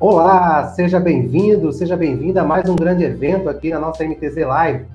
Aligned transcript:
Olá, 0.00 0.68
seja 0.68 1.00
bem-vindo, 1.00 1.72
seja 1.72 1.96
bem-vinda 1.96 2.42
a 2.42 2.44
mais 2.44 2.70
um 2.70 2.76
grande 2.76 3.02
evento 3.02 3.48
aqui 3.48 3.70
na 3.70 3.80
nossa 3.80 4.04
MTZ 4.04 4.36
Live. 4.46 4.86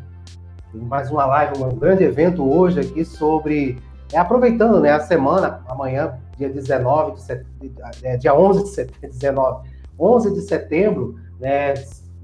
Mais 0.74 1.12
uma 1.12 1.26
live, 1.26 1.62
um 1.62 1.76
grande 1.76 2.06
evento 2.06 2.50
hoje 2.50 2.80
aqui 2.80 3.04
sobre. 3.04 3.78
É, 4.14 4.18
aproveitando 4.18 4.80
né, 4.80 4.92
a 4.92 5.02
semana, 5.02 5.60
amanhã, 5.68 6.18
dia 6.38 6.48
19 6.48 7.16
de 7.16 7.22
setembro, 7.22 7.72
é, 8.02 8.16
dia 8.16 8.34
11 8.34 8.64
de 8.64 8.70
setembro, 8.70 9.10
19, 9.10 9.70
11 10.00 10.34
de 10.36 10.42
setembro, 10.42 11.16
né, 11.38 11.74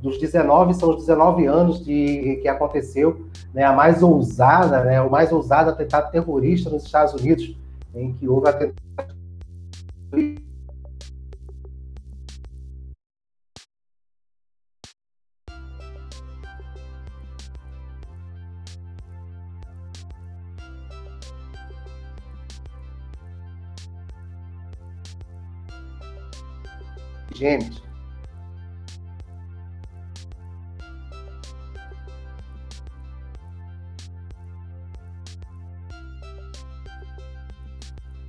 dos 0.02 0.18
19 0.18 0.74
são 0.74 0.92
os 0.92 1.00
19 1.00 1.48
anos 1.48 1.84
de 1.84 2.40
que 2.42 2.48
aconteceu 2.48 3.26
né, 3.54 3.64
a 3.64 3.74
mais 3.74 4.02
ousada, 4.02 4.86
né, 4.86 5.02
o 5.02 5.12
mais 5.12 5.34
ousado 5.34 5.70
atentado 5.70 6.12
terrorista 6.12 6.70
nos 6.70 6.86
Estados 6.86 7.14
Unidos, 7.14 7.58
em 7.94 8.14
que 8.14 8.26
houve 8.26 8.48
atentado 8.48 9.19
gêmeos. 27.40 27.82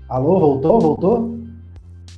Alô, 0.09 0.39
voltou? 0.39 0.81
Voltou? 0.81 1.41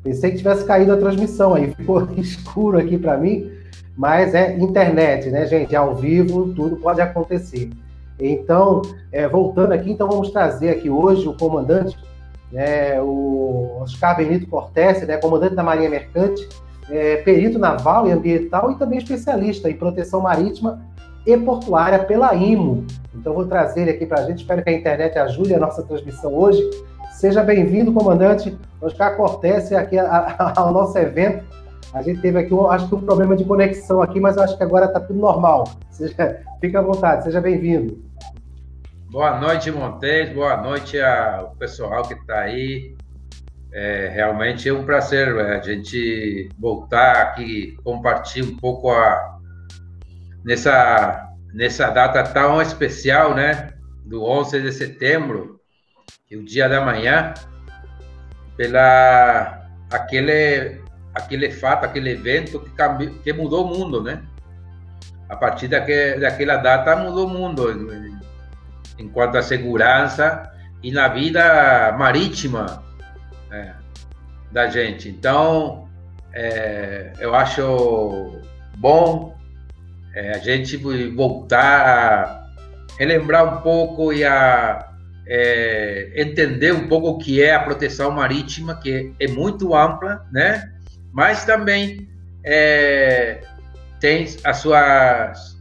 Pensei 0.02 0.30
que 0.30 0.38
tivesse 0.38 0.64
caído 0.64 0.92
a 0.92 0.96
transmissão 0.96 1.54
aí, 1.54 1.74
ficou 1.74 2.08
escuro 2.16 2.78
aqui 2.78 2.98
para 2.98 3.16
mim, 3.16 3.50
mas 3.96 4.34
é 4.34 4.56
internet, 4.58 5.30
né, 5.30 5.46
gente? 5.46 5.74
Ao 5.74 5.94
vivo, 5.94 6.52
tudo 6.54 6.77
pode 6.77 7.00
acontecer. 7.00 7.70
Então, 8.20 8.82
é, 9.10 9.28
voltando 9.28 9.72
aqui, 9.72 9.90
então 9.90 10.08
vamos 10.08 10.30
trazer 10.30 10.70
aqui 10.70 10.88
hoje 10.90 11.27
o 11.28 11.36
comandante, 11.36 11.96
né, 12.50 13.00
o 13.00 13.78
Oscar 13.80 14.16
Benito 14.16 14.46
Cortese, 14.46 15.06
né, 15.06 15.16
comandante 15.16 15.54
da 15.54 15.62
Marinha 15.62 15.90
Mercante, 15.90 16.48
é, 16.92 17.16
perito 17.16 17.58
naval 17.58 18.06
e 18.06 18.12
ambiental 18.12 18.70
e 18.70 18.76
também 18.76 18.98
especialista 18.98 19.70
em 19.70 19.74
proteção 19.74 20.20
marítima 20.20 20.82
e 21.26 21.36
portuária 21.36 21.98
pela 22.00 22.34
IMO. 22.34 22.84
Então, 23.14 23.32
vou 23.32 23.46
trazer 23.46 23.82
ele 23.82 23.90
aqui 23.92 24.06
para 24.06 24.20
a 24.20 24.24
gente. 24.26 24.40
Espero 24.40 24.62
que 24.62 24.68
a 24.68 24.72
internet 24.72 25.18
ajude 25.18 25.54
a 25.54 25.58
nossa 25.58 25.82
transmissão 25.82 26.34
hoje. 26.34 26.62
Seja 27.12 27.42
bem-vindo, 27.42 27.92
comandante 27.92 28.56
Oscar 28.80 29.16
Cortese, 29.16 29.74
aqui 29.74 29.96
ao 29.98 30.72
nosso 30.72 30.98
evento. 30.98 31.44
A 31.94 32.02
gente 32.02 32.20
teve 32.20 32.38
aqui, 32.38 32.54
acho 32.70 32.88
que 32.88 32.94
um 32.94 33.00
problema 33.00 33.36
de 33.36 33.44
conexão 33.44 34.02
aqui, 34.02 34.18
mas 34.18 34.36
acho 34.36 34.56
que 34.56 34.62
agora 34.62 34.86
está 34.86 35.00
tudo 35.00 35.18
normal. 35.18 35.64
Seja, 35.90 36.42
fique 36.60 36.77
à 36.77 36.82
vontade, 36.82 37.24
seja 37.24 37.40
bem-vindo. 37.40 38.02
Boa 39.10 39.38
noite, 39.38 39.70
Montes. 39.70 40.32
Boa 40.32 40.56
noite 40.56 40.98
ao 41.00 41.50
pessoal 41.56 42.02
que 42.02 42.14
está 42.14 42.40
aí. 42.40 42.94
É, 43.74 44.08
realmente 44.08 44.68
é 44.68 44.72
um 44.72 44.84
prazer 44.84 45.34
é, 45.34 45.56
a 45.56 45.60
gente 45.62 46.50
voltar 46.58 47.22
aqui, 47.22 47.74
compartilhar 47.82 48.46
um 48.46 48.56
pouco 48.56 48.90
a, 48.90 49.38
nessa, 50.44 51.30
nessa 51.54 51.88
data 51.88 52.22
tão 52.22 52.60
especial, 52.60 53.34
né? 53.34 53.72
Do 54.04 54.24
11 54.24 54.60
de 54.60 54.72
setembro, 54.72 55.58
que 56.26 56.34
é 56.34 56.38
o 56.38 56.44
dia 56.44 56.68
da 56.68 56.84
manhã, 56.84 57.32
pela 58.58 59.62
aquele, 59.90 60.82
aquele 61.14 61.50
fato, 61.50 61.84
aquele 61.84 62.10
evento 62.10 62.61
que, 62.61 63.11
que 63.20 63.32
mudou 63.32 63.64
o 63.64 63.78
mundo, 63.78 64.02
né? 64.02 64.22
A 65.30 65.36
partir 65.36 65.68
daque, 65.68 66.16
daquela 66.20 66.58
data 66.58 66.94
mudou 66.94 67.27
o 67.27 67.30
mundo, 67.30 67.70
enquanto 68.98 69.36
a 69.36 69.42
segurança 69.42 70.42
e 70.82 70.92
na 70.92 71.08
vida 71.08 71.96
marítima 71.98 72.82
da 74.52 74.68
gente. 74.68 75.08
Então, 75.08 75.89
é, 76.33 77.13
eu 77.18 77.35
acho 77.35 78.40
bom 78.77 79.36
é, 80.14 80.33
a 80.33 80.39
gente 80.39 80.77
voltar 80.77 81.86
a 81.89 82.42
relembrar 82.98 83.58
um 83.58 83.62
pouco 83.62 84.12
e 84.12 84.24
a 84.24 84.89
é, 85.27 86.12
entender 86.17 86.73
um 86.73 86.89
pouco 86.89 87.08
o 87.08 87.18
que 87.18 87.42
é 87.42 87.55
a 87.55 87.61
proteção 87.61 88.11
marítima, 88.11 88.74
que 88.74 89.14
é 89.18 89.29
muito 89.29 89.74
ampla, 89.74 90.27
né? 90.30 90.70
Mas 91.12 91.45
também 91.45 92.08
é, 92.45 93.41
tem 94.01 94.27
as 94.45 94.57
suas, 94.58 95.58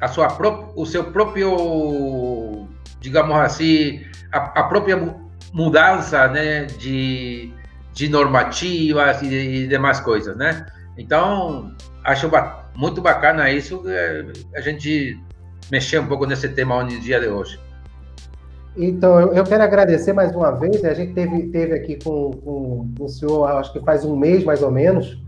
a 0.00 0.08
sua 0.08 0.72
o 0.74 0.84
seu 0.84 1.04
próprio, 1.04 2.68
digamos 3.00 3.36
assim, 3.36 4.04
a, 4.32 4.60
a 4.60 4.62
própria 4.64 4.96
mudança 5.52 6.28
né, 6.28 6.64
de, 6.64 7.52
de 7.98 8.08
normativas 8.08 9.20
e, 9.22 9.26
e 9.26 9.66
demais 9.66 9.98
coisas, 9.98 10.36
né? 10.36 10.64
Então, 10.96 11.72
acho 12.04 12.28
ba 12.28 12.70
muito 12.76 13.02
bacana 13.02 13.50
isso, 13.50 13.82
é, 13.88 14.24
a 14.54 14.60
gente 14.60 15.20
mexer 15.68 15.98
um 15.98 16.06
pouco 16.06 16.24
nesse 16.24 16.48
tema 16.48 16.80
no 16.84 16.88
dia 17.00 17.18
de 17.18 17.26
hoje. 17.26 17.58
Então, 18.76 19.18
eu, 19.18 19.32
eu 19.32 19.42
quero 19.42 19.64
agradecer 19.64 20.12
mais 20.12 20.32
uma 20.32 20.52
vez, 20.52 20.80
né? 20.80 20.90
a 20.90 20.94
gente 20.94 21.12
teve, 21.12 21.48
teve 21.48 21.74
aqui 21.74 21.98
com, 22.04 22.30
com, 22.30 22.94
o 23.00 23.08
senhor, 23.08 23.46
acho 23.46 23.72
que 23.72 23.80
faz 23.80 24.04
um 24.04 24.16
mês 24.16 24.44
mais 24.44 24.62
ou 24.62 24.70
menos, 24.70 25.20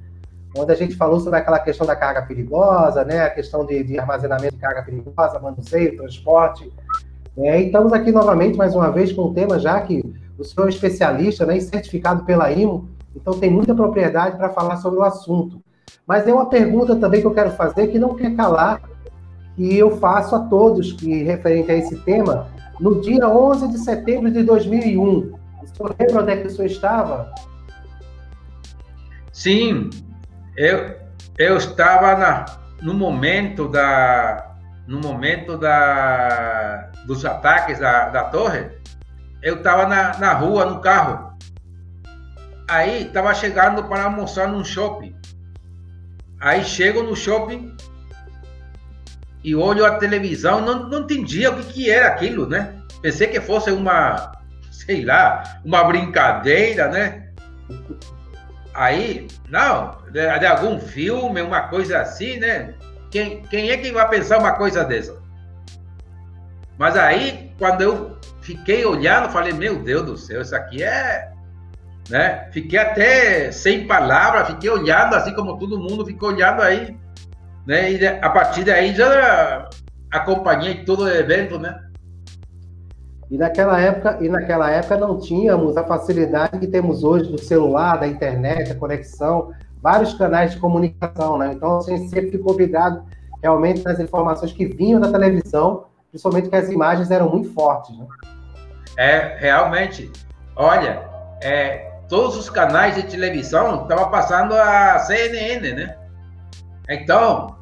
onde 0.57 0.71
a 0.71 0.77
gente 0.77 0.95
falou 0.95 1.19
sobre 1.19 1.41
aquela 1.41 1.59
questão 1.59 1.85
da 1.85 1.97
carga 1.97 2.23
perigosa, 2.23 3.05
né? 3.05 3.23
a 3.23 3.31
questão 3.31 3.67
de, 3.67 3.83
de 3.83 3.99
armazenamento 3.99 4.55
de 4.55 4.61
carga 4.61 4.85
perigosa, 4.85 5.41
manuseio, 5.41 5.97
transporte, 5.97 6.73
é, 7.37 7.61
e 7.61 7.67
estamos 7.67 7.93
aqui 7.93 8.13
novamente, 8.13 8.57
mais 8.57 8.77
uma 8.77 8.93
vez, 8.93 9.13
com 9.13 9.23
o 9.23 9.35
tema, 9.35 9.59
já 9.59 9.81
que 9.81 10.05
o 10.41 10.45
senhor 10.45 10.67
é 10.67 10.71
especialista 10.71 11.45
né, 11.45 11.59
e 11.59 11.61
certificado 11.61 12.25
pela 12.25 12.51
IMO, 12.51 12.89
então 13.15 13.39
tem 13.39 13.51
muita 13.51 13.75
propriedade 13.75 14.39
para 14.39 14.49
falar 14.49 14.79
sobre 14.79 14.99
o 14.99 15.03
assunto. 15.03 15.63
Mas 16.07 16.27
é 16.27 16.33
uma 16.33 16.47
pergunta 16.47 16.97
também 16.97 17.21
que 17.21 17.27
eu 17.27 17.35
quero 17.35 17.51
fazer, 17.51 17.89
que 17.89 17.99
não 17.99 18.15
quer 18.15 18.35
calar, 18.35 18.81
que 19.55 19.77
eu 19.77 19.99
faço 19.99 20.35
a 20.35 20.41
todos, 20.41 20.93
que 20.93 21.23
referente 21.23 21.71
a 21.71 21.75
esse 21.75 21.97
tema, 21.99 22.49
no 22.81 23.03
dia 23.03 23.29
11 23.29 23.69
de 23.69 23.79
setembro 23.79 24.31
de 24.31 24.43
2001. 24.43 25.11
O 25.11 25.67
senhor 25.67 25.95
lembra 25.99 26.23
onde 26.23 26.33
é 26.33 26.37
que 26.39 26.47
o 26.47 26.51
senhor 26.51 26.67
estava? 26.67 27.35
Sim, 29.31 29.91
eu, 30.57 30.95
eu 31.39 31.57
estava 31.59 32.17
na, 32.17 32.47
no 32.81 32.95
momento 32.95 33.69
da, 33.69 34.55
no 34.87 35.01
momento 35.01 35.59
da, 35.59 36.91
dos 37.07 37.25
ataques 37.27 37.79
da, 37.79 38.09
da 38.09 38.25
torre, 38.25 38.80
eu 39.43 39.57
estava 39.57 39.87
na, 39.87 40.19
na 40.19 40.33
rua, 40.33 40.67
no 40.67 40.81
carro. 40.81 41.37
Aí 42.69 43.07
estava 43.07 43.35
chegando 43.35 43.85
para 43.85 44.05
almoçar 44.05 44.49
num 44.49 44.65
shopping. 44.65 45.15
Aí 46.41 46.65
chego 46.65 47.03
no 47.03 47.17
shopping 47.17 47.77
e 49.43 49.55
olho 49.55 49.85
a 49.85 49.97
televisão, 49.97 50.61
não, 50.61 50.89
não 50.89 51.01
entendia 51.01 51.51
o 51.51 51.57
que, 51.57 51.73
que 51.73 51.91
era 51.91 52.09
aquilo, 52.09 52.47
né? 52.47 52.77
Pensei 53.03 53.27
que 53.27 53.41
fosse 53.41 53.71
uma, 53.71 54.33
sei 54.71 55.05
lá, 55.05 55.61
uma 55.65 55.83
brincadeira, 55.85 56.89
né? 56.89 57.31
Aí, 58.75 59.27
não, 59.49 59.99
de, 60.11 60.39
de 60.39 60.47
algum 60.47 60.79
filme, 60.79 61.41
uma 61.41 61.63
coisa 61.69 62.01
assim, 62.01 62.39
né? 62.39 62.75
Quem, 63.11 63.43
quem 63.43 63.71
é 63.71 63.77
que 63.77 63.91
vai 63.91 64.09
pensar 64.09 64.39
uma 64.39 64.53
coisa 64.53 64.85
dessa? 64.85 65.19
Mas 66.79 66.97
aí, 66.97 67.53
quando 67.59 67.83
eu 67.83 68.19
fiquei 68.51 68.85
olhando, 68.85 69.31
falei, 69.31 69.53
meu 69.53 69.83
Deus 69.83 70.05
do 70.05 70.17
céu, 70.17 70.43
isso 70.43 70.55
aqui 70.55 70.83
é. 70.83 71.33
Né? 72.09 72.49
Fiquei 72.51 72.79
até 72.79 73.53
sem 73.53 73.87
palavras, 73.87 74.49
fiquei 74.49 74.69
olhando 74.69 75.15
assim 75.15 75.33
como 75.35 75.59
todo 75.59 75.79
mundo 75.79 76.05
ficou 76.05 76.31
olhando 76.31 76.63
aí. 76.63 76.97
Né? 77.67 77.93
E 77.93 78.07
a 78.07 78.31
partir 78.31 78.65
daí 78.65 78.95
já 78.95 79.69
acompanhei 80.11 80.85
todo 80.85 81.05
o 81.05 81.09
evento, 81.09 81.59
né? 81.59 81.81
E 83.31 83.39
naquela 83.39 83.81
época, 83.81 84.19
e 84.21 84.29
naquela 84.29 84.69
época 84.71 84.97
não 84.97 85.21
tínhamos 85.21 85.77
a 85.77 85.85
facilidade 85.85 86.59
que 86.59 86.67
temos 86.67 87.05
hoje 87.05 87.31
do 87.31 87.39
celular, 87.39 87.97
da 88.01 88.09
internet, 88.09 88.73
a 88.73 88.75
conexão 88.75 89.53
vários 89.83 90.15
canais 90.15 90.53
de 90.53 90.59
comunicação, 90.59 91.39
né? 91.39 91.53
Então 91.55 91.79
a 91.79 91.83
gente 91.83 92.09
sempre 92.09 92.33
ficou 92.33 92.57
ligado 92.57 93.03
realmente 93.43 93.83
nas 93.85 93.99
informações 93.99 94.53
que 94.53 94.67
vinham 94.67 95.01
da 95.01 95.11
televisão, 95.11 95.85
principalmente 96.11 96.49
que 96.49 96.57
as 96.57 96.69
imagens 96.69 97.11
eram 97.11 97.31
muito 97.31 97.53
fortes, 97.53 97.97
né? 97.97 98.07
É, 99.01 99.39
realmente. 99.39 100.13
Olha, 100.55 101.03
é, 101.43 101.91
todos 102.07 102.37
os 102.37 102.51
canais 102.51 102.97
de 102.97 103.05
televisão 103.05 103.85
estavam 103.85 104.11
passando 104.11 104.55
a 104.55 104.99
CNN, 104.99 105.73
né? 105.73 105.97
Então, 106.87 107.57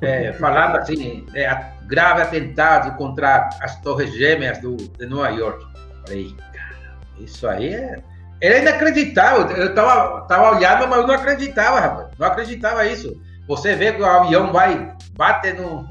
é, 0.00 0.32
falando 0.40 0.76
assim, 0.76 1.26
é, 1.34 1.54
grave 1.82 2.22
atentado 2.22 2.96
contra 2.96 3.50
as 3.60 3.78
torres 3.82 4.14
gêmeas 4.14 4.56
do, 4.62 4.78
de 4.78 5.04
Nova 5.04 5.28
York. 5.28 5.62
Falei, 6.06 6.34
cara, 6.54 6.96
isso 7.18 7.46
aí 7.46 7.74
é, 7.74 7.98
Era 8.40 8.58
inacreditável. 8.60 9.46
Eu 9.58 9.74
tava, 9.74 10.22
tava 10.22 10.56
olhando, 10.56 10.88
mas 10.88 11.00
eu 11.00 11.06
não 11.06 11.14
acreditava, 11.14 11.80
rapaz. 11.80 12.08
Não 12.18 12.28
acreditava 12.28 12.86
isso. 12.86 13.14
Você 13.46 13.74
vê 13.74 13.92
que 13.92 14.00
o 14.00 14.06
avião 14.06 14.54
vai 14.54 14.90
bater 15.18 15.54
no. 15.54 15.86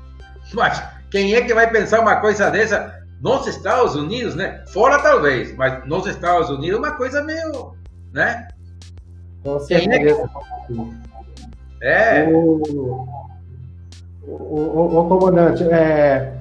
Mas 0.54 0.82
quem 1.10 1.34
é 1.34 1.42
que 1.42 1.52
vai 1.52 1.70
pensar 1.70 2.00
uma 2.00 2.16
coisa 2.16 2.50
dessa 2.50 2.97
nos 3.20 3.46
Estados 3.46 3.94
Unidos, 3.94 4.34
né? 4.34 4.64
Fora 4.68 4.98
talvez, 5.00 5.56
mas 5.56 5.86
nos 5.86 6.06
Estados 6.06 6.50
Unidos 6.50 6.76
é 6.76 6.78
uma 6.78 6.92
coisa 6.92 7.22
meio, 7.22 7.74
né? 8.12 8.48
Com 9.42 9.58
certeza. 9.60 10.28
É. 11.80 12.20
é. 12.20 12.28
O, 12.28 13.08
o, 14.22 14.28
o, 14.28 14.98
o 14.98 15.08
comandante, 15.08 15.64
é, 15.64 16.34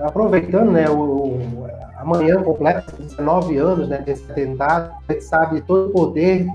aproveitando, 0.00 0.72
né, 0.72 0.88
o, 0.90 1.38
amanhã 1.98 2.42
completa 2.42 2.92
19 2.98 3.56
anos 3.58 3.88
né, 3.88 3.98
desse 3.98 4.30
atentado, 4.30 4.92
a 5.08 5.12
gente 5.12 5.24
sabe 5.24 5.60
todo 5.62 5.88
o 5.88 5.92
poder 5.92 6.46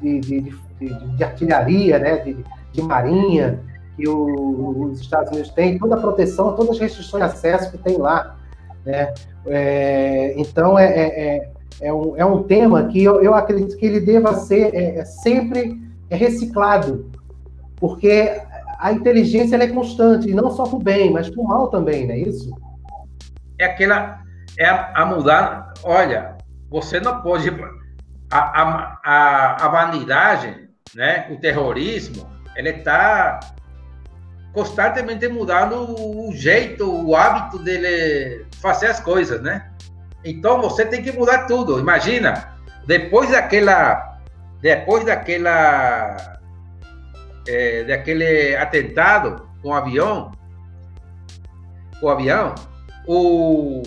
de, 0.00 0.20
de, 0.20 0.40
de, 0.80 1.16
de 1.16 1.24
artilharia, 1.24 1.98
né, 1.98 2.16
de, 2.16 2.36
de 2.72 2.82
marinha, 2.82 3.60
que 3.96 4.06
os 4.08 5.00
Estados 5.00 5.30
Unidos 5.30 5.50
têm, 5.50 5.78
toda 5.78 5.94
a 5.94 6.00
proteção, 6.00 6.54
todas 6.54 6.72
as 6.72 6.78
restrições 6.78 7.24
de 7.24 7.30
acesso 7.30 7.70
que 7.70 7.78
tem 7.78 7.96
lá. 7.96 8.35
Né? 8.86 9.12
É, 9.46 10.34
então, 10.38 10.78
é, 10.78 10.86
é, 10.86 11.36
é, 11.36 11.50
é 11.80 11.92
um, 11.92 12.16
é 12.16 12.24
um 12.24 12.44
tema 12.44 12.86
que 12.86 13.02
eu, 13.02 13.20
eu 13.20 13.34
acredito 13.34 13.76
que 13.76 13.84
ele 13.84 14.00
deva 14.00 14.32
ser 14.34 14.72
é, 14.72 14.98
é 14.98 15.04
sempre 15.04 15.82
reciclado, 16.08 17.10
porque 17.76 18.40
a 18.78 18.92
inteligência 18.92 19.56
é 19.56 19.66
constante, 19.66 20.30
e 20.30 20.34
não 20.34 20.50
só 20.52 20.64
para 20.64 20.76
o 20.76 20.82
bem, 20.82 21.10
mas 21.10 21.28
para 21.28 21.42
o 21.42 21.48
mal 21.48 21.68
também, 21.68 22.06
não 22.06 22.14
é 22.14 22.18
isso? 22.18 22.50
É 23.58 23.64
aquela. 23.64 24.20
É 24.58 24.66
a, 24.66 24.92
a 24.94 25.06
mudar. 25.06 25.74
Olha, 25.82 26.36
você 26.70 27.00
não 27.00 27.20
pode. 27.22 27.50
A, 28.30 28.38
a, 28.38 29.00
a, 29.04 29.66
a 29.66 29.68
vanidade, 29.68 30.68
né, 30.94 31.26
o 31.30 31.36
terrorismo, 31.36 32.26
ele 32.54 32.70
está 32.70 33.40
constantemente 34.56 35.28
mudando 35.28 35.74
o 35.76 36.34
jeito, 36.34 36.90
o 36.90 37.14
hábito 37.14 37.58
dele 37.58 38.46
fazer 38.58 38.86
as 38.86 38.98
coisas, 38.98 39.42
né? 39.42 39.70
Então 40.24 40.62
você 40.62 40.86
tem 40.86 41.02
que 41.02 41.12
mudar 41.12 41.44
tudo. 41.44 41.78
Imagina, 41.78 42.56
depois 42.86 43.30
daquela, 43.30 44.18
depois 44.62 45.04
daquela, 45.04 46.38
é, 47.46 47.84
daquele 47.84 48.56
atentado 48.56 49.46
com 49.60 49.68
o 49.68 49.74
avião, 49.74 50.32
o 52.00 52.08
avião, 52.08 52.54
o, 53.06 53.82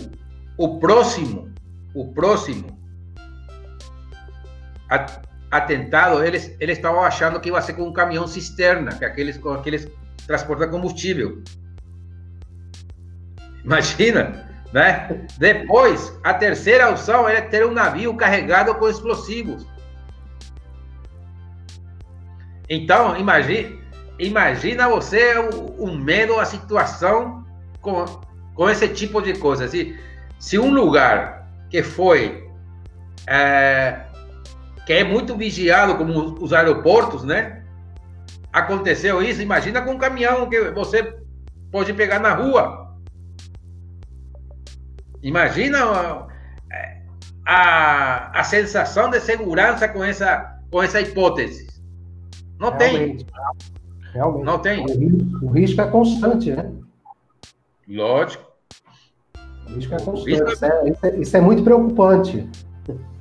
o 0.55 0.77
próximo, 0.77 1.51
o 1.95 2.13
próximo 2.13 2.77
atentado, 5.49 6.23
eles, 6.23 6.55
eles 6.59 6.77
estavam 6.77 7.01
achando 7.01 7.39
que 7.39 7.49
ia 7.49 7.59
ser 7.59 7.73
com 7.73 7.87
um 7.87 7.93
caminhão 7.93 8.27
cisterna, 8.27 8.91
que 8.93 9.03
aqueles, 9.03 9.35
com 9.35 9.49
aqueles 9.49 9.87
transporta 10.29 10.67
combustível. 10.67 11.41
Imagina, 13.65 14.47
né? 14.71 15.25
Depois, 15.39 16.15
a 16.23 16.35
terceira 16.35 16.87
opção 16.87 17.27
é 17.27 17.41
ter 17.41 17.65
um 17.65 17.71
navio 17.73 18.15
carregado 18.15 18.75
com 18.75 18.87
explosivos. 18.87 19.65
Então, 22.69 23.17
imagine, 23.17 23.81
imagina 24.19 24.87
você 24.87 25.35
o, 25.39 25.85
o 25.85 25.97
medo, 25.97 26.39
a 26.39 26.45
situação 26.45 27.43
com, 27.81 28.05
com 28.53 28.69
esse 28.69 28.87
tipo 28.89 29.23
de 29.23 29.33
coisa. 29.33 29.67
Se, 29.67 29.99
se 30.37 30.59
um 30.59 30.71
lugar 30.71 31.49
que 31.71 31.81
foi 31.81 32.47
é, 33.25 34.01
que 34.85 34.93
é 34.93 35.03
muito 35.03 35.35
vigiado 35.35 35.95
como 35.97 36.35
os 36.39 36.53
aeroportos, 36.53 37.23
né? 37.23 37.58
Aconteceu 38.51 39.21
isso, 39.21 39.41
imagina 39.41 39.81
com 39.81 39.91
um 39.91 39.97
caminhão 39.97 40.49
que 40.49 40.71
você 40.71 41.17
pode 41.71 41.93
pegar 41.93 42.19
na 42.19 42.33
rua. 42.33 42.95
Imagina 45.21 45.83
a, 45.83 46.27
a, 47.45 48.39
a 48.39 48.43
sensação 48.43 49.09
de 49.09 49.19
segurança 49.19 49.87
com 49.87 50.03
essa, 50.03 50.59
com 50.71 50.81
essa 50.81 51.01
hipótese. 51.01 51.67
Não 52.59 52.71
Realmente. 52.71 53.25
tem. 53.25 54.13
Realmente. 54.13 54.45
Não 54.45 54.59
tem. 54.59 54.85
O 55.41 55.49
risco, 55.49 55.81
é 55.81 55.87
constante, 55.87 56.51
né? 56.51 56.71
Lógico. 57.87 58.45
O 59.67 59.73
risco 59.75 59.93
é 59.93 59.99
constante. 59.99 60.29
Risco 60.29 60.49
é... 60.49 60.53
Isso, 60.53 60.65
é, 60.65 60.89
isso, 60.89 61.05
é, 61.05 61.15
isso 61.17 61.37
é 61.37 61.41
muito 61.41 61.63
preocupante. 61.63 62.49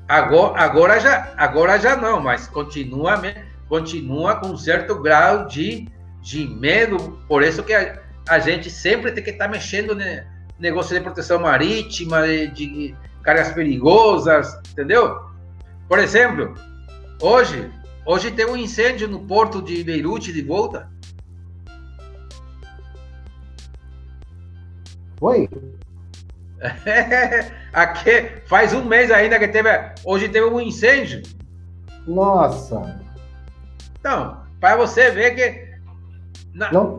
Agora, 0.08 0.58
agora, 0.58 0.98
já, 0.98 1.34
agora 1.36 1.78
já 1.78 1.94
não, 1.94 2.20
mas 2.20 2.48
continua 2.48 3.18
continua 3.68 4.36
com 4.36 4.48
um 4.48 4.56
certo 4.56 5.00
grau 5.00 5.46
de, 5.46 5.86
de 6.22 6.46
medo, 6.46 7.18
por 7.28 7.42
isso 7.42 7.62
que 7.62 7.74
a, 7.74 8.00
a 8.28 8.38
gente 8.38 8.70
sempre 8.70 9.12
tem 9.12 9.22
que 9.22 9.30
estar 9.30 9.46
tá 9.46 9.50
mexendo 9.50 9.94
no 9.94 10.04
negócio 10.58 10.96
de 10.96 11.02
proteção 11.02 11.40
marítima, 11.40 12.26
de, 12.26 12.48
de 12.48 12.96
cargas 13.22 13.52
perigosas, 13.52 14.58
entendeu? 14.70 15.20
Por 15.86 15.98
exemplo, 15.98 16.54
hoje, 17.20 17.70
hoje 18.06 18.30
tem 18.30 18.46
um 18.46 18.56
incêndio 18.56 19.08
no 19.08 19.20
porto 19.20 19.62
de 19.62 19.84
Beirute 19.84 20.32
de 20.32 20.42
volta. 20.42 20.90
Oi? 25.20 25.48
aqui 27.72 28.42
faz 28.46 28.72
um 28.72 28.84
mês 28.84 29.10
ainda 29.10 29.38
que 29.38 29.48
teve, 29.48 29.68
hoje 30.04 30.28
teve 30.28 30.46
um 30.46 30.60
incêndio. 30.60 31.22
Nossa. 32.06 33.07
Então, 34.00 34.42
para 34.60 34.76
você 34.76 35.10
ver 35.10 35.34
que 35.34 35.68
não, 36.54 36.70
não. 36.72 36.98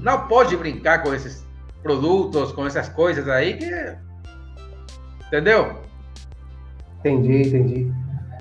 não 0.00 0.28
pode 0.28 0.56
brincar 0.56 1.02
com 1.02 1.14
esses 1.14 1.46
produtos, 1.82 2.52
com 2.52 2.66
essas 2.66 2.88
coisas 2.88 3.28
aí 3.28 3.56
que. 3.56 3.96
Entendeu? 5.26 5.76
Entendi, 7.00 7.48
entendi. 7.48 7.92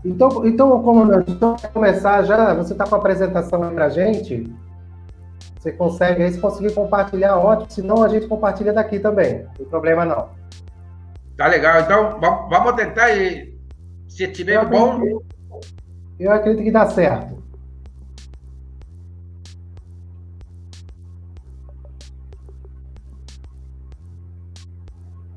Então, 0.03 0.45
então 0.45 0.81
comandante, 0.81 1.31
então, 1.31 1.55
começar 1.73 2.23
já, 2.23 2.53
você 2.53 2.73
está 2.73 2.85
com 2.85 2.95
a 2.95 2.97
apresentação 2.97 3.63
aí 3.63 3.73
para 3.73 3.89
gente? 3.89 4.51
Você 5.59 5.71
consegue 5.71 6.23
aí, 6.23 6.31
se 6.31 6.39
conseguir 6.39 6.73
compartilhar, 6.73 7.37
ótimo. 7.37 7.69
Se 7.69 7.81
não, 7.83 8.03
a 8.03 8.09
gente 8.09 8.27
compartilha 8.27 8.73
daqui 8.73 8.97
também. 8.97 9.43
Não 9.43 9.53
tem 9.53 9.65
problema 9.67 10.03
não. 10.03 10.29
Tá 11.37 11.47
legal. 11.47 11.81
Então, 11.81 12.19
vamos 12.19 12.73
tentar 12.73 13.11
e 13.11 13.55
se 14.07 14.27
tiver 14.27 14.55
eu 14.55 14.67
bom. 14.67 14.93
Acredito, 14.93 15.25
eu 16.19 16.31
acredito 16.31 16.63
que 16.63 16.71
dá 16.71 16.87
certo. 16.87 17.41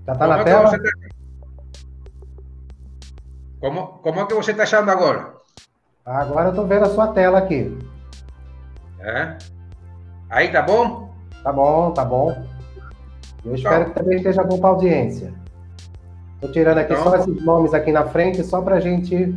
Já 0.06 0.12
está 0.12 0.26
na 0.26 0.38
é 0.38 0.44
tela? 0.44 0.70
Tá... 0.70 0.78
Como, 3.61 3.87
como 3.99 4.20
é 4.20 4.26
que 4.26 4.34
você 4.34 4.50
está 4.50 4.64
achando 4.64 4.90
agora? 4.90 5.34
Agora 6.04 6.46
eu 6.46 6.50
estou 6.50 6.66
vendo 6.66 6.84
a 6.84 6.90
sua 6.90 7.08
tela 7.08 7.38
aqui. 7.38 7.78
É? 9.00 9.38
Aí 10.28 10.52
tá 10.52 10.61
bom? 10.61 11.14
Tá 11.42 11.52
bom, 11.52 11.90
tá 11.92 12.04
bom. 12.04 12.30
Eu 13.44 13.54
então. 13.54 13.54
espero 13.54 13.84
que 13.87 13.90
também 13.92 14.16
esteja 14.18 14.42
bom 14.42 14.58
para 14.58 14.68
a 14.68 14.73
audiência. 14.73 15.32
Estou 16.34 16.52
tirando 16.52 16.78
aqui 16.78 16.92
então, 16.92 17.04
só 17.04 17.16
esses 17.16 17.44
nomes 17.44 17.73
aqui 17.73 17.90
na 17.90 18.04
frente, 18.04 18.42
só 18.44 18.61
para 18.61 18.76
a 18.76 18.80
gente. 18.80 19.34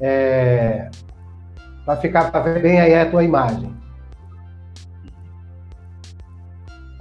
É, 0.00 0.90
para 1.84 1.96
ficar 1.96 2.30
para 2.30 2.40
ver 2.40 2.62
bem 2.62 2.80
aí 2.80 2.94
a 2.94 3.10
tua 3.10 3.24
imagem. 3.24 3.74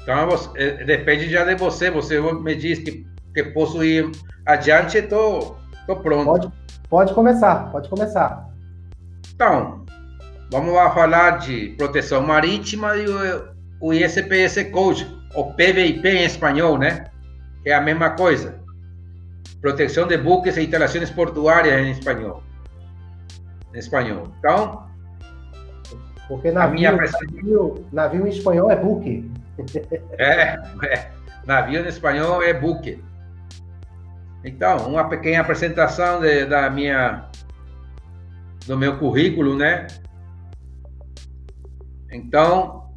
Então, 0.07 0.29
é, 0.55 0.85
depende 0.85 1.29
já 1.29 1.43
de 1.43 1.55
você. 1.55 1.91
Você 1.91 2.17
me 2.21 2.55
diz 2.55 2.79
que, 2.79 3.05
que 3.33 3.43
posso 3.43 3.83
ir 3.83 4.09
adiante, 4.45 4.97
estou 4.97 5.57
pronto. 6.01 6.25
Pode, 6.25 6.51
pode 6.89 7.13
começar, 7.13 7.69
pode 7.73 7.89
começar. 7.89 8.47
Então, 9.35 9.83
vamos 10.49 10.73
lá 10.73 10.91
falar 10.91 11.39
de 11.39 11.75
proteção 11.77 12.21
marítima 12.25 12.95
e 12.95 13.05
o, 13.05 13.49
o 13.81 13.93
ISPS 13.93 14.71
Code, 14.71 15.05
o 15.35 15.43
PVIP 15.51 16.07
em 16.07 16.23
espanhol, 16.23 16.77
né? 16.77 17.07
É 17.65 17.73
a 17.73 17.81
mesma 17.81 18.11
coisa. 18.11 18.61
Proteção 19.59 20.07
de 20.07 20.17
buques 20.17 20.55
e 20.55 20.61
instalações 20.61 21.09
portuárias 21.09 21.85
em 21.85 21.91
espanhol. 21.91 22.41
Em 23.75 23.79
espanhol. 23.79 24.31
Então, 24.39 24.87
porque 26.29 26.49
navio, 26.49 26.75
minha... 26.75 26.93
navio, 26.93 27.85
navio 27.91 28.25
em 28.25 28.29
espanhol 28.29 28.71
é 28.71 28.75
buque. 28.77 29.29
É, 30.19 30.57
é, 30.83 31.11
navio 31.45 31.83
em 31.83 31.87
espanhol 31.87 32.43
é 32.43 32.53
buque. 32.53 33.03
Então, 34.43 34.87
uma 34.87 35.09
pequena 35.09 35.41
apresentação 35.41 36.21
de, 36.21 36.45
da 36.45 36.69
minha, 36.69 37.29
do 38.65 38.77
meu 38.77 38.97
currículo, 38.97 39.55
né? 39.55 39.87
Então, 42.11 42.93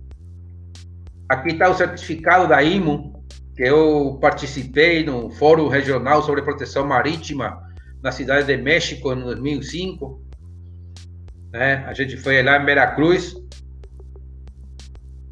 aqui 1.29 1.51
está 1.51 1.69
o 1.69 1.75
certificado 1.75 2.47
da 2.47 2.63
IMO, 2.63 3.25
que 3.57 3.63
eu 3.63 4.19
participei 4.21 5.05
no 5.05 5.31
Fórum 5.31 5.69
Regional 5.69 6.23
sobre 6.23 6.43
Proteção 6.43 6.87
Marítima 6.87 7.63
na 8.03 8.13
cidade 8.13 8.47
de 8.47 8.57
México 8.57 9.13
em 9.13 9.21
2005. 9.21 10.23
Né? 11.53 11.85
A 11.87 11.93
gente 11.93 12.17
foi 12.17 12.43
lá 12.43 12.61
em 12.61 12.65
Veracruz. 12.65 13.35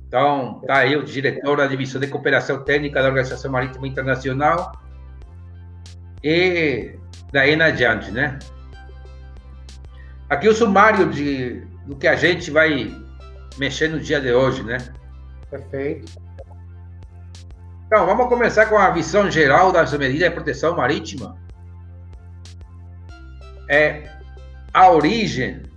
Então, 0.09 0.63
tá 0.67 0.79
aí 0.79 0.97
o 0.97 1.05
diretor 1.05 1.59
da 1.59 1.67
Divisão 1.67 2.01
de 2.01 2.07
Cooperação 2.07 2.65
Técnica 2.65 3.03
da 3.03 3.09
Organização 3.09 3.53
Marítima 3.53 3.87
Internacional. 3.87 4.73
E 6.25 6.99
daí 7.31 7.53
em 7.53 7.61
adiante, 7.61 8.11
né? 8.11 8.39
Aqui 10.31 10.49
o 10.49 10.55
sumário 10.55 11.11
de, 11.11 11.61
do 11.87 11.95
que 11.95 12.09
a 12.09 12.17
gente 12.17 12.51
vai 12.51 12.91
mexer 13.59 13.89
no 13.89 14.01
dia 14.01 14.19
de 14.19 14.33
hoje, 14.33 14.63
né? 14.63 14.79
Perfeito. 15.51 16.11
Então, 17.87 18.07
vamos 18.07 18.29
começar 18.29 18.65
com 18.67 18.79
a 18.79 18.91
visão 18.91 19.31
geral 19.31 19.71
das 19.71 19.93
medidas 19.93 20.29
de 20.29 20.35
proteção 20.35 20.75
marítima. 20.75 21.37
É, 23.69 24.11
a 24.73 24.91
origem 24.91 25.68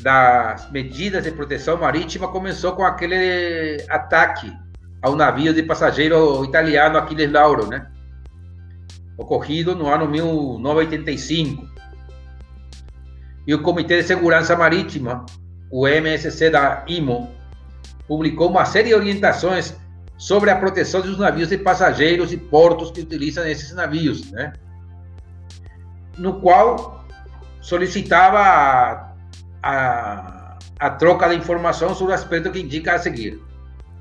das 0.00 0.70
medidas 0.70 1.24
de 1.24 1.32
proteção 1.32 1.76
marítima 1.76 2.28
começou 2.28 2.72
com 2.72 2.84
aquele 2.84 3.84
ataque 3.88 4.52
ao 5.02 5.16
navio 5.16 5.52
de 5.52 5.62
passageiro 5.62 6.44
italiano 6.44 6.98
Aquiles 6.98 7.30
Lauro, 7.30 7.66
né? 7.66 7.88
Ocorrido 9.16 9.74
no 9.74 9.88
ano 9.88 10.08
1985. 10.08 11.68
E 13.46 13.54
o 13.54 13.62
Comitê 13.62 13.96
de 14.00 14.06
Segurança 14.06 14.54
Marítima, 14.54 15.24
o 15.70 15.88
MSC 15.88 16.50
da 16.50 16.84
IMO, 16.86 17.30
publicou 18.06 18.50
uma 18.50 18.64
série 18.64 18.88
de 18.88 18.94
orientações 18.94 19.76
sobre 20.16 20.50
a 20.50 20.56
proteção 20.56 21.00
dos 21.00 21.18
navios 21.18 21.48
de 21.48 21.58
passageiros 21.58 22.32
e 22.32 22.36
portos 22.36 22.90
que 22.90 23.00
utilizam 23.00 23.46
esses 23.46 23.72
navios, 23.74 24.30
né? 24.30 24.52
No 26.16 26.40
qual 26.40 27.04
solicitava 27.60 29.07
a, 29.62 30.58
a, 30.78 30.90
troca 30.90 31.28
de 31.28 31.36
informação 31.36 31.94
sobre 31.94 32.12
o 32.12 32.14
aspecto 32.14 32.50
que 32.50 32.60
indica 32.60 32.94
a 32.94 32.98
seguir. 32.98 33.40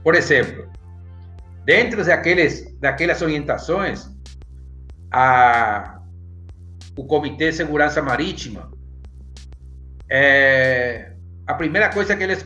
Por 0.03 0.15
exemplo, 0.15 0.69
dentro 1.65 2.03
daqueles, 2.03 2.73
daquelas 2.79 3.21
orientações, 3.21 4.09
a, 5.11 5.99
o 6.97 7.05
Comitê 7.05 7.49
de 7.49 7.57
Segurança 7.57 8.01
Marítima, 8.01 8.71
é, 10.09 11.13
a 11.45 11.53
primeira 11.53 11.89
coisa 11.89 12.15
que 12.15 12.23
eles 12.23 12.45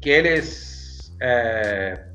que 0.00 0.10
eles 0.10 1.14
é, 1.20 2.06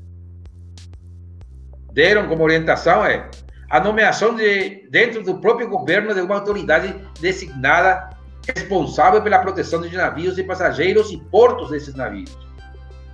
deram 1.92 2.26
como 2.28 2.42
orientação 2.42 3.04
é 3.04 3.28
a 3.68 3.80
nomeação 3.80 4.34
de 4.34 4.88
dentro 4.90 5.22
do 5.22 5.40
próprio 5.40 5.68
governo 5.68 6.14
de 6.14 6.20
uma 6.20 6.36
autoridade 6.36 6.94
designada 7.20 8.10
responsável 8.46 9.22
pela 9.22 9.38
proteção 9.38 9.80
de 9.80 9.96
navios 9.96 10.38
e 10.38 10.44
passageiros 10.44 11.10
e 11.10 11.18
portos 11.18 11.70
desses 11.70 11.94
navios, 11.94 12.36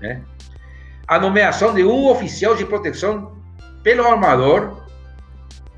né? 0.01 0.23
A 1.07 1.19
nomeação 1.19 1.75
de 1.75 1.85
um 1.85 2.09
oficial 2.09 2.55
de 2.55 2.65
proteção 2.65 3.37
pelo 3.83 4.07
armador, 4.07 4.83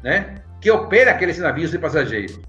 né, 0.03 0.43
que 0.61 0.71
opera 0.71 1.13
aqueles 1.13 1.39
navios 1.39 1.71
de 1.71 1.79
passageiros. 1.79 2.41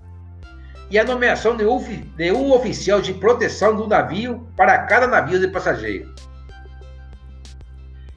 E 0.89 0.98
a 0.98 1.03
nomeação 1.03 1.55
de 1.55 1.65
um, 1.65 1.79
de 2.17 2.31
um 2.31 2.51
oficial 2.51 3.00
de 3.01 3.13
proteção 3.13 3.75
do 3.75 3.88
navio 3.88 4.48
para 4.58 4.79
cada 4.79 5.08
navio 5.08 5.39
de 5.39 5.48
passageiros 5.48 6.31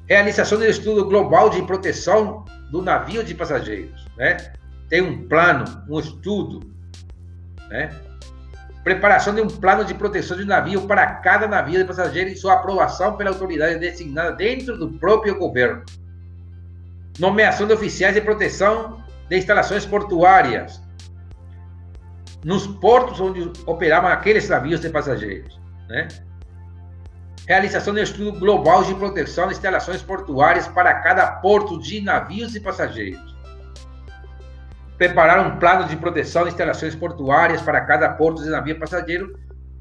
realização 0.07 0.59
do 0.59 0.67
estudo 0.67 1.05
global 1.07 1.51
de 1.51 1.63
proteção 1.63 2.45
do 2.71 2.83
navio 2.83 3.25
de 3.25 3.35
passageiros, 3.35 4.07
né? 4.17 4.37
Tem 4.89 5.01
um 5.01 5.27
plano, 5.29 5.65
um 5.89 5.99
estudo, 5.99 6.61
né? 7.69 7.91
Preparação 8.85 9.35
de 9.35 9.41
um 9.41 9.49
plano 9.49 9.83
de 9.83 9.95
proteção 9.95 10.37
de 10.37 10.45
navio 10.45 10.87
para 10.87 11.07
cada 11.07 11.49
navio 11.49 11.79
de 11.79 11.85
passageiros 11.85 12.35
e 12.35 12.37
sua 12.37 12.53
aprovação 12.53 13.17
pela 13.17 13.31
autoridade 13.31 13.79
designada 13.79 14.33
dentro 14.33 14.77
do 14.77 14.91
próprio 14.99 15.39
governo. 15.39 15.83
Nomeação 17.19 17.67
de 17.67 17.73
oficiais 17.73 18.15
de 18.15 18.21
proteção 18.21 19.03
de 19.29 19.39
instalações 19.39 19.87
portuárias 19.87 20.83
nos 22.45 22.67
portos 22.67 23.19
onde 23.21 23.51
operavam 23.65 24.11
aqueles 24.11 24.47
navios 24.51 24.81
de 24.81 24.91
passageiros, 24.91 25.59
né? 25.89 26.07
realização 27.47 27.95
de 27.95 28.03
estudo 28.03 28.39
global 28.39 28.85
de 28.85 28.95
proteção 28.95 29.47
de 29.49 29.55
instalações 29.55 30.03
portuárias 30.03 30.69
para 30.69 30.93
cada 31.01 31.27
porto 31.27 31.81
de 31.81 32.03
navios 32.03 32.55
e 32.55 32.61
passageiros. 32.61 33.34
Preparar 34.97 35.47
um 35.47 35.59
plano 35.59 35.89
de 35.89 35.97
proteção 35.97 36.45
de 36.45 36.51
instalações 36.51 36.95
portuárias 36.95 37.61
para 37.63 37.81
cada 37.81 38.09
porto 38.11 38.43
de 38.43 38.51
navio 38.51 38.79
passageiro 38.79 39.39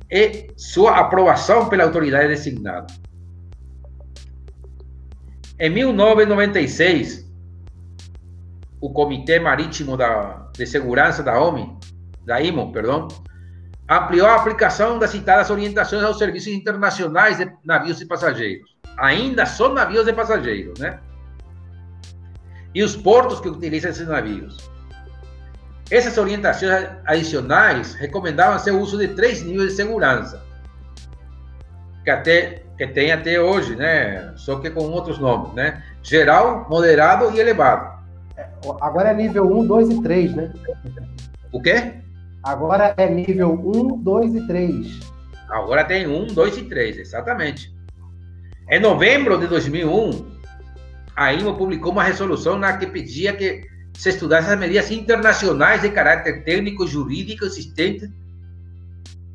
e 0.09 0.51
sua 0.57 0.97
aprovação 0.97 1.69
pela 1.69 1.83
autoridade 1.83 2.27
designada. 2.27 2.87
Em 5.59 5.69
1996, 5.69 7.31
o 8.81 8.91
Comitê 8.91 9.39
Marítimo 9.39 9.95
da, 9.95 10.49
de 10.53 10.65
Segurança 10.65 11.23
da 11.23 11.39
OMI, 11.39 11.77
da 12.25 12.41
IMO, 12.41 12.71
perdão, 12.71 13.07
ampliou 13.89 14.27
a 14.27 14.35
aplicação 14.35 14.99
das 14.99 15.11
citadas 15.11 15.49
orientações 15.49 16.03
aos 16.03 16.17
serviços 16.17 16.51
internacionais 16.51 17.37
de 17.37 17.51
navios 17.63 18.01
e 18.01 18.05
passageiros. 18.05 18.75
Ainda 18.97 19.45
são 19.45 19.73
navios 19.73 20.05
de 20.05 20.13
passageiros, 20.13 20.79
né? 20.79 20.99
E 22.75 22.83
os 22.83 22.95
portos 22.95 23.39
que 23.39 23.49
utilizam 23.49 23.91
esses 23.91 24.07
navios. 24.07 24.72
Essas 25.93 26.17
orientações 26.17 26.89
adicionais 27.05 27.93
recomendavam 27.93 28.57
o 28.73 28.79
uso 28.81 28.97
de 28.97 29.09
três 29.09 29.43
níveis 29.43 29.69
de 29.69 29.75
segurança, 29.75 30.43
que 32.03 32.09
até 32.09 32.63
que 32.75 32.87
tem 32.87 33.11
até 33.11 33.39
hoje, 33.39 33.75
né? 33.75 34.33
Só 34.35 34.55
que 34.55 34.71
com 34.71 34.85
outros 34.85 35.19
nomes, 35.19 35.53
né? 35.53 35.83
Geral, 36.01 36.65
moderado 36.67 37.31
e 37.35 37.39
elevado. 37.39 37.93
Agora 38.81 39.11
é 39.11 39.13
nível 39.13 39.45
1, 39.45 39.67
2 39.67 39.89
e 39.91 40.01
3, 40.01 40.35
né? 40.35 40.53
O 41.51 41.61
quê? 41.61 41.93
Agora 42.41 42.95
é 42.97 43.07
nível 43.07 43.53
1, 43.53 44.01
2 44.01 44.33
e 44.33 44.47
3. 44.47 44.99
Agora 45.47 45.83
tem 45.83 46.07
1, 46.07 46.33
2 46.33 46.57
e 46.57 46.63
3, 46.63 46.97
exatamente. 46.97 47.71
Em 48.67 48.79
novembro 48.79 49.37
de 49.37 49.45
2001, 49.45 50.25
a 51.15 51.31
IMO 51.33 51.55
publicou 51.55 51.91
uma 51.91 52.03
resolução 52.03 52.57
na 52.57 52.77
que 52.77 52.87
pedia 52.87 53.33
que 53.33 53.71
se 53.93 54.09
estudasse 54.09 54.49
as 54.49 54.59
medidas 54.59 54.91
internacionais 54.91 55.81
de 55.81 55.89
caráter 55.89 56.43
técnico 56.43 56.87
jurídico 56.87 57.45
existentes 57.45 58.09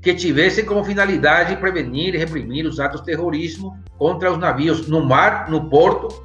que 0.02 0.14
tivessem 0.14 0.64
como 0.64 0.84
finalidade 0.84 1.56
prevenir 1.56 2.14
e 2.14 2.18
reprimir 2.18 2.66
os 2.66 2.78
atos 2.78 3.00
de 3.00 3.06
terrorismo 3.06 3.78
contra 3.96 4.30
os 4.30 4.38
navios 4.38 4.86
no 4.88 5.04
mar, 5.04 5.50
no 5.50 5.68
porto 5.68 6.24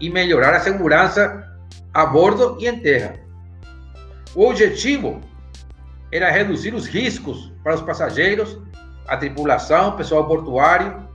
e 0.00 0.10
melhorar 0.10 0.54
a 0.54 0.60
segurança 0.60 1.44
a 1.92 2.06
bordo 2.06 2.56
e 2.60 2.66
em 2.66 2.78
terra. 2.80 3.16
O 4.34 4.48
objetivo 4.48 5.20
era 6.10 6.30
reduzir 6.30 6.74
os 6.74 6.86
riscos 6.86 7.52
para 7.62 7.74
os 7.74 7.82
passageiros, 7.82 8.58
a 9.06 9.16
tripulação, 9.16 9.90
o 9.90 9.96
pessoal 9.96 10.26
portuário, 10.26 11.08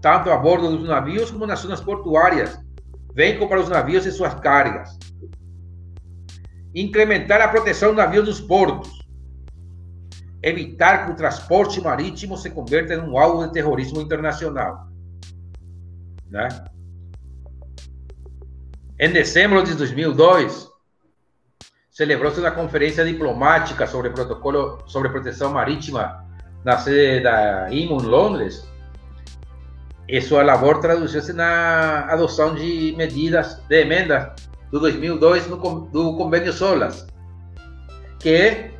tanto 0.00 0.30
a 0.30 0.36
bordo 0.36 0.76
dos 0.76 0.88
navios 0.88 1.30
como 1.30 1.46
nas 1.46 1.60
zonas 1.60 1.80
portuárias, 1.80 2.58
bem 3.12 3.36
como 3.36 3.48
para 3.48 3.60
os 3.60 3.68
navios 3.68 4.06
e 4.06 4.12
suas 4.12 4.34
cargas. 4.34 4.98
Incrementar 6.74 7.40
a 7.40 7.48
proteção 7.48 7.88
dos 7.88 7.98
navios 7.98 8.24
dos 8.24 8.40
portos. 8.40 8.90
Evitar 10.42 11.06
que 11.06 11.12
o 11.12 11.16
transporte 11.16 11.80
marítimo 11.80 12.36
se 12.36 12.50
converta 12.50 12.94
em 12.94 13.00
um 13.00 13.18
alvo 13.18 13.46
de 13.46 13.52
terrorismo 13.52 14.00
internacional. 14.00 14.88
Né? 16.28 16.48
Em 18.98 19.10
dezembro 19.10 19.62
de 19.62 19.74
2002, 19.74 20.68
celebrou-se 21.90 22.40
uma 22.40 22.50
conferência 22.50 23.04
diplomática 23.04 23.86
sobre 23.86 24.10
protocolo 24.10 24.78
sobre 24.86 25.10
proteção 25.10 25.52
marítima 25.52 26.24
na 26.64 26.78
sede 26.78 27.22
da 27.22 27.68
IMO 27.70 28.00
em 28.00 28.06
Londres. 28.06 28.66
E 30.08 30.20
sua 30.20 30.42
labor 30.42 30.80
traduziu-se 30.80 31.32
na 31.32 32.06
adoção 32.10 32.54
de 32.54 32.94
medidas 32.96 33.56
de 33.68 33.80
emenda 33.80 34.34
do 34.72 34.80
2002 34.80 35.48
no, 35.48 35.56
do 35.58 36.16
Convênio 36.16 36.52
SOLAS, 36.52 37.06
que 38.18 38.30
é 38.30 38.70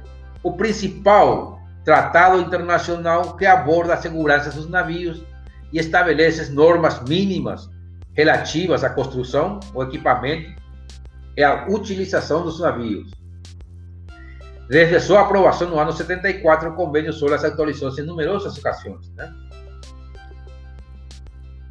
o 0.43 0.55
principal 0.55 1.61
tratado 1.85 2.41
internacional 2.41 3.37
que 3.37 3.45
aborda 3.45 3.95
a 3.95 3.97
segurança 3.99 4.51
dos 4.51 4.69
navios 4.69 5.23
e 5.73 5.79
estabelece 5.79 6.51
normas 6.51 7.01
mínimas 7.03 7.69
relativas 8.15 8.83
à 8.83 8.91
construção, 8.91 9.61
o 9.75 9.83
equipamento 9.83 10.51
é 11.37 11.45
a 11.45 11.67
utilização 11.69 12.43
dos 12.43 12.61
navios. 12.61 13.11
Desde 14.69 15.01
sua 15.01 15.23
aprovação 15.23 15.69
no 15.69 15.79
ano 15.79 15.93
74, 15.93 16.71
o 16.71 16.75
convênio 16.75 17.13
SOLAS 17.13 17.45
atualizou-se 17.45 18.01
em 18.01 18.05
numerosas 18.05 18.57
ocasiões. 18.57 19.11
Né? 19.15 19.33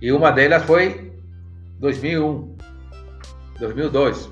E 0.01 0.11
uma 0.11 0.31
delas 0.31 0.63
foi 0.63 1.11
2001, 1.79 2.50
2002. 3.61 4.29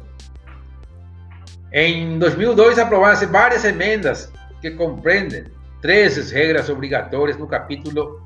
Em 1.72 2.18
2002 2.18 2.80
aprovaram-se 2.80 3.28
várias 3.28 3.64
emendas 3.64 4.32
que 4.60 4.72
compreendem 4.72 5.46
três 5.82 6.32
regras 6.32 6.68
obrigatórias 6.70 7.38
no 7.38 7.48
capítulo 7.48 8.22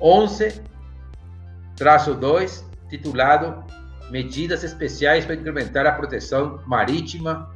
11, 0.00 0.60
traço 1.76 2.14
2, 2.14 2.68
titulado 2.88 3.64
Medidas 4.10 4.64
Especiais 4.64 5.24
para 5.24 5.36
Incrementar 5.36 5.86
a 5.86 5.92
Proteção 5.92 6.60
Marítima. 6.66 7.50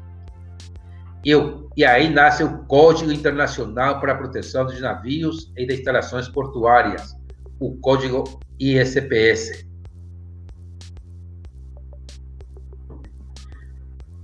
E, 1.25 1.33
e 1.77 1.85
aí 1.85 2.09
nasce 2.09 2.43
o 2.43 2.59
Código 2.65 3.13
Internacional 3.13 4.01
para 4.01 4.13
a 4.13 4.17
Proteção 4.17 4.65
dos 4.67 4.81
Navios 4.81 5.53
e 5.57 5.67
de 5.67 5.75
Instalações 5.75 6.29
Portuárias, 6.29 7.15
o 7.61 7.77
Código 7.79 8.25
ISPS. 8.59 9.72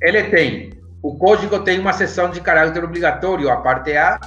Ele 0.00 0.24
tem, 0.24 0.70
o 1.02 1.16
código 1.16 1.60
tem 1.60 1.78
uma 1.78 1.92
seção 1.92 2.30
de 2.30 2.40
caráter 2.40 2.84
obrigatório, 2.84 3.50
a 3.50 3.56
parte 3.58 3.96
A, 3.96 4.18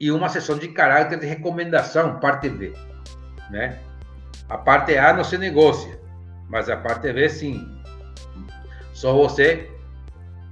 e 0.00 0.10
uma 0.10 0.28
seção 0.28 0.56
de 0.58 0.68
caráter 0.68 1.18
de 1.18 1.26
recomendação, 1.26 2.20
parte 2.20 2.48
B, 2.48 2.72
né? 3.50 3.78
A 4.48 4.56
parte 4.56 4.96
A 4.96 5.12
não 5.12 5.24
se 5.24 5.36
negocia, 5.36 6.00
mas 6.48 6.70
a 6.70 6.76
parte 6.76 7.12
B 7.12 7.28
sim. 7.28 7.66
Só 8.92 9.12
você 9.12 9.70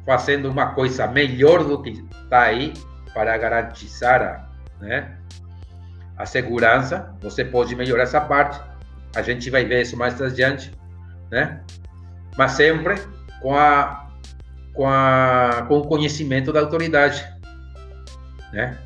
fazendo 0.04 0.50
uma 0.50 0.74
coisa 0.74 1.06
melhor 1.06 1.64
do 1.64 1.82
que 1.82 1.90
está 2.22 2.42
aí 2.42 2.72
para 3.12 3.36
garantizar 3.38 4.22
a, 4.22 4.84
né, 4.84 5.16
a 6.16 6.26
segurança, 6.26 7.14
você 7.20 7.44
pode 7.44 7.74
melhorar 7.74 8.04
essa 8.04 8.20
parte. 8.20 8.60
A 9.14 9.22
gente 9.22 9.50
vai 9.50 9.64
ver 9.64 9.82
isso 9.82 9.96
mais 9.96 10.20
adiante, 10.20 10.72
né? 11.30 11.60
Mas 12.36 12.52
sempre 12.52 13.00
com 13.40 13.56
a 13.56 14.05
com, 14.76 14.86
a, 14.86 15.64
com 15.66 15.78
o 15.78 15.86
conhecimento 15.86 16.52
da 16.52 16.60
autoridade. 16.60 17.26
Né? 18.52 18.78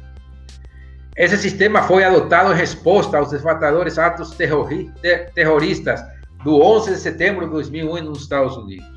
Esse 1.16 1.36
sistema 1.36 1.82
foi 1.82 2.04
adotado 2.04 2.52
em 2.52 2.56
resposta 2.56 3.18
aos 3.18 3.30
devastadores 3.30 3.98
atos 3.98 4.30
terrori 4.30 4.90
terroristas 5.34 6.00
do 6.44 6.62
11 6.62 6.92
de 6.92 6.98
setembro 6.98 7.44
de 7.44 7.50
2001 7.50 8.04
nos 8.04 8.22
Estados 8.22 8.56
Unidos. 8.56 8.88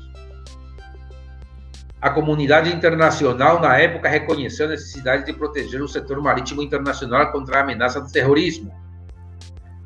A 2.00 2.10
comunidade 2.10 2.70
internacional, 2.70 3.60
na 3.60 3.78
época, 3.78 4.08
reconheceu 4.08 4.66
a 4.66 4.70
necessidade 4.70 5.26
de 5.26 5.32
proteger 5.32 5.82
o 5.82 5.88
setor 5.88 6.22
marítimo 6.22 6.62
internacional 6.62 7.32
contra 7.32 7.58
a 7.58 7.62
ameaça 7.62 8.00
do 8.00 8.10
terrorismo. 8.10 8.72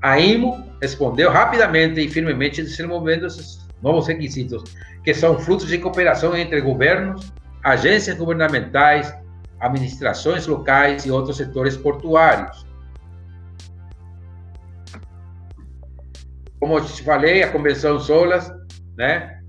A 0.03 0.19
IMO 0.19 0.65
respondeu 0.81 1.31
rapidamente 1.31 2.01
e 2.01 2.09
firmemente 2.09 2.63
desenvolvendo 2.63 3.27
esses 3.27 3.67
novos 3.83 4.07
requisitos, 4.07 4.65
que 5.09 5.15
são 5.15 5.39
frutos 5.39 5.69
de 5.69 5.79
cooperação 5.79 6.37
entre 6.37 6.61
governos, 6.61 7.33
agências 7.65 8.15
governamentais, 8.19 9.11
administrações 9.59 10.47
locais 10.47 11.07
e 11.07 11.11
outros 11.11 11.39
setores 11.39 11.79
portuários. 11.79 12.67
Como 16.61 16.77
eu 16.77 16.85
te 16.85 17.03
falei, 17.03 17.43
a 17.43 17.51
Convenção 17.51 17.99
SOLAS, 17.99 18.53
né, 18.99 19.41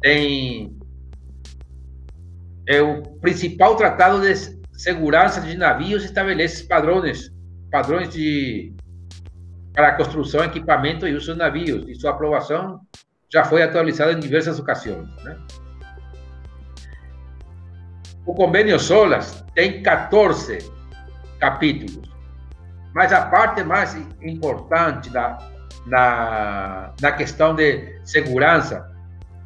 tem 0.00 0.74
é 2.66 2.80
o 2.80 3.02
principal 3.18 3.76
tratado 3.76 4.22
de 4.22 4.34
segurança 4.72 5.42
de 5.42 5.58
navios 5.58 6.04
estabelece 6.04 6.64
padrões, 6.64 7.30
padrões 7.70 8.08
de 8.08 8.72
para 9.74 9.88
a 9.88 9.94
construção, 9.94 10.42
equipamento 10.42 11.06
e 11.06 11.14
uso 11.14 11.34
de 11.34 11.38
navios, 11.38 11.86
e 11.86 11.94
sua 11.94 12.12
aprovação 12.12 12.80
já 13.32 13.44
foi 13.44 13.62
atualizada 13.62 14.12
em 14.12 14.20
diversas 14.20 14.58
ocasiões. 14.58 15.08
Né? 15.22 15.36
O 18.26 18.34
convênio 18.34 18.78
SOLAS 18.78 19.44
tem 19.54 19.82
14 19.82 20.58
capítulos, 21.38 22.08
mas 22.94 23.12
a 23.12 23.26
parte 23.26 23.62
mais 23.62 23.96
importante 24.20 25.10
da, 25.10 25.38
na, 25.86 26.92
na 27.00 27.12
questão 27.12 27.54
de 27.54 28.00
segurança 28.04 28.90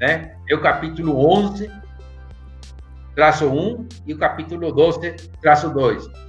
né, 0.00 0.35
é 0.48 0.54
o 0.54 0.61
capítulo 0.61 1.30
11, 1.32 1.70
traço 3.14 3.46
1 3.46 3.88
e 4.06 4.14
o 4.14 4.18
capítulo 4.18 4.72
12, 4.72 5.12
traço 5.40 5.70
2 5.70 6.24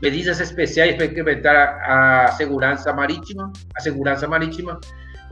medidas 0.00 0.40
especiais 0.40 0.96
para 0.96 1.06
incrementar 1.06 1.54
a, 1.54 2.24
a 2.24 2.32
segurança 2.32 2.92
marítima, 2.92 3.52
a 3.74 3.80
segurança 3.80 4.26
marítima 4.26 4.80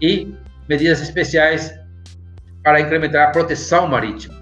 e 0.01 0.35
medidas 0.69 1.01
especiais 1.01 1.75
para 2.63 2.81
incrementar 2.81 3.29
a 3.29 3.31
proteção 3.31 3.89
marítima. 3.89 4.37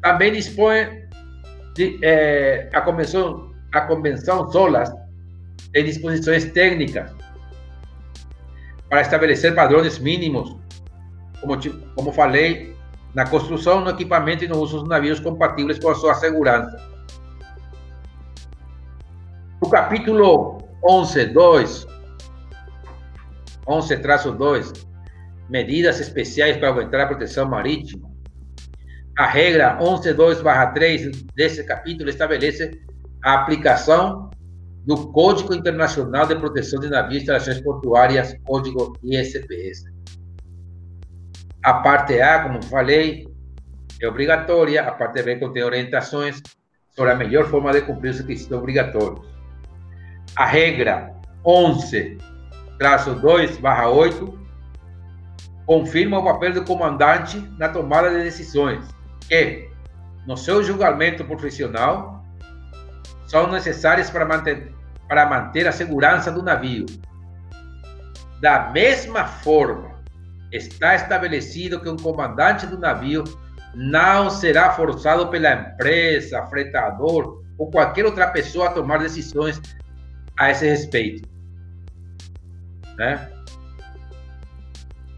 Também 0.00 0.32
dispõe 0.32 1.02
de, 1.74 1.98
é, 2.02 2.68
a 2.72 2.80
convenção 2.80 3.52
a 3.72 3.80
convenção 3.82 4.50
SOLAS 4.50 4.92
de 5.72 5.82
disposições 5.82 6.44
técnicas 6.52 7.10
para 8.88 9.00
estabelecer 9.00 9.54
padrões 9.54 9.98
mínimos, 9.98 10.54
como 11.40 11.56
como 11.94 12.12
falei 12.12 12.76
na 13.14 13.26
construção, 13.26 13.80
no 13.80 13.90
equipamento 13.90 14.44
e 14.44 14.48
no 14.48 14.58
uso 14.58 14.80
dos 14.80 14.88
navios 14.88 15.20
compatíveis 15.20 15.78
com 15.78 15.88
a 15.88 15.94
sua 15.94 16.14
segurança. 16.14 16.76
No 19.62 19.70
capítulo 19.70 20.58
11, 20.84 21.26
2, 21.26 21.86
11-2, 23.66 24.86
medidas 25.48 26.00
especiais 26.00 26.56
para 26.56 26.68
aumentar 26.68 27.02
a 27.02 27.06
proteção 27.06 27.48
marítima, 27.48 28.10
a 29.18 29.26
regra 29.26 29.78
11.2/3 29.80 31.24
desse 31.34 31.64
capítulo 31.64 32.08
estabelece 32.08 32.80
a 33.22 33.34
aplicação 33.34 34.30
do 34.86 35.12
Código 35.12 35.54
Internacional 35.54 36.26
de 36.26 36.34
Proteção 36.34 36.80
de 36.80 36.88
Navios 36.88 37.14
e 37.14 37.18
Instalações 37.18 37.60
Portuárias, 37.60 38.34
Código 38.44 38.98
ISPS. 39.04 39.84
A 41.62 41.74
parte 41.74 42.20
A, 42.20 42.42
como 42.42 42.64
falei, 42.64 43.28
é 44.00 44.08
obrigatória, 44.08 44.82
a 44.82 44.90
parte 44.90 45.22
B 45.22 45.36
contém 45.36 45.62
orientações 45.62 46.42
sobre 46.90 47.12
a 47.12 47.14
melhor 47.14 47.46
forma 47.46 47.72
de 47.72 47.82
cumprir 47.82 48.10
os 48.10 48.18
requisitos 48.18 48.58
obrigatórios. 48.58 49.24
A 50.34 50.46
regra 50.46 51.14
11, 51.44 52.18
traço 52.82 53.14
2, 53.14 53.58
barra 53.58 53.88
8, 53.88 54.40
confirma 55.64 56.18
o 56.18 56.24
papel 56.24 56.52
do 56.52 56.64
comandante 56.64 57.38
na 57.56 57.68
tomada 57.68 58.10
de 58.10 58.24
decisões, 58.24 58.84
que, 59.28 59.70
no 60.26 60.36
seu 60.36 60.64
julgamento 60.64 61.24
profissional, 61.24 62.24
são 63.28 63.48
necessárias 63.52 64.10
para 64.10 64.26
manter, 64.26 64.74
para 65.08 65.24
manter 65.26 65.68
a 65.68 65.70
segurança 65.70 66.32
do 66.32 66.42
navio. 66.42 66.84
Da 68.40 68.72
mesma 68.72 69.26
forma 69.26 69.92
está 70.50 70.96
estabelecido 70.96 71.78
que 71.78 71.88
um 71.88 71.96
comandante 71.96 72.66
do 72.66 72.80
navio 72.80 73.22
não 73.76 74.28
será 74.28 74.72
forçado 74.72 75.28
pela 75.28 75.52
empresa, 75.52 76.44
fretador 76.46 77.44
ou 77.56 77.70
qualquer 77.70 78.04
outra 78.04 78.26
pessoa 78.26 78.70
a 78.70 78.72
tomar 78.72 78.98
decisões 78.98 79.62
a 80.36 80.50
esse 80.50 80.66
respeito. 80.66 81.31
Né? 82.96 83.30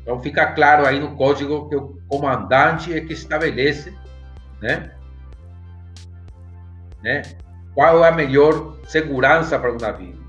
Então 0.02 0.20
fica 0.20 0.52
claro 0.52 0.86
aí 0.86 1.00
no 1.00 1.16
código 1.16 1.68
que 1.68 1.76
o 1.76 1.98
comandante 2.08 2.92
é 2.92 3.00
que 3.00 3.12
estabelece, 3.12 3.92
né? 4.60 4.90
Né? 7.02 7.22
Qual 7.74 8.04
é 8.04 8.08
a 8.08 8.12
melhor 8.12 8.78
segurança 8.86 9.58
para 9.58 9.72
o 9.72 9.78
navio? 9.78 10.22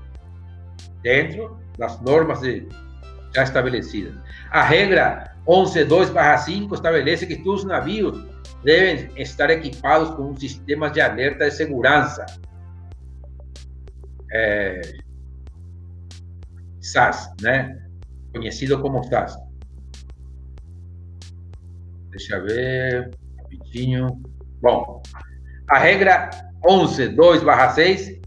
Dentro 1.02 1.58
das 1.78 2.00
normas 2.00 2.40
de, 2.40 2.66
já 3.34 3.42
estabelecidas. 3.42 4.14
A 4.50 4.62
regra 4.62 5.36
11.2/5 5.46 6.74
estabelece 6.74 7.26
que 7.26 7.36
todos 7.36 7.60
os 7.60 7.66
navios 7.66 8.26
devem 8.64 9.10
estar 9.16 9.50
equipados 9.50 10.10
com 10.10 10.30
um 10.30 10.36
sistema 10.36 10.90
de 10.90 11.00
alerta 11.00 11.44
de 11.44 11.54
segurança. 11.54 12.26
É, 14.32 14.80
SAS, 16.92 17.30
né? 17.40 17.78
Conhecido 18.32 18.80
como 18.80 19.02
SAS. 19.04 19.36
Deixa 22.10 22.36
eu 22.36 22.44
ver, 22.44 23.10
rapidinho. 23.38 24.20
Bom, 24.60 25.02
a 25.68 25.78
regra 25.78 26.30
11.2/6, 26.64 28.20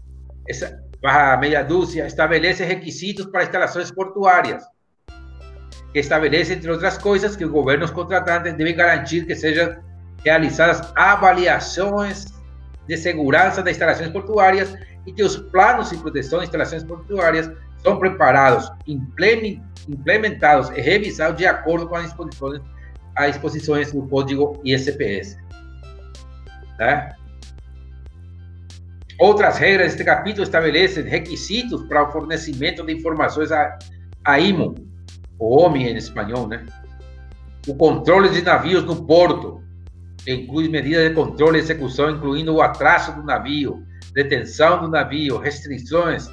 essa 0.48 0.80
barra 1.02 1.36
meia 1.36 1.62
dúzia, 1.62 2.06
estabelece 2.06 2.64
requisitos 2.64 3.26
para 3.26 3.44
instalações 3.44 3.90
portuárias 3.90 4.62
que 5.92 5.98
estabelece, 5.98 6.54
entre 6.54 6.70
outras 6.70 6.98
coisas, 6.98 7.34
que 7.34 7.44
os 7.44 7.50
governos 7.50 7.90
contratantes 7.90 8.54
devem 8.54 8.76
garantir 8.76 9.26
que 9.26 9.34
sejam 9.34 9.76
realizadas 10.24 10.92
avaliações 10.94 12.26
de 12.86 12.96
segurança 12.96 13.62
das 13.62 13.72
instalações 13.72 14.10
portuárias 14.10 14.74
e 15.06 15.12
que 15.12 15.22
os 15.22 15.36
planos 15.36 15.90
de 15.90 15.96
proteção 15.96 16.40
de 16.40 16.46
instalações 16.46 16.84
portuárias 16.84 17.50
são 17.82 17.98
preparados, 17.98 18.70
implementados 18.86 20.70
e 20.70 20.80
revisados 20.80 21.38
de 21.38 21.46
acordo 21.46 21.88
com 21.88 21.96
as 21.96 22.04
disposições, 23.32 23.88
as 23.88 23.92
do 23.92 24.02
código 24.08 24.60
ISPS. 24.64 25.36
Tá? 26.78 27.14
Outras 29.18 29.58
regras 29.58 29.88
deste 29.88 30.04
capítulo 30.04 30.44
estabelecem 30.44 31.04
requisitos 31.04 31.82
para 31.84 32.08
o 32.08 32.12
fornecimento 32.12 32.84
de 32.84 32.94
informações 32.94 33.52
a, 33.52 33.78
a 34.24 34.40
IMO, 34.40 34.74
o 35.38 35.62
OMI 35.62 35.90
em 35.90 35.96
espanhol, 35.96 36.48
né? 36.48 36.64
O 37.68 37.74
controle 37.74 38.30
de 38.30 38.40
navios 38.40 38.82
no 38.84 39.04
porto, 39.04 39.62
inclui 40.26 40.70
medidas 40.70 41.08
de 41.08 41.14
controle 41.14 41.58
e 41.58 41.60
execução, 41.60 42.10
incluindo 42.10 42.54
o 42.54 42.62
atraso 42.62 43.14
do 43.14 43.22
navio, 43.22 43.84
detenção 44.14 44.80
do 44.80 44.88
navio, 44.88 45.36
restrições, 45.36 46.26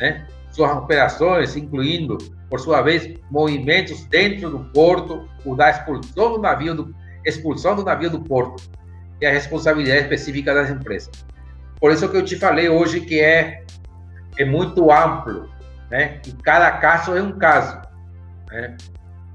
né? 0.00 0.26
Suas 0.56 0.74
operações, 0.74 1.54
incluindo, 1.54 2.16
por 2.48 2.58
sua 2.58 2.80
vez, 2.80 3.14
movimentos 3.30 4.06
dentro 4.06 4.48
do 4.48 4.60
porto, 4.72 5.28
o 5.44 5.54
da 5.54 5.68
expulsão 5.68 6.32
do 6.32 6.38
navio 6.38 6.74
do, 6.74 6.94
expulsão 7.26 7.76
do 7.76 7.84
navio 7.84 8.08
do 8.08 8.22
porto 8.22 8.62
e 9.20 9.26
a 9.26 9.30
responsabilidade 9.30 10.04
específica 10.04 10.54
das 10.54 10.70
empresas. 10.70 11.10
Por 11.78 11.92
isso 11.92 12.08
que 12.08 12.16
eu 12.16 12.24
te 12.24 12.36
falei 12.36 12.70
hoje 12.70 13.02
que 13.02 13.20
é, 13.20 13.64
é 14.38 14.46
muito 14.46 14.90
amplo, 14.90 15.46
né? 15.90 16.22
E 16.26 16.32
cada 16.42 16.70
caso 16.78 17.14
é 17.14 17.20
um 17.20 17.38
caso, 17.38 17.78
né? 18.50 18.78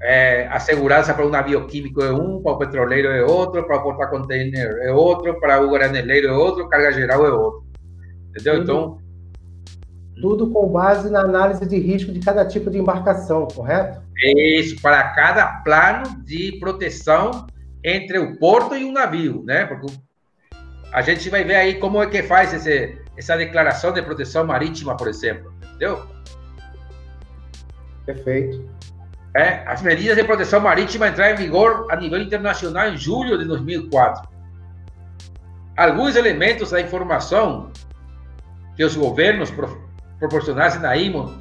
É, 0.02 0.48
a 0.48 0.58
segurança 0.58 1.14
para 1.14 1.24
um 1.24 1.30
navio 1.30 1.64
químico 1.68 2.02
é 2.02 2.10
um, 2.10 2.42
para 2.42 2.52
o 2.54 2.58
petroleiro 2.58 3.06
é 3.10 3.22
outro, 3.22 3.62
para 3.64 3.76
o 3.76 3.82
porta-container 3.84 4.80
é 4.82 4.90
outro, 4.90 5.38
para 5.38 5.62
o 5.62 5.70
graneleiro 5.70 6.26
é 6.26 6.32
outro, 6.32 6.68
carga 6.68 6.90
geral 6.90 7.24
é 7.24 7.30
outro. 7.30 7.64
Entendeu? 8.30 8.54
Tudo, 8.54 8.62
então. 8.64 9.01
Tudo 10.22 10.50
com 10.50 10.68
base 10.68 11.10
na 11.10 11.20
análise 11.20 11.66
de 11.66 11.76
risco 11.80 12.12
de 12.12 12.20
cada 12.20 12.46
tipo 12.46 12.70
de 12.70 12.78
embarcação, 12.78 13.48
correto? 13.48 14.00
Isso, 14.16 14.80
para 14.80 15.08
cada 15.08 15.46
plano 15.64 16.22
de 16.24 16.58
proteção 16.60 17.48
entre 17.84 18.20
o 18.20 18.38
porto 18.38 18.76
e 18.76 18.84
o 18.84 18.92
navio, 18.92 19.42
né? 19.44 19.66
Porque 19.66 19.92
a 20.92 21.02
gente 21.02 21.28
vai 21.28 21.42
ver 21.42 21.56
aí 21.56 21.74
como 21.74 22.00
é 22.00 22.06
que 22.06 22.22
faz 22.22 22.54
esse, 22.54 22.96
essa 23.16 23.36
declaração 23.36 23.92
de 23.92 24.00
proteção 24.00 24.46
marítima, 24.46 24.96
por 24.96 25.08
exemplo, 25.08 25.52
entendeu? 25.64 26.06
Perfeito. 28.06 28.64
É, 29.34 29.64
as 29.66 29.82
medidas 29.82 30.16
de 30.16 30.22
proteção 30.22 30.60
marítima 30.60 31.08
entraram 31.08 31.34
em 31.34 31.38
vigor 31.38 31.88
a 31.90 31.96
nível 31.96 32.20
internacional 32.20 32.90
em 32.90 32.96
julho 32.96 33.36
de 33.38 33.44
2004. 33.46 34.30
Alguns 35.76 36.14
elementos 36.14 36.70
da 36.70 36.80
informação 36.80 37.72
que 38.76 38.84
os 38.84 38.94
governos 38.94 39.50
pro, 40.22 40.28
proporcionassem 40.28 40.80
na 40.80 40.96
IMO 40.96 41.32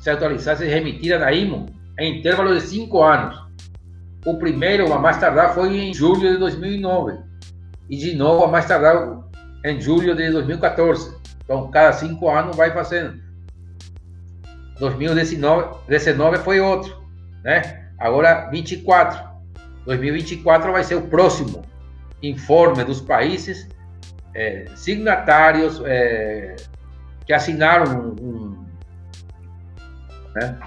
se 0.00 0.08
atualizassem 0.10 0.66
e 0.66 0.70
remitida 0.70 1.18
na 1.18 1.32
IMO 1.32 1.66
em 1.98 2.18
intervalo 2.18 2.54
de 2.54 2.62
cinco 2.62 3.02
anos. 3.02 3.38
O 4.24 4.38
primeiro, 4.38 4.92
a 4.92 4.98
mais 4.98 5.18
tardar, 5.18 5.54
foi 5.54 5.76
em 5.76 5.94
julho 5.94 6.32
de 6.32 6.38
2009 6.38 7.18
e 7.88 7.96
de 7.96 8.14
novo 8.14 8.44
a 8.44 8.48
mais 8.48 8.66
tardar 8.66 9.20
em 9.64 9.80
julho 9.80 10.14
de 10.14 10.30
2014. 10.30 11.18
Então, 11.44 11.70
cada 11.70 11.92
cinco 11.92 12.30
anos 12.30 12.56
vai 12.56 12.70
fazendo. 12.70 13.20
2019 14.78 16.38
foi 16.38 16.60
outro, 16.60 17.02
né? 17.44 17.88
Agora 17.98 18.48
24. 18.50 19.28
2024 19.84 20.72
vai 20.72 20.84
ser 20.84 20.94
o 20.94 21.02
próximo 21.02 21.62
informe 22.22 22.84
dos 22.84 23.00
países 23.00 23.68
é, 24.34 24.66
signatários 24.76 25.82
é, 25.84 26.56
que 27.26 27.32
assinaram 27.32 28.16
um 28.20 28.29
né? 30.34 30.58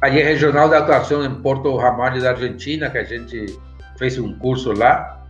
a 0.00 0.08
Regional 0.08 0.68
de 0.68 0.76
Atuação 0.76 1.24
em 1.24 1.34
Porto 1.42 1.74
Ramalho 1.76 2.20
da 2.20 2.30
Argentina, 2.30 2.90
que 2.90 2.98
a 2.98 3.04
gente 3.04 3.58
fez 3.98 4.18
um 4.18 4.38
curso 4.38 4.72
lá, 4.72 5.24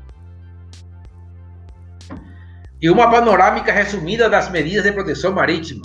e 2.81 2.91
uma 2.91 3.11
panorâmica 3.11 3.73
resumida 3.73 4.29
das 4.29 4.51
medidas 4.51 4.85
de 4.85 4.93
proteção 4.93 5.33
marítima. 5.33 5.83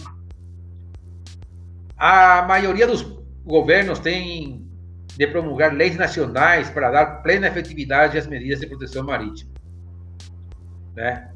A 1.95 2.41
maioria 2.41 2.87
dos 2.87 3.01
governos 3.45 3.99
tem 3.99 4.67
de 5.15 5.27
promulgar 5.27 5.73
leis 5.73 5.95
nacionais 5.95 6.69
para 6.69 6.91
dar 6.91 7.05
plena 7.21 7.47
efetividade 7.47 8.17
às 8.17 8.27
medidas 8.27 8.59
de 8.59 8.67
proteção 8.67 9.05
marítima. 9.05 9.51
Né? 10.95 11.29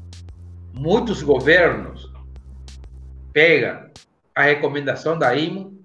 Muitos 0.74 1.22
governos 1.22 2.12
pegam 3.32 3.86
a 4.36 4.42
recomendação 4.42 5.18
da 5.18 5.34
IMO 5.34 5.82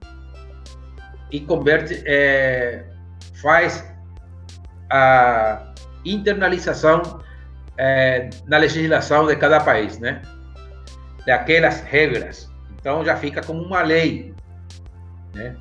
e 1.32 1.40
converte, 1.40 2.04
é, 2.06 2.84
faz 3.42 3.90
a 4.92 5.74
internalização 6.04 7.22
é, 7.78 8.30
na 8.46 8.58
legislação 8.58 9.26
de 9.26 9.38
cada 9.38 9.62
país, 9.62 9.98
né? 10.00 10.22
Daquelas 11.26 11.82
regras. 11.82 12.52
Então 12.76 13.06
já 13.06 13.16
fica 13.16 13.42
como 13.42 13.64
uma 13.64 13.82
lei, 13.82 14.36
né? 15.34 15.56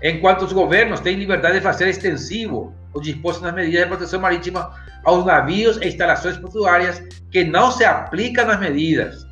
Enquanto 0.00 0.42
os 0.44 0.52
governos 0.52 1.00
têm 1.00 1.16
liberdade 1.16 1.56
de 1.56 1.60
fazer 1.60 1.88
extensivo 1.88 2.72
o 2.94 3.00
disposto 3.00 3.42
nas 3.42 3.52
medidas 3.52 3.82
de 3.82 3.88
proteção 3.88 4.20
marítima 4.20 4.72
aos 5.04 5.26
navios 5.26 5.76
e 5.78 5.88
instalações 5.88 6.36
portuárias 6.36 7.02
que 7.32 7.42
não 7.42 7.72
se 7.72 7.84
aplicam 7.84 8.46
nas 8.46 8.60
medidas. 8.60 9.27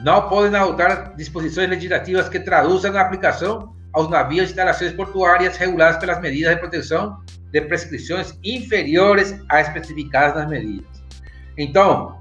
Não 0.00 0.28
podem 0.28 0.58
adotar 0.58 1.14
disposições 1.16 1.68
legislativas 1.68 2.28
que 2.28 2.40
traduzam 2.40 2.96
a 2.96 3.00
aplicação 3.00 3.74
aos 3.92 4.08
navios 4.10 4.48
e 4.48 4.50
instalações 4.50 4.92
portuárias 4.92 5.56
reguladas 5.56 5.98
pelas 5.98 6.20
medidas 6.20 6.54
de 6.54 6.60
proteção 6.60 7.18
de 7.50 7.60
prescrições 7.60 8.36
inferiores 8.42 9.40
às 9.48 9.68
especificadas 9.68 10.34
nas 10.34 10.48
medidas. 10.48 11.04
Então, 11.56 12.18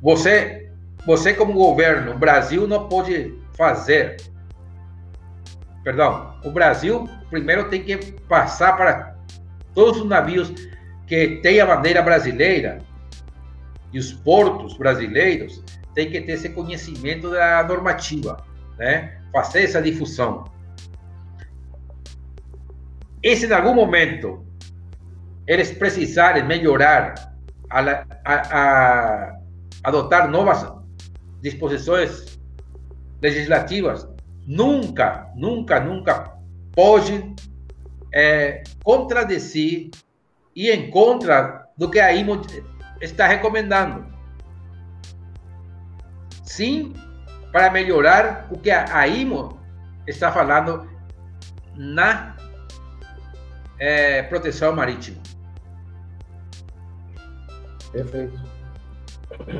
você, 0.00 0.70
você 1.04 1.34
como 1.34 1.52
governo, 1.52 2.12
o 2.12 2.18
Brasil 2.18 2.68
não 2.68 2.88
pode 2.88 3.36
fazer. 3.56 4.16
Perdão, 5.82 6.36
o 6.44 6.50
Brasil 6.50 7.08
primeiro 7.28 7.68
tem 7.68 7.82
que 7.82 7.96
passar 8.28 8.76
para 8.76 9.16
todos 9.74 10.00
os 10.00 10.08
navios 10.08 10.52
que 11.08 11.40
têm 11.42 11.60
a 11.60 11.66
bandeira 11.66 12.00
brasileira 12.00 12.78
e 13.92 13.98
os 13.98 14.12
portos 14.12 14.76
brasileiros 14.76 15.62
têm 15.94 16.10
que 16.10 16.20
ter 16.20 16.32
esse 16.32 16.48
conhecimento 16.50 17.30
da 17.30 17.62
normativa, 17.64 18.44
né? 18.78 19.20
Fazer 19.32 19.64
essa 19.64 19.80
difusão. 19.80 20.44
E 23.22 23.36
se 23.36 23.46
em 23.46 23.52
algum 23.52 23.74
momento 23.74 24.44
eles 25.46 25.70
precisarem 25.72 26.44
melhorar 26.44 27.34
a, 27.70 27.80
a, 28.24 28.34
a 28.34 29.38
adotar 29.84 30.28
novas 30.28 30.72
disposições 31.40 32.38
legislativas, 33.20 34.08
nunca, 34.46 35.30
nunca, 35.36 35.80
nunca 35.80 36.36
pode 36.72 37.34
é, 38.12 38.62
contradizer 38.82 39.90
e 40.54 40.70
em 40.70 40.90
contra 40.90 41.66
do 41.76 41.90
que 41.90 41.98
a 41.98 42.12
IMO 42.12 42.40
está 43.00 43.26
recomendando. 43.26 44.11
Sim, 46.52 46.92
para 47.50 47.70
melhorar 47.70 48.46
o 48.50 48.58
que 48.58 48.70
a 48.70 49.08
IMO 49.08 49.58
está 50.06 50.30
falando 50.30 50.86
na 51.74 52.36
é, 53.78 54.22
proteção 54.24 54.76
marítima. 54.76 55.16
Perfeito. 57.90 58.38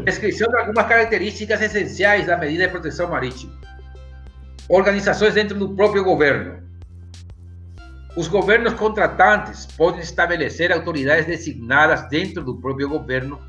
Descrição 0.05 0.51
de 0.51 0.57
algumas 0.59 0.87
características 0.87 1.63
essenciais 1.63 2.27
da 2.27 2.37
medida 2.37 2.67
de 2.67 2.71
proteção 2.71 3.09
marítima. 3.09 3.59
Organizações 4.69 5.33
dentro 5.33 5.59
do 5.59 5.75
próprio 5.75 6.05
governo. 6.05 6.63
Os 8.15 8.29
governos 8.29 8.75
contratantes 8.75 9.65
podem 9.65 10.03
estabelecer 10.03 10.71
autoridades 10.71 11.25
designadas 11.25 12.07
dentro 12.11 12.45
do 12.45 12.61
próprio 12.61 12.87
governo 12.87 13.41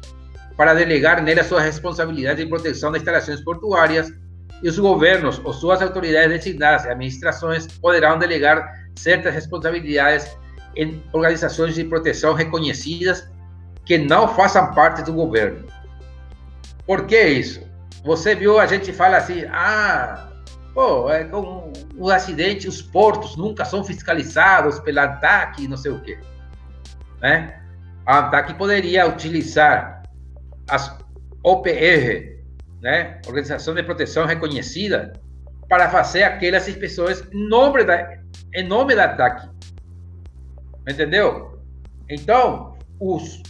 para 0.56 0.74
delegar 0.74 1.22
nelas 1.22 1.48
suas 1.48 1.64
responsabilidades 1.64 2.44
de 2.44 2.50
proteção 2.50 2.92
das 2.92 3.02
instalações 3.02 3.42
portuárias 3.42 4.12
e 4.62 4.70
os 4.70 4.78
governos 4.80 5.42
ou 5.44 5.54
suas 5.54 5.82
autoridades 5.82 6.38
designadas 6.38 6.86
e 6.86 6.90
administrações 6.90 7.68
poderão 7.80 8.18
delegar 8.18 8.72
certas 8.96 9.34
responsabilidades 9.34 10.38
em 10.76 11.04
organizações 11.12 11.76
de 11.76 11.84
proteção 11.84 12.34
reconhecidas 12.34 13.28
que 13.86 13.98
não 13.98 14.28
façam 14.28 14.74
parte 14.74 15.04
do 15.04 15.14
governo. 15.14 15.68
Por 16.86 17.06
que 17.06 17.22
isso? 17.22 17.62
Você 18.06 18.36
viu, 18.36 18.60
a 18.60 18.66
gente 18.66 18.92
fala 18.92 19.18
assim, 19.18 19.46
ah, 19.52 20.30
pô, 20.74 21.10
é 21.10 21.24
com 21.24 21.72
os 21.98 22.12
acidentes, 22.12 22.68
os 22.68 22.82
portos 22.82 23.36
nunca 23.38 23.66
são 23.66 23.84
fiscalizados 23.84 24.80
pela 24.80 25.06
ANTAC, 25.06 25.68
não 25.68 25.78
sei 25.78 25.92
o 25.92 26.00
quê. 26.02 26.20
Né? 27.22 27.62
A 28.06 28.20
ANTAC 28.20 28.54
poderia 28.56 29.08
utilizar 29.08 29.93
as 30.70 30.98
OPR, 31.44 32.40
né, 32.82 33.22
Organização 33.28 33.74
de 33.74 33.84
Proteção 33.84 34.26
Reconhecida, 34.26 35.14
para 35.68 35.90
fazer 35.90 36.24
aquelas 36.24 36.68
inspeções 36.68 37.24
em 37.32 37.48
nome 37.48 37.84
da, 37.84 38.18
em 38.54 38.68
nome 38.68 38.94
do 38.96 39.02
ataque. 39.02 39.50
Entendeu? 40.88 41.60
Então, 42.10 42.78
os, 43.00 43.42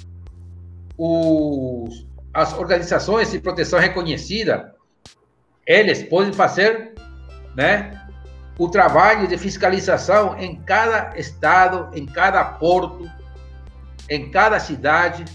os, 0.98 2.08
as 2.34 2.54
organizações 2.54 3.32
de 3.32 3.40
proteção 3.40 3.80
reconhecida, 3.80 4.74
eles 5.66 6.04
podem 6.04 6.34
fazer 6.34 6.94
né, 7.56 8.00
o 8.58 8.70
trabalho 8.70 9.28
de 9.28 9.38
fiscalização 9.38 10.38
em 10.38 10.62
cada 10.62 11.18
estado, 11.18 11.90
em 11.94 12.06
cada 12.06 12.44
porto, 12.44 13.10
em 14.10 14.30
cada 14.32 14.60
cidade, 14.60 15.26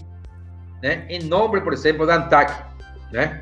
né, 0.81 1.05
em 1.09 1.23
nome, 1.23 1.61
por 1.61 1.73
exemplo, 1.73 2.05
da 2.05 2.15
ANTAC. 2.15 2.63
Né? 3.11 3.41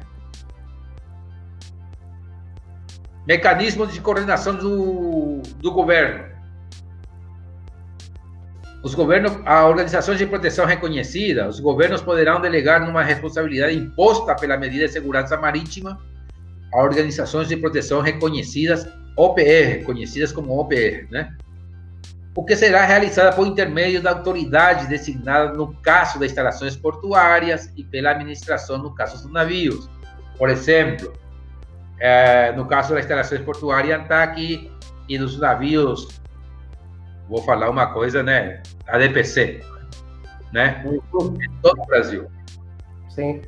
Mecanismos 3.25 3.93
de 3.93 3.99
coordenação 3.99 4.55
do, 4.55 5.41
do 5.57 5.71
governo. 5.71 6.25
Os 8.83 8.95
governos, 8.95 9.37
a 9.45 9.65
organizações 9.67 10.17
de 10.17 10.25
proteção 10.25 10.65
reconhecida, 10.65 11.47
os 11.47 11.59
governos 11.59 12.01
poderão 12.01 12.39
delegar 12.39 12.87
uma 12.87 13.03
responsabilidade 13.03 13.75
imposta 13.75 14.35
pela 14.35 14.55
medida 14.55 14.85
de 14.85 14.93
segurança 14.93 15.35
marítima 15.35 15.99
a 16.73 16.83
organizações 16.83 17.47
de 17.47 17.57
proteção 17.57 18.01
reconhecidas, 18.01 18.87
OPR, 19.17 19.83
conhecidas 19.85 20.31
como 20.31 20.57
OPR, 20.59 21.07
né? 21.09 21.35
O 22.37 22.45
que 22.45 22.55
será 22.55 22.85
realizada 22.85 23.35
por 23.35 23.47
intermédio 23.47 23.99
da 23.99 24.11
autoridade 24.11 24.85
designada 24.85 25.53
no 25.53 25.73
caso 25.81 26.19
das 26.19 26.29
instalações 26.29 26.77
portuárias 26.77 27.73
e 27.75 27.83
pela 27.83 28.11
administração 28.11 28.77
no 28.77 28.93
caso 28.93 29.23
dos 29.23 29.33
navios. 29.33 29.89
Por 30.37 30.47
exemplo, 30.47 31.11
é, 31.99 32.51
no 32.51 32.67
caso 32.67 32.93
das 32.93 33.05
instalações 33.05 33.41
portuárias 33.41 33.99
ANTAC 33.99 34.71
e 35.09 35.17
dos 35.17 35.39
navios, 35.39 36.21
vou 37.27 37.41
falar 37.41 37.71
uma 37.71 37.87
coisa, 37.87 38.21
né? 38.21 38.61
A 38.87 38.99
DPC, 38.99 39.59
né? 40.53 40.85
Em 40.85 41.01
todo 41.63 41.81
o 41.81 41.85
Brasil. 41.87 42.27
Sim. 43.09 43.41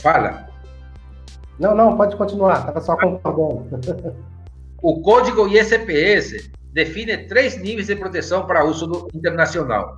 Fala. 0.00 0.46
Não, 1.58 1.74
não, 1.74 1.96
pode 1.96 2.14
continuar, 2.14 2.60
estava 2.60 2.80
só 2.80 2.96
concordando. 2.96 4.14
O 4.80 5.02
código 5.02 5.48
ISPS 5.48 6.54
define 6.74 7.16
três 7.28 7.56
níveis 7.56 7.86
de 7.86 7.94
proteção 7.94 8.46
para 8.46 8.64
uso 8.64 9.08
internacional. 9.14 9.96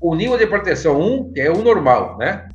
O 0.00 0.14
nível 0.14 0.38
de 0.38 0.46
proteção 0.46 0.98
1, 1.00 1.32
que 1.34 1.40
é 1.42 1.50
o 1.50 1.62
normal, 1.62 2.16
né? 2.16 2.48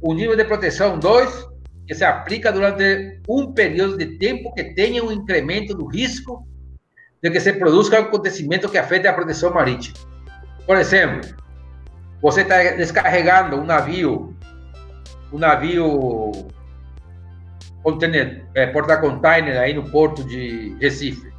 O 0.00 0.12
nível 0.12 0.36
de 0.36 0.44
proteção 0.44 0.98
2, 0.98 1.48
que 1.86 1.94
se 1.94 2.04
aplica 2.04 2.52
durante 2.52 3.18
um 3.26 3.52
período 3.52 3.96
de 3.96 4.18
tempo 4.18 4.52
que 4.52 4.74
tenha 4.74 5.02
um 5.02 5.10
incremento 5.10 5.74
do 5.74 5.86
risco 5.86 6.46
de 7.22 7.30
que 7.30 7.40
se 7.40 7.54
produza 7.54 7.98
um 7.98 8.02
acontecimento 8.04 8.68
que 8.68 8.76
afete 8.78 9.08
a 9.08 9.12
proteção 9.12 9.52
marítima. 9.52 9.96
Por 10.66 10.76
exemplo, 10.76 11.34
você 12.20 12.42
está 12.42 12.58
descarregando 12.76 13.56
um 13.56 13.64
navio 13.64 14.36
um 15.32 15.38
navio 15.38 16.30
container, 17.86 18.44
é, 18.56 18.66
porta-container 18.66 19.60
aí 19.60 19.72
no 19.72 19.88
porto 19.88 20.24
de 20.24 20.76
Recife. 20.80 21.32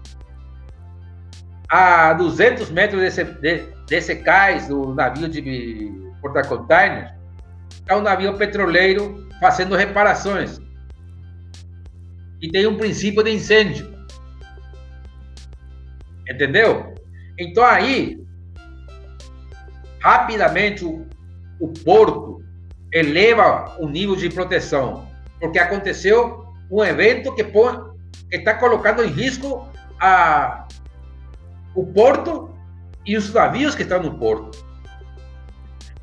A 1.67 2.13
200 2.13 2.71
metros 2.71 3.01
desse, 3.01 3.25
de, 3.25 3.63
desse 3.85 4.15
cais 4.15 4.69
do 4.69 4.95
navio 4.95 5.27
de 5.27 5.91
porta-container, 6.21 7.13
está 7.69 7.97
um 7.97 8.01
navio 8.01 8.37
petroleiro 8.37 9.27
fazendo 9.41 9.75
reparações. 9.75 10.61
E 12.41 12.49
tem 12.49 12.65
um 12.65 12.77
princípio 12.77 13.21
de 13.23 13.31
incêndio. 13.31 13.93
Entendeu? 16.29 16.95
Então 17.37 17.65
aí, 17.65 18.25
rapidamente 19.99 20.85
o, 20.85 21.05
o 21.59 21.73
porto 21.83 22.41
eleva 22.93 23.75
o 23.79 23.89
nível 23.89 24.15
de 24.15 24.29
proteção, 24.29 25.06
porque 25.39 25.59
aconteceu 25.59 26.45
um 26.69 26.83
evento 26.83 27.33
que 27.35 27.45
está 28.31 28.55
colocando 28.55 29.03
em 29.03 29.07
risco 29.07 29.67
a, 29.99 30.67
o 31.75 31.85
porto 31.85 32.53
e 33.05 33.15
os 33.15 33.33
navios 33.33 33.75
que 33.75 33.83
estão 33.83 34.01
no 34.01 34.17
porto. 34.17 34.65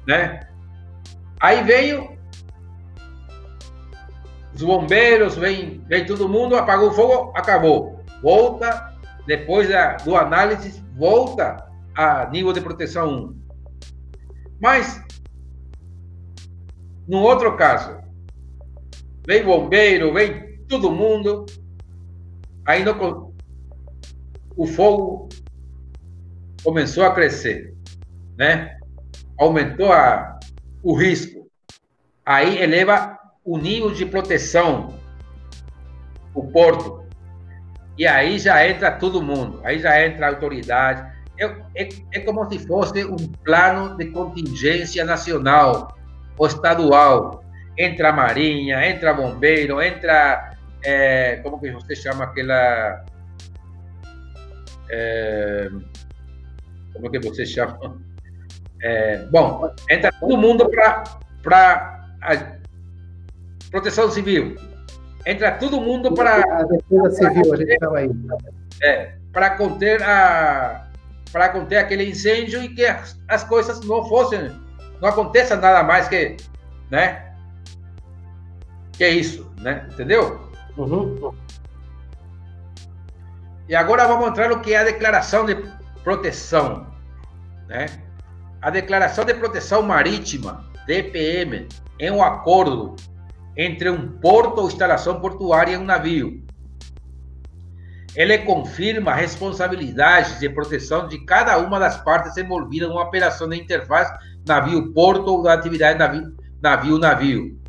Né? 0.07 0.41
Aí 1.41 1.63
veio 1.63 2.17
os 4.55 4.63
bombeiros, 4.63 5.37
vem, 5.37 5.83
vem 5.87 6.07
todo 6.07 6.29
mundo, 6.29 6.57
apagou 6.57 6.91
o 6.91 6.95
fogo, 6.95 7.33
acabou. 7.37 8.01
Volta, 8.23 8.95
depois 9.27 9.69
da, 9.69 9.97
do 9.97 10.17
análise, 10.17 10.83
volta 10.97 11.69
a 11.95 12.27
nível 12.27 12.53
de 12.53 12.61
proteção 12.61 13.09
1. 13.09 13.45
Mas 14.61 15.03
no 17.07 17.19
outro 17.19 17.57
caso, 17.57 18.04
vem 19.27 19.45
bombeiro, 19.45 20.13
vem 20.13 20.59
todo 20.69 20.91
mundo, 20.91 21.47
aí 22.67 22.85
no, 22.85 23.35
o 24.57 24.67
fogo 24.67 25.29
começou 26.63 27.05
a 27.05 27.13
crescer, 27.13 27.75
né? 28.37 28.79
Aumentou 29.39 29.93
a, 29.93 30.39
o 30.83 30.95
risco. 30.95 31.49
Aí 32.25 32.59
eleva 32.63 33.19
o 33.45 33.59
nível 33.59 33.93
de 33.93 34.07
proteção, 34.07 34.95
o 36.33 36.45
porto. 36.51 37.05
E 37.99 38.07
aí 38.07 38.39
já 38.39 38.67
entra 38.67 38.93
todo 38.93 39.23
mundo, 39.23 39.61
aí 39.65 39.79
já 39.79 40.05
entra 40.05 40.27
a 40.27 40.31
autoridade. 40.31 41.15
É, 41.39 41.45
é, 41.75 41.89
é 42.13 42.21
como 42.21 42.49
se 42.51 42.59
fosse 42.67 43.05
um 43.05 43.17
plano 43.45 43.97
de 43.97 44.07
contingência 44.07 45.05
nacional 45.05 45.95
o 46.37 46.47
estadual, 46.47 47.44
entra 47.79 48.11
a 48.11 48.13
Marinha, 48.13 48.87
entra 48.87 49.15
Bombeiro, 49.15 49.83
entra. 49.83 50.53
É, 50.83 51.37
como 51.37 51.61
que 51.61 51.71
você 51.71 51.95
chama 51.97 52.25
aquela. 52.25 53.05
É, 54.91 55.69
como 56.93 57.11
que 57.11 57.19
você 57.19 57.47
chama? 57.47 57.99
É, 58.83 59.19
bom, 59.31 59.73
entra 59.91 60.13
todo 60.13 60.37
mundo 60.37 60.69
para 60.71 61.05
proteção 63.71 64.11
civil. 64.11 64.57
Entra 65.27 65.53
todo 65.53 65.81
mundo 65.81 66.13
para. 66.13 66.37
A 66.37 66.65
defesa 66.65 67.11
civil, 67.11 67.53
a 67.53 67.57
gente 67.57 67.79
chama 67.79 67.99
aí. 67.99 68.11
É, 68.83 69.13
para 69.33 69.51
conter 69.51 70.03
a 70.03 70.85
para 71.33 71.49
conter 71.49 71.79
aquele 71.79 72.09
incêndio 72.09 72.63
e 72.63 72.69
que 72.69 72.87
as, 72.87 73.21
as 73.27 73.43
coisas 73.43 73.81
não 73.81 74.09
fossem 74.09 74.53
não 75.01 75.09
aconteça 75.09 75.57
nada 75.57 75.83
mais 75.83 76.07
que, 76.07 76.37
né? 76.91 77.24
Que 78.97 79.05
é 79.05 79.11
isso, 79.11 79.51
né? 79.61 79.89
Entendeu? 79.93 80.49
Uhum. 80.77 81.33
E 83.69 83.75
agora 83.75 84.07
vamos 84.07 84.29
entrar 84.29 84.49
no 84.49 84.61
que 84.61 84.73
é 84.73 84.79
a 84.79 84.85
declaração 84.85 85.47
de 85.47 85.57
proteção, 86.03 86.87
né? 87.67 87.87
A 88.61 88.71
declaração 88.71 89.25
de 89.25 89.35
proteção 89.35 89.83
marítima, 89.83 90.65
DPM, 90.87 91.69
é 91.99 92.11
um 92.11 92.23
acordo 92.23 92.95
entre 93.57 93.91
um 93.91 94.09
porto 94.19 94.61
ou 94.61 94.67
instalação 94.67 95.21
portuária 95.21 95.73
e 95.73 95.77
um 95.77 95.85
navio. 95.85 96.43
Ele 98.15 98.39
confirma 98.39 99.11
a 99.11 99.15
responsabilidade 99.15 100.39
de 100.39 100.49
proteção 100.49 101.09
de 101.09 101.25
cada 101.25 101.59
uma 101.59 101.81
das 101.81 101.97
partes 102.03 102.37
envolvidas 102.37 102.89
numa 102.89 103.03
operação 103.03 103.49
de 103.49 103.61
interface 103.61 104.13
navio-porto 104.47 105.27
ou 105.27 105.43
da 105.43 105.55
atividade 105.55 105.99
navio-navio. 106.63 107.64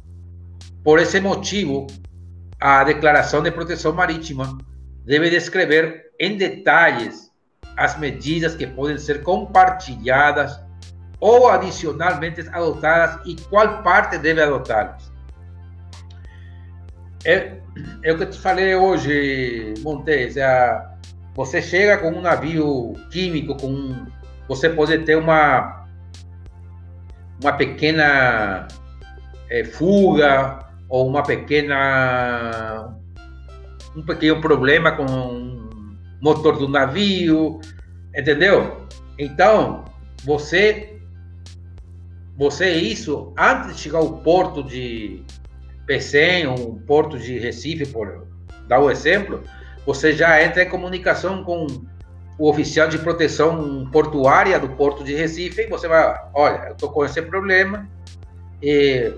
Por 0.85 0.99
esse 0.99 1.19
motivo, 1.19 1.87
a 2.61 2.83
Declaração 2.83 3.41
de 3.41 3.49
Proteção 3.49 3.91
Marítima 3.91 4.55
deve 5.03 5.31
descrever 5.31 6.11
em 6.19 6.37
detalhes 6.37 7.31
as 7.75 7.97
medidas 7.97 8.53
que 8.55 8.67
podem 8.67 8.95
ser 8.99 9.23
compartilhadas 9.23 10.63
ou 11.19 11.49
adicionalmente 11.49 12.47
adotadas 12.51 13.19
e 13.25 13.35
qual 13.49 13.81
parte 13.81 14.19
deve 14.19 14.43
adotá-las. 14.43 15.11
É, 17.25 17.57
é, 18.03 18.13
o 18.13 18.17
que 18.19 18.27
te 18.27 18.37
falei 18.37 18.75
hoje, 18.75 19.73
Montes. 19.79 20.37
É, 20.37 20.85
você 21.33 21.63
chega 21.63 21.97
com 21.97 22.09
um 22.09 22.21
navio 22.21 22.93
químico, 23.09 23.57
com 23.57 24.05
você 24.47 24.69
pode 24.69 24.99
ter 24.99 25.17
uma 25.17 25.87
uma 27.41 27.53
pequena 27.53 28.67
é, 29.49 29.63
fuga 29.63 30.64
ou 30.89 31.07
uma 31.07 31.23
pequena 31.23 32.95
um 33.95 34.03
pequeno 34.03 34.41
problema 34.41 34.91
com 34.91 35.05
o 35.05 35.69
motor 36.21 36.57
do 36.57 36.67
navio, 36.67 37.59
entendeu? 38.15 38.85
Então, 39.17 39.85
você 40.23 40.99
você 42.37 42.71
isso 42.71 43.33
antes 43.37 43.75
de 43.75 43.81
chegar 43.81 43.99
ao 43.99 44.17
porto 44.17 44.61
de 44.61 45.23
PCM, 45.85 46.47
um 46.47 46.75
porto 46.79 47.17
de 47.17 47.39
Recife, 47.39 47.85
por 47.85 48.27
dar 48.67 48.79
o 48.79 48.91
exemplo, 48.91 49.41
você 49.85 50.11
já 50.11 50.43
entra 50.43 50.63
em 50.63 50.69
comunicação 50.69 51.43
com 51.43 51.67
o 52.37 52.49
oficial 52.49 52.89
de 52.89 52.97
proteção 52.97 53.89
portuária 53.91 54.59
do 54.59 54.69
porto 54.69 55.03
de 55.03 55.15
Recife 55.15 55.61
e 55.61 55.67
você 55.67 55.87
vai, 55.87 56.13
olha, 56.33 56.65
eu 56.67 56.73
estou 56.73 56.91
com 56.91 57.05
esse 57.05 57.21
problema 57.21 57.87
e 58.61 59.13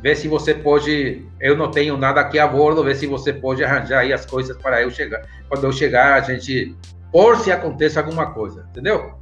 ver 0.00 0.16
se 0.16 0.28
você 0.28 0.54
pode, 0.54 1.26
eu 1.40 1.56
não 1.56 1.70
tenho 1.70 1.96
nada 1.96 2.20
aqui 2.20 2.38
a 2.38 2.46
bordo, 2.46 2.84
ver 2.84 2.96
se 2.96 3.06
você 3.06 3.32
pode 3.32 3.64
arranjar 3.64 4.00
aí 4.00 4.12
as 4.12 4.24
coisas 4.24 4.56
para 4.56 4.82
eu 4.82 4.90
chegar. 4.90 5.26
Quando 5.48 5.64
eu 5.64 5.72
chegar, 5.72 6.14
a 6.14 6.20
gente, 6.20 6.76
por 7.12 7.36
se 7.38 7.50
aconteça 7.50 8.00
alguma 8.00 8.32
coisa, 8.32 8.66
entendeu? 8.70 9.14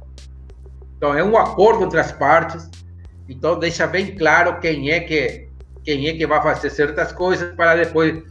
Então 0.97 1.13
é 1.13 1.23
um 1.23 1.37
acordo 1.37 1.83
entre 1.85 1.99
as 1.99 2.11
partes. 2.11 2.69
Então 3.27 3.57
deixa 3.57 3.85
bem 3.87 4.15
claro 4.15 4.59
quem 4.59 4.91
é 4.91 4.99
que 4.99 5.47
quem 5.83 6.07
é 6.07 6.13
que 6.13 6.27
vai 6.27 6.41
fazer 6.41 6.69
certas 6.69 7.13
coisas 7.13 7.55
para 7.55 7.75
depois 7.75 8.21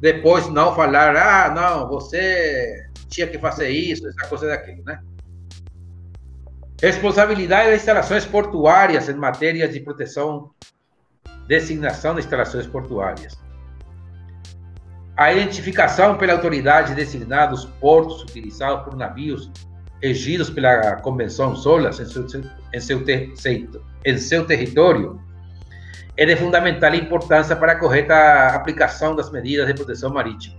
depois 0.00 0.46
não 0.48 0.74
falar, 0.74 1.16
ah, 1.16 1.50
não, 1.54 1.88
você 1.88 2.84
tinha 3.08 3.26
que 3.26 3.38
fazer 3.38 3.70
isso, 3.70 4.06
essa 4.06 4.28
coisa 4.28 4.46
daquilo, 4.48 4.84
né? 4.84 5.00
Responsabilidade 6.80 7.70
das 7.70 7.80
instalações 7.80 8.26
portuárias 8.26 9.08
em 9.08 9.14
matéria 9.14 9.66
de 9.66 9.80
proteção, 9.80 10.50
designação 11.46 12.14
de 12.14 12.20
instalações 12.20 12.66
portuárias. 12.66 13.38
A 15.16 15.32
identificação 15.32 16.18
pela 16.18 16.34
autoridade 16.34 16.94
designada 16.94 17.52
dos 17.52 17.64
portos 17.64 18.22
utilizados 18.22 18.84
por 18.84 18.96
navios 18.96 19.50
regidos 20.02 20.50
pela 20.50 20.96
Convenção 20.96 21.56
SOLAS 21.56 21.98
em 22.00 22.04
seu, 22.04 22.26
em 22.72 22.80
seu, 22.80 23.02
em 24.04 24.18
seu 24.18 24.46
território 24.46 25.20
é 26.18 26.24
de 26.24 26.36
fundamental 26.36 26.94
importância 26.94 27.54
para 27.54 27.72
a 27.72 27.76
correta 27.76 28.48
aplicação 28.48 29.14
das 29.14 29.30
medidas 29.30 29.66
de 29.66 29.74
proteção 29.74 30.10
marítima. 30.10 30.56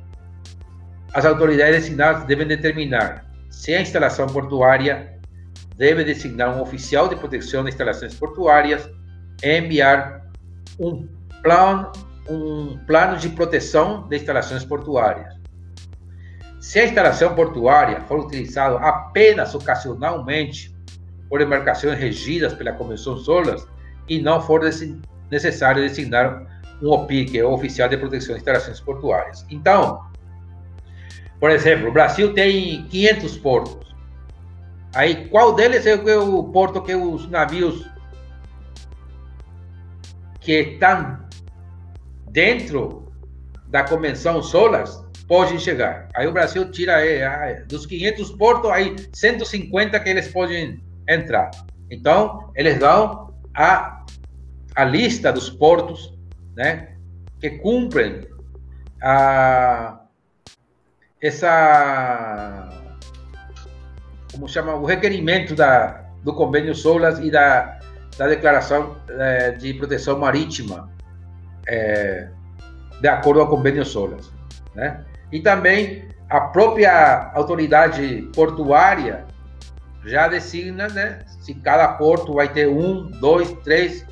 As 1.14 1.26
autoridades 1.26 1.76
designadas 1.84 2.26
devem 2.26 2.48
determinar 2.48 3.26
se 3.50 3.74
a 3.74 3.82
instalação 3.82 4.28
portuária 4.28 5.18
deve 5.76 6.04
designar 6.04 6.56
um 6.56 6.62
oficial 6.62 7.08
de 7.08 7.16
proteção 7.16 7.64
de 7.64 7.70
instalações 7.70 8.14
portuárias 8.14 8.90
e 9.44 9.58
enviar 9.58 10.27
um 10.80 11.08
plano, 11.42 11.92
um 12.30 12.78
plano 12.86 13.18
de 13.18 13.30
proteção 13.30 14.08
de 14.08 14.18
instalações 14.18 14.64
portuárias. 14.64 15.36
Se 16.60 16.80
a 16.80 16.86
instalação 16.86 17.34
portuária 17.34 18.02
for 18.02 18.20
utilizada 18.20 18.78
apenas 18.78 19.56
ocasionalmente 19.56 20.76
por 21.30 21.42
embarcações 21.42 21.98
regidas 21.98 22.54
pela 22.54 22.74
Convenção 22.74 23.18
SOLAS 23.18 23.68
e 24.08 24.20
não 24.20 24.42
for 24.42 24.62
necessário 25.30 25.88
designar 25.88 26.46
um 26.82 26.90
OPI, 26.90 27.26
que 27.26 27.40
é 27.40 27.44
o 27.44 27.54
Oficial 27.54 27.90
de 27.90 27.98
Proteção 27.98 28.36
de 28.36 28.42
Instalações 28.42 28.80
Portuárias. 28.80 29.46
Então, 29.50 30.02
por 31.40 31.52
exemplo, 31.52 31.90
o 31.90 31.92
Brasil 31.92 32.34
tem 32.34 32.84
500 32.86 33.38
portos. 33.38 33.96
Aí, 34.96 35.28
qual 35.28 35.54
deles 35.54 35.86
é 35.86 35.96
o 35.96 36.44
porto 36.46 36.82
que 36.82 36.96
os 36.96 37.30
navios 37.30 37.86
que 40.48 40.62
estão 40.62 41.20
dentro 42.30 43.12
da 43.68 43.84
Convenção 43.84 44.42
SOLAS 44.42 45.04
podem 45.28 45.60
chegar? 45.60 46.08
Aí 46.16 46.26
o 46.26 46.32
Brasil 46.32 46.72
tira 46.72 47.06
é, 47.06 47.66
dos 47.66 47.86
500 47.86 48.32
portos, 48.32 48.72
aí 48.72 48.96
150 49.12 50.00
que 50.00 50.10
eles 50.10 50.30
podem 50.30 50.82
entrar. 51.06 51.52
Então, 51.92 52.50
eles 52.56 52.80
dão 52.80 53.36
a 53.54 54.06
a 54.74 54.86
lista 54.86 55.34
dos 55.34 55.50
portos 55.50 56.16
né, 56.56 56.96
que 57.42 57.50
cumprem 57.50 58.28
a, 59.02 60.00
essa 61.20 62.70
como 64.32 64.48
chama 64.48 64.76
o 64.76 64.86
requerimento 64.86 65.56
da, 65.56 66.06
do 66.24 66.32
convênio 66.32 66.76
SOLAS 66.76 67.18
e 67.20 67.32
da, 67.32 67.80
da 68.18 68.28
declaração 68.28 68.96
é, 69.10 69.52
de 69.52 69.74
proteção 69.74 70.18
marítima 70.20 70.90
é, 71.68 72.30
de 73.00 73.08
acordo 73.08 73.46
com 73.46 73.54
o 73.54 73.58
convênio 73.58 73.86
SOLAS, 73.86 74.32
né? 74.74 75.06
E 75.32 75.40
também 75.40 76.08
a 76.30 76.42
própria 76.42 77.32
autoridade 77.34 78.30
portuária 78.34 79.26
já 80.06 80.28
designa, 80.28 80.88
né, 80.88 81.20
se 81.42 81.54
cada 81.54 81.88
porto 81.90 82.34
vai 82.34 82.48
ter 82.48 82.68
um, 82.68 83.10
dois, 83.12 83.52
três 83.64 84.06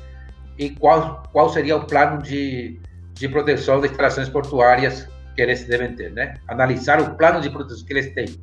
e 0.58 0.70
qual, 0.70 1.22
qual 1.32 1.48
seria 1.48 1.76
o 1.76 1.86
plano 1.86 2.22
de, 2.22 2.78
de 3.14 3.28
proteção 3.28 3.80
das 3.80 3.90
instalações 3.90 4.28
portuárias 4.28 5.08
que 5.34 5.42
eles 5.42 5.64
devem 5.64 5.94
ter, 5.94 6.12
né? 6.12 6.34
Analisar 6.48 7.00
o 7.00 7.14
plano 7.14 7.40
de 7.40 7.50
proteção 7.50 7.86
que 7.86 7.92
eles 7.92 8.14
têm. 8.14 8.40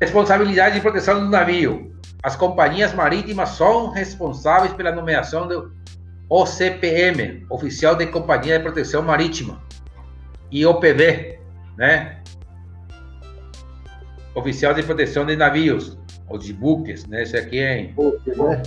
Responsabilidade 0.00 0.74
de 0.74 0.80
proteção 0.80 1.20
do 1.20 1.28
navio. 1.28 1.94
As 2.22 2.36
companhias 2.36 2.94
marítimas 2.94 3.50
são 3.50 3.90
responsáveis 3.90 4.72
pela 4.72 4.92
nomeação 4.92 5.48
do 5.48 5.72
OCPM, 6.28 7.44
Oficial 7.50 7.96
de 7.96 8.06
Companhia 8.06 8.58
de 8.58 8.62
Proteção 8.62 9.02
Marítima, 9.02 9.60
e 10.50 10.64
OPV, 10.64 11.40
né? 11.76 12.22
Oficial 14.34 14.72
de 14.72 14.82
Proteção 14.82 15.26
de 15.26 15.36
Navios, 15.36 15.98
ou 16.28 16.38
de 16.38 16.52
buques, 16.52 17.04
né? 17.06 17.22
Esse 17.22 17.36
aqui 17.36 17.58
é 17.58 17.78
em... 17.80 17.94
Né? 17.94 18.62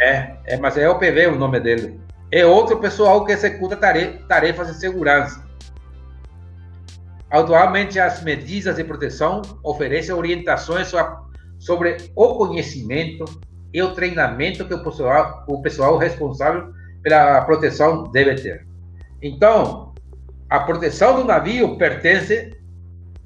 É, 0.00 0.36
é, 0.46 0.56
mas 0.56 0.78
é 0.78 0.88
o 0.88 0.98
PV 0.98 1.26
o 1.28 1.36
nome 1.38 1.60
dele. 1.60 2.00
É 2.32 2.46
outro 2.46 2.78
pessoal 2.78 3.24
que 3.24 3.32
executa 3.32 3.76
tarefas 3.76 4.68
de 4.68 4.80
segurança. 4.80 5.44
Atualmente, 7.28 8.00
as 8.00 8.22
medidas 8.22 8.76
de 8.76 8.84
proteção 8.84 9.42
oferecem 9.62 10.14
orientações 10.14 10.88
sobre 11.60 11.98
o 12.16 12.34
conhecimento 12.34 13.24
e 13.72 13.80
o 13.82 13.94
treinamento 13.94 14.64
que 14.64 14.74
o 14.74 14.82
pessoal, 14.82 15.44
o 15.46 15.62
pessoal 15.62 15.96
responsável 15.98 16.72
pela 17.02 17.42
proteção 17.42 18.04
deve 18.04 18.34
ter. 18.34 18.66
Então, 19.22 19.94
a 20.48 20.60
proteção 20.60 21.16
do 21.16 21.24
navio 21.24 21.76
pertence 21.76 22.58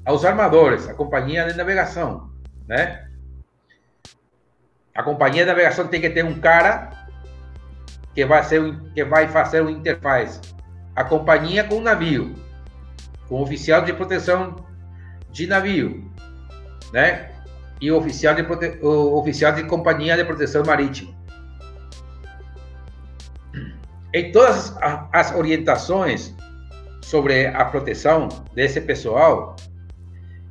aos 0.05 0.25
armadores, 0.25 0.87
à 0.89 0.95
companhia 0.95 1.47
de 1.47 1.57
navegação, 1.57 2.31
né? 2.69 3.09
A 4.95 5.03
companhia 5.03 5.45
de 5.45 5.49
navegação 5.49 5.87
tem 5.87 6.01
que 6.01 6.11
ter 6.11 6.25
um 6.25 6.39
cara 6.41 6.91
que 8.15 8.27
vai, 8.27 8.43
ser, 8.45 8.79
que 8.95 9.05
vai 9.05 9.29
fazer 9.29 9.63
o 9.63 9.71
interface. 9.71 10.41
A 10.95 11.05
companhia 11.05 11.65
com 11.65 11.77
o 11.77 11.81
navio, 11.81 12.35
com 13.29 13.37
o 13.37 13.43
oficial 13.43 13.83
de 13.83 13.93
proteção 13.93 14.57
de 15.31 15.47
navio, 15.47 16.13
né? 16.93 17.34
E 17.85 17.93
o 17.93 17.99
oficial 17.99 18.35
de, 18.35 18.43
prote... 18.43 18.79
oficial 18.83 19.53
de 19.53 19.65
companhia 19.65 20.17
de 20.17 20.25
proteção 20.25 20.65
marítima. 20.65 21.13
Em 24.15 24.33
todas 24.33 24.75
as 25.13 25.35
orientações 25.35 26.35
sobre 27.03 27.47
a 27.49 27.63
proteção 27.67 28.29
desse 28.55 28.81
pessoal 28.81 29.55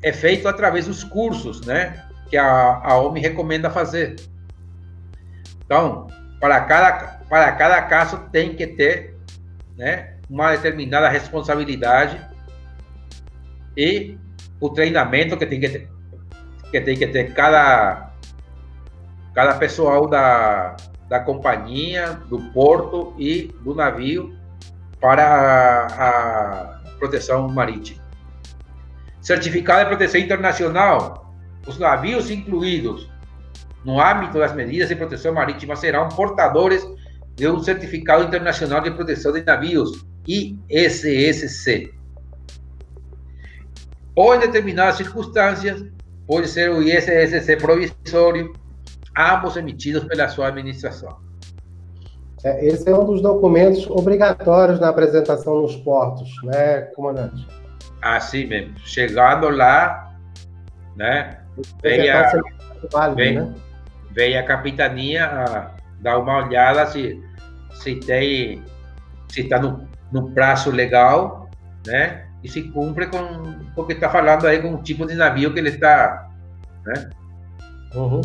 é 0.04 0.14
feito 0.14 0.48
através 0.48 0.86
dos 0.86 1.04
cursos, 1.04 1.66
né? 1.66 2.06
Que 2.30 2.38
a, 2.38 2.80
a 2.84 3.00
OMI 3.00 3.22
recomenda 3.22 3.68
fazer. 3.72 4.16
Então, 5.66 6.06
para 6.40 6.62
cada, 6.62 6.92
para 7.28 7.52
cada 7.54 7.82
caso 7.82 8.30
tem 8.32 8.56
que 8.56 8.68
ter 8.68 9.18
né, 9.76 10.18
uma 10.30 10.52
determinada 10.52 11.10
responsabilidade 11.10 12.22
e 13.76 14.20
o 14.60 14.70
treinamento 14.70 15.36
que 15.36 15.48
tem 15.48 15.60
que 15.60 15.70
ter, 15.70 15.90
que 16.74 16.82
tem 16.82 16.98
que 16.98 17.06
ter 17.06 17.36
cada, 17.36 18.10
cada 19.36 19.54
pessoal 19.60 20.08
da, 20.08 20.76
da 21.08 21.20
companhia, 21.20 22.20
do 22.28 22.40
porto 22.52 23.14
e 23.16 23.54
do 23.62 23.76
navio 23.76 24.36
para 25.00 25.24
a, 25.24 26.08
a 26.08 26.98
proteção 26.98 27.48
marítima. 27.48 28.02
Certificado 29.22 29.82
de 29.82 29.90
proteção 29.90 30.20
internacional, 30.20 31.32
os 31.68 31.78
navios 31.78 32.32
incluídos 32.32 33.08
no 33.86 34.02
âmbito 34.02 34.40
das 34.40 34.56
medidas 34.56 34.90
de 34.90 34.96
proteção 34.96 35.32
marítima, 35.32 35.76
serão 35.76 36.10
portadores 36.10 36.84
de 37.36 37.48
um 37.48 37.60
Certificado 37.60 38.24
Internacional 38.24 38.82
de 38.82 38.90
Proteção 38.90 39.32
de 39.32 39.44
Navios, 39.44 40.04
ISSC. 40.28 41.94
Ou, 44.16 44.34
em 44.34 44.40
determinadas 44.40 44.96
circunstâncias, 44.96 45.84
pode 46.28 46.48
ser 46.48 46.72
o 46.72 46.82
ISSC 46.82 47.58
provisório, 47.58 48.54
ambos 49.18 49.56
emitidos 49.58 50.04
pela 50.06 50.28
sua 50.28 50.48
administração. 50.48 51.18
É, 52.44 52.66
esse 52.66 52.90
é 52.90 52.96
um 52.96 53.06
dos 53.06 53.22
documentos 53.22 53.90
obrigatórios 53.90 54.80
na 54.80 54.90
apresentação 54.90 55.62
nos 55.62 55.76
portos, 55.78 56.30
né, 56.44 56.82
comandante? 56.96 57.48
Assim 58.02 58.46
mesmo. 58.46 58.78
Chegando 58.80 59.50
lá, 59.50 60.14
né, 60.96 61.40
vem 61.82 62.10
a, 62.10 62.32
vem, 63.16 63.36
né? 63.36 63.54
veio 64.12 64.40
a 64.40 64.44
capitania 64.44 65.26
a 65.26 65.72
dar 66.02 66.20
uma 66.20 66.46
olhada 66.46 66.86
se 66.88 67.22
se 67.84 67.96
tem, 67.96 68.64
se 69.30 69.42
está 69.42 69.60
no, 69.60 69.88
no 70.12 70.32
prazo 70.32 70.72
legal, 70.72 71.50
né? 71.86 72.23
E 72.44 72.50
se 72.50 72.64
cumpre 72.64 73.08
com 73.08 73.56
porque 73.76 73.94
está 73.94 74.10
falando 74.10 74.46
aí 74.46 74.62
com 74.62 74.76
o 74.76 74.84
tipo 74.84 75.06
de 75.06 75.16
navio 75.16 75.54
que 75.54 75.60
ele 75.60 75.70
está, 75.70 76.30
né? 76.86 77.10
Uhum. 77.96 78.22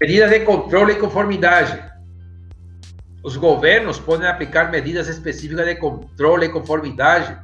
Medidas 0.00 0.30
de 0.30 0.40
controle 0.40 0.92
e 0.92 0.98
conformidade. 0.98 1.82
Os 3.22 3.36
governos 3.36 3.98
podem 3.98 4.26
aplicar 4.26 4.70
medidas 4.70 5.08
específicas 5.08 5.66
de 5.66 5.74
controle 5.74 6.46
e 6.46 6.48
conformidade 6.48 7.36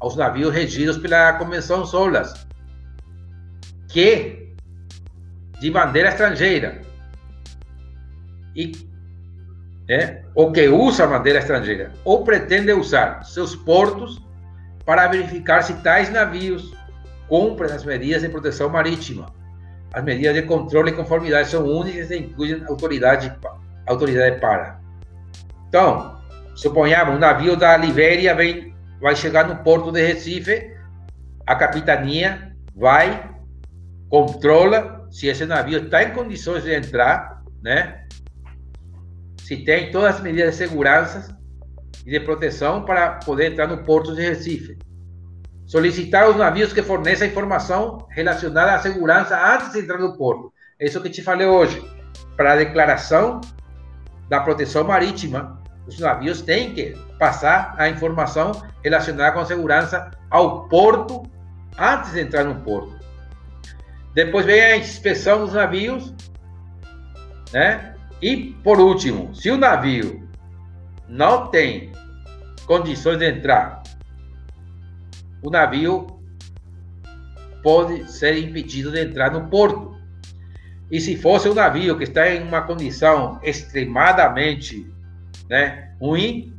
aos 0.00 0.16
navios 0.16 0.52
regidos 0.52 0.98
pela 0.98 1.34
Convenção 1.34 1.86
SOLAS, 1.86 2.46
que 3.88 4.52
de 5.60 5.70
bandeira 5.70 6.08
estrangeira 6.08 6.82
e 8.54 8.72
é, 9.88 10.22
ou 10.34 10.50
que 10.50 10.68
usa 10.68 11.06
bandeira 11.06 11.38
estrangeira 11.38 11.92
ou 12.04 12.24
pretende 12.24 12.72
usar 12.72 13.22
seus 13.24 13.54
portos 13.54 14.20
para 14.86 15.08
verificar 15.08 15.62
se 15.62 15.74
tais 15.82 16.10
navios 16.10 16.72
cumprem 17.28 17.72
as 17.72 17.84
medidas 17.84 18.22
de 18.22 18.28
proteção 18.28 18.70
marítima. 18.70 19.26
As 19.92 20.04
medidas 20.04 20.34
de 20.34 20.42
controle 20.42 20.90
e 20.90 20.94
conformidade 20.94 21.48
são 21.48 21.66
únicas 21.66 22.10
e 22.10 22.18
incluem 22.18 22.64
autoridade, 22.66 23.36
autoridade 23.84 24.40
para. 24.40 24.80
Então, 25.68 26.20
suponhamos, 26.54 27.16
um 27.16 27.18
navio 27.18 27.56
da 27.56 27.76
Libéria 27.76 28.34
vem, 28.34 28.74
vai 29.00 29.16
chegar 29.16 29.48
no 29.48 29.56
porto 29.56 29.90
de 29.90 30.00
Recife, 30.06 30.72
a 31.44 31.54
capitania 31.56 32.52
vai, 32.74 33.28
controla 34.08 35.08
se 35.10 35.26
esse 35.26 35.44
navio 35.44 35.84
está 35.84 36.04
em 36.04 36.12
condições 36.12 36.62
de 36.62 36.74
entrar, 36.74 37.42
né? 37.62 38.06
Se 39.38 39.56
tem 39.64 39.90
todas 39.90 40.16
as 40.16 40.20
medidas 40.20 40.52
de 40.52 40.56
segurança 40.56 41.36
e 42.06 42.10
de 42.10 42.20
proteção 42.20 42.84
para 42.84 43.14
poder 43.24 43.52
entrar 43.52 43.66
no 43.66 43.78
porto 43.78 44.14
de 44.14 44.22
Recife. 44.22 44.78
Solicitar 45.66 46.24
aos 46.24 46.36
navios 46.36 46.72
que 46.72 46.82
forneçam 46.82 47.26
informação 47.26 48.06
relacionada 48.08 48.74
à 48.74 48.78
segurança 48.78 49.36
antes 49.36 49.72
de 49.72 49.80
entrar 49.80 49.98
no 49.98 50.16
porto. 50.16 50.52
É 50.78 50.86
isso 50.86 51.02
que 51.02 51.10
te 51.10 51.20
falei 51.20 51.48
hoje. 51.48 51.84
Para 52.36 52.52
a 52.52 52.56
declaração 52.56 53.40
da 54.28 54.40
proteção 54.40 54.84
marítima, 54.84 55.60
os 55.88 55.98
navios 55.98 56.40
têm 56.40 56.72
que 56.72 56.96
passar 57.18 57.74
a 57.76 57.88
informação 57.88 58.52
relacionada 58.84 59.32
com 59.32 59.40
a 59.40 59.46
segurança 59.46 60.10
ao 60.30 60.68
porto 60.68 61.24
antes 61.76 62.12
de 62.12 62.20
entrar 62.20 62.44
no 62.44 62.60
porto. 62.60 62.94
Depois 64.14 64.46
vem 64.46 64.60
a 64.60 64.76
inspeção 64.76 65.40
dos 65.40 65.54
navios, 65.54 66.14
né? 67.52 67.94
E 68.22 68.56
por 68.62 68.80
último, 68.80 69.34
se 69.34 69.50
o 69.50 69.56
navio 69.56 70.26
não 71.08 71.48
tem 71.48 71.92
condições 72.66 73.18
de 73.18 73.28
entrar, 73.28 73.82
o 75.42 75.50
navio 75.50 76.20
pode 77.62 78.10
ser 78.10 78.38
impedido 78.38 78.90
de 78.90 79.00
entrar 79.00 79.30
no 79.30 79.48
porto. 79.48 79.96
E 80.90 81.00
se 81.00 81.16
fosse 81.16 81.48
um 81.48 81.54
navio 81.54 81.96
que 81.96 82.04
está 82.04 82.28
em 82.28 82.42
uma 82.42 82.62
condição 82.62 83.40
extremadamente 83.42 84.88
né, 85.48 85.92
ruim, 86.00 86.56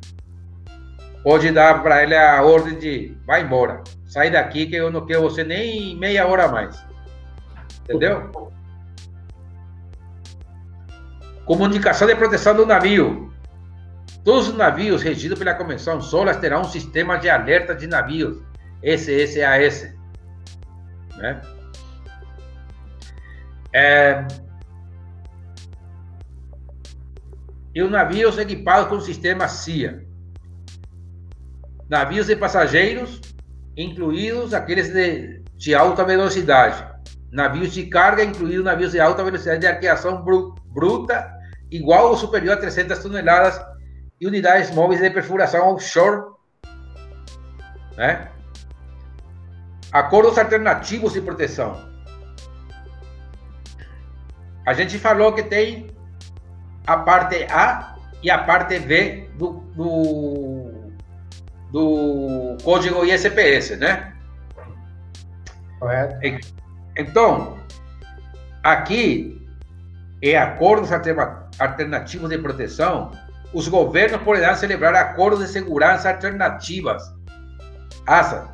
pode 1.23 1.51
dar 1.51 1.81
para 1.81 2.03
ele 2.03 2.15
a 2.15 2.41
ordem 2.41 2.77
de 2.77 3.17
vai 3.25 3.43
embora, 3.43 3.83
sai 4.05 4.29
daqui 4.29 4.65
que 4.65 4.75
eu 4.75 4.89
não 4.89 5.05
quero 5.05 5.21
você 5.21 5.43
nem 5.43 5.95
meia 5.97 6.27
hora 6.27 6.47
mais. 6.47 6.85
Entendeu? 7.83 8.51
Comunicação 11.45 12.07
de 12.07 12.15
proteção 12.15 12.53
do 12.53 12.65
navio. 12.65 13.26
Todos 14.27 14.49
os 14.49 14.57
navios 14.57 15.01
regidos 15.01 15.39
pela 15.39 15.53
Convenção 15.53 16.01
SOLAS 16.01 16.35
terão 16.35 16.59
um 16.59 16.65
sistema 16.65 17.15
de 17.15 17.29
alerta 17.29 17.73
de 17.73 17.87
navios, 17.87 18.43
SSAS. 18.83 19.89
Né? 21.15 21.41
É... 23.73 24.27
E 27.73 27.81
os 27.81 27.89
navios 27.89 28.37
equipados 28.37 28.89
com 28.89 28.95
o 28.95 29.01
sistema 29.01 29.47
CIA. 29.47 30.05
Navios 31.89 32.27
de 32.27 32.35
passageiros, 32.35 33.21
incluídos 33.77 34.53
aqueles 34.53 34.91
de, 34.91 35.41
de 35.55 35.73
alta 35.73 36.03
velocidade 36.03 36.85
navios 37.31 37.71
de 37.71 37.85
carga, 37.85 38.25
incluindo 38.25 38.63
navios 38.63 38.91
de 38.91 38.99
alta 38.99 39.23
velocidade 39.23 39.61
de 39.61 39.67
arqueação 39.67 40.21
bruta, 40.21 41.33
igual 41.71 42.09
ou 42.09 42.17
superior 42.17 42.55
a 42.55 42.59
300 42.59 42.99
toneladas, 42.99 43.76
e 44.19 44.27
unidades 44.27 44.71
móveis 44.71 45.01
de 45.01 45.09
perfuração 45.09 45.73
offshore. 45.73 46.33
Né? 47.95 48.29
Acordos 49.91 50.37
alternativos 50.37 51.13
de 51.13 51.21
proteção. 51.21 51.87
A 54.65 54.73
gente 54.73 54.99
falou 54.99 55.33
que 55.33 55.43
tem 55.43 55.87
a 56.85 56.97
parte 56.97 57.47
A 57.49 57.95
e 58.21 58.29
a 58.29 58.39
parte 58.39 58.79
B 58.79 59.29
do, 59.35 59.61
do, 59.75 60.91
do 61.71 62.57
código 62.63 63.05
ISPS, 63.05 63.77
né? 63.77 64.13
Correto. 65.79 66.17
Então, 66.97 67.57
aqui, 68.63 69.47
em 70.21 70.35
acordos 70.35 70.89
alternativos 71.59 72.29
de 72.29 72.37
proteção, 72.39 73.11
os 73.57 73.67
governos 73.67 74.21
poderão 74.21 74.55
celebrar 74.55 74.93
acordos 74.93 75.39
de 75.39 75.47
segurança 75.47 76.11
alternativas, 76.11 77.01
ASA, 78.05 78.53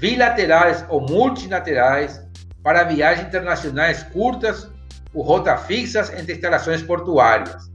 bilaterais 0.00 0.84
ou 0.88 1.00
multilaterais, 1.00 2.20
para 2.60 2.82
viagens 2.82 3.28
internacionais 3.28 4.02
curtas 4.02 4.68
ou 5.14 5.22
rotas 5.22 5.62
fixas 5.66 6.12
entre 6.12 6.34
instalações 6.34 6.82
portuárias. 6.82 7.70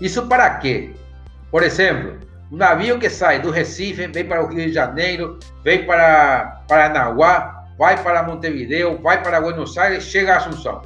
Isso 0.00 0.28
para 0.28 0.48
quê? 0.58 0.94
Por 1.50 1.64
exemplo, 1.64 2.20
um 2.52 2.56
navio 2.56 3.00
que 3.00 3.10
sai 3.10 3.42
do 3.42 3.50
Recife, 3.50 4.06
vem 4.06 4.28
para 4.28 4.44
o 4.44 4.46
Rio 4.46 4.68
de 4.68 4.72
Janeiro, 4.72 5.40
vem 5.64 5.84
para 5.84 6.62
Paranaguá, 6.68 7.64
vai 7.76 8.00
para 8.00 8.22
Montevideo, 8.22 9.02
vai 9.02 9.20
para 9.20 9.40
Buenos 9.40 9.76
Aires, 9.76 10.04
chega 10.04 10.34
a 10.34 10.36
Assunção. 10.36 10.82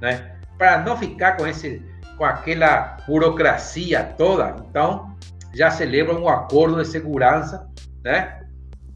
Né? 0.00 0.36
Para 0.56 0.78
não 0.78 0.96
ficar 0.96 1.36
com, 1.36 1.44
esse, 1.44 1.84
com 2.18 2.24
aquela 2.24 2.98
burocracia 3.06 4.02
toda, 4.18 4.56
então 4.68 5.16
já 5.54 5.70
celebra 5.70 6.14
um 6.14 6.28
acordo 6.28 6.76
de 6.76 6.86
segurança, 6.86 7.66
né? 8.04 8.42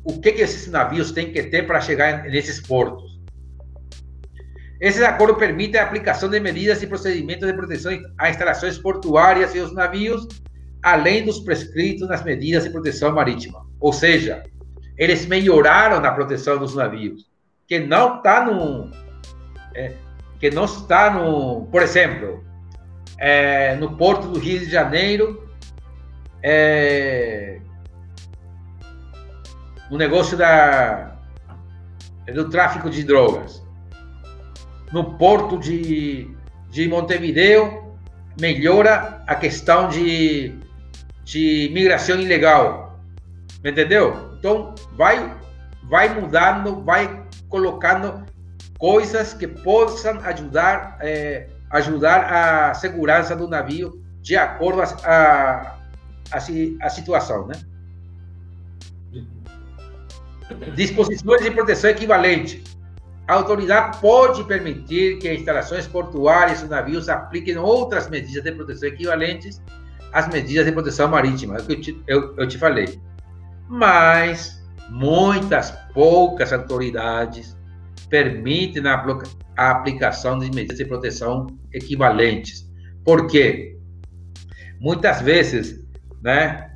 O 0.05 0.21
que, 0.21 0.33
que 0.33 0.43
esses 0.43 0.71
navios 0.71 1.13
têm 1.13 1.33
que 1.33 1.45
ter 1.45 1.67
para 1.67 1.81
chegar 1.81 2.25
nesses 2.25 2.61
portos? 2.61 3.21
Esse 4.81 5.03
acordo 5.05 5.37
permite 5.37 5.79
a 5.79 5.85
aplicação 5.85 6.29
de 6.29 6.41
medidas 6.41 6.83
e 6.83 6.89
procedimentos 6.89 7.47
de 7.47 7.55
proteção 7.55 7.93
a 8.19 8.29
instalações 8.29 8.77
portuárias 8.77 9.55
e 9.55 9.61
os 9.61 9.73
navios, 9.73 10.27
além 10.83 11.25
dos 11.25 11.39
prescritos 11.39 12.09
nas 12.09 12.25
medidas 12.25 12.65
de 12.65 12.71
proteção 12.71 13.13
marítima. 13.13 13.65
Ou 13.79 13.93
seja, 13.93 14.43
eles 14.99 15.25
melhoraram 15.27 16.01
na 16.01 16.11
proteção 16.11 16.59
dos 16.59 16.75
navios, 16.75 17.31
que 17.69 17.79
não 17.79 18.17
está 18.17 18.45
no, 18.45 18.91
é, 19.73 19.93
que 20.41 20.51
não 20.51 20.65
está 20.65 21.11
no, 21.11 21.67
por 21.67 21.81
exemplo, 21.81 22.45
é, 23.23 23.77
no 23.77 23.97
porto 23.97 24.27
do 24.27 24.41
Rio 24.41 24.59
de 24.59 24.69
Janeiro, 24.69 25.49
é, 26.43 27.61
no 29.89 29.97
negócio 29.97 30.37
da, 30.37 31.15
do 32.35 32.51
tráfico 32.51 32.91
de 32.91 33.05
drogas. 33.05 33.63
No 34.93 35.17
porto 35.17 35.57
de, 35.57 36.35
de 36.69 36.89
Montevideo, 36.89 37.97
melhora 38.41 39.23
a 39.29 39.37
questão 39.37 39.89
de, 39.89 40.59
de 41.23 41.71
migração 41.73 42.21
ilegal. 42.21 42.99
Entendeu? 43.65 44.35
Então, 44.37 44.75
vai, 44.97 45.33
vai 45.85 46.09
mudando, 46.09 46.83
vai 46.83 47.25
colocando 47.49 48.27
coisas 48.79 49.33
que 49.33 49.47
possam 49.47 50.19
ajudar, 50.25 50.99
é, 51.01 51.47
ajudar 51.73 52.33
a 52.33 52.75
segurança 52.75 53.35
do 53.35 53.49
navio 53.49 54.03
de 54.21 54.37
acordo 54.37 54.83
a, 54.83 54.85
a, 55.05 55.79
a, 56.33 56.37
a 56.83 56.91
situação, 56.91 57.47
né? 57.47 57.55
Disposições 60.75 61.43
de 61.43 61.51
proteção 61.51 61.91
equivalente. 61.91 62.63
A 63.27 63.35
autoridade 63.35 63.99
pode 63.99 64.45
permitir 64.45 65.19
que 65.19 65.33
instalações 65.33 65.87
portuárias 65.87 66.61
e 66.63 66.67
navios 66.67 67.09
apliquem 67.09 67.57
outras 67.57 68.09
medidas 68.09 68.45
de 68.45 68.53
proteção 68.53 68.89
equivalentes 68.89 69.63
às 70.13 70.29
medidas 70.29 70.67
de 70.67 70.73
proteção 70.73 71.09
marítima, 71.09 71.57
é 71.57 71.61
o 71.61 71.67
que 71.67 71.73
eu 71.73 71.81
te, 71.81 72.03
eu, 72.07 72.37
eu 72.37 72.47
te 72.47 72.59
falei 72.59 73.01
mas 73.73 74.63
muitas 74.91 75.71
poucas 75.95 76.53
autoridades 76.53 77.57
permitem 78.13 78.85
a, 78.87 79.71
aplicação 79.71 80.39
de 80.39 80.51
medidas 80.55 80.77
de 80.77 80.85
proteção 80.85 81.47
equivalentes. 81.73 82.71
Por 83.03 83.27
quê? 83.27 83.73
muitas 84.83 85.23
vezes, 85.23 85.81
né? 86.21 86.69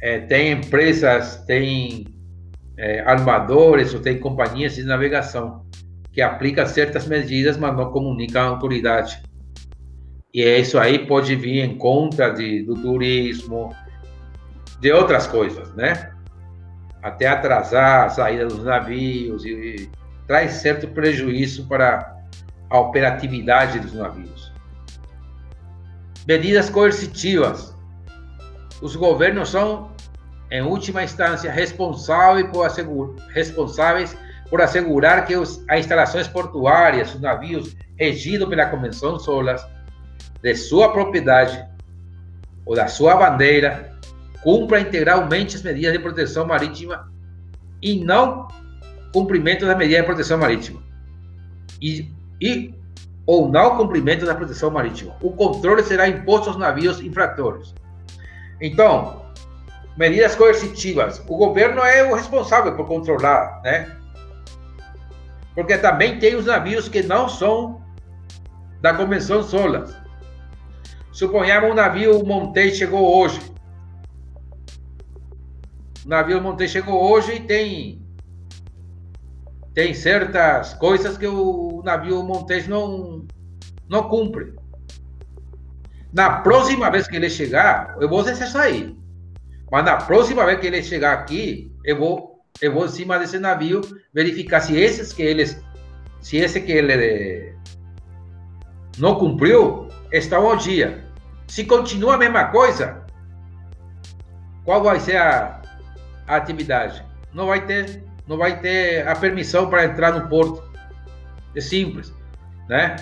É, 0.00 0.20
tem 0.20 0.52
empresas, 0.52 1.44
tem 1.44 2.06
é, 2.78 3.00
armadores 3.00 3.92
ou 3.92 4.00
tem 4.00 4.18
companhias 4.18 4.76
de 4.76 4.84
navegação 4.84 5.66
que 6.12 6.22
aplicam 6.22 6.64
certas 6.66 7.06
medidas, 7.06 7.56
mas 7.56 7.76
não 7.76 7.90
comunicam 7.90 8.42
à 8.42 8.46
autoridade. 8.46 9.20
E 10.32 10.42
isso 10.42 10.78
aí 10.78 11.06
pode 11.06 11.34
vir 11.34 11.64
em 11.64 11.76
conta 11.76 12.30
de, 12.30 12.62
do 12.62 12.74
turismo, 12.74 13.74
de 14.80 14.92
outras 14.92 15.26
coisas, 15.26 15.74
né? 15.74 16.12
Até 17.02 17.26
atrasar 17.26 18.06
a 18.06 18.10
saída 18.10 18.46
dos 18.46 18.62
navios 18.62 19.44
e 19.44 19.90
traz 20.26 20.52
certo 20.54 20.88
prejuízo 20.88 21.66
para 21.66 22.16
a 22.68 22.78
operatividade 22.78 23.78
dos 23.78 23.94
navios. 23.94 24.52
Medidas 26.26 26.68
coercitivas. 26.68 27.74
Os 28.82 28.96
governos 28.96 29.50
são, 29.50 29.90
em 30.50 30.62
última 30.62 31.02
instância, 31.02 31.50
responsáveis 31.50 32.48
por, 32.48 32.66
assegurar, 32.66 33.28
responsáveis 33.28 34.16
por 34.50 34.60
assegurar 34.60 35.24
que 35.24 35.36
os, 35.36 35.64
as 35.68 35.80
instalações 35.80 36.28
portuárias, 36.28 37.14
os 37.14 37.20
navios 37.20 37.76
regidos 37.96 38.48
pela 38.48 38.66
Convenção 38.66 39.18
SOLAS, 39.18 39.66
de 40.42 40.54
sua 40.54 40.92
propriedade 40.92 41.64
ou 42.64 42.74
da 42.74 42.88
sua 42.88 43.16
bandeira, 43.16 43.96
cumpra 44.42 44.80
integralmente 44.80 45.56
as 45.56 45.62
medidas 45.62 45.92
de 45.92 45.98
proteção 45.98 46.46
marítima 46.46 47.10
e 47.80 48.04
não 48.04 48.48
cumprimento 49.12 49.66
das 49.66 49.76
medidas 49.76 50.00
de 50.00 50.06
proteção 50.06 50.38
marítima. 50.38 50.82
E, 51.80 52.10
e 52.40 52.74
ou 53.26 53.48
não 53.48 53.76
cumprimento 53.76 54.24
da 54.24 54.34
proteção 54.34 54.70
marítima. 54.70 55.16
O 55.20 55.32
controle 55.32 55.82
será 55.82 56.08
imposto 56.08 56.48
aos 56.48 56.58
navios 56.58 57.00
infratores. 57.00 57.74
Então, 58.60 59.22
medidas 59.96 60.34
coercitivas. 60.36 61.22
O 61.26 61.36
governo 61.36 61.82
é 61.82 62.04
o 62.04 62.14
responsável 62.14 62.74
por 62.76 62.86
controlar, 62.86 63.60
né? 63.62 63.96
Porque 65.54 65.76
também 65.78 66.18
tem 66.18 66.36
os 66.36 66.46
navios 66.46 66.88
que 66.88 67.02
não 67.02 67.28
são 67.28 67.82
da 68.80 68.94
Convenção 68.94 69.42
SOLAS. 69.42 69.96
Suponhamos 71.10 71.70
um 71.70 71.74
navio 71.74 72.24
Montei 72.24 72.72
chegou 72.72 73.18
hoje 73.18 73.40
o 76.06 76.08
navio 76.08 76.40
Monte 76.40 76.68
chegou 76.68 77.02
hoje 77.02 77.32
e 77.32 77.40
tem 77.40 78.05
tem 79.76 79.92
certas 79.92 80.72
coisas 80.72 81.18
que 81.18 81.26
o 81.26 81.82
navio 81.84 82.22
Montes 82.22 82.66
não 82.66 83.26
não 83.86 84.08
cumpre. 84.08 84.54
Na 86.10 86.40
próxima 86.40 86.90
vez 86.90 87.06
que 87.06 87.14
ele 87.14 87.28
chegar, 87.28 87.94
eu 88.00 88.08
vou 88.08 88.24
deixar 88.24 88.46
sair. 88.46 88.96
Mas 89.70 89.84
na 89.84 89.98
próxima 89.98 90.46
vez 90.46 90.60
que 90.60 90.66
ele 90.66 90.82
chegar 90.82 91.12
aqui, 91.12 91.70
eu 91.84 91.98
vou 91.98 92.42
eu 92.62 92.72
vou 92.72 92.86
em 92.86 92.88
cima 92.88 93.18
desse 93.18 93.38
navio 93.38 93.82
verificar 94.14 94.60
se 94.60 94.74
esses 94.74 95.12
que 95.12 95.22
eles 95.22 95.62
se 96.22 96.38
esse 96.38 96.58
que 96.62 96.72
ele 96.72 97.54
não 98.98 99.16
cumpriu 99.16 99.88
estão 100.10 100.48
ao 100.48 100.56
dia. 100.56 101.04
Se 101.48 101.64
continua 101.64 102.14
a 102.14 102.18
mesma 102.18 102.46
coisa, 102.46 103.04
qual 104.64 104.82
vai 104.82 104.98
ser 105.00 105.18
a, 105.18 105.60
a 106.26 106.36
atividade. 106.36 107.04
Não 107.34 107.48
vai 107.48 107.66
ter, 107.66 108.05
não 108.26 108.36
vai 108.36 108.60
ter 108.60 109.06
a 109.06 109.14
permissão 109.14 109.70
para 109.70 109.84
entrar 109.84 110.12
no 110.12 110.28
porto. 110.28 110.62
É 111.54 111.60
simples, 111.60 112.12
né? 112.68 112.96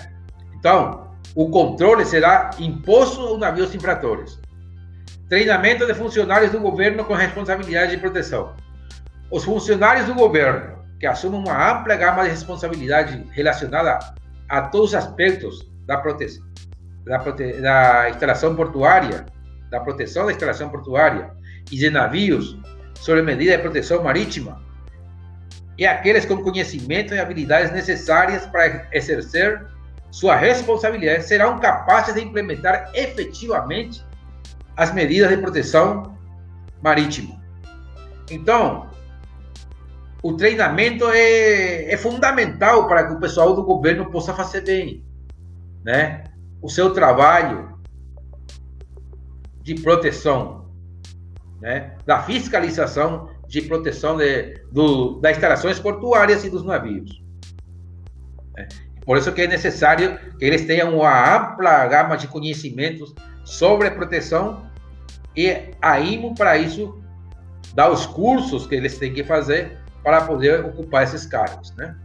Então, 0.53 1.09
o 1.35 1.49
controle 1.49 2.05
será 2.05 2.51
imposto 2.59 3.21
aos 3.21 3.39
navios 3.39 3.73
infratores. 3.73 4.39
Treinamento 5.27 5.85
de 5.85 5.93
funcionários 5.93 6.51
do 6.51 6.59
governo 6.59 7.03
com 7.03 7.13
responsabilidade 7.13 7.91
de 7.91 7.97
proteção. 7.97 8.53
Os 9.31 9.43
funcionários 9.43 10.05
do 10.05 10.13
governo 10.13 10.75
que 10.99 11.05
assumem 11.05 11.39
uma 11.39 11.71
ampla 11.71 11.95
gama 11.95 12.23
de 12.23 12.29
responsabilidade 12.29 13.25
relacionada 13.31 13.99
a 14.47 14.61
todos 14.61 14.89
os 14.89 14.95
aspectos 14.95 15.69
da 15.85 15.97
proteção, 15.97 16.45
da, 17.03 17.19
prote... 17.19 17.53
da 17.59 18.09
instalação 18.09 18.55
portuária, 18.55 19.25
da 19.69 19.79
proteção 19.79 20.27
da 20.27 20.31
instalação 20.31 20.69
portuária 20.69 21.31
e 21.71 21.75
de 21.75 21.89
navios 21.89 22.57
sobre 22.95 23.23
medidas 23.23 23.57
de 23.57 23.61
proteção 23.61 24.03
marítima 24.03 24.63
e 25.77 25.85
aqueles 25.85 26.25
com 26.25 26.41
conhecimento 26.41 27.13
e 27.13 27.19
habilidades 27.19 27.71
necessárias 27.71 28.45
para 28.45 28.87
exercer 28.91 29.65
sua 30.09 30.35
responsabilidade 30.35 31.25
serão 31.25 31.59
capazes 31.59 32.15
de 32.15 32.21
implementar 32.21 32.91
efetivamente 32.93 34.03
as 34.77 34.93
medidas 34.93 35.29
de 35.29 35.37
proteção 35.37 36.17
marítima. 36.81 37.41
Então, 38.31 38.89
o 40.23 40.33
treinamento 40.33 41.05
é, 41.09 41.91
é 41.91 41.97
fundamental 41.97 42.87
para 42.87 43.07
que 43.07 43.13
o 43.13 43.19
pessoal 43.19 43.53
do 43.53 43.63
governo 43.63 44.09
possa 44.09 44.33
fazer 44.33 44.61
bem, 44.61 45.05
né? 45.83 46.23
O 46.61 46.69
seu 46.69 46.93
trabalho 46.93 47.77
de 49.61 49.75
proteção 49.75 50.65
né, 51.59 51.95
da 52.05 52.21
fiscalização 52.21 53.29
de 53.55 53.61
proteção 53.61 54.17
de, 54.17 54.59
do, 54.69 55.17
das 55.21 55.37
instalações 55.37 55.79
portuárias 55.79 56.43
e 56.43 56.49
dos 56.49 56.65
navios. 56.65 57.23
É. 58.57 58.67
Por 59.05 59.17
isso 59.17 59.31
que 59.31 59.43
é 59.43 59.47
necessário 59.47 60.19
que 60.37 60.43
eles 60.43 60.65
tenham 60.65 60.97
uma 60.97 61.37
ampla 61.37 61.87
gama 61.87 62.17
de 62.17 62.27
conhecimentos 62.27 63.15
sobre 63.45 63.89
proteção 63.91 64.69
e 65.37 65.71
a 65.81 65.99
IMO, 66.01 66.35
para 66.35 66.57
isso, 66.57 67.01
dá 67.73 67.89
os 67.89 68.05
cursos 68.05 68.67
que 68.67 68.75
eles 68.75 68.97
têm 68.97 69.13
que 69.13 69.23
fazer 69.23 69.77
para 70.03 70.21
poder 70.25 70.65
ocupar 70.65 71.03
esses 71.03 71.25
cargos, 71.25 71.73
né? 71.75 71.95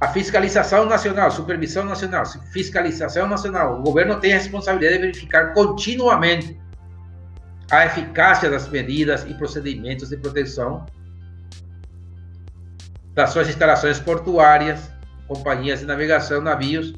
A 0.00 0.08
fiscalização 0.08 0.84
nacional, 0.84 1.30
supervisão 1.30 1.84
nacional, 1.84 2.24
fiscalização 2.52 3.26
nacional. 3.26 3.80
O 3.80 3.82
governo 3.82 4.20
tem 4.20 4.32
a 4.32 4.36
responsabilidade 4.36 4.96
de 4.96 5.00
verificar 5.00 5.54
continuamente 5.54 6.56
a 7.70 7.86
eficácia 7.86 8.50
das 8.50 8.68
medidas 8.68 9.24
e 9.28 9.34
procedimentos 9.34 10.08
de 10.08 10.16
proteção 10.16 10.86
das 13.14 13.30
suas 13.30 13.48
instalações 13.48 13.98
portuárias, 13.98 14.90
companhias 15.26 15.80
de 15.80 15.86
navegação, 15.86 16.40
navios, 16.40 16.94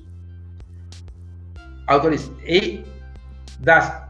e 2.46 2.84
das 3.58 4.08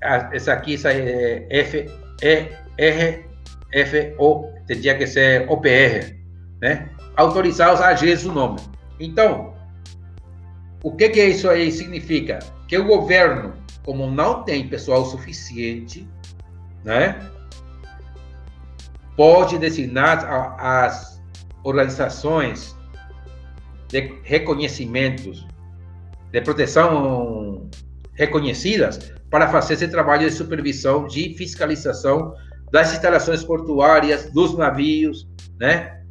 essa 0.00 0.52
aqui 0.52 0.74
essa 0.74 0.92
é 0.92 1.46
F 1.50 1.90
E 2.22 2.52
R 2.78 3.26
F 3.72 4.14
O 4.18 4.46
teria 4.66 4.96
que 4.96 5.06
ser 5.06 5.50
OPR, 5.50 6.14
né? 6.60 6.88
autorizar 7.16 7.74
os 7.74 7.80
agentes 7.80 8.22
do 8.22 8.32
nome. 8.32 8.60
Então, 9.00 9.54
o 10.84 10.94
que, 10.94 11.08
que 11.08 11.24
isso 11.24 11.50
aí 11.50 11.72
significa? 11.72 12.38
Que 12.68 12.78
o 12.78 12.84
governo, 12.84 13.54
como 13.88 14.10
não 14.10 14.44
tem 14.44 14.68
pessoal 14.68 15.02
suficiente, 15.06 16.06
né, 16.84 17.26
pode 19.16 19.56
designar 19.56 20.26
as 20.60 21.18
organizações 21.64 22.76
de 23.88 24.20
reconhecimentos 24.24 25.48
de 26.30 26.38
proteção 26.42 27.70
reconhecidas 28.12 29.10
para 29.30 29.48
fazer 29.48 29.72
esse 29.72 29.88
trabalho 29.88 30.28
de 30.28 30.34
supervisão, 30.36 31.06
de 31.06 31.34
fiscalização 31.38 32.34
das 32.70 32.92
instalações 32.92 33.42
portuárias, 33.42 34.30
dos 34.30 34.54
navios, 34.54 35.26
né? 35.58 36.02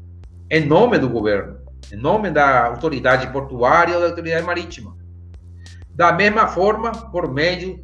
em 0.50 0.66
nome 0.66 0.98
do 0.98 1.08
governo, 1.08 1.60
em 1.94 1.96
nome 1.96 2.32
da 2.32 2.66
autoridade 2.66 3.32
portuária 3.32 3.94
ou 3.94 4.02
da 4.02 4.08
autoridade 4.08 4.44
marítima. 4.44 4.98
Da 5.98 6.12
mesma 6.12 6.48
forma, 6.48 6.92
por 6.92 7.34
meio 7.34 7.84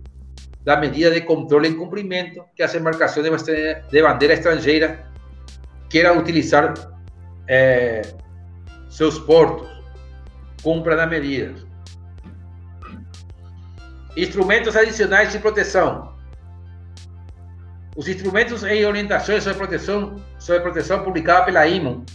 da 0.64 0.78
medida 0.78 1.10
de 1.10 1.22
controle 1.22 1.70
e 1.70 1.74
cumprimento 1.74 2.46
que 2.56 2.62
as 2.62 2.74
embarcações 2.76 3.26
de 3.44 4.02
bandeira 4.04 4.36
estrangeira 4.36 5.12
queiram 5.90 6.20
utilizar 6.20 6.76
é, 7.48 8.04
seus 8.88 9.18
portos, 9.18 9.68
cumpram 10.62 11.00
as 11.00 11.10
medidas. 11.10 11.66
Instrumentos 14.16 14.76
adicionais 14.76 15.32
de 15.32 15.40
proteção. 15.40 16.14
Os 17.96 18.08
instrumentos 18.08 18.62
e 18.62 18.86
orientações 18.86 19.44
sobre 19.44 19.58
proteção, 19.58 20.18
sobre 20.38 20.62
proteção 20.62 21.04
publicada 21.04 21.46
pela 21.46 21.66
IMO 21.68 22.06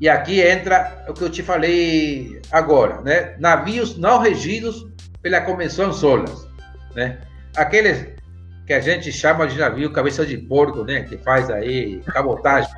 e 0.00 0.08
aqui 0.08 0.40
entra 0.40 1.04
o 1.08 1.14
que 1.14 1.22
eu 1.22 1.30
te 1.30 1.42
falei 1.42 2.40
agora, 2.50 3.00
né? 3.00 3.34
Navios 3.38 3.96
não 3.96 4.18
regidos 4.18 4.86
pela 5.22 5.40
Convenção 5.40 5.92
SOLAS, 5.92 6.46
né? 6.94 7.18
Aqueles 7.56 8.06
que 8.66 8.74
a 8.74 8.80
gente 8.80 9.10
chama 9.12 9.46
de 9.46 9.58
navio 9.58 9.92
cabeça 9.92 10.26
de 10.26 10.36
porco, 10.36 10.84
né? 10.84 11.02
Que 11.02 11.16
faz 11.16 11.48
aí 11.50 12.00
cabotagem, 12.06 12.70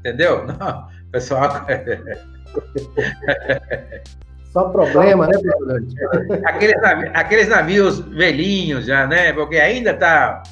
entendeu? 0.00 0.46
Não, 0.58 0.88
pessoal. 1.12 1.64
Só 4.52 4.70
problema, 4.70 5.26
né, 5.26 5.34
aqueles, 6.46 6.80
navios, 6.80 7.10
aqueles 7.12 7.48
navios 7.48 8.00
velhinhos 8.00 8.86
já, 8.86 9.06
né? 9.06 9.30
Porque 9.34 9.58
ainda 9.58 9.90
está 9.90 10.42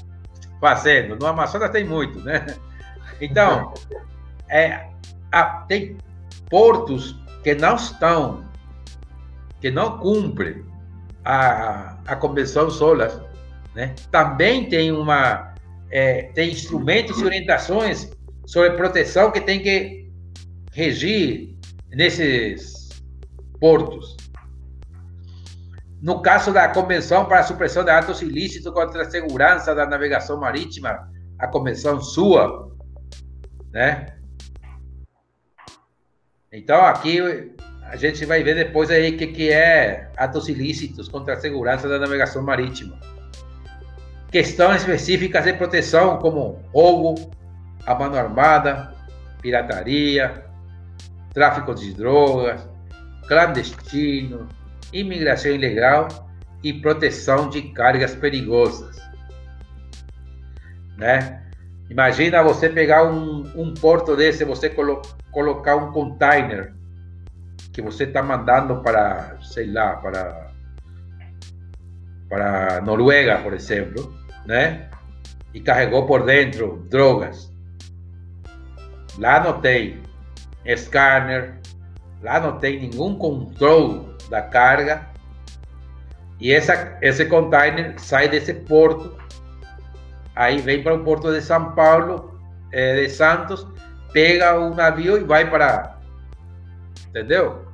fazendo. 0.61 1.17
No 1.17 1.27
Amazonas 1.27 1.71
tem 1.71 1.85
muito, 1.85 2.21
né? 2.21 2.45
Então, 3.19 3.73
é, 4.47 4.89
a, 5.35 5.65
tem 5.67 5.97
portos 6.49 7.17
que 7.43 7.55
não 7.55 7.75
estão, 7.75 8.45
que 9.61 9.71
não 9.71 9.99
cumprem 9.99 10.65
a, 11.25 11.99
a 12.07 12.17
Convenção 12.17 12.71
SOLAS, 12.71 13.21
né? 13.75 13.95
Também 14.13 14.69
tem 14.69 14.93
uma 14.93 15.53
é, 15.91 16.25
tem 16.35 16.53
instrumentos 16.53 17.21
e 17.21 17.25
orientações 17.25 18.11
sobre 18.47 18.71
proteção 18.71 19.33
que 19.33 19.41
tem 19.41 19.61
que 19.61 20.09
regir 20.73 21.57
nesses 21.91 23.03
portos. 23.61 24.17
No 26.01 26.23
caso 26.23 26.53
da 26.53 26.69
Convenção 26.69 27.25
para 27.25 27.41
a 27.41 27.43
Supressão 27.45 27.83
de 27.83 27.91
Atos 27.91 28.23
Ilícitos 28.23 28.73
contra 28.73 29.03
a 29.03 29.11
Segurança 29.11 29.75
da 29.75 29.87
Navegação 29.87 30.39
Marítima, 30.39 31.11
a 31.39 31.49
Convenção 31.49 32.01
SUA, 32.01 32.71
né? 33.73 34.14
Então, 36.55 36.83
aqui 36.83 37.19
a 37.83 37.97
gente 37.97 38.25
vai 38.25 38.45
ver 38.45 38.55
depois 38.55 38.89
aí 38.89 39.13
o 39.13 39.19
que, 39.19 39.27
que 39.27 39.51
é 39.51 40.09
atos 40.17 40.49
ilícitos 40.49 41.09
contra 41.09 41.35
a 41.35 41.37
segurança 41.37 41.89
da 41.89 41.99
navegação 41.99 42.45
marítima. 42.45 42.97
Questões 44.31 44.83
específicas 44.83 45.45
de 45.45 45.53
proteção, 45.55 46.19
como 46.19 46.63
roubo, 46.73 47.29
a 47.85 47.93
mano 47.97 48.17
armada, 48.17 48.95
pirataria, 49.43 50.45
tráfico 51.33 51.75
de 51.75 51.93
drogas, 51.93 52.65
clandestino, 53.27 54.49
imigração 54.93 55.51
ilegal 55.51 56.07
e 56.63 56.73
proteção 56.73 57.51
de 57.51 57.63
cargas 57.73 58.15
perigosas. 58.15 58.97
Né? 60.97 61.43
Imagina 61.91 62.45
você 62.45 62.69
pegar 62.69 63.03
um, 63.05 63.43
um 63.57 63.75
porto 63.75 64.15
desse, 64.15 64.45
você 64.45 64.71
colo 64.71 65.03
colocar 65.35 65.77
um 65.77 65.93
container 65.93 66.73
que 67.73 67.83
você 67.83 68.05
está 68.05 68.23
mandando 68.23 68.81
para, 68.83 69.37
sei 69.43 69.67
lá, 69.71 69.97
para 69.97 70.45
para 72.29 72.81
Noruega, 72.81 73.39
por 73.39 73.53
exemplo, 73.53 74.15
né? 74.47 74.89
E 75.53 75.61
carregou 75.61 76.07
por 76.07 76.25
dentro 76.25 76.87
drogas. 76.89 77.53
Lá 79.19 79.43
não 79.43 79.61
tem 79.61 80.03
scanner, 80.77 81.61
lá 82.23 82.41
não 82.41 82.59
tem 82.59 82.89
nenhum 82.89 83.17
controle 83.17 84.17
da 84.31 84.43
carga. 84.43 85.07
E 86.41 86.53
essa, 86.53 86.99
esse 87.01 87.27
container 87.27 87.95
sai 87.99 88.29
desse 88.29 88.53
porto, 88.53 89.17
aí 90.35 90.61
vem 90.61 90.83
para 90.83 90.95
o 90.95 91.05
porto 91.05 91.33
de 91.33 91.41
São 91.41 91.73
Paulo, 91.73 92.41
eh, 92.73 93.03
de 93.03 93.11
Santos, 93.11 93.65
pega 94.15 94.59
o 94.59 94.73
navio 94.75 95.19
e 95.19 95.25
vai 95.25 95.51
para. 95.51 95.99
Entendeu? 97.09 97.67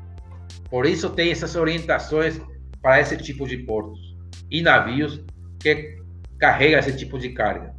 Por 0.70 0.86
isso 0.86 1.10
tem 1.10 1.30
essas 1.30 1.54
orientações 1.54 2.40
para 2.80 2.98
esse 2.98 3.16
tipo 3.18 3.46
de 3.46 3.58
portos 3.58 4.16
e 4.50 4.62
navios 4.62 5.22
que 5.60 5.98
carregam 6.38 6.80
esse 6.80 6.96
tipo 6.96 7.18
de 7.18 7.28
carga. 7.28 7.74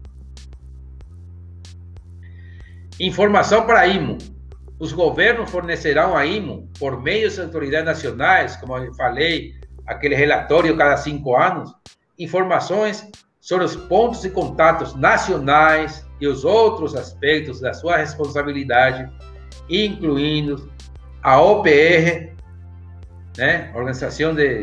Informação 2.99 3.65
para 3.65 3.79
a 3.79 3.87
IMO. 3.87 4.19
Os 4.79 4.93
governos 4.93 5.49
fornecerão 5.49 6.15
à 6.15 6.25
IMO, 6.25 6.69
por 6.77 7.01
meio 7.01 7.27
das 7.27 7.39
autoridades 7.39 7.85
nacionais, 7.85 8.55
como 8.57 8.77
eu 8.77 8.93
falei, 8.93 9.53
aquele 9.87 10.15
relatório 10.15 10.77
cada 10.77 10.97
cinco 10.97 11.35
anos, 11.35 11.73
informações 12.17 13.07
sobre 13.39 13.65
os 13.65 13.75
pontos 13.75 14.21
de 14.21 14.29
contatos 14.29 14.95
nacionais 14.95 16.05
e 16.21 16.27
os 16.27 16.45
outros 16.45 16.95
aspectos 16.95 17.59
da 17.59 17.73
sua 17.73 17.97
responsabilidade, 17.97 19.11
incluindo 19.67 20.71
a 21.23 21.41
OPR, 21.41 22.31
né, 23.35 23.71
Organização 23.73 24.35
de, 24.35 24.61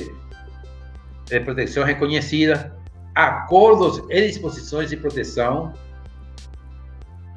de 1.27 1.41
Proteção 1.41 1.83
Reconhecida, 1.83 2.73
acordos 3.13 4.01
e 4.09 4.29
disposições 4.29 4.91
de 4.91 4.97
proteção, 4.97 5.73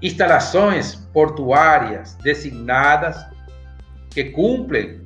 instalações 0.03 0.95
portuárias 1.11 2.13
designadas 2.15 3.25
que 4.11 4.25
cumprem 4.25 5.01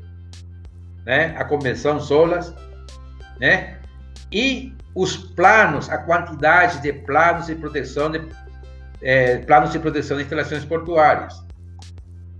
né, 1.06 1.34
a 1.38 1.46
Convenção 1.46 2.02
SOLAS, 2.02 2.54
né, 3.40 3.80
e 4.30 4.74
os 4.94 5.16
planos, 5.16 5.90
a 5.90 5.98
quantidade 5.98 6.82
de 6.82 6.92
planos 6.92 7.48
de 7.48 7.56
proteção 7.56 8.12
de 8.12 8.20
é, 9.06 9.38
planos 9.38 9.72
de 9.72 9.78
proteção 9.78 10.18
de 10.18 10.24
instalações 10.24 10.66
portuárias. 10.66 11.46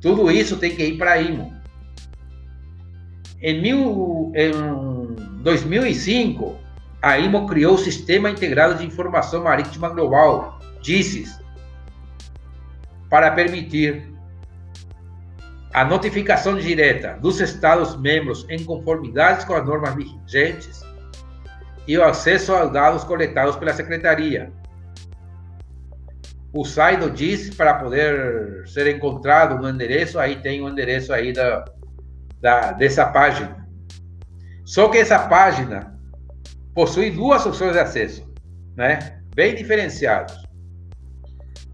Tudo 0.02 0.32
isso 0.32 0.58
tem 0.58 0.76
que 0.76 0.84
ir 0.84 0.98
para 0.98 1.12
a 1.12 1.22
IMO. 1.22 1.54
Em, 3.40 3.62
mil, 3.62 4.32
em 4.36 5.42
2005, 5.44 6.58
a 7.04 7.20
IMO 7.20 7.46
criou 7.48 7.76
o 7.76 7.78
Sistema 7.78 8.32
Integrado 8.32 8.74
de 8.76 8.86
Informação 8.86 9.44
Marítima 9.44 9.90
Global, 9.90 10.60
DISIS, 10.82 11.40
para 13.12 13.30
permitir 13.30 14.12
a 15.72 15.86
notificação 15.86 16.58
direta 16.58 17.20
dos 17.22 17.40
Estados-membros 17.40 18.44
em 18.50 18.64
conformidade 18.64 19.46
com 19.46 19.54
as 19.54 19.64
normas 19.64 19.94
vigentes 19.94 20.82
e 21.88 21.96
o 21.96 22.04
acesso 22.04 22.54
aos 22.54 22.72
dados 22.72 23.04
coletados 23.04 23.56
pela 23.56 23.74
Secretaria. 23.74 24.52
O 26.56 26.64
site 26.64 27.10
diz 27.12 27.54
para 27.54 27.74
poder 27.74 28.66
ser 28.66 28.88
encontrado 28.96 29.62
no 29.62 29.70
endereço, 29.70 30.18
aí 30.18 30.38
tem 30.38 30.62
o 30.62 30.70
endereço 30.70 31.12
aí 31.12 31.34
da, 31.34 31.66
da, 32.40 32.72
dessa 32.72 33.06
página. 33.08 33.68
Só 34.64 34.88
que 34.88 34.98
essa 34.98 35.20
página 35.20 36.00
possui 36.74 37.12
duas 37.12 37.46
opções 37.46 37.74
de 37.74 37.80
acesso, 37.80 38.34
né? 38.74 39.22
bem 39.36 39.54
diferenciados. 39.54 40.34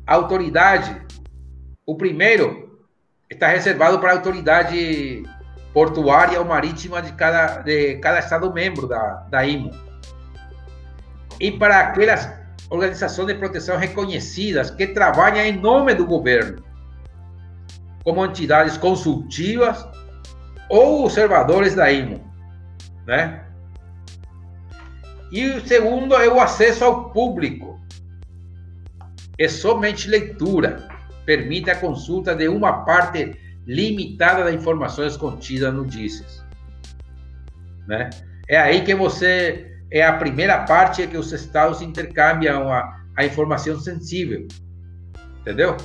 A 0.08 0.16
autoridade 0.16 1.00
o 1.86 1.96
primeiro 1.96 2.82
está 3.30 3.48
reservado 3.48 4.00
para 4.00 4.12
a 4.12 4.16
autoridade 4.16 5.24
portuária 5.74 6.40
ou 6.40 6.46
marítima 6.46 7.04
de 7.04 7.14
cada, 7.14 7.62
de 7.62 7.98
cada 7.98 8.18
Estado 8.18 8.52
membro 8.52 8.88
da, 8.88 9.28
da 9.30 9.46
IMO. 9.46 9.70
E 11.40 11.52
para 11.52 11.82
aquelas 11.82 12.41
organizações 12.72 13.28
de 13.28 13.36
proteção 13.36 13.78
reconhecidas 13.78 14.72
que 14.72 14.88
trabalham 14.88 15.46
em 15.46 15.60
nome 15.60 15.94
do 15.94 16.06
governo, 16.06 16.64
como 18.04 18.26
entidades 18.26 18.78
consultivas 18.78 19.86
ou 20.70 21.04
observadores 21.04 21.76
da 21.76 21.92
IMO, 21.92 22.20
né? 23.06 23.46
E 25.32 25.46
o 25.50 25.68
segundo 25.68 26.16
é 26.16 26.28
o 26.28 26.40
acesso 26.40 26.84
ao 26.84 27.12
público. 27.12 27.80
É 29.38 29.48
somente 29.48 30.10
leitura 30.10 30.88
permite 31.26 31.70
a 31.70 31.76
consulta 31.76 32.36
de 32.36 32.48
uma 32.48 32.84
parte 32.84 33.38
limitada 33.66 34.44
das 34.44 34.54
informações 34.54 35.16
contidas 35.16 35.74
no 35.74 35.86
DICES. 35.86 36.44
Né? 37.88 38.10
É 38.48 38.58
aí 38.58 38.84
que 38.84 38.94
você 38.94 39.71
é 39.92 40.04
a 40.06 40.14
primeira 40.14 40.60
parte 40.64 41.06
que 41.06 41.18
os 41.18 41.34
estados 41.34 41.82
intercambiam 41.82 42.72
a, 42.72 42.98
a 43.18 43.26
informação 43.26 43.78
sensível, 43.78 44.48
entendeu? 45.42 45.76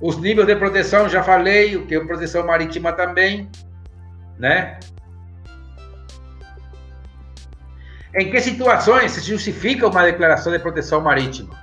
Os 0.00 0.16
níveis 0.16 0.46
de 0.46 0.56
proteção 0.56 1.06
já 1.10 1.22
falei, 1.22 1.76
o 1.76 1.86
que 1.86 1.94
é 1.94 2.00
proteção 2.00 2.46
marítima 2.46 2.94
também, 2.94 3.50
né? 4.38 4.80
Em 8.14 8.30
que 8.30 8.40
situações 8.40 9.12
se 9.12 9.20
justifica 9.20 9.86
uma 9.86 10.02
declaração 10.02 10.50
de 10.50 10.58
proteção 10.58 11.02
marítima? 11.02 11.54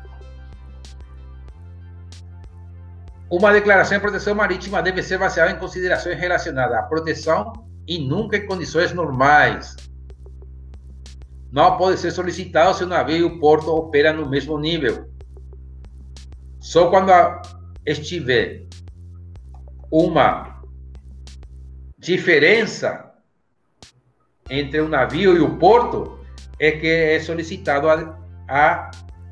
Uma 3.29 3.51
declaração 3.51 3.97
de 3.97 4.01
proteção 4.01 4.35
marítima 4.35 4.81
deve 4.83 5.01
ser 5.01 5.17
baseada 5.17 5.51
em 5.51 5.57
considerações 5.57 6.17
relacionadas 6.17 6.77
à 6.77 6.83
proteção 6.83 7.67
e 7.87 7.97
nunca 7.99 8.37
em 8.37 8.45
condições 8.45 8.93
normais. 8.93 9.75
Não 11.51 11.77
pode 11.77 11.99
ser 11.99 12.11
solicitado 12.11 12.75
se 12.75 12.83
o 12.83 12.87
navio 12.87 13.17
e 13.17 13.23
o 13.23 13.39
porto 13.39 13.73
operam 13.73 14.21
no 14.21 14.29
mesmo 14.29 14.59
nível. 14.59 15.09
Só 16.59 16.89
quando 16.89 17.11
estiver 17.85 18.65
uma 19.89 20.61
diferença 21.97 23.09
entre 24.49 24.81
o 24.81 24.89
navio 24.89 25.35
e 25.35 25.39
o 25.39 25.57
porto, 25.57 26.19
é 26.59 26.71
que 26.71 26.87
é 26.87 27.19
solicitado 27.19 27.89
a, 27.89 28.19
a 28.47 28.91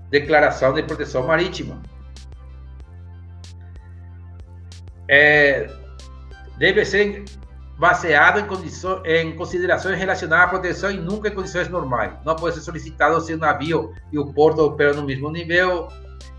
declaração 0.09 0.73
de 0.73 0.83
proteção 0.83 1.27
marítima. 1.27 1.81
É, 5.07 5.69
deve 6.57 6.85
ser 6.85 7.25
baseado 7.77 8.39
em, 8.39 9.11
em 9.11 9.35
considerações 9.35 9.97
relacionadas 9.97 10.45
à 10.45 10.49
proteção 10.49 10.91
e 10.91 10.97
nunca 10.97 11.27
em 11.27 11.31
condições 11.31 11.67
normais. 11.67 12.13
Não 12.25 12.35
pode 12.35 12.55
ser 12.55 12.61
solicitado 12.61 13.19
se 13.21 13.33
o 13.33 13.37
navio 13.37 13.93
e 14.11 14.17
o 14.17 14.31
porto 14.33 14.59
operam 14.59 14.95
no 14.95 15.05
mesmo 15.05 15.29
nível, 15.29 15.89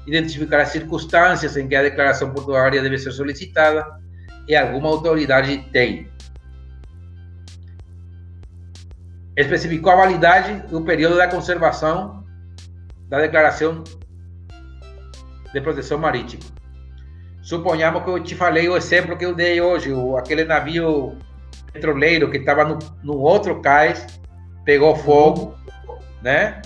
identificar 0.07 0.61
as 0.61 0.69
circunstâncias 0.69 1.57
em 1.57 1.69
que 1.69 1.75
a 1.75 1.83
declaração 1.83 2.31
portuária 2.31 2.83
deve 2.83 2.99
ser 2.99 3.13
solicitada 3.13 3.85
e 4.49 4.57
alguma 4.57 4.89
autoridade 4.89 5.59
tem. 5.73 6.11
Especificou 9.37 9.93
a 9.93 9.97
validade 9.97 10.67
do 10.69 10.81
período 10.83 11.17
da 11.17 11.29
conservação 11.29 12.25
da 13.09 13.21
declaração 13.21 13.85
de 15.53 15.61
proteção 15.61 15.99
marítima. 15.99 16.56
Suponhamos 17.47 18.03
que 18.03 18.11
eu 18.11 18.21
te 18.21 18.35
falei 18.35 18.69
o 18.69 18.77
exemplo 18.77 19.17
que 19.17 19.25
eu 19.25 19.33
dei 19.33 19.61
hoje, 19.61 19.93
o, 19.93 20.17
aquele 20.17 20.43
navio 20.43 21.17
petroleiro 21.73 22.29
que 22.29 22.39
estava 22.39 22.65
no, 22.65 22.77
no 23.05 23.21
outro 23.21 23.61
cais, 23.61 24.05
pegou 24.65 24.97
fogo, 24.97 25.55
né? 26.21 26.61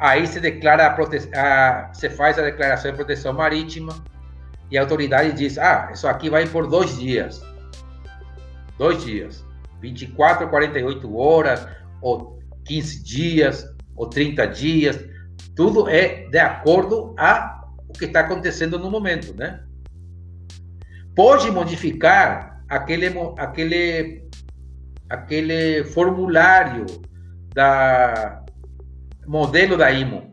Aí 0.00 0.26
se 0.26 0.40
declara 0.40 0.88
a, 0.88 0.90
prote... 0.90 1.30
a, 1.32 1.92
você 1.92 2.10
faz 2.10 2.40
a 2.40 2.42
declaração 2.42 2.90
de 2.90 2.96
proteção 2.96 3.32
marítima 3.32 3.94
e 4.68 4.76
a 4.76 4.80
autoridade 4.80 5.32
diz: 5.32 5.56
ah, 5.58 5.90
isso 5.92 6.08
aqui 6.08 6.28
vai 6.28 6.44
por 6.44 6.66
dois 6.66 6.98
dias. 6.98 7.40
Dois 8.76 9.04
dias. 9.04 9.46
24 9.80 10.44
a 10.44 10.48
48 10.48 11.16
horas, 11.16 11.68
ou 12.00 12.36
15 12.64 13.04
dias, 13.04 13.64
ou 13.94 14.08
30 14.08 14.44
dias. 14.48 14.98
Tudo 15.54 15.88
é 15.88 16.26
de 16.28 16.38
acordo 16.40 17.14
a 17.16 17.61
o 17.94 17.98
que 17.98 18.06
está 18.06 18.20
acontecendo 18.20 18.78
no 18.78 18.90
momento, 18.90 19.34
né? 19.34 19.62
Pode 21.14 21.50
modificar 21.50 22.64
aquele, 22.68 23.06
aquele, 23.36 24.24
aquele 25.08 25.84
formulário 25.84 26.86
da 27.54 28.42
modelo 29.26 29.76
da 29.76 29.90
IMO. 29.90 30.32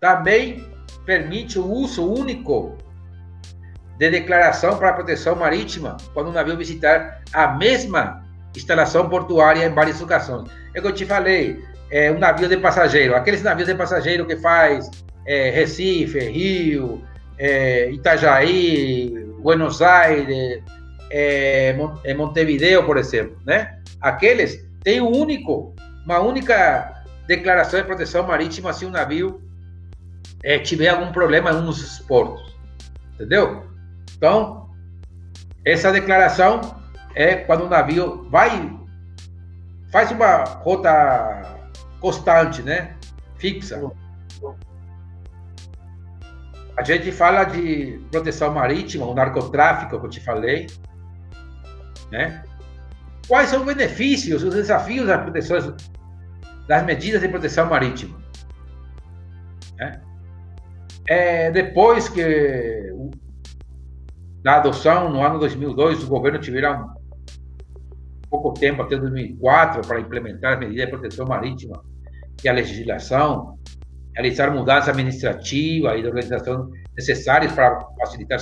Também 0.00 0.68
permite 1.06 1.58
o 1.58 1.66
uso 1.66 2.04
único 2.04 2.76
de 3.96 4.10
declaração 4.10 4.76
para 4.76 4.92
proteção 4.92 5.36
marítima 5.36 5.96
quando 6.12 6.28
o 6.28 6.32
navio 6.32 6.56
visitar 6.56 7.22
a 7.32 7.48
mesma 7.48 8.24
instalação 8.56 9.08
portuária 9.08 9.64
em 9.64 9.72
várias 9.72 10.02
ocasiões. 10.02 10.50
É 10.74 10.80
o 10.80 10.82
que 10.82 10.88
eu 10.88 10.94
te 10.94 11.06
falei, 11.06 11.62
é 11.90 12.10
um 12.10 12.18
navio 12.18 12.48
de 12.48 12.56
passageiro, 12.56 13.14
aqueles 13.14 13.42
navios 13.42 13.68
de 13.68 13.74
passageiro 13.74 14.26
que 14.26 14.36
faz 14.36 14.90
é, 15.26 15.50
Recife, 15.50 16.18
Rio, 16.18 17.02
é, 17.38 17.90
Itajaí, 17.90 19.12
Buenos 19.40 19.82
Aires, 19.82 20.62
é, 21.10 21.76
é, 22.04 22.14
Montevideo, 22.14 22.84
por 22.84 22.96
exemplo, 22.96 23.36
né? 23.44 23.78
Aqueles 24.00 24.66
têm 24.82 25.00
um 25.00 25.10
único, 25.10 25.74
uma 26.04 26.20
única 26.20 27.04
declaração 27.26 27.80
de 27.80 27.86
proteção 27.86 28.26
marítima 28.26 28.72
se 28.72 28.84
o 28.84 28.90
navio 28.90 29.42
é, 30.42 30.58
tiver 30.58 30.88
algum 30.88 31.10
problema 31.12 31.50
em 31.50 31.56
um 31.56 31.66
dos 31.66 31.98
portos, 32.00 32.54
entendeu? 33.14 33.64
Então, 34.16 34.70
essa 35.64 35.90
declaração 35.90 36.60
é 37.14 37.36
quando 37.36 37.64
o 37.64 37.68
navio 37.68 38.26
vai 38.30 38.70
faz 39.90 40.10
uma 40.10 40.44
rota 40.44 41.58
constante, 42.00 42.62
né? 42.62 42.96
Fixa. 43.38 43.80
A 46.76 46.82
gente 46.82 47.12
fala 47.12 47.44
de 47.44 48.00
proteção 48.10 48.52
marítima, 48.52 49.06
o 49.06 49.14
narcotráfico 49.14 49.98
que 49.98 50.06
eu 50.06 50.10
te 50.10 50.20
falei, 50.20 50.66
né? 52.10 52.42
Quais 53.28 53.48
são 53.48 53.60
os 53.60 53.66
benefícios, 53.66 54.42
os 54.42 54.54
desafios 54.54 55.06
das 55.06 55.22
proteções, 55.22 55.72
das 56.66 56.84
medidas 56.84 57.20
de 57.20 57.28
proteção 57.28 57.66
marítima? 57.66 58.18
Né? 59.76 60.00
É, 61.08 61.50
depois 61.50 62.08
que 62.08 62.92
da 64.42 64.56
adoção 64.56 65.10
no 65.10 65.22
ano 65.22 65.38
2002, 65.38 66.04
o 66.04 66.08
governo 66.08 66.38
tiveram 66.38 66.92
pouco 68.28 68.52
tempo 68.52 68.82
até 68.82 68.96
2004 68.96 69.80
para 69.86 70.00
implementar 70.00 70.54
as 70.54 70.58
medidas 70.58 70.86
de 70.86 70.90
proteção 70.90 71.26
marítima 71.26 71.82
e 72.42 72.48
a 72.48 72.52
legislação 72.52 73.58
realizar 74.14 74.50
mudanças 74.50 74.88
administrativas 74.88 75.98
e 75.98 76.02
de 76.02 76.06
organização 76.06 76.70
necessárias 76.96 77.52
para 77.52 77.80
facilitar 77.98 78.38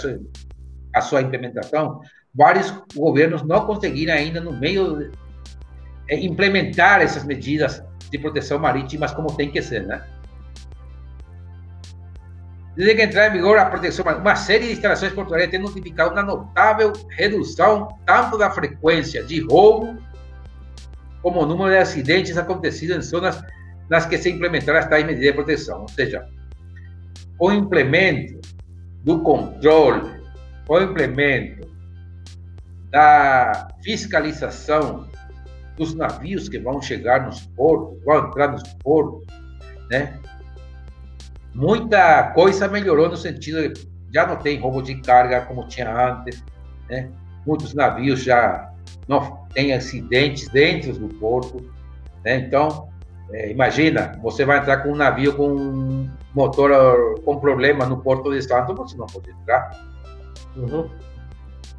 a 0.95 1.01
sua 1.01 1.23
implementação, 1.23 2.01
vários 2.35 2.71
governos 2.95 3.43
não 3.43 3.67
conseguiram 3.67 4.15
ainda, 4.15 4.41
no 4.41 4.53
meio, 4.53 5.11
é, 6.09 6.17
implementar 6.17 7.01
essas 7.01 7.25
medidas 7.25 7.83
de 8.11 8.19
proteção 8.19 8.59
marítima 8.59 9.09
como 9.15 9.35
tem 9.35 9.51
que 9.51 9.63
ser, 9.63 9.87
né? 9.87 10.05
Desde 12.77 12.95
que 12.95 13.03
entrar 13.03 13.29
em 13.29 13.33
vigor 13.33 13.59
a 13.59 13.67
proteção 13.67 14.05
marítima, 14.05 14.31
uma 14.31 14.37
série 14.37 14.67
de 14.67 14.73
instalações 14.73 15.13
portuárias 15.13 15.51
tem 15.51 15.61
notificado 15.61 16.13
uma 16.13 16.23
notável 16.23 16.93
redução 17.11 17.89
tanto 18.07 18.37
da 18.37 18.51
frequência 18.51 19.23
de 19.23 19.41
roubo 19.47 19.97
como 21.23 21.41
o 21.41 21.47
número 21.47 21.71
de 21.71 21.79
acidentes 21.79 22.37
acontecidos 22.37 22.97
em 22.97 23.01
zonas 23.01 23.43
nas 23.93 24.07
que 24.07 24.17
se 24.17 24.31
implementaram 24.31 24.79
as 24.79 24.89
tais 24.89 25.05
medidas 25.05 25.27
de 25.27 25.35
proteção. 25.35 25.83
Ou 25.83 25.89
seja, 25.89 26.27
o 27.39 27.53
implemento 27.53 28.41
do 29.05 29.21
controle, 29.21 30.19
o 30.67 30.81
implemento 30.81 31.69
da 32.89 33.69
fiscalização 33.85 35.07
dos 35.77 35.95
navios 35.95 36.49
que 36.49 36.59
vão 36.59 36.81
chegar 36.81 37.27
nos 37.27 37.43
portos, 37.49 38.03
vão 38.03 38.29
entrar 38.29 38.53
nos 38.53 38.63
portos, 38.83 39.27
né? 39.91 40.19
Muita 41.55 42.31
coisa 42.33 42.69
melhorou 42.69 43.11
no 43.11 43.17
sentido 43.19 43.75
de 43.75 43.87
já 44.11 44.27
não 44.27 44.37
tem 44.37 44.59
roubo 44.59 44.81
de 44.81 45.03
carga 45.03 45.43
como 45.43 45.69
tinha 45.69 45.95
antes, 45.95 46.43
né? 46.89 47.11
Muitos 47.47 47.75
navios 47.75 48.23
já 48.23 48.73
não 49.07 49.47
têm 49.53 49.75
acidentes 49.75 50.49
dentro 50.49 50.95
do 50.95 51.09
porto, 51.17 51.71
né? 52.25 52.37
Então, 52.37 52.91
é, 53.33 53.51
imagina, 53.51 54.19
você 54.23 54.45
vai 54.45 54.59
entrar 54.59 54.79
com 54.79 54.91
um 54.91 54.97
navio 54.97 55.35
com 55.35 56.09
motor 56.35 57.21
com 57.25 57.39
problema 57.39 57.87
no 57.87 58.03
Porto 58.03 58.31
de 58.31 58.43
Santos, 58.43 58.77
você 58.77 58.97
não 58.97 59.07
pode 59.07 59.31
entrar. 59.31 59.71
Uhum. 60.57 60.89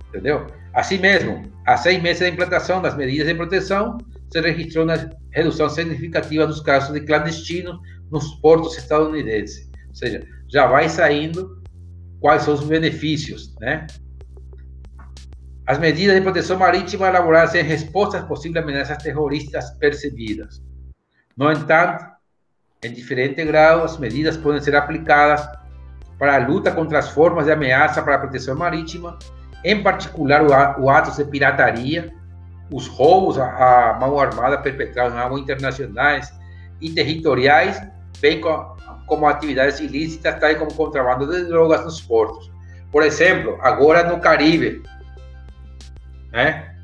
Entendeu? 0.10 0.48
Assim 0.74 0.98
mesmo, 0.98 1.44
há 1.66 1.78
seis 1.78 2.02
meses 2.02 2.22
da 2.22 2.30
implantação 2.30 2.82
das 2.82 2.96
medidas 2.96 3.28
de 3.28 3.36
proteção, 3.36 3.98
se 4.32 4.42
registrou 4.42 4.86
uma 4.86 4.96
redução 5.32 5.70
significativa 5.70 6.48
dos 6.48 6.62
casos 6.62 6.92
de 6.94 7.02
clandestinos 7.02 7.80
nos 8.12 8.36
portos 8.36 8.76
estadunidenses. 8.78 9.70
Ou 9.90 9.96
seja, 9.96 10.28
já 10.48 10.66
vai 10.66 10.90
saindo 10.90 11.62
quais 12.20 12.44
são 12.44 12.56
os 12.56 12.64
benefícios, 12.64 13.56
né? 13.60 13.86
As 15.68 15.78
medidas 15.78 16.16
de 16.16 16.22
proteção 16.22 16.58
marítima 16.58 17.08
elaboradas 17.08 17.56
em 17.56 17.64
resposta 17.64 18.18
às 18.18 18.26
possíveis 18.26 18.64
ameaças 18.64 18.98
terroristas 18.98 19.72
percebidas. 19.78 20.62
No 21.36 21.52
entanto, 21.52 22.06
em 22.84 22.94
diferente 22.94 23.44
grau, 23.44 23.84
as 23.84 23.98
medidas 23.98 24.38
podem 24.38 24.62
ser 24.62 24.76
aplicadas 24.76 25.48
para 26.20 26.36
a 26.36 26.48
luta 26.48 26.72
contra 26.72 27.00
as 27.00 27.10
formas 27.10 27.46
de 27.46 27.52
ameaça 27.52 28.02
para 28.02 28.16
a 28.16 28.20
proteção 28.20 28.56
marítima, 28.56 29.18
em 29.64 29.82
particular 29.82 30.44
o 30.80 30.90
atos 30.90 31.18
de 31.18 31.26
pirataria, 31.26 32.14
os 32.72 32.88
roubos 32.88 33.38
à 33.40 33.98
mão 34.00 34.20
armada 34.20 34.58
perpetrados 34.58 35.14
em 35.14 35.18
águas 35.18 35.42
internacionais 35.42 36.34
e 36.82 36.90
territoriais, 36.92 37.82
bem 38.20 38.42
como 39.08 39.28
atividades 39.28 39.80
ilícitas, 39.80 40.40
tais 40.40 40.58
como 40.58 40.74
contrabando 40.74 41.28
de 41.28 41.46
drogas 41.46 41.84
nos 41.84 42.02
portos. 42.02 42.52
Por 42.92 43.04
exemplo, 43.04 43.58
agora 43.62 44.04
no 44.04 44.20
Caribe, 44.20 44.84
né? 46.32 46.76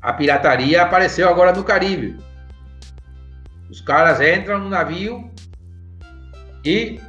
A 0.00 0.12
pirataria 0.12 0.82
apareceu 0.82 1.28
agora 1.28 1.52
no 1.52 1.64
Caribe. 1.64 2.18
Os 3.74 3.80
caras 3.80 4.20
entram 4.20 4.60
no 4.60 4.68
navio 4.68 5.28
e 6.64 7.00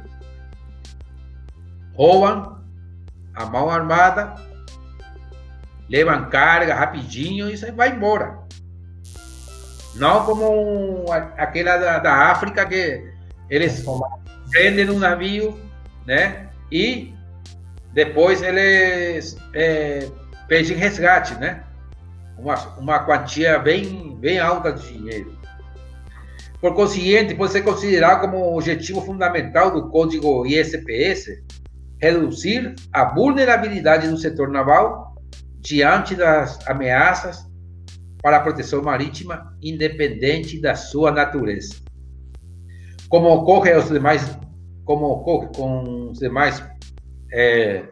roubam 1.94 2.60
a 3.36 3.46
mão 3.46 3.70
armada, 3.70 4.34
levam 5.88 6.28
carga 6.28 6.74
rapidinho 6.74 7.48
e 7.48 7.54
vai 7.70 7.90
embora. 7.90 8.40
Não 9.94 10.26
como 10.26 11.04
aquela 11.36 11.76
da, 11.76 11.98
da 12.00 12.12
África 12.32 12.66
que 12.66 13.12
eles 13.48 13.84
prendem 14.50 14.90
um 14.90 14.98
navio, 14.98 15.56
né? 16.04 16.48
E 16.72 17.14
depois 17.92 18.42
eles 18.42 19.38
é, 19.54 20.10
pedem 20.48 20.76
resgate, 20.76 21.32
né? 21.34 21.62
Uma, 22.36 22.56
uma 22.76 22.98
quantia 23.04 23.56
bem, 23.56 24.16
bem 24.16 24.40
alta 24.40 24.72
de 24.72 24.92
dinheiro. 24.92 25.35
Por 26.66 26.74
conseguinte, 26.74 27.32
pode 27.36 27.52
ser 27.52 27.62
considerado 27.62 28.22
como 28.22 28.56
objetivo 28.56 29.00
fundamental 29.00 29.70
do 29.70 29.88
código 29.88 30.44
ISPS 30.44 31.40
reduzir 32.02 32.74
a 32.92 33.04
vulnerabilidade 33.04 34.08
do 34.08 34.18
setor 34.18 34.48
naval 34.48 35.14
diante 35.60 36.16
das 36.16 36.58
ameaças 36.68 37.48
para 38.20 38.38
a 38.38 38.40
proteção 38.40 38.82
marítima, 38.82 39.56
independente 39.62 40.60
da 40.60 40.74
sua 40.74 41.12
natureza. 41.12 41.76
Como 43.08 43.28
ocorre 43.28 43.72
aos 43.72 43.88
demais, 43.88 44.36
como 44.84 45.06
ocorre 45.06 45.48
com 45.54 46.10
os 46.10 46.18
demais, 46.18 46.68
é, 47.32 47.84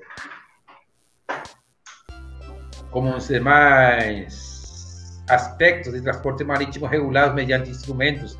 como 2.91 3.15
os 3.15 3.29
demais 3.29 5.23
aspectos 5.31 5.93
de 5.93 6.03
transporte 6.03 6.43
marítimo 6.43 6.87
regulados 6.87 7.37
mediante 7.37 7.71
instrumentos 7.71 8.37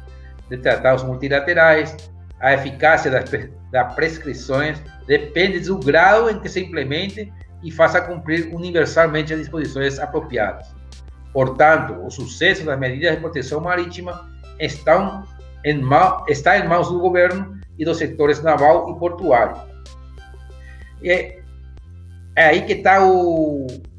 de 0.49 0.59
tratados 0.59 1.03
multilaterais, 1.03 1.97
a 2.41 2.53
eficácia 2.53 3.11
das, 3.11 3.25
das 3.71 3.95
prescrições 3.95 4.83
depende 5.07 5.61
do 5.61 5.79
grau 5.79 6.31
em 6.31 6.39
que 6.39 6.49
se 6.49 6.61
implemente 6.61 7.33
e 7.63 7.71
faça 7.71 8.01
cumprir 8.01 8.55
universalmente 8.55 9.33
as 9.33 9.41
disposições 9.41 9.99
apropriadas. 9.99 10.75
Portanto, 11.33 11.95
o 12.05 12.11
sucesso 12.11 12.65
das 12.65 12.79
medidas 12.79 13.15
de 13.15 13.21
proteção 13.21 13.61
marítima 13.61 14.31
estão 14.61 15.25
em, 15.65 15.81
está 16.29 16.59
em 16.59 16.69
mãos 16.69 16.89
do 16.89 17.01
governo 17.01 17.59
e 17.79 17.85
dos 17.85 17.97
setores 17.97 18.43
naval 18.43 18.95
e 18.95 18.99
portuário. 18.99 19.57
É, 21.03 21.41
é 22.37 22.47
aí 22.47 22.63
que 22.63 22.75
está 22.75 22.99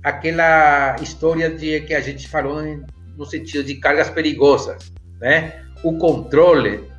aquela 0.03 0.95
história 1.01 1.49
de 1.49 1.81
que 1.81 1.93
a 1.93 1.99
gente 1.99 2.27
falou 2.27 2.61
no 3.17 3.25
sentido 3.25 3.63
de 3.63 3.75
cargas 3.75 4.09
perigosas, 4.09 4.93
né? 5.19 5.64
O 5.85 5.99
controle, 5.99 6.89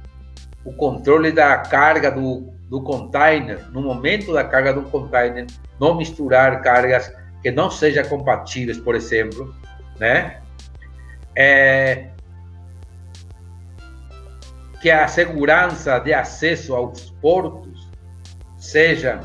o 0.65 0.73
controle 0.73 1.33
da 1.33 1.59
carga 1.59 2.09
do, 2.09 2.53
do 2.71 2.81
container, 2.83 3.69
no 3.73 3.83
momento 3.83 4.33
da 4.33 4.45
carga 4.45 4.73
do 4.73 4.83
container, 4.83 5.45
não 5.81 5.97
misturar 5.97 6.63
cargas 6.63 7.13
que 7.43 7.51
não 7.51 7.69
sejam 7.69 8.05
compatíveis, 8.05 8.79
por 8.79 8.95
exemplo, 8.95 9.53
né? 9.99 10.41
É, 11.35 12.11
que 14.81 14.89
a 14.89 15.09
segurança 15.09 15.99
de 15.99 16.15
acesso 16.15 16.73
aos 16.73 17.11
portos 17.21 17.91
seja 18.57 19.21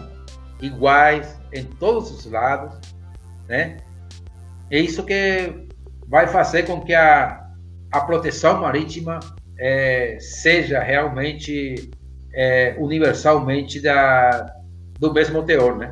iguais 0.59 1.39
em 1.53 1.65
todos 1.65 2.09
os 2.09 2.25
lados, 2.25 2.79
né? 3.47 3.77
É 4.71 4.79
isso 4.79 5.03
que 5.03 5.67
vai 6.07 6.25
fazer 6.25 6.63
com 6.63 6.81
que 6.81 6.95
a, 6.95 7.47
a 7.91 8.01
proteção 8.01 8.59
marítima 8.61 9.19
é, 9.63 10.17
seja 10.19 10.79
realmente 10.79 11.91
é, 12.33 12.75
universalmente 12.79 13.79
da, 13.79 14.55
do 14.99 15.13
mesmo 15.13 15.43
teor, 15.43 15.77
né? 15.77 15.91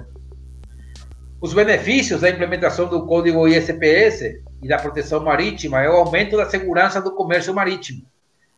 Os 1.40 1.54
benefícios 1.54 2.22
da 2.22 2.32
implementação 2.32 2.88
do 2.88 3.06
código 3.06 3.48
ISPS 3.48 4.42
e 4.62 4.68
da 4.68 4.80
proteção 4.80 5.24
marítima 5.24 5.82
é 5.82 5.88
o 5.88 5.94
aumento 5.94 6.36
da 6.36 6.50
segurança 6.50 7.00
do 7.00 7.14
comércio 7.14 7.54
marítimo, 7.54 8.02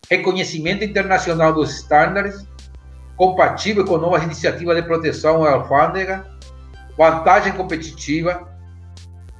reconhecimento 0.09 0.83
internacional 0.83 1.53
dos 1.53 1.75
estándares, 1.75 2.47
compatível 3.17 3.83
com 3.83 3.97
novas 3.97 4.23
iniciativas 4.23 4.77
de 4.77 4.83
proteção 4.83 5.43
à 5.43 5.51
alfândega, 5.51 6.25
vantagem 6.97 7.51
competitiva, 7.51 8.49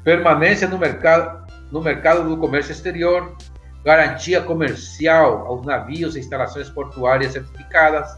permanência 0.03 0.67
no 0.67 0.77
mercado, 0.77 1.49
no 1.71 1.81
mercado 1.81 2.27
do 2.27 2.37
comércio 2.37 2.73
exterior, 2.73 3.37
garantia 3.83 4.41
comercial 4.41 5.45
aos 5.47 5.65
navios 5.65 6.15
e 6.15 6.19
instalações 6.19 6.69
portuárias 6.69 7.33
certificadas, 7.33 8.15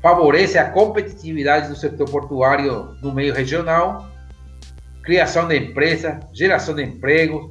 favorece 0.00 0.58
a 0.58 0.70
competitividade 0.70 1.68
do 1.68 1.76
setor 1.76 2.10
portuário 2.10 2.96
no 3.00 3.12
meio 3.12 3.32
regional, 3.32 4.10
criação 5.02 5.46
de 5.46 5.56
empresas, 5.56 6.16
geração 6.32 6.74
de 6.74 6.82
empregos, 6.82 7.50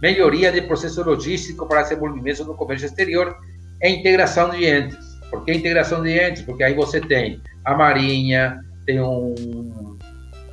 melhoria 0.00 0.50
de 0.50 0.62
processo 0.62 1.02
logístico 1.02 1.66
para 1.66 1.82
desenvolvimento 1.82 2.44
no 2.44 2.54
comércio 2.54 2.86
exterior 2.86 3.36
e 3.82 3.88
integração 3.88 4.50
de 4.50 4.64
entes. 4.64 4.98
Por 5.30 5.44
que 5.44 5.52
integração 5.52 6.02
de 6.02 6.18
entes? 6.18 6.42
Porque 6.42 6.64
aí 6.64 6.74
você 6.74 7.00
tem 7.00 7.40
a 7.64 7.74
Marinha, 7.74 8.60
tem 8.86 9.00
um 9.00 9.34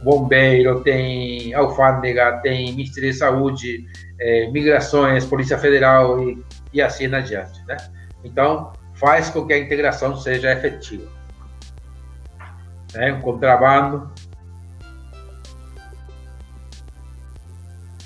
bombeiro, 0.04 0.82
tem 0.82 1.54
alfândega, 1.54 2.40
tem 2.44 2.72
Ministério 2.72 3.12
de 3.12 3.18
Saúde, 3.18 3.86
é, 4.20 4.50
Migrações, 4.52 5.26
Polícia 5.26 5.58
Federal 5.58 6.22
e, 6.22 6.44
e 6.74 6.82
assim 6.82 7.14
adiante. 7.14 7.64
Né? 7.66 7.78
Então, 8.24 8.74
faz 8.96 9.30
com 9.30 9.46
que 9.46 9.54
a 9.54 9.60
integração 9.60 10.16
seja 10.16 10.52
efetiva 10.52 11.18
né, 12.94 13.14
um 13.14 13.22
contrabando. 13.22 14.12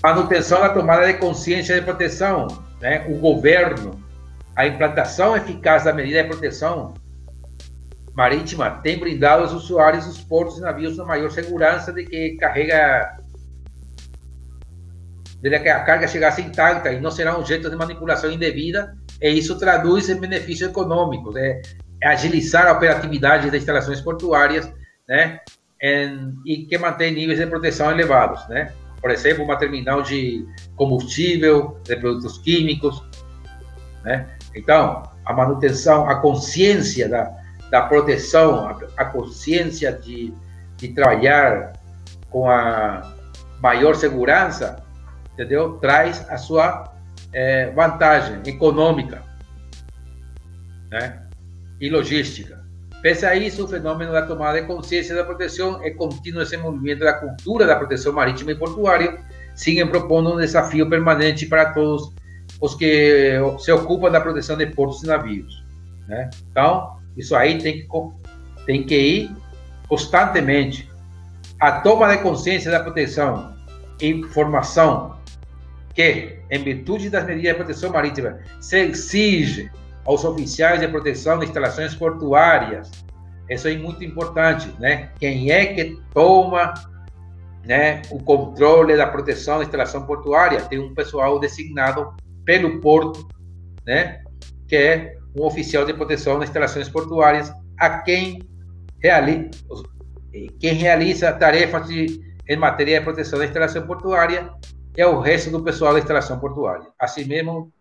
Manutenção 0.03 0.61
da 0.61 0.69
tomada 0.69 1.05
de 1.05 1.13
consciência 1.19 1.75
de 1.75 1.85
proteção, 1.85 2.47
né, 2.79 3.05
o 3.07 3.19
governo, 3.19 4.03
a 4.55 4.65
implantação 4.65 5.35
eficaz 5.37 5.83
da 5.83 5.93
medida 5.93 6.23
de 6.23 6.29
proteção 6.29 6.95
marítima 8.13 8.71
tem 8.83 8.99
brindado 8.99 9.43
aos 9.43 9.53
usuários 9.53 10.05
dos 10.05 10.19
portos 10.21 10.57
e 10.57 10.61
navios 10.61 10.97
uma 10.97 11.05
maior 11.05 11.31
segurança 11.31 11.93
de 11.93 12.03
que 12.03 12.31
carrega 12.31 13.20
de 15.41 15.59
que 15.59 15.69
a 15.69 15.79
carga 15.79 16.07
chegasse 16.07 16.41
intacta 16.41 16.91
e 16.91 16.99
não 16.99 17.11
será 17.11 17.37
um 17.37 17.45
jeito 17.45 17.69
de 17.69 17.75
manipulação 17.75 18.31
indevida, 18.31 18.95
e 19.21 19.29
isso 19.29 19.57
traduz 19.57 20.09
em 20.09 20.19
benefícios 20.19 20.69
econômicos, 20.69 21.35
é, 21.35 21.61
é 22.01 22.07
agilizar 22.07 22.67
a 22.67 22.73
operatividade 22.73 23.49
das 23.49 23.61
instalações 23.61 24.01
portuárias 24.01 24.71
né? 25.11 25.41
Em, 25.81 26.33
e 26.45 26.65
que 26.65 26.77
mantém 26.77 27.13
níveis 27.13 27.37
de 27.37 27.45
proteção 27.47 27.91
elevados, 27.91 28.47
né? 28.47 28.71
Por 29.01 29.11
exemplo, 29.11 29.43
uma 29.43 29.57
terminal 29.57 30.01
de 30.01 30.47
combustível, 30.77 31.77
de 31.83 31.97
produtos 31.97 32.37
químicos, 32.37 33.03
né? 34.03 34.27
Então, 34.55 35.03
a 35.25 35.33
manutenção, 35.33 36.07
a 36.07 36.15
consciência 36.15 37.09
da, 37.09 37.29
da 37.69 37.81
proteção, 37.81 38.65
a, 38.65 38.79
a 38.95 39.05
consciência 39.05 39.91
de, 39.91 40.33
de 40.77 40.87
trabalhar 40.89 41.73
com 42.29 42.49
a 42.49 43.13
maior 43.59 43.95
segurança, 43.95 44.81
entendeu? 45.33 45.77
Traz 45.79 46.27
a 46.29 46.37
sua 46.37 46.93
é, 47.33 47.69
vantagem 47.71 48.41
econômica, 48.45 49.23
né? 50.89 51.21
E 51.79 51.89
logística. 51.89 52.61
Pese 53.01 53.25
a 53.25 53.35
isso, 53.35 53.65
o 53.65 53.67
fenômeno 53.67 54.11
da 54.11 54.21
tomada 54.21 54.61
de 54.61 54.67
consciência 54.67 55.15
da 55.15 55.23
proteção 55.23 55.83
é 55.83 55.89
contínuo 55.89 56.43
desenvolvimento 56.43 56.99
da 56.99 57.13
cultura 57.13 57.65
da 57.65 57.75
proteção 57.75 58.13
marítima 58.13 58.51
e 58.51 58.55
portuária, 58.55 59.19
siguen 59.55 59.87
propondo 59.87 60.33
um 60.33 60.37
desafio 60.37 60.87
permanente 60.87 61.47
para 61.47 61.73
todos 61.73 62.13
os 62.59 62.75
que 62.75 63.39
se 63.57 63.71
ocupam 63.71 64.11
da 64.11 64.21
proteção 64.21 64.55
de 64.55 64.67
portos 64.67 65.01
e 65.01 65.07
navios. 65.07 65.65
Né? 66.07 66.29
Então, 66.51 66.99
isso 67.17 67.35
aí 67.35 67.57
tem 67.57 67.81
que, 67.81 67.87
tem 68.67 68.83
que 68.83 68.95
ir 68.95 69.35
constantemente. 69.87 70.87
A 71.59 71.81
toma 71.81 72.15
de 72.15 72.21
consciência 72.21 72.69
da 72.69 72.79
proteção 72.79 73.55
e 73.99 74.23
formação 74.25 75.15
que, 75.93 76.39
em 76.49 76.63
virtude 76.63 77.09
das 77.09 77.25
medidas 77.25 77.51
de 77.51 77.57
proteção 77.57 77.91
marítima, 77.91 78.39
se 78.59 78.79
exige 78.79 79.69
aos 80.05 80.23
oficiais 80.23 80.79
de 80.79 80.87
proteção 80.87 81.39
de 81.39 81.45
instalações 81.45 81.93
portuárias. 81.93 82.89
Isso 83.49 83.67
é 83.67 83.77
muito 83.77 84.03
importante, 84.03 84.73
né? 84.79 85.09
Quem 85.19 85.51
é 85.51 85.65
que 85.73 85.97
toma 86.13 86.73
né, 87.65 88.01
o 88.09 88.17
controle 88.23 88.95
da 88.95 89.05
proteção 89.05 89.57
da 89.57 89.65
instalação 89.65 90.05
portuária? 90.05 90.61
Tem 90.61 90.79
um 90.79 90.93
pessoal 90.93 91.39
designado 91.39 92.13
pelo 92.45 92.79
porto, 92.79 93.27
né? 93.85 94.23
Que 94.67 94.75
é 94.75 95.17
um 95.37 95.45
oficial 95.45 95.85
de 95.85 95.93
proteção 95.93 96.39
das 96.39 96.49
instalações 96.49 96.89
portuárias, 96.89 97.51
a 97.77 97.99
quem 97.99 98.41
realiza, 99.01 99.49
quem 100.59 100.73
realiza 100.73 101.31
tarefas 101.33 101.87
de, 101.87 102.21
em 102.47 102.55
matéria 102.55 102.99
de 102.99 103.03
proteção 103.03 103.39
da 103.39 103.45
instalação 103.45 103.85
portuária 103.85 104.49
é 104.95 105.05
o 105.05 105.19
resto 105.19 105.49
do 105.49 105.63
pessoal 105.63 105.93
da 105.93 105.99
instalação 105.99 106.39
portuária. 106.39 106.87
Assim 106.99 107.25
mesmo, 107.25 107.71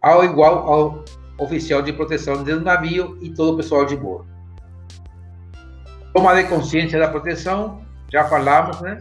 ao 0.00 0.24
igual 0.24 0.66
ao 0.66 1.04
oficial 1.38 1.82
de 1.82 1.92
proteção 1.92 2.42
do 2.42 2.60
navio 2.60 3.18
e 3.20 3.30
todo 3.30 3.54
o 3.54 3.56
pessoal 3.56 3.84
de 3.84 3.96
bordo. 3.96 4.28
Toma 6.12 6.34
de 6.34 6.48
consciência 6.48 6.98
da 6.98 7.08
proteção, 7.08 7.84
já 8.12 8.24
falamos, 8.24 8.80
né? 8.80 9.00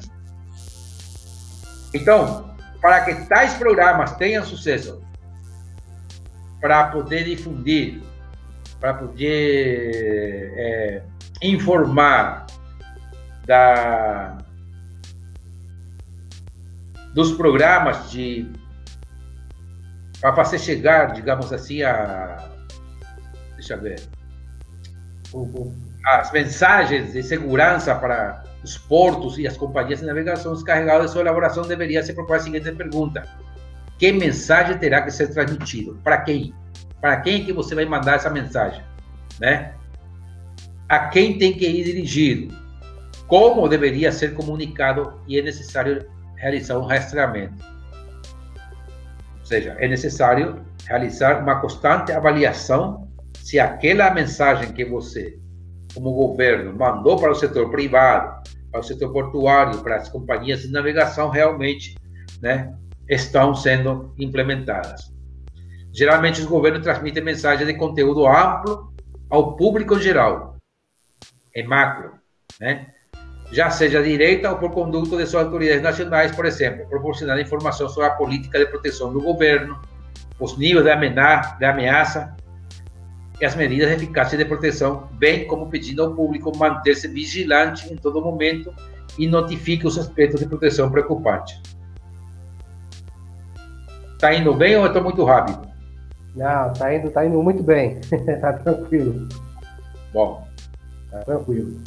Então, 1.94 2.56
para 2.82 3.06
que 3.06 3.28
tais 3.28 3.54
programas 3.54 4.16
tenham 4.16 4.44
sucesso, 4.44 5.02
para 6.60 6.88
poder 6.88 7.26
difundir, 7.26 8.02
para 8.80 8.96
poder 8.96 10.54
é, 10.58 11.04
informar 11.42 12.48
da, 13.46 14.38
dos 17.14 17.32
programas 17.34 18.10
de 18.12 18.52
para 20.24 20.34
fazer 20.36 20.58
chegar, 20.58 21.12
digamos 21.12 21.52
assim, 21.52 21.84
a. 21.84 22.50
Deixa 23.56 23.74
eu 23.74 23.82
ver. 23.82 24.02
As 26.06 26.32
mensagens 26.32 27.12
de 27.12 27.22
segurança 27.22 27.94
para 27.94 28.44
os 28.64 28.78
portos 28.78 29.38
e 29.38 29.46
as 29.46 29.58
companhias 29.58 30.00
de 30.00 30.06
navegação 30.06 30.54
encarregadas 30.54 31.08
de 31.08 31.12
sua 31.12 31.22
elaboração 31.22 31.64
deveria 31.64 32.02
ser 32.02 32.14
proposta 32.14 32.50
a 32.50 32.54
seguinte 32.54 32.72
pergunta: 32.72 33.28
que 34.00 34.14
mensagem 34.14 34.78
terá 34.78 35.02
que 35.02 35.12
ser 35.12 35.28
transmitido? 35.28 36.00
Para 36.04 36.20
quem? 36.20 36.54
Para 37.02 37.18
quem 37.20 37.42
é 37.42 37.46
que 37.46 37.52
você 37.52 37.76
vai 37.76 37.84
mandar 37.84 38.16
essa 38.16 38.30
mensagem? 38.30 38.82
Né? 39.42 39.74
A 40.88 41.08
quem 41.10 41.38
tem 41.38 41.52
que 41.52 41.68
ir 41.68 41.84
dirigido? 41.84 42.56
Como 43.28 43.68
deveria 43.68 44.10
ser 44.10 44.34
comunicado 44.36 45.20
e 45.28 45.38
é 45.38 45.42
necessário 45.42 46.08
realizar 46.44 46.78
um 46.78 46.86
rastreamento? 46.86 47.56
Ou 49.40 49.46
seja, 49.46 49.76
é 49.80 49.88
necessário 49.88 50.66
realizar 50.86 51.42
uma 51.42 51.62
constante 51.62 52.12
avaliação 52.12 53.10
se 53.36 53.60
aquela 53.60 54.10
mensagem 54.12 54.74
que 54.74 54.84
você, 54.84 55.40
como 55.94 56.14
governo, 56.14 56.78
mandou 56.78 57.18
para 57.18 57.32
o 57.32 57.36
setor 57.36 57.70
privado, 57.72 58.44
para 58.70 58.82
o 58.82 58.84
setor 58.84 59.12
portuário, 59.12 59.82
para 59.82 59.98
as 59.98 60.10
companhias 60.10 60.62
de 60.62 60.72
navegação, 60.72 61.30
realmente 61.30 61.96
né, 62.42 62.74
estão 63.10 63.56
sendo 63.56 64.14
implementadas. 64.18 65.14
Geralmente, 65.94 66.42
os 66.42 66.48
governos 66.48 66.82
transmitem 66.82 67.24
mensagens 67.24 67.68
de 67.68 67.76
conteúdo 67.76 68.26
amplo 68.26 68.94
ao 69.30 69.56
público 69.56 70.00
geral, 70.00 70.58
em 71.56 71.68
macro, 71.68 72.14
né? 72.60 72.93
Já 73.54 73.70
seja 73.70 74.02
direita 74.02 74.50
ou 74.50 74.58
por 74.58 74.72
conduto 74.72 75.16
de 75.16 75.28
suas 75.28 75.46
autoridades 75.46 75.84
nacionais, 75.84 76.36
por 76.36 76.44
exemplo, 76.44 76.88
proporcionar 76.90 77.40
informação 77.40 77.88
sobre 77.88 78.10
a 78.10 78.14
política 78.14 78.58
de 78.58 78.66
proteção 78.66 79.14
do 79.14 79.22
governo, 79.22 79.80
os 80.40 80.58
níveis 80.58 80.84
de 80.84 80.92
ameaça, 80.92 81.56
de 81.60 81.66
ameaça 81.66 82.36
e 83.40 83.46
as 83.46 83.56
medidas 83.56 83.92
eficazes 83.92 84.40
de 84.40 84.46
proteção, 84.46 85.08
bem 85.14 85.46
como 85.46 85.70
pedindo 85.70 86.02
ao 86.02 86.16
público 86.16 86.52
manter-se 86.58 87.08
vigilante 87.08 87.94
em 87.94 87.96
todo 87.96 88.20
momento 88.22 88.74
e 89.20 89.28
notifique 89.28 89.86
os 89.86 90.00
aspectos 90.00 90.40
de 90.40 90.48
proteção 90.48 90.90
preocupantes. 90.90 91.62
Está 94.14 94.34
indo 94.34 94.52
bem 94.56 94.76
ou 94.78 94.88
estou 94.88 95.04
muito 95.04 95.24
rápido? 95.24 95.68
Não, 96.36 96.72
está 96.72 96.96
indo, 96.96 97.12
tá 97.12 97.24
indo 97.24 97.44
muito 97.44 97.62
bem. 97.62 98.00
Está 98.12 98.54
tranquilo. 98.58 99.30
Bom. 100.12 100.48
Está 101.06 101.20
tranquilo. 101.20 101.80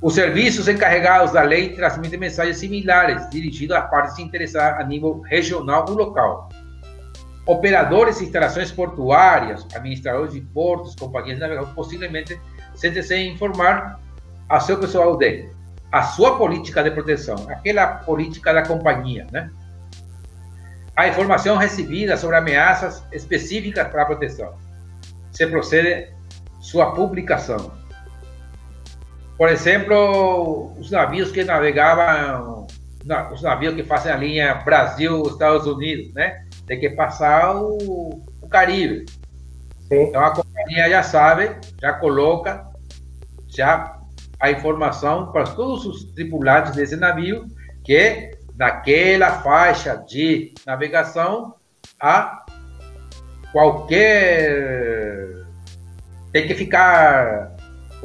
Os 0.00 0.14
serviços 0.14 0.68
encarregados 0.68 1.32
da 1.32 1.42
lei 1.42 1.70
transmitem 1.70 2.18
mensagens 2.18 2.58
similares, 2.58 3.28
dirigidas 3.30 3.78
a 3.78 3.82
partes 3.82 4.18
interessadas 4.18 4.80
a 4.80 4.84
nível 4.84 5.20
regional 5.20 5.86
ou 5.88 5.94
local. 5.94 6.48
Operadores 7.46 8.18
de 8.18 8.24
instalações 8.24 8.70
portuárias, 8.70 9.66
administradores 9.74 10.34
de 10.34 10.40
portos, 10.40 10.94
companhias 10.96 11.36
de 11.36 11.40
navegação, 11.40 11.74
possivelmente 11.74 12.38
sentem-se 12.74 13.16
informar 13.16 14.00
a 14.48 14.60
seu 14.60 14.78
pessoal 14.78 15.16
de 15.16 15.48
a 15.90 16.02
sua 16.02 16.36
política 16.36 16.82
de 16.82 16.90
proteção, 16.90 17.36
aquela 17.48 17.86
política 17.86 18.52
da 18.52 18.62
companhia, 18.62 19.26
né? 19.32 19.50
A 20.96 21.08
informação 21.08 21.56
recebida 21.56 22.16
sobre 22.16 22.36
ameaças 22.36 23.02
específicas 23.12 23.88
para 23.88 24.02
a 24.02 24.06
proteção. 24.06 24.54
Se 25.30 25.46
procede 25.46 26.12
sua 26.60 26.92
publicação. 26.94 27.70
Por 29.36 29.48
exemplo, 29.48 30.72
os 30.78 30.90
navios 30.90 31.30
que 31.30 31.44
navegavam, 31.44 32.66
os 33.32 33.42
navios 33.42 33.74
que 33.74 33.84
fazem 33.84 34.12
a 34.12 34.16
linha 34.16 34.54
Brasil-Estados 34.54 35.66
Unidos, 35.66 36.12
né? 36.14 36.46
tem 36.66 36.80
que 36.80 36.90
passar 36.90 37.56
o, 37.56 38.22
o 38.42 38.48
Caribe. 38.48 39.06
Sim. 39.88 40.02
Então 40.08 40.24
a 40.24 40.34
companhia 40.34 40.90
já 40.90 41.02
sabe, 41.02 41.56
já 41.80 41.92
coloca 41.94 42.66
já 43.48 43.96
a 44.40 44.50
informação 44.50 45.32
para 45.32 45.44
todos 45.44 45.86
os 45.86 46.04
tripulantes 46.12 46.72
desse 46.72 46.96
navio 46.96 47.46
que 47.84 48.36
naquela 48.56 49.42
faixa 49.42 49.96
de 50.08 50.52
navegação 50.66 51.54
há 52.00 52.44
qualquer 53.52 55.44
tem 56.32 56.46
que 56.46 56.54
ficar 56.54 57.55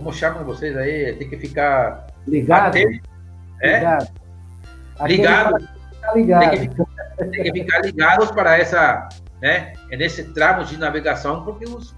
como 0.01 0.13
chamam 0.13 0.43
vocês 0.43 0.75
aí 0.75 1.13
tem 1.13 1.29
que 1.29 1.37
ficar 1.37 2.07
ligado 2.27 2.69
atento, 2.69 3.07
é? 3.61 3.79
ligado 3.79 4.11
ligado, 5.07 5.67
ligado. 6.15 6.51
Tem, 6.51 6.69
que, 6.69 7.25
tem 7.31 7.43
que 7.43 7.51
ficar 7.51 7.79
ligados 7.79 8.31
para 8.31 8.57
essa, 8.57 9.07
né, 9.41 9.73
é 9.89 9.97
nesse 9.97 10.23
tramo 10.33 10.63
de 10.63 10.77
navegação, 10.77 11.43
porque 11.43 11.65
os, 11.65 11.95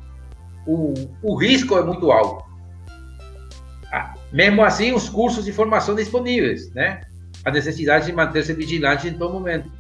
o, 0.67 0.93
o 1.21 1.35
risco 1.35 1.77
é 1.77 1.83
muito 1.83 2.11
alto. 2.11 2.43
Ah, 3.91 4.13
mesmo 4.31 4.63
assim, 4.63 4.91
os 4.91 5.07
cursos 5.07 5.45
de 5.45 5.53
formação 5.53 5.95
disponíveis, 5.95 6.71
né? 6.73 7.01
A 7.45 7.51
necessidade 7.51 8.07
de 8.07 8.13
manter-se 8.13 8.53
vigilante 8.53 9.07
em 9.07 9.13
todo 9.13 9.33
momento. 9.33 9.71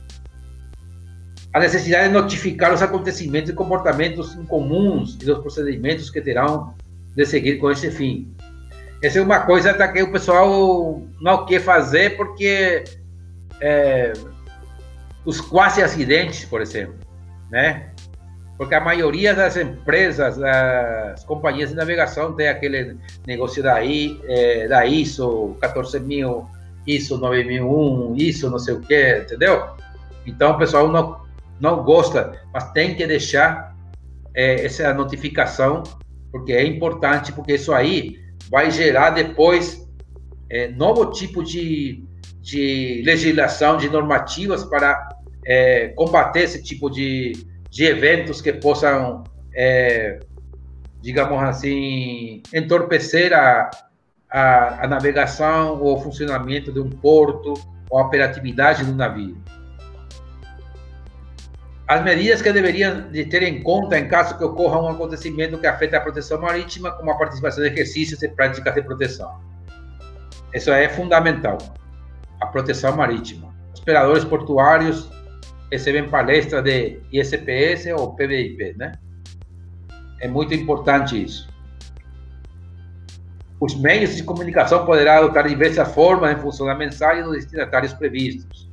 A 1.51 1.59
necessidade 1.59 2.07
de 2.07 2.13
notificar 2.13 2.73
os 2.73 2.81
acontecimentos 2.81 3.49
e 3.49 3.53
comportamentos 3.53 4.35
incomuns 4.35 5.17
e 5.21 5.29
os 5.29 5.39
procedimentos 5.39 6.09
que 6.09 6.21
terão 6.21 6.75
de 7.15 7.25
seguir 7.25 7.57
com 7.57 7.71
esse 7.71 7.91
fim. 7.91 8.33
Essa 9.01 9.19
é 9.19 9.21
uma 9.21 9.41
coisa 9.41 9.73
que 9.73 10.01
o 10.01 10.11
pessoal 10.11 11.01
não 11.21 11.45
quer 11.45 11.59
fazer 11.59 12.15
porque 12.15 12.83
é, 13.59 14.13
os 15.25 15.41
quase 15.41 15.81
acidentes, 15.81 16.45
por 16.45 16.61
exemplo, 16.61 16.95
né? 17.51 17.89
Porque 18.57 18.75
a 18.75 18.79
maioria 18.79 19.33
das 19.33 19.57
empresas, 19.57 20.37
das 20.37 21.23
companhias 21.25 21.71
de 21.71 21.75
navegação 21.75 22.33
tem 22.33 22.47
aquele 22.47 22.97
negócio 23.25 23.63
da, 23.63 23.83
I, 23.83 24.19
é, 24.25 24.67
da 24.67 24.85
ISO 24.85 25.57
14000, 25.59 26.45
ISO 26.85 27.17
9001, 27.17 28.15
ISO 28.15 28.49
não 28.49 28.59
sei 28.59 28.75
o 28.75 28.81
que, 28.81 29.17
entendeu? 29.17 29.69
Então 30.25 30.51
o 30.51 30.57
pessoal 30.57 30.87
não, 30.87 31.21
não 31.59 31.83
gosta, 31.83 32.39
mas 32.53 32.71
tem 32.71 32.95
que 32.95 33.05
deixar 33.07 33.75
é, 34.33 34.65
essa 34.65 34.93
notificação, 34.93 35.83
porque 36.33 36.51
é 36.51 36.65
importante, 36.65 37.31
porque 37.31 37.53
isso 37.53 37.71
aí 37.71 38.19
vai 38.49 38.71
gerar 38.71 39.11
depois 39.11 39.87
é, 40.49 40.67
novo 40.69 41.11
tipo 41.11 41.43
de, 41.43 42.03
de 42.41 43.03
legislação, 43.05 43.77
de 43.77 43.87
normativas 43.87 44.63
para 44.63 45.09
é, 45.45 45.89
combater 45.89 46.41
esse 46.41 46.63
tipo 46.63 46.89
de, 46.89 47.33
de 47.69 47.85
eventos 47.85 48.41
que 48.41 48.51
possam, 48.51 49.23
é, 49.53 50.19
digamos 50.99 51.39
assim, 51.43 52.41
entorpecer 52.51 53.31
a, 53.31 53.69
a, 54.27 54.85
a, 54.85 54.87
navegação 54.87 55.79
ou 55.79 55.97
o 55.97 56.01
funcionamento 56.01 56.71
de 56.71 56.79
um 56.79 56.89
porto 56.89 57.53
ou 57.91 57.99
a 57.99 58.07
operatividade 58.07 58.83
do 58.83 58.95
navio. 58.95 59.37
As 61.87 62.03
medidas 62.03 62.41
que 62.41 62.51
deveriam 62.51 63.11
de 63.11 63.25
ter 63.25 63.43
em 63.43 63.61
conta 63.61 63.99
em 63.99 64.07
caso 64.07 64.37
que 64.37 64.43
ocorra 64.43 64.81
um 64.81 64.87
acontecimento 64.87 65.57
que 65.57 65.67
afete 65.67 65.95
a 65.95 66.01
proteção 66.01 66.39
marítima, 66.41 66.91
como 66.91 67.11
a 67.11 67.17
participação 67.17 67.63
de 67.63 67.69
exercícios 67.69 68.23
e 68.23 68.29
práticas 68.29 68.73
de 68.73 68.81
proteção. 68.81 69.41
Isso 70.53 70.71
é 70.71 70.87
fundamental. 70.87 71.57
A 72.39 72.47
proteção 72.47 72.95
marítima. 72.95 73.53
Operadores 73.77 74.23
portuários 74.23 75.09
recebem 75.69 76.07
palestra 76.07 76.61
de 76.61 77.01
ISPS 77.11 77.87
ou 77.97 78.15
PBIP, 78.15 78.75
né? 78.77 78.93
É 80.21 80.27
muito 80.27 80.53
importante 80.53 81.21
isso. 81.21 81.49
Os 83.59 83.75
meios 83.75 84.15
de 84.15 84.23
comunicação 84.23 84.85
poderão 84.85 85.13
adotar 85.13 85.47
diversas 85.47 85.93
formas 85.93 86.37
em 86.37 86.41
função 86.41 86.67
da 86.67 86.75
mensagem 86.75 87.23
dos 87.23 87.35
destinatários 87.35 87.93
previstos. 87.93 88.69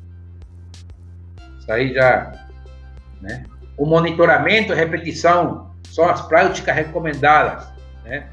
Isso 1.58 1.72
aí 1.72 1.94
já, 1.94 2.39
né? 3.21 3.45
O 3.77 3.87
monitoramento 3.87 4.73
e 4.73 4.77
repetição 4.77 5.75
são 5.89 6.09
as 6.09 6.21
práticas 6.23 6.75
recomendadas, 6.75 7.68
né? 8.05 8.29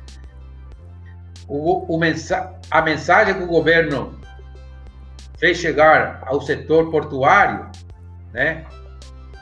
O, 1.48 1.96
o 1.96 1.98
mensa 1.98 2.54
a 2.70 2.82
mensagem 2.82 3.36
que 3.36 3.44
o 3.44 3.48
governo 3.48 4.20
fez 5.38 5.58
chegar 5.58 6.22
ao 6.26 6.42
setor 6.42 6.92
portuário 6.92 7.70
né? 8.38 8.66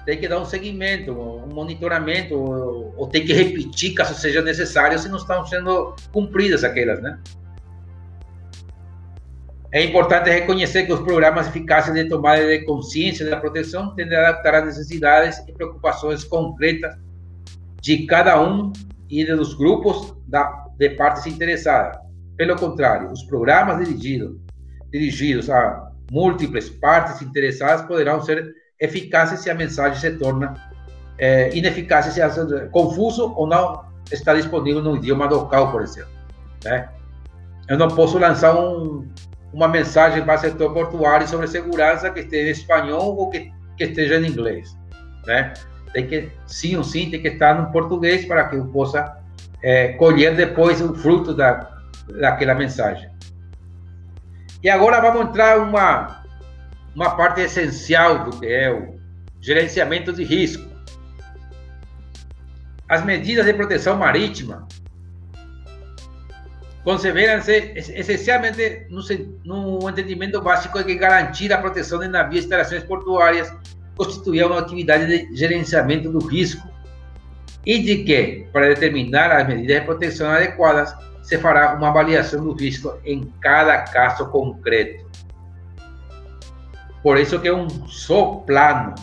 Tem 0.06 0.20
que 0.20 0.28
dar 0.28 0.40
um 0.40 0.46
seguimento, 0.46 1.12
um 1.12 1.54
monitoramento, 1.54 2.36
ou, 2.36 2.94
ou 2.96 3.08
tem 3.08 3.26
que 3.26 3.34
repetir 3.34 3.94
caso 3.94 4.14
seja 4.14 4.42
necessário 4.42 4.98
se 5.00 5.10
não 5.10 5.18
estão 5.18 5.46
sendo 5.46 5.96
cumpridas 6.14 6.64
aquelas, 6.64 7.02
né? 7.02 7.20
É 9.76 9.84
importante 9.84 10.30
reconhecer 10.30 10.86
que 10.86 10.94
os 10.94 11.02
programas 11.02 11.48
eficazes 11.48 11.94
de 11.94 12.06
tomada 12.06 12.48
de 12.48 12.64
consciência 12.64 13.30
da 13.30 13.36
proteção 13.36 13.94
tendem 13.94 14.18
a 14.18 14.30
adaptar 14.30 14.56
às 14.56 14.66
necessidades 14.68 15.38
e 15.50 15.52
preocupações 15.52 16.24
concretas 16.24 16.96
de 17.82 18.06
cada 18.06 18.42
um 18.42 18.72
e 19.10 19.26
dos 19.26 19.54
grupos 19.54 20.16
da, 20.30 20.66
de 20.78 20.92
partes 20.92 21.26
interessadas. 21.28 21.98
Pelo 22.38 22.56
contrário, 22.56 23.12
os 23.12 23.24
programas 23.24 23.86
dirigidos, 23.86 24.38
dirigidos 24.94 25.50
a 25.50 25.92
múltiplas 26.10 26.70
partes 26.70 27.22
interessadas 27.22 27.86
poderão 27.86 28.24
ser 28.24 28.56
eficazes 28.80 29.42
se 29.42 29.50
a 29.50 29.56
mensagem 29.56 30.00
se 30.00 30.18
torna 30.18 30.54
é, 31.18 31.54
ineficaz, 31.54 32.06
se 32.06 32.22
é 32.22 32.30
confuso 32.72 33.34
ou 33.36 33.46
não 33.46 33.84
está 34.10 34.36
disponível 34.36 34.82
no 34.82 34.96
idioma 34.96 35.26
local, 35.26 35.70
por 35.70 35.82
exemplo. 35.82 36.16
Né? 36.64 36.88
eu 37.68 37.78
não 37.78 37.88
posso 37.88 38.18
lançar 38.18 38.56
um, 38.56 39.08
uma 39.56 39.70
mensagem 39.70 40.22
para 40.26 40.36
o 40.36 40.38
setor 40.38 40.74
portuário 40.74 41.26
sobre 41.26 41.48
segurança 41.48 42.10
que 42.10 42.20
esteja 42.20 42.50
em 42.50 42.52
espanhol 42.52 43.16
ou 43.16 43.30
que, 43.30 43.50
que 43.78 43.86
esteja 43.86 44.18
em 44.18 44.28
inglês, 44.28 44.78
né? 45.26 45.54
Tem 45.94 46.06
que, 46.06 46.30
sim 46.46 46.76
ou 46.76 46.84
sim, 46.84 47.10
tem 47.10 47.22
que 47.22 47.30
estar 47.30 47.56
no 47.56 47.72
português 47.72 48.26
para 48.26 48.50
que 48.50 48.58
eu 48.58 48.66
possa 48.66 49.18
é, 49.64 49.94
colher 49.94 50.36
depois 50.36 50.82
o 50.82 50.94
fruto 50.94 51.34
da, 51.34 51.72
daquela 52.20 52.54
mensagem. 52.54 53.10
E 54.62 54.70
agora 54.70 55.00
vamos 55.00 55.30
entrar 55.30 55.58
uma 55.58 56.22
uma 56.94 57.16
parte 57.16 57.42
essencial 57.42 58.26
do 58.26 58.40
que 58.40 58.48
é 58.48 58.72
o 58.72 59.00
gerenciamento 59.40 60.12
de 60.12 60.24
risco. 60.24 60.70
As 62.90 63.04
medidas 63.04 63.46
de 63.46 63.54
proteção 63.54 63.98
marítima 63.98 64.68
consideram-se 66.86 67.74
essencialmente 67.76 68.86
no, 68.90 69.02
no 69.44 69.90
entendimento 69.90 70.40
básico 70.40 70.78
de 70.78 70.86
que 70.86 70.96
garantir 70.96 71.52
a 71.52 71.58
proteção 71.58 72.00
de 72.00 72.08
navios 72.08 72.44
e 72.44 72.46
instalações 72.46 72.84
portuárias 72.84 73.52
constituía 73.98 74.46
uma 74.46 74.60
atividade 74.60 75.08
de 75.08 75.36
gerenciamento 75.36 76.12
do 76.12 76.20
risco 76.20 76.70
e 77.66 77.80
de 77.80 78.04
que, 78.04 78.48
para 78.54 78.68
determinar 78.68 79.32
as 79.32 79.48
medidas 79.48 79.80
de 79.80 79.86
proteção 79.86 80.30
adequadas, 80.30 80.96
se 81.24 81.40
fará 81.40 81.74
uma 81.74 81.90
avaliação 81.90 82.44
do 82.44 82.54
risco 82.54 83.00
em 83.04 83.34
cada 83.42 83.80
caso 83.82 84.30
concreto. 84.30 85.10
Por 87.02 87.18
isso 87.18 87.40
que 87.40 87.50
um 87.50 87.68
só 87.88 88.36
plano 88.46 88.94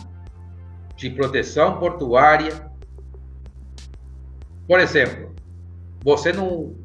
de 0.95 1.09
proteção 1.09 1.79
portuária. 1.79 2.71
Por 4.65 4.79
exemplo, 4.79 5.35
você 6.01 6.31
no, 6.31 6.82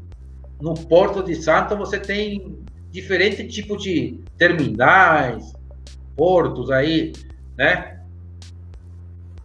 no 0.61 0.75
Porto 0.75 1.23
de 1.23 1.35
Santo 1.37 1.77
você 1.77 1.99
tem 1.99 2.65
diferentes 2.91 3.53
tipos 3.55 3.83
de 3.83 4.21
terminais, 4.37 5.53
portos 6.17 6.71
aí, 6.71 7.13
né? 7.57 8.01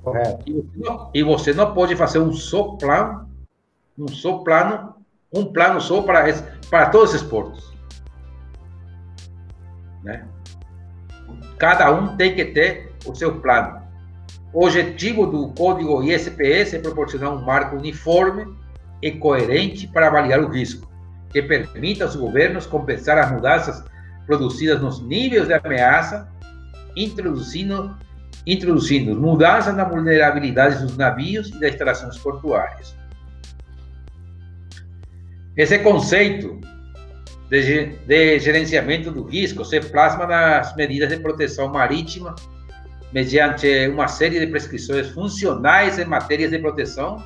Correto. 0.01 0.43
E, 0.49 1.19
e 1.19 1.23
você 1.23 1.53
não 1.53 1.73
pode 1.73 1.95
fazer 1.95 2.19
um 2.19 2.33
só 2.33 2.75
plano, 2.75 3.29
um 3.97 4.07
só 4.07 4.39
plano, 4.39 4.95
um 5.33 5.45
plano 5.45 5.79
só 5.79 6.01
para, 6.01 6.25
para 6.69 6.89
todos 6.89 7.13
esses 7.13 7.27
portos. 7.27 7.73
Né? 10.03 10.27
Cada 11.57 11.91
um 11.91 12.17
tem 12.17 12.35
que 12.35 12.45
ter 12.45 12.91
o 13.05 13.15
seu 13.15 13.39
plano. 13.39 13.81
O 14.51 14.65
objetivo 14.65 15.25
do 15.25 15.49
código 15.53 16.03
ISPS 16.03 16.73
é 16.73 16.79
proporcionar 16.79 17.33
um 17.33 17.43
marco 17.43 17.75
uniforme 17.75 18.53
e 19.01 19.11
coerente 19.11 19.87
para 19.87 20.07
avaliar 20.07 20.41
o 20.41 20.47
risco, 20.47 20.87
que 21.33 21.41
permita 21.41 22.05
aos 22.05 22.15
governos 22.15 22.67
compensar 22.67 23.17
as 23.17 23.31
mudanças 23.31 23.83
produzidas 24.25 24.79
nos 24.79 25.01
níveis 25.01 25.47
de 25.47 25.53
ameaça, 25.53 26.31
introduzindo, 26.95 27.97
introduzindo 28.45 29.19
mudanças 29.19 29.75
na 29.75 29.83
vulnerabilidade 29.83 30.81
dos 30.81 30.95
navios 30.95 31.49
e 31.49 31.59
das 31.59 31.73
instalações 31.73 32.17
portuárias. 32.19 32.95
Esse 35.57 35.79
conceito 35.79 36.61
de, 37.49 37.85
de 38.07 38.39
gerenciamento 38.39 39.11
do 39.11 39.23
risco 39.23 39.65
se 39.65 39.79
plasma 39.81 40.25
nas 40.25 40.75
medidas 40.75 41.09
de 41.09 41.17
proteção 41.17 41.67
marítima 41.67 42.35
mediante 43.11 43.87
uma 43.89 44.07
série 44.07 44.39
de 44.39 44.47
prescrições 44.47 45.09
funcionais 45.09 45.99
em 45.99 46.05
matérias 46.05 46.51
de 46.51 46.59
proteção 46.59 47.23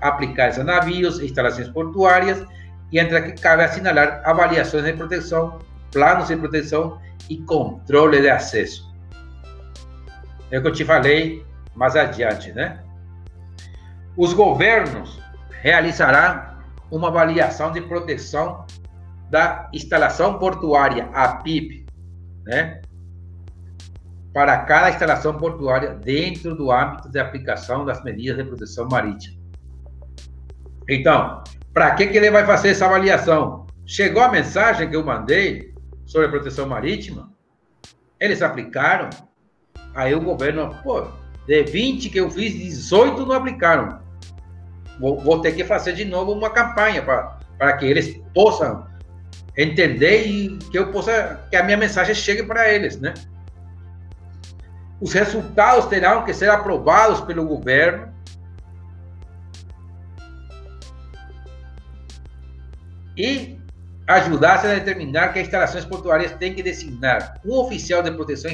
aplicadas 0.00 0.58
a 0.60 0.64
navios 0.64 1.18
e 1.18 1.24
instalações 1.24 1.68
portuárias 1.68 2.44
e 2.92 2.98
entre 2.98 3.20
que 3.22 3.40
cabe 3.40 3.64
assinalar 3.64 4.22
avaliações 4.24 4.84
de 4.84 4.92
proteção, 4.92 5.58
planos 5.92 6.28
de 6.28 6.36
proteção 6.36 7.00
e 7.28 7.36
controle 7.38 8.20
de 8.20 8.30
acesso. 8.30 8.88
É 10.50 10.58
o 10.58 10.62
que 10.62 10.68
eu 10.68 10.72
te 10.72 10.84
falei 10.84 11.44
mais 11.74 11.94
adiante, 11.96 12.52
né? 12.52 12.82
Os 14.16 14.32
governos 14.32 15.20
realizarão 15.62 16.58
uma 16.90 17.08
avaliação 17.08 17.70
de 17.70 17.80
proteção 17.82 18.66
da 19.30 19.68
instalação 19.74 20.38
portuária, 20.38 21.08
a 21.12 21.36
PIP, 21.36 21.86
né? 22.44 22.80
para 24.32 24.58
cada 24.64 24.90
instalação 24.90 25.36
portuária 25.36 25.94
dentro 25.94 26.54
do 26.54 26.70
âmbito 26.70 27.08
de 27.08 27.18
aplicação 27.18 27.84
das 27.84 28.02
medidas 28.04 28.36
de 28.36 28.44
proteção 28.44 28.86
marítima. 28.88 29.36
Então, 30.88 31.42
para 31.78 31.92
que, 31.92 32.08
que 32.08 32.16
ele 32.16 32.28
vai 32.28 32.44
fazer 32.44 32.70
essa 32.70 32.86
avaliação? 32.86 33.64
Chegou 33.86 34.20
a 34.20 34.28
mensagem 34.28 34.90
que 34.90 34.96
eu 34.96 35.04
mandei 35.04 35.72
sobre 36.04 36.26
a 36.26 36.30
proteção 36.30 36.66
marítima? 36.66 37.32
Eles 38.18 38.42
aplicaram? 38.42 39.08
Aí 39.94 40.12
o 40.12 40.20
governo, 40.20 40.74
pô, 40.82 41.06
de 41.46 41.62
20 41.62 42.10
que 42.10 42.18
eu 42.18 42.28
fiz, 42.28 42.52
18 42.52 43.24
não 43.24 43.36
aplicaram. 43.36 44.00
Vou, 44.98 45.20
vou 45.20 45.40
ter 45.40 45.52
que 45.52 45.62
fazer 45.62 45.92
de 45.92 46.04
novo 46.04 46.32
uma 46.32 46.50
campanha 46.50 47.00
para 47.00 47.76
que 47.76 47.86
eles 47.86 48.20
possam 48.34 48.84
entender 49.56 50.26
e 50.26 50.58
que 50.72 50.78
eu 50.80 50.90
possa, 50.90 51.46
que 51.48 51.54
a 51.54 51.62
minha 51.62 51.76
mensagem 51.76 52.12
chegue 52.12 52.42
para 52.42 52.68
eles, 52.68 52.98
né? 52.98 53.14
Os 55.00 55.12
resultados 55.12 55.86
terão 55.86 56.24
que 56.24 56.34
ser 56.34 56.50
aprovados 56.50 57.20
pelo 57.20 57.46
governo. 57.46 58.12
E 63.18 63.58
ajudar-se 64.06 64.66
a 64.66 64.74
determinar 64.74 65.32
que 65.32 65.40
as 65.40 65.46
instalações 65.46 65.84
portuárias 65.84 66.32
têm 66.32 66.54
que 66.54 66.62
designar 66.62 67.40
um 67.44 67.58
oficial 67.58 68.02
de 68.02 68.12
proteção 68.12 68.50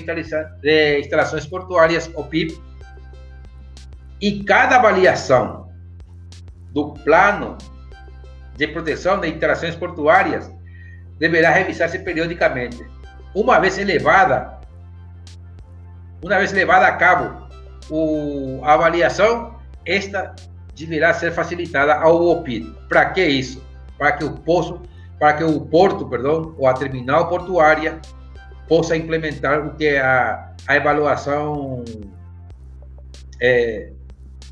de 0.60 1.00
instalações 1.00 1.46
portuárias, 1.46 2.10
o 2.14 2.24
PIP, 2.24 2.58
e 4.20 4.42
cada 4.42 4.76
avaliação 4.76 5.70
do 6.72 6.94
plano 6.94 7.56
de 8.56 8.66
proteção 8.68 9.20
de 9.20 9.28
instalações 9.28 9.76
portuárias 9.76 10.50
deverá 11.18 11.50
revisar-se 11.50 11.98
periodicamente. 12.00 12.84
Uma 13.34 13.60
vez 13.60 13.78
elevada 13.78 14.54
uma 16.22 16.38
vez 16.38 16.52
levada 16.52 16.86
a 16.86 16.92
cabo 16.92 17.46
o, 17.90 18.60
a 18.64 18.72
avaliação, 18.72 19.56
esta 19.84 20.34
deverá 20.74 21.12
ser 21.12 21.32
facilitada 21.32 21.94
ao 21.94 22.24
OPID. 22.28 22.72
Para 22.88 23.10
que 23.10 23.24
isso? 23.24 23.63
Para 23.98 24.12
que 24.12 24.24
o 24.24 24.32
poço, 24.32 24.80
para 25.18 25.34
que 25.34 25.44
o 25.44 25.60
porto, 25.60 26.08
perdão, 26.08 26.54
ou 26.58 26.66
a 26.66 26.74
terminal 26.74 27.28
portuária 27.28 28.00
possa 28.68 28.96
implementar 28.96 29.66
o 29.66 29.74
que 29.74 29.96
a, 29.96 30.52
a 30.66 30.74
avaliação 30.74 31.84
é, 33.40 33.90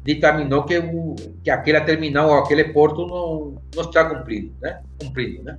ditaminou 0.05 0.65
que, 0.65 0.79
o, 0.79 1.15
que 1.43 1.51
aquela 1.51 1.81
terminal 1.81 2.29
ou 2.29 2.39
aquele 2.39 2.65
porto 2.65 3.07
não, 3.07 3.63
não 3.75 3.83
está 3.83 4.05
cumprindo, 4.05 4.53
né? 4.61 4.83
Cumprindo, 5.01 5.43
né? 5.43 5.59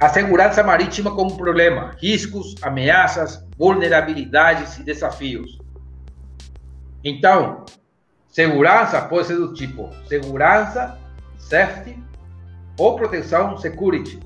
a 0.00 0.08
segurança 0.08 0.62
marítima 0.62 1.14
como 1.14 1.36
problema, 1.36 1.94
riscos, 2.00 2.54
ameaças, 2.62 3.46
vulnerabilidades 3.58 4.78
e 4.78 4.82
desafios. 4.82 5.58
Então, 7.04 7.66
segurança 8.30 9.02
pode 9.02 9.26
ser 9.26 9.36
do 9.36 9.52
tipo 9.52 9.90
segurança, 10.06 10.98
safety 11.38 11.98
ou 12.78 12.96
proteção, 12.96 13.56
security, 13.58 14.20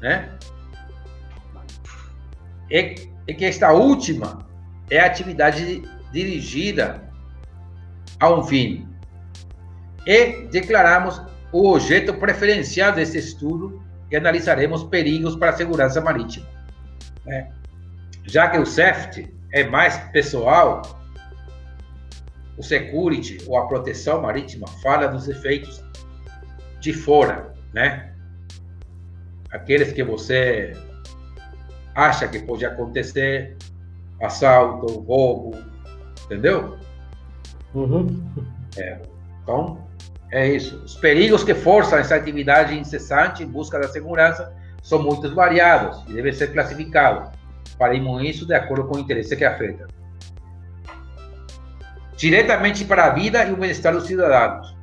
né? 0.00 0.36
E, 2.70 2.94
que 3.34 3.44
esta 3.44 3.72
última 3.72 4.46
é 4.90 5.00
a 5.00 5.06
atividade 5.06 5.82
dirigida 6.12 7.02
a 8.20 8.30
um 8.30 8.42
fim. 8.42 8.88
E 10.06 10.46
declaramos 10.50 11.20
o 11.52 11.70
objeto 11.72 12.14
preferencial 12.14 12.92
desse 12.92 13.18
estudo 13.18 13.82
e 14.10 14.16
analisaremos 14.16 14.84
perigos 14.84 15.36
para 15.36 15.50
a 15.50 15.56
segurança 15.56 16.00
marítima. 16.00 16.46
Né? 17.24 17.50
Já 18.24 18.48
que 18.48 18.58
o 18.58 18.66
safety 18.66 19.32
é 19.52 19.64
mais 19.64 19.96
pessoal, 20.10 20.82
o 22.58 22.62
security 22.62 23.38
ou 23.46 23.56
a 23.56 23.66
proteção 23.66 24.20
marítima 24.20 24.66
fala 24.82 25.06
dos 25.06 25.28
efeitos 25.28 25.82
de 26.80 26.92
fora, 26.92 27.54
né? 27.72 28.12
Aqueles 29.50 29.92
que 29.92 30.02
você 30.02 30.76
acha 31.94 32.28
que 32.28 32.40
pode 32.40 32.66
acontecer, 32.66 33.56
assalto, 34.20 35.00
roubo, 35.00 35.56
entendeu? 36.24 36.76
Uhum. 37.74 38.22
É. 38.76 39.00
Então, 39.42 39.86
é 40.30 40.48
isso. 40.48 40.82
Os 40.84 40.96
perigos 40.96 41.42
que 41.42 41.54
forçam 41.54 41.98
essa 41.98 42.16
atividade 42.16 42.78
incessante 42.78 43.42
em 43.42 43.46
busca 43.46 43.78
da 43.78 43.88
segurança 43.88 44.54
são 44.82 45.02
muito 45.02 45.34
variados 45.34 46.02
e 46.08 46.12
devem 46.12 46.32
ser 46.32 46.52
classificados. 46.52 47.30
Faremos 47.78 48.22
isso 48.22 48.46
de 48.46 48.54
acordo 48.54 48.84
com 48.86 48.96
o 48.96 49.00
interesse 49.00 49.36
que 49.36 49.44
afeta. 49.44 49.86
Diretamente 52.18 52.84
para 52.84 53.04
a 53.04 53.10
vida 53.10 53.44
e 53.44 53.52
o 53.52 53.56
bem-estar 53.56 53.92
dos 53.94 54.08
cidadãos. 54.08 54.76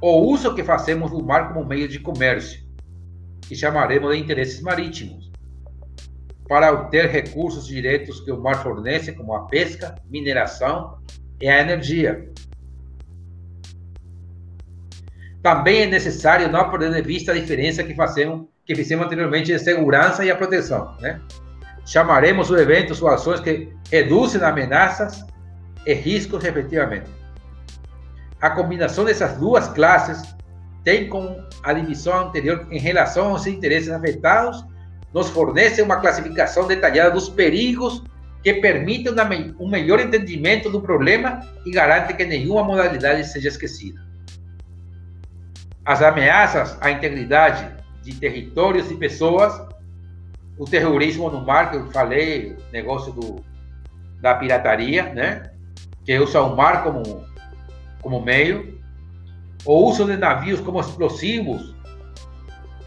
o 0.00 0.30
uso 0.30 0.54
que 0.54 0.62
fazemos 0.62 1.10
do 1.10 1.20
mar 1.20 1.52
como 1.52 1.66
meio 1.66 1.88
de 1.88 1.98
comércio, 1.98 2.62
que 3.40 3.56
chamaremos 3.56 4.14
de 4.14 4.20
interesses 4.20 4.60
marítimos, 4.60 5.32
para 6.48 6.70
obter 6.70 7.10
recursos 7.10 7.66
diretos 7.66 8.20
que 8.20 8.30
o 8.30 8.40
mar 8.40 8.62
fornece, 8.62 9.10
como 9.10 9.34
a 9.34 9.46
pesca, 9.46 9.96
mineração 10.08 11.00
e 11.40 11.48
a 11.48 11.60
energia. 11.60 12.30
Também 15.42 15.82
é 15.82 15.86
necessário 15.86 16.48
não 16.48 16.70
perder 16.70 16.94
de 16.94 17.02
vista 17.02 17.32
a 17.32 17.34
diferença 17.34 17.82
que 17.82 17.94
fazemos, 17.96 18.46
que 18.64 18.76
fizemos 18.76 19.06
anteriormente 19.06 19.52
de 19.52 19.58
segurança 19.58 20.24
e 20.24 20.30
a 20.30 20.36
proteção, 20.36 20.96
né? 21.00 21.20
Chamaremos 21.84 22.50
o 22.50 22.56
eventos 22.56 23.02
ou 23.02 23.08
ações 23.08 23.40
que 23.40 23.72
reduzem 23.90 24.40
ameaças 24.42 25.26
e 25.86 25.94
riscos, 25.94 26.42
respectivamente. 26.42 27.08
A 28.40 28.50
combinação 28.50 29.04
dessas 29.04 29.38
duas 29.38 29.68
classes 29.68 30.34
tem 30.84 31.08
com 31.08 31.42
a 31.62 31.72
divisão 31.72 32.28
anterior 32.28 32.66
em 32.70 32.78
relação 32.78 33.30
aos 33.30 33.46
interesses 33.46 33.90
afetados, 33.90 34.64
nos 35.14 35.28
fornece 35.30 35.80
uma 35.80 35.96
classificação 36.00 36.66
detalhada 36.66 37.12
dos 37.12 37.28
perigos 37.28 38.02
que 38.42 38.54
permite 38.54 39.08
um 39.58 39.68
melhor 39.68 39.98
entendimento 39.98 40.70
do 40.70 40.80
problema 40.80 41.40
e 41.64 41.70
garante 41.70 42.14
que 42.14 42.24
nenhuma 42.24 42.62
modalidade 42.62 43.24
seja 43.24 43.48
esquecida. 43.48 44.00
As 45.84 46.02
ameaças 46.02 46.76
à 46.80 46.90
integridade 46.90 47.68
de 48.02 48.14
territórios 48.14 48.90
e 48.90 48.96
pessoas, 48.96 49.52
o 50.58 50.64
terrorismo 50.64 51.28
no 51.30 51.44
mar, 51.44 51.70
que 51.70 51.76
eu 51.76 51.90
falei, 51.90 52.56
negócio 52.72 53.12
do, 53.12 53.44
da 54.20 54.34
pirataria, 54.34 55.12
né? 55.12 55.50
Que 56.06 56.16
usa 56.18 56.40
o 56.40 56.56
mar 56.56 56.84
como, 56.84 57.26
como 58.00 58.22
meio, 58.22 58.80
o 59.64 59.88
uso 59.88 60.04
de 60.04 60.16
navios 60.16 60.60
como 60.60 60.80
explosivos, 60.80 61.74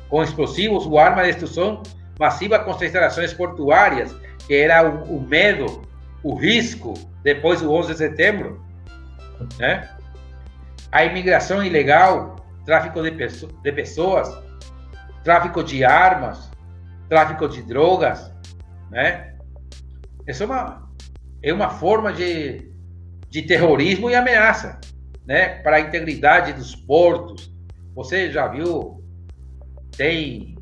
com 0.08 0.24
explosivos 0.24 0.86
ou 0.86 0.98
arma 0.98 1.22
de 1.24 1.34
destruição 1.34 1.84
massiva 2.18 2.60
com 2.60 2.72
instalações 2.72 3.34
portuárias, 3.34 4.16
que 4.48 4.56
era 4.56 4.90
o, 4.90 5.18
o, 5.18 5.22
medo, 5.22 5.82
o 6.24 6.34
risco 6.36 6.94
depois 7.22 7.62
do 7.62 7.72
11 7.72 7.92
de 7.92 7.98
setembro, 7.98 8.66
né? 9.58 9.90
A 10.92 11.04
imigração 11.04 11.64
ilegal, 11.64 12.38
tráfico 12.66 13.02
de, 13.04 13.12
de 13.12 13.72
pessoas, 13.72 14.30
tráfico 15.24 15.64
de 15.64 15.84
armas, 15.84 16.50
tráfico 17.10 17.48
de 17.48 17.62
drogas, 17.62 18.34
né? 18.90 19.36
Isso 20.26 20.44
é 20.44 20.46
uma, 20.46 20.90
é 21.44 21.54
uma 21.54 21.70
forma 21.70 22.12
de, 22.12 22.69
de 23.30 23.44
terrorismo 23.44 24.10
e 24.10 24.16
ameaça, 24.16 24.80
né? 25.26 25.50
Para 25.62 25.78
a 25.78 25.80
integridade 25.80 26.54
dos 26.54 26.76
portos. 26.76 27.54
Você 27.96 28.32
já 28.32 28.48
viu, 28.48 29.04
tem 29.96 30.58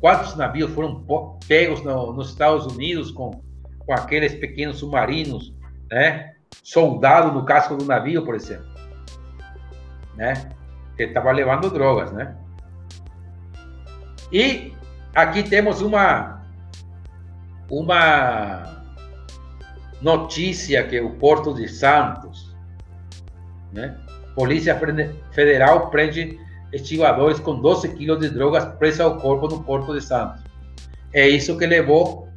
quantos 0.00 0.36
navios 0.36 0.70
foram 0.72 1.04
pegos 1.46 1.82
no, 1.82 2.12
nos 2.12 2.30
Estados 2.30 2.66
Unidos 2.66 3.10
com, 3.10 3.42
com 3.78 3.92
aqueles 3.92 4.34
pequenos 4.34 4.78
submarinos, 4.78 5.54
né? 5.90 6.34
Soldado 6.62 7.32
no 7.32 7.44
casco 7.44 7.76
do 7.76 7.84
navio, 7.84 8.24
por 8.24 8.34
exemplo, 8.34 8.66
né? 10.14 10.50
Que 10.96 11.04
estava 11.04 11.32
levando 11.32 11.70
drogas, 11.70 12.12
né? 12.12 12.36
E 14.30 14.72
aqui 15.14 15.42
temos 15.42 15.80
uma 15.80 16.42
uma 17.70 18.81
notícia 20.02 20.82
que 20.86 21.00
o 21.00 21.10
Porto 21.10 21.54
de 21.54 21.68
Santos, 21.68 22.54
né? 23.72 23.96
Polícia 24.34 24.78
Federal 25.30 25.90
prende 25.90 26.38
estivadores 26.72 27.38
com 27.38 27.60
12 27.60 27.90
quilos 27.94 28.18
de 28.18 28.30
drogas 28.30 28.64
presas 28.76 29.00
ao 29.00 29.18
corpo 29.18 29.46
no 29.46 29.62
Porto 29.62 29.92
de 29.94 30.00
Santos. 30.00 30.42
É 31.12 31.28
isso 31.28 31.56
que 31.58 31.66
levou 31.66 32.28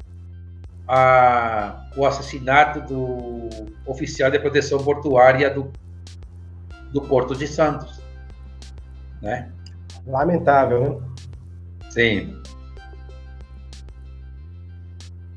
ao 0.87 2.05
assassinato 2.05 2.81
do 2.81 3.49
oficial 3.85 4.29
de 4.29 4.37
proteção 4.37 4.83
portuária 4.83 5.49
do, 5.49 5.71
do 6.91 7.01
Porto 7.01 7.35
de 7.35 7.47
Santos. 7.47 8.01
Né? 9.21 9.49
Lamentável, 10.05 10.81
né? 10.81 11.25
Sim. 11.89 12.41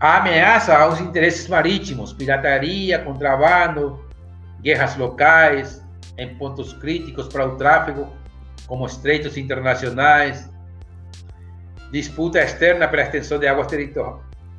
A 0.00 0.18
ameaça 0.18 0.78
aos 0.78 1.00
interesses 1.00 1.48
marítimos, 1.48 2.12
pirataria, 2.12 3.00
contrabando, 3.00 4.00
guerras 4.60 4.96
locais 4.96 5.84
em 6.16 6.36
pontos 6.36 6.72
críticos 6.72 7.26
para 7.26 7.48
o 7.48 7.56
tráfego, 7.56 8.12
como 8.68 8.86
estreitos 8.86 9.36
internacionais, 9.36 10.48
disputa 11.90 12.38
externa 12.38 12.86
pela 12.86 13.02
extensão 13.02 13.40
de 13.40 13.48
águas 13.48 13.66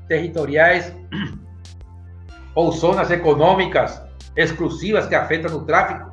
territoriais 0.09 0.93
ou 2.53 2.71
zonas 2.73 3.09
econômicas 3.09 4.01
exclusivas 4.35 5.07
que 5.07 5.15
afetam 5.15 5.55
o 5.55 5.63
tráfico. 5.63 6.09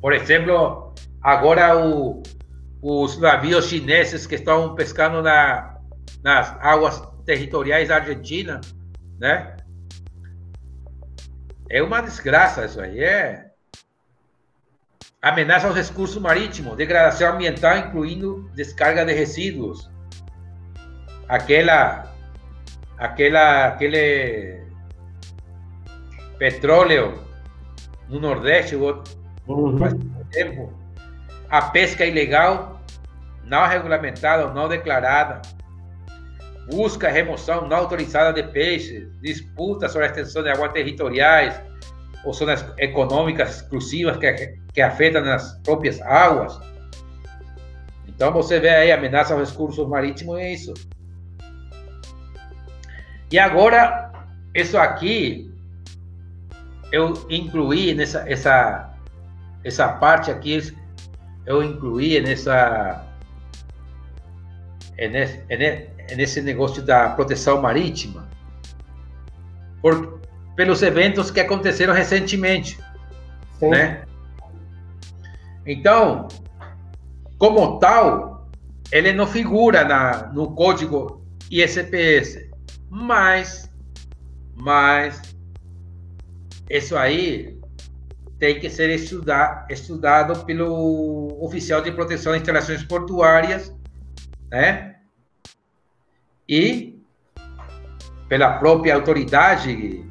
Por 0.00 0.12
exemplo, 0.12 0.92
agora 1.22 1.78
o, 1.78 2.20
os 2.82 3.16
navios 3.18 3.66
chineses 3.66 4.26
que 4.26 4.34
estão 4.34 4.74
pescando 4.74 5.22
na, 5.22 5.78
nas 6.22 6.54
águas 6.60 7.00
territoriais 7.24 7.88
da 7.88 7.96
Argentina, 7.96 8.60
né? 9.20 9.56
É 11.70 11.80
uma 11.82 12.02
desgraça 12.02 12.64
isso 12.64 12.80
aí, 12.80 13.02
é 13.02 13.52
ameaça 15.22 15.68
aos 15.68 15.76
recursos 15.76 16.20
marítimos, 16.20 16.76
degradação 16.76 17.34
ambiental, 17.34 17.78
incluindo 17.78 18.50
descarga 18.54 19.04
de 19.04 19.12
resíduos, 19.12 19.88
aquela, 21.28 22.12
aquela, 22.98 23.68
aquele 23.68 24.60
petróleo 26.38 27.22
no 28.08 28.18
Nordeste, 28.18 28.74
uhum. 28.74 29.78
faz 29.78 29.94
tempo, 30.32 30.72
a 31.52 31.60
pesca 31.60 32.06
ilegal, 32.06 32.80
não 33.44 33.66
regulamentada 33.66 34.46
ou 34.46 34.54
não 34.54 34.68
declarada, 34.68 35.42
busca 36.70 37.10
remoção 37.10 37.68
não 37.68 37.76
autorizada 37.76 38.32
de 38.32 38.48
peixes, 38.50 39.06
disputa 39.20 39.86
sobre 39.86 40.06
a 40.06 40.10
extensão 40.10 40.42
de 40.42 40.48
águas 40.48 40.72
territoriais 40.72 41.60
ou 42.24 42.32
zonas 42.32 42.64
econômicas 42.78 43.56
exclusivas 43.56 44.16
que, 44.16 44.56
que 44.72 44.80
afetam 44.80 45.30
as 45.30 45.52
próprias 45.58 46.00
águas. 46.00 46.58
Então 48.08 48.32
você 48.32 48.58
vê 48.58 48.70
aí 48.70 48.90
ameaça 48.90 49.34
aos 49.34 49.50
recursos 49.50 49.86
marítimos 49.86 50.38
é 50.38 50.54
isso. 50.54 50.72
E 53.30 53.38
agora, 53.38 54.10
isso 54.54 54.78
aqui 54.78 55.52
eu 56.90 57.12
incluí 57.28 57.94
nessa 57.94 58.24
essa, 58.26 58.94
essa 59.62 59.88
parte 59.88 60.30
aqui, 60.30 60.80
eu 61.46 61.62
incluí 61.62 62.20
nessa 62.20 63.06
é 64.96 65.08
nesse, 65.08 65.42
é 65.48 65.92
é 66.08 66.16
nesse 66.16 66.40
negócio 66.42 66.82
da 66.82 67.10
proteção 67.10 67.60
marítima, 67.60 68.28
por, 69.80 70.20
pelos 70.54 70.82
eventos 70.82 71.30
que 71.30 71.40
aconteceram 71.40 71.94
recentemente, 71.94 72.78
Sim. 73.58 73.70
né? 73.70 74.04
Então, 75.66 76.28
como 77.38 77.78
tal, 77.78 78.50
ele 78.90 79.12
não 79.12 79.26
figura 79.26 79.84
na, 79.84 80.26
no 80.32 80.54
código 80.54 81.24
ISPS, 81.50 82.48
mas, 82.90 83.70
mas 84.56 85.22
isso 86.68 86.96
aí 86.96 87.51
tem 88.42 88.58
que 88.58 88.68
ser 88.68 88.90
estudar, 88.90 89.68
estudado 89.70 90.44
pelo 90.44 91.38
oficial 91.40 91.80
de 91.80 91.92
proteção 91.92 92.32
de 92.32 92.40
instalações 92.40 92.82
portuárias, 92.82 93.72
né? 94.50 94.96
e 96.48 97.00
pela 98.28 98.54
própria 98.54 98.96
autoridade 98.96 100.04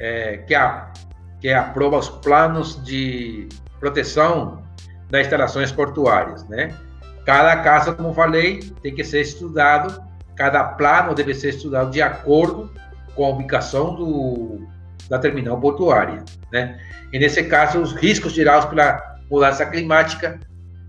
é, 0.00 0.38
que, 0.38 0.52
a, 0.52 0.92
que 1.40 1.48
aprova 1.52 1.98
os 1.98 2.08
planos 2.08 2.82
de 2.82 3.48
proteção 3.78 4.64
das 5.08 5.26
instalações 5.26 5.70
portuárias, 5.70 6.44
né? 6.48 6.76
Cada 7.24 7.62
caso, 7.62 7.94
como 7.94 8.12
falei, 8.12 8.64
tem 8.82 8.92
que 8.92 9.04
ser 9.04 9.20
estudado, 9.20 10.02
cada 10.34 10.64
plano 10.64 11.14
deve 11.14 11.32
ser 11.32 11.50
estudado 11.50 11.92
de 11.92 12.02
acordo 12.02 12.68
com 13.14 13.24
a 13.24 13.28
ubicação 13.28 13.94
do, 13.94 14.66
da 15.08 15.18
terminal 15.18 15.60
portuária, 15.60 16.24
né? 16.52 16.78
E 17.12 17.18
nesse 17.18 17.44
caso, 17.44 17.80
os 17.80 17.92
riscos 17.92 18.32
gerados 18.32 18.66
pela 18.66 19.00
mudança 19.30 19.66
climática, 19.66 20.40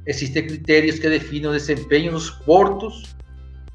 existem 0.05 0.45
critérios 0.45 0.99
que 0.99 1.09
definem 1.09 1.49
o 1.49 1.53
desempenho 1.53 2.11
dos 2.11 2.29
portos 2.29 3.15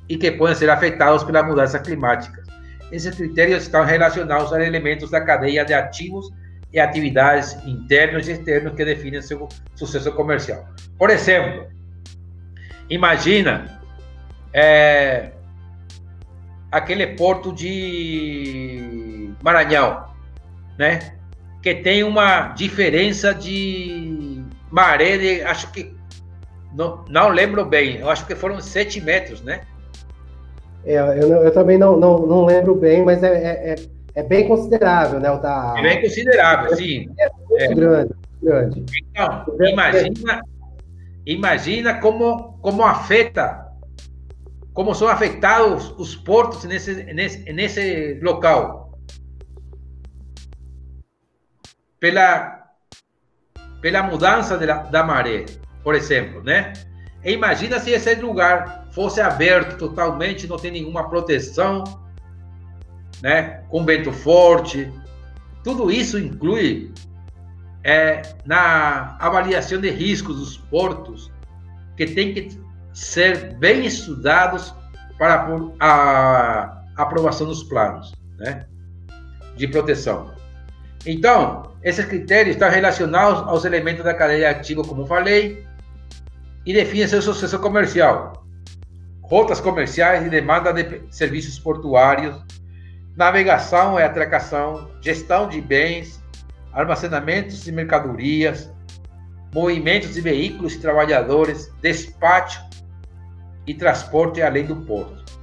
e 0.09 0.17
que 0.17 0.31
podem 0.31 0.57
ser 0.57 0.71
afetados 0.71 1.25
pela 1.25 1.43
mudança 1.43 1.79
climática. 1.79 2.43
esses 2.91 3.15
critérios 3.15 3.63
estão 3.63 3.85
relacionados 3.85 4.53
a 4.53 4.65
elementos 4.65 5.11
da 5.11 5.21
cadeia 5.21 5.65
de 5.65 5.73
ativos 5.73 6.29
e 6.73 6.81
atividades 6.81 7.57
internos 7.65 8.27
e 8.27 8.33
externos 8.33 8.75
que 8.75 8.85
definem 8.85 9.23
seu 9.23 9.49
sucesso 9.77 10.11
comercial. 10.13 10.69
Por 10.99 11.11
exemplo, 11.11 11.69
imagina 12.89 13.81
é, 14.53 15.31
aquele 16.71 17.07
porto 17.09 17.53
de 17.53 19.33
Maranhão, 19.43 20.10
né? 20.81 21.13
Que 21.63 21.75
tem 21.75 22.03
uma 22.03 22.55
diferença 22.55 23.35
de 23.35 24.43
maré 24.71 25.19
de, 25.19 25.43
acho 25.43 25.71
que 25.73 25.95
não, 26.73 27.05
não 27.07 27.29
lembro 27.29 27.67
bem, 27.67 27.99
eu 27.99 28.09
acho 28.09 28.27
que 28.27 28.35
foram 28.35 28.59
7 28.59 28.99
metros, 29.03 29.43
né? 29.43 29.61
É, 30.83 30.97
eu, 30.97 31.29
eu, 31.45 31.53
também 31.53 31.77
não, 31.77 32.01
não, 32.01 32.21
não 32.21 32.47
lembro 32.47 32.75
bem, 32.75 33.05
mas 33.05 33.23
é, 33.23 33.29
é, 33.29 33.73
é, 33.73 33.77
é 34.15 34.23
bem 34.23 34.49
considerável, 34.49 35.21
né? 35.21 35.31
O 35.31 35.37
da... 35.37 35.75
É 35.77 35.83
bem 35.83 36.01
considerável, 36.01 36.75
sim. 36.75 37.11
É, 37.19 37.65
é 37.65 37.75
grande, 37.75 38.15
grande. 38.43 38.85
Então, 39.11 39.45
imagina, 39.61 40.41
imagina 41.27 42.01
como, 42.01 42.59
como 42.63 42.83
afeta, 42.83 43.67
como 44.73 44.95
são 44.95 45.09
afetados 45.09 45.95
os 45.99 46.17
portos 46.17 46.65
nesse, 46.65 46.95
nesse, 47.13 47.53
nesse 47.53 48.19
local. 48.23 48.80
Pela, 52.01 52.65
pela 53.81 54.03
mudança 54.03 54.59
da, 54.59 54.83
da 54.83 55.05
maré, 55.05 55.45
por 55.85 55.95
exemplo, 55.95 56.43
né? 56.43 56.73
E 57.23 57.33
imagina 57.33 57.79
se 57.79 57.91
esse 57.91 58.15
lugar 58.17 58.89
fosse 58.93 59.21
aberto 59.21 59.77
totalmente, 59.77 60.49
não 60.49 60.57
tem 60.57 60.71
nenhuma 60.71 61.09
proteção, 61.09 61.85
né? 63.23 63.63
Com 63.69 63.85
vento 63.85 64.11
forte. 64.11 64.91
Tudo 65.63 65.91
isso 65.91 66.19
inclui 66.19 66.93
é, 67.85 68.23
na 68.47 69.17
avaliação 69.19 69.81
de 69.81 69.91
riscos 69.91 70.37
dos 70.39 70.57
portos, 70.57 71.31
que 71.97 72.07
tem 72.07 72.33
que 72.33 72.61
ser 72.93 73.55
bem 73.59 73.85
estudados 73.85 74.75
para 75.19 75.47
a 75.79 76.83
aprovação 76.97 77.47
dos 77.47 77.63
planos 77.63 78.15
né, 78.39 78.67
de 79.57 79.69
proteção. 79.69 80.35
Então, 81.07 81.70
esses 81.83 82.05
critérios 82.05 82.57
estão 82.57 82.71
relacionados 82.71 83.41
aos 83.49 83.65
elementos 83.65 84.05
da 84.05 84.13
cadeia 84.13 84.51
ativa, 84.51 84.83
como 84.83 85.07
falei, 85.07 85.67
e 86.67 86.73
definem 86.73 87.07
seu 87.07 87.23
sucesso 87.23 87.59
comercial, 87.59 88.45
rotas 89.23 89.61
comerciais 89.61 90.27
e 90.27 90.29
demanda 90.29 90.73
de 90.73 91.03
serviços 91.11 91.59
portuários, 91.59 92.37
navegação 93.17 93.99
e 93.99 94.03
atracação, 94.03 94.91
gestão 95.01 95.49
de 95.49 95.61
bens, 95.61 96.23
armazenamentos 96.73 97.65
de 97.65 97.73
mercadorias, 97.73 98.71
movimentos 99.55 100.15
de 100.15 100.21
veículos 100.21 100.75
e 100.75 100.81
trabalhadores, 100.81 101.73
despacho 101.81 102.63
e 103.67 103.75
transporte 103.75 104.43
além 104.43 104.67
do 104.67 104.77
porto. 104.77 105.40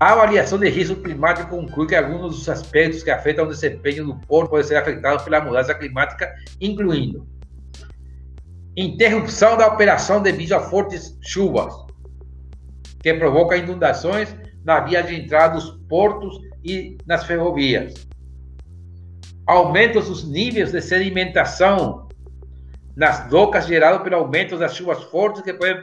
A 0.00 0.12
avaliação 0.12 0.58
de 0.58 0.68
risco 0.68 0.96
climático 0.96 1.50
conclui 1.50 1.88
que 1.88 1.96
alguns 1.96 2.36
dos 2.36 2.48
aspectos 2.48 3.02
que 3.02 3.10
afetam 3.10 3.44
o 3.44 3.48
desempenho 3.48 4.06
do 4.06 4.14
porto 4.26 4.50
podem 4.50 4.64
ser 4.64 4.76
afetados 4.76 5.24
pela 5.24 5.40
mudança 5.40 5.74
climática, 5.74 6.32
incluindo 6.60 7.26
interrupção 8.76 9.56
da 9.56 9.66
operação 9.66 10.22
devido 10.22 10.52
a 10.52 10.60
fortes 10.60 11.18
chuvas, 11.20 11.74
que 13.02 13.12
provoca 13.12 13.56
inundações 13.56 14.32
na 14.64 14.78
via 14.78 15.02
de 15.02 15.16
entrada 15.16 15.54
dos 15.54 15.70
portos 15.88 16.38
e 16.64 16.96
nas 17.04 17.24
ferrovias. 17.24 18.06
Aumentos 19.46 20.06
dos 20.06 20.28
níveis 20.28 20.70
de 20.70 20.80
sedimentação 20.80 22.06
nas 22.94 23.28
docas 23.28 23.66
gerado 23.66 24.04
pelo 24.04 24.16
aumento 24.16 24.56
das 24.56 24.76
chuvas 24.76 25.02
fortes 25.04 25.42
que 25.42 25.54
podem 25.54 25.82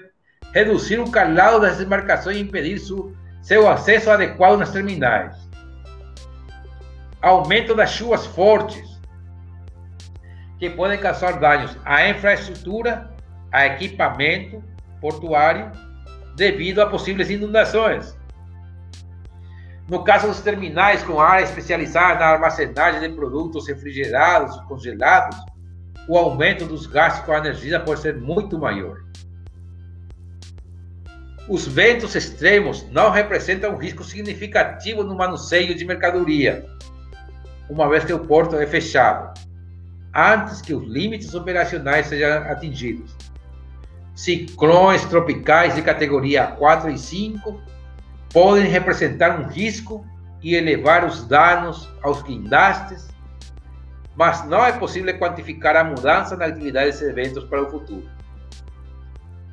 reduzir 0.54 1.00
o 1.00 1.12
calado 1.12 1.60
das 1.60 1.82
embarcações 1.82 2.38
e 2.38 2.42
impedir 2.42 2.80
su, 2.80 3.14
seu 3.46 3.70
acesso 3.70 4.10
adequado 4.10 4.58
nas 4.58 4.72
terminais. 4.72 5.38
Aumento 7.22 7.76
das 7.76 7.92
chuvas 7.92 8.26
fortes 8.26 9.00
que 10.58 10.68
podem 10.68 11.00
causar 11.00 11.40
danos 11.40 11.78
à 11.86 12.10
infraestrutura, 12.10 13.14
a 13.52 13.68
equipamento 13.68 14.64
portuário, 15.00 15.72
devido 16.36 16.82
a 16.82 16.88
possíveis 16.88 17.30
inundações. 17.30 18.18
No 19.88 20.04
caso 20.04 20.26
dos 20.26 20.42
terminais 20.42 21.04
com 21.04 21.22
área 21.22 21.44
especializada 21.44 22.22
na 22.22 22.26
armazenagem 22.26 23.02
de 23.02 23.16
produtos 23.16 23.68
refrigerados 23.68 24.60
congelados, 24.62 25.38
o 26.10 26.18
aumento 26.18 26.66
dos 26.66 26.88
gastos 26.88 27.24
com 27.24 27.32
a 27.32 27.38
energia 27.38 27.80
pode 27.80 28.00
ser 28.00 28.20
muito 28.20 28.58
maior. 28.58 28.98
Os 31.48 31.68
ventos 31.68 32.16
extremos 32.16 32.90
não 32.92 33.12
representam 33.12 33.74
um 33.74 33.78
risco 33.78 34.04
significativo 34.04 35.04
no 35.04 35.16
manuseio 35.16 35.76
de 35.76 35.86
mercadoria, 35.86 36.66
uma 37.70 37.88
vez 37.88 38.04
que 38.04 38.14
o 38.14 38.20
porto 38.20 38.56
é 38.56 38.66
fechado 38.66 39.34
antes 40.16 40.62
que 40.62 40.74
os 40.74 40.88
limites 40.88 41.36
operacionais 41.36 42.08
sejam 42.08 42.50
atingidos. 42.50 43.14
Ciclones 44.16 45.04
tropicais 45.06 45.76
de 45.76 45.82
categoria 45.82 46.48
4 46.48 46.90
e 46.90 46.98
5 46.98 47.62
podem 48.32 48.66
representar 48.66 49.40
um 49.40 49.48
risco 49.48 50.06
e 50.42 50.56
elevar 50.56 51.04
os 51.04 51.28
danos 51.28 51.90
aos 52.02 52.22
guindastes, 52.22 53.10
mas 54.16 54.48
não 54.48 54.64
é 54.64 54.72
possível 54.72 55.18
quantificar 55.18 55.76
a 55.76 55.84
mudança 55.84 56.38
na 56.38 56.46
atividade 56.46 56.86
desses 56.88 57.02
eventos 57.02 57.44
para 57.44 57.64
o 57.64 57.70
futuro. 57.70 58.15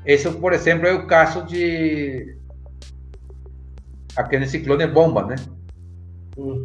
Esse, 0.04 0.30
por 0.30 0.52
exemplo, 0.52 0.86
é 0.86 0.92
o 0.92 1.06
caso 1.06 1.44
de 1.44 2.36
aquele 4.16 4.46
ciclone 4.46 4.86
bomba, 4.86 5.24
né? 5.24 5.36
Uhum. 6.36 6.62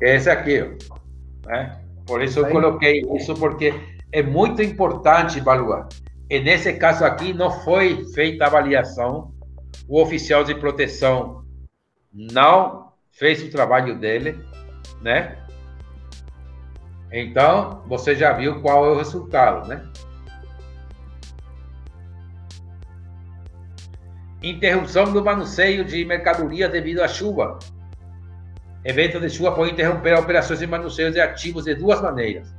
Esse 0.00 0.28
aqui, 0.28 0.60
ó, 0.90 1.48
né? 1.48 1.80
Por 2.06 2.22
isso 2.22 2.40
eu 2.40 2.50
coloquei 2.50 3.02
isso, 3.14 3.34
porque 3.34 3.72
é 4.10 4.22
muito 4.22 4.60
importante 4.62 5.38
evaluar. 5.38 5.88
E 6.28 6.40
nesse 6.40 6.72
caso 6.74 7.04
aqui, 7.04 7.32
não 7.32 7.50
foi 7.62 8.04
feita 8.12 8.44
a 8.44 8.48
avaliação, 8.48 9.32
o 9.88 10.00
oficial 10.00 10.42
de 10.42 10.54
proteção 10.54 11.44
não 12.12 12.92
fez 13.10 13.42
o 13.42 13.50
trabalho 13.50 13.98
dele, 13.98 14.38
né? 15.00 15.38
Então, 17.12 17.82
você 17.86 18.14
já 18.16 18.32
viu 18.32 18.60
qual 18.60 18.86
é 18.86 18.88
o 18.90 18.96
resultado, 18.96 19.68
né? 19.68 19.86
Interrupção 24.42 25.12
do 25.12 25.24
manuseio 25.24 25.84
de 25.84 26.04
mercadorias 26.04 26.70
devido 26.70 27.00
à 27.00 27.08
chuva. 27.08 27.58
Evento 28.84 29.20
de 29.20 29.30
chuva 29.30 29.52
pode 29.52 29.70
interromper 29.70 30.14
operações 30.18 30.58
de 30.58 30.66
manuseio 30.66 31.12
de 31.12 31.20
ativos 31.20 31.64
de 31.64 31.74
duas 31.74 32.00
maneiras. 32.00 32.52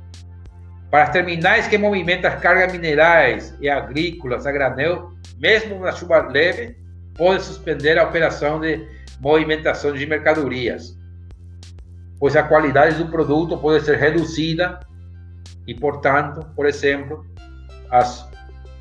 Para 0.90 1.10
terminais 1.10 1.66
que 1.66 1.76
movimentam 1.76 2.38
cargas 2.40 2.72
minerais 2.72 3.54
e 3.60 3.68
agrícolas 3.68 4.46
a 4.46 4.52
granel, 4.52 5.10
mesmo 5.38 5.80
na 5.80 5.92
chuva 5.92 6.22
leve, 6.22 6.76
pode 7.14 7.42
suspender 7.42 7.98
a 7.98 8.04
operação 8.04 8.60
de 8.60 8.88
movimentação 9.20 9.92
de 9.92 10.06
mercadorias, 10.06 10.96
pois 12.18 12.34
a 12.36 12.42
qualidade 12.42 12.96
do 12.96 13.10
produto 13.10 13.58
pode 13.58 13.84
ser 13.84 13.98
reduzida 13.98 14.80
e, 15.66 15.74
portanto, 15.74 16.46
por 16.56 16.64
exemplo, 16.64 17.26
as, 17.90 18.26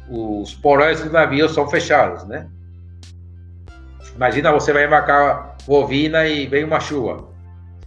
os 0.10 0.54
porões 0.54 1.04
do 1.04 1.12
navio 1.12 1.50
são 1.50 1.68
fechados, 1.70 2.24
né? 2.26 2.48
Imagina 4.16 4.52
você 4.52 4.72
vai 4.72 4.86
embarcar 4.86 5.58
bovina 5.66 6.26
e 6.26 6.46
vem 6.48 6.64
uma 6.64 6.80
chuva. 6.80 7.26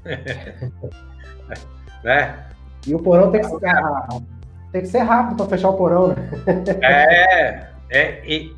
né? 2.03 2.47
E 2.87 2.95
o 2.95 2.99
porão 2.99 3.31
tem 3.31 3.41
que 3.41 3.49
ser, 3.49 3.61
tem 4.73 4.81
que 4.83 4.89
ser 4.89 4.99
rápido 5.01 5.37
para 5.37 5.47
fechar 5.47 5.71
o 5.71 5.77
porão, 5.77 6.09
né? 6.09 6.17
é, 6.83 7.67
é 7.91 8.23
e, 8.25 8.55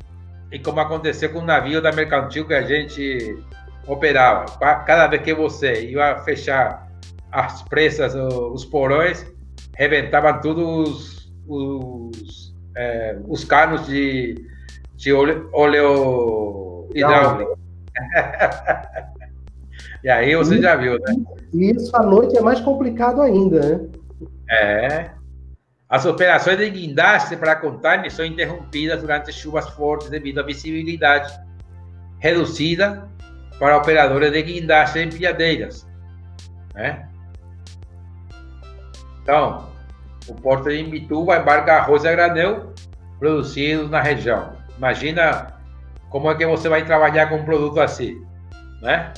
e 0.51 0.59
como 0.59 0.79
aconteceu 0.79 1.31
com 1.31 1.39
o 1.39 1.45
navio 1.45 1.81
da 1.81 1.91
Mercantil 1.91 2.45
que 2.45 2.53
a 2.53 2.61
gente 2.61 3.37
operava. 3.87 4.45
Cada 4.59 5.07
vez 5.07 5.23
que 5.23 5.33
você 5.33 5.85
ia 5.89 6.17
fechar 6.19 6.87
as 7.31 7.61
presas, 7.63 8.13
os 8.15 8.65
porões, 8.65 9.25
rebentavam 9.75 10.39
todos 10.41 10.63
os, 10.67 11.33
os, 11.47 12.55
é, 12.75 13.17
os 13.27 13.43
canos 13.43 13.85
de, 13.87 14.35
de 14.95 15.13
óleo, 15.13 15.49
óleo 15.53 16.68
hidráulico. 16.93 17.57
E 20.03 20.09
aí 20.09 20.35
você 20.35 20.55
e, 20.55 20.61
já 20.61 20.75
viu, 20.75 20.97
né? 20.99 21.15
Isso 21.53 21.95
à 21.95 22.03
noite 22.03 22.37
é 22.37 22.41
mais 22.41 22.59
complicado 22.61 23.21
ainda, 23.21 23.59
né? 23.59 23.89
É. 24.49 25.09
As 25.89 26.05
operações 26.05 26.57
de 26.57 26.69
guindaste 26.69 27.35
para 27.35 27.55
container 27.55 28.11
são 28.11 28.23
interrompidas 28.23 29.01
durante 29.01 29.33
chuvas 29.33 29.67
fortes 29.71 30.09
devido 30.09 30.39
à 30.39 30.43
visibilidade 30.43 31.33
reduzida 32.19 33.09
para 33.57 33.77
operadores 33.77 34.31
de 34.31 34.41
guindaste 34.41 34.99
em 34.99 35.09
pilhadeiras. 35.09 35.87
Né? 36.75 37.07
Então, 39.23 39.67
o 40.27 40.35
porto 40.35 40.69
de 40.69 40.79
Imbituba 40.79 41.37
embarca 41.37 41.73
arroz 41.73 42.05
a 42.05 42.11
granel 42.11 42.73
produzido 43.17 43.89
na 43.89 44.01
região. 44.01 44.53
Imagina 44.77 45.58
como 46.09 46.29
é 46.29 46.35
que 46.35 46.45
você 46.45 46.67
vai 46.67 46.85
trabalhar 46.85 47.27
com 47.27 47.37
um 47.37 47.45
produto 47.45 47.79
assim, 47.79 48.21
né? 48.81 49.13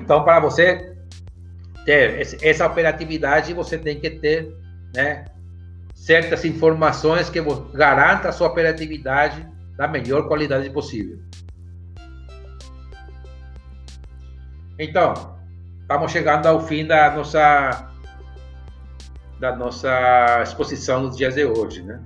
Então, 0.00 0.24
para 0.24 0.40
você 0.40 0.96
ter 1.84 2.20
essa 2.42 2.66
operatividade, 2.66 3.52
você 3.52 3.76
tem 3.76 3.98
que 3.98 4.10
ter, 4.10 4.54
né, 4.94 5.24
certas 5.94 6.44
informações 6.44 7.28
que 7.28 7.40
garantam 7.74 8.30
a 8.30 8.32
sua 8.32 8.48
operatividade 8.48 9.46
da 9.76 9.88
melhor 9.88 10.28
qualidade 10.28 10.68
possível. 10.70 11.18
Então, 14.78 15.36
estamos 15.80 16.10
chegando 16.10 16.46
ao 16.46 16.60
fim 16.60 16.86
da 16.86 17.14
nossa 17.14 17.88
da 19.38 19.56
nossa 19.56 20.40
exposição 20.42 21.02
nos 21.02 21.16
dias 21.16 21.34
de 21.34 21.44
hoje, 21.44 21.82
né? 21.82 22.00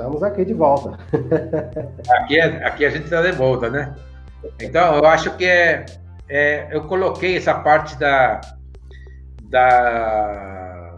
Estamos 0.00 0.22
aqui 0.22 0.46
de 0.46 0.54
volta. 0.54 0.98
aqui, 2.08 2.40
aqui 2.40 2.86
a 2.86 2.88
gente 2.88 3.04
está 3.04 3.20
de 3.20 3.32
volta, 3.32 3.68
né? 3.68 3.94
Então, 4.58 4.96
eu 4.96 5.04
acho 5.04 5.36
que 5.36 5.44
é, 5.44 5.84
é, 6.26 6.68
eu 6.74 6.84
coloquei 6.84 7.36
essa 7.36 7.52
parte 7.52 7.98
da, 7.98 8.40
da, 9.42 10.96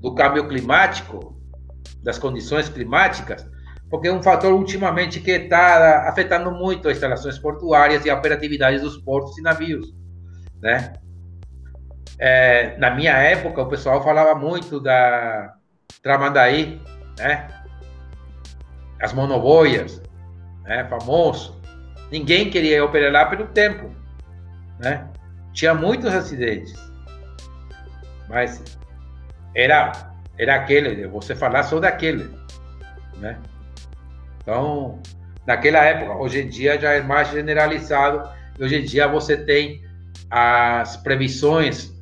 do 0.00 0.14
câmbio 0.14 0.48
climático, 0.48 1.38
das 2.02 2.18
condições 2.18 2.70
climáticas, 2.70 3.46
porque 3.90 4.08
é 4.08 4.12
um 4.12 4.22
fator 4.22 4.54
ultimamente 4.54 5.20
que 5.20 5.32
está 5.32 6.08
afetando 6.08 6.50
muito 6.52 6.88
as 6.88 6.94
instalações 6.94 7.38
portuárias 7.38 8.06
e 8.06 8.10
a 8.10 8.14
operatividade 8.14 8.78
dos 8.78 8.96
portos 8.96 9.36
e 9.36 9.42
navios, 9.42 9.94
né? 10.58 10.94
É, 12.18 12.78
na 12.78 12.94
minha 12.94 13.12
época, 13.12 13.60
o 13.60 13.68
pessoal 13.68 14.02
falava 14.02 14.34
muito 14.34 14.80
da 14.80 15.52
Tramandaí, 16.02 16.80
né? 17.18 17.61
As 19.02 19.12
monoboias, 19.12 20.00
né? 20.62 20.84
Famoso. 20.84 21.60
Ninguém 22.10 22.48
queria 22.48 22.84
operar 22.84 23.12
lá 23.12 23.26
pelo 23.26 23.46
tempo, 23.48 23.90
né? 24.78 25.08
Tinha 25.52 25.74
muitos 25.74 26.14
acidentes, 26.14 26.72
mas 28.28 28.62
era 29.54 30.12
era 30.38 30.54
aquele, 30.54 31.06
você 31.08 31.34
falar 31.34 31.62
só 31.64 31.78
daquele, 31.78 32.30
né? 33.18 33.38
Então, 34.38 35.00
naquela 35.46 35.84
época, 35.84 36.14
hoje 36.16 36.40
em 36.40 36.48
dia 36.48 36.80
já 36.80 36.92
é 36.92 37.02
mais 37.02 37.30
generalizado. 37.30 38.28
Hoje 38.58 38.76
em 38.76 38.84
dia 38.84 39.06
você 39.06 39.36
tem 39.36 39.82
as 40.30 40.96
previsões 40.96 41.92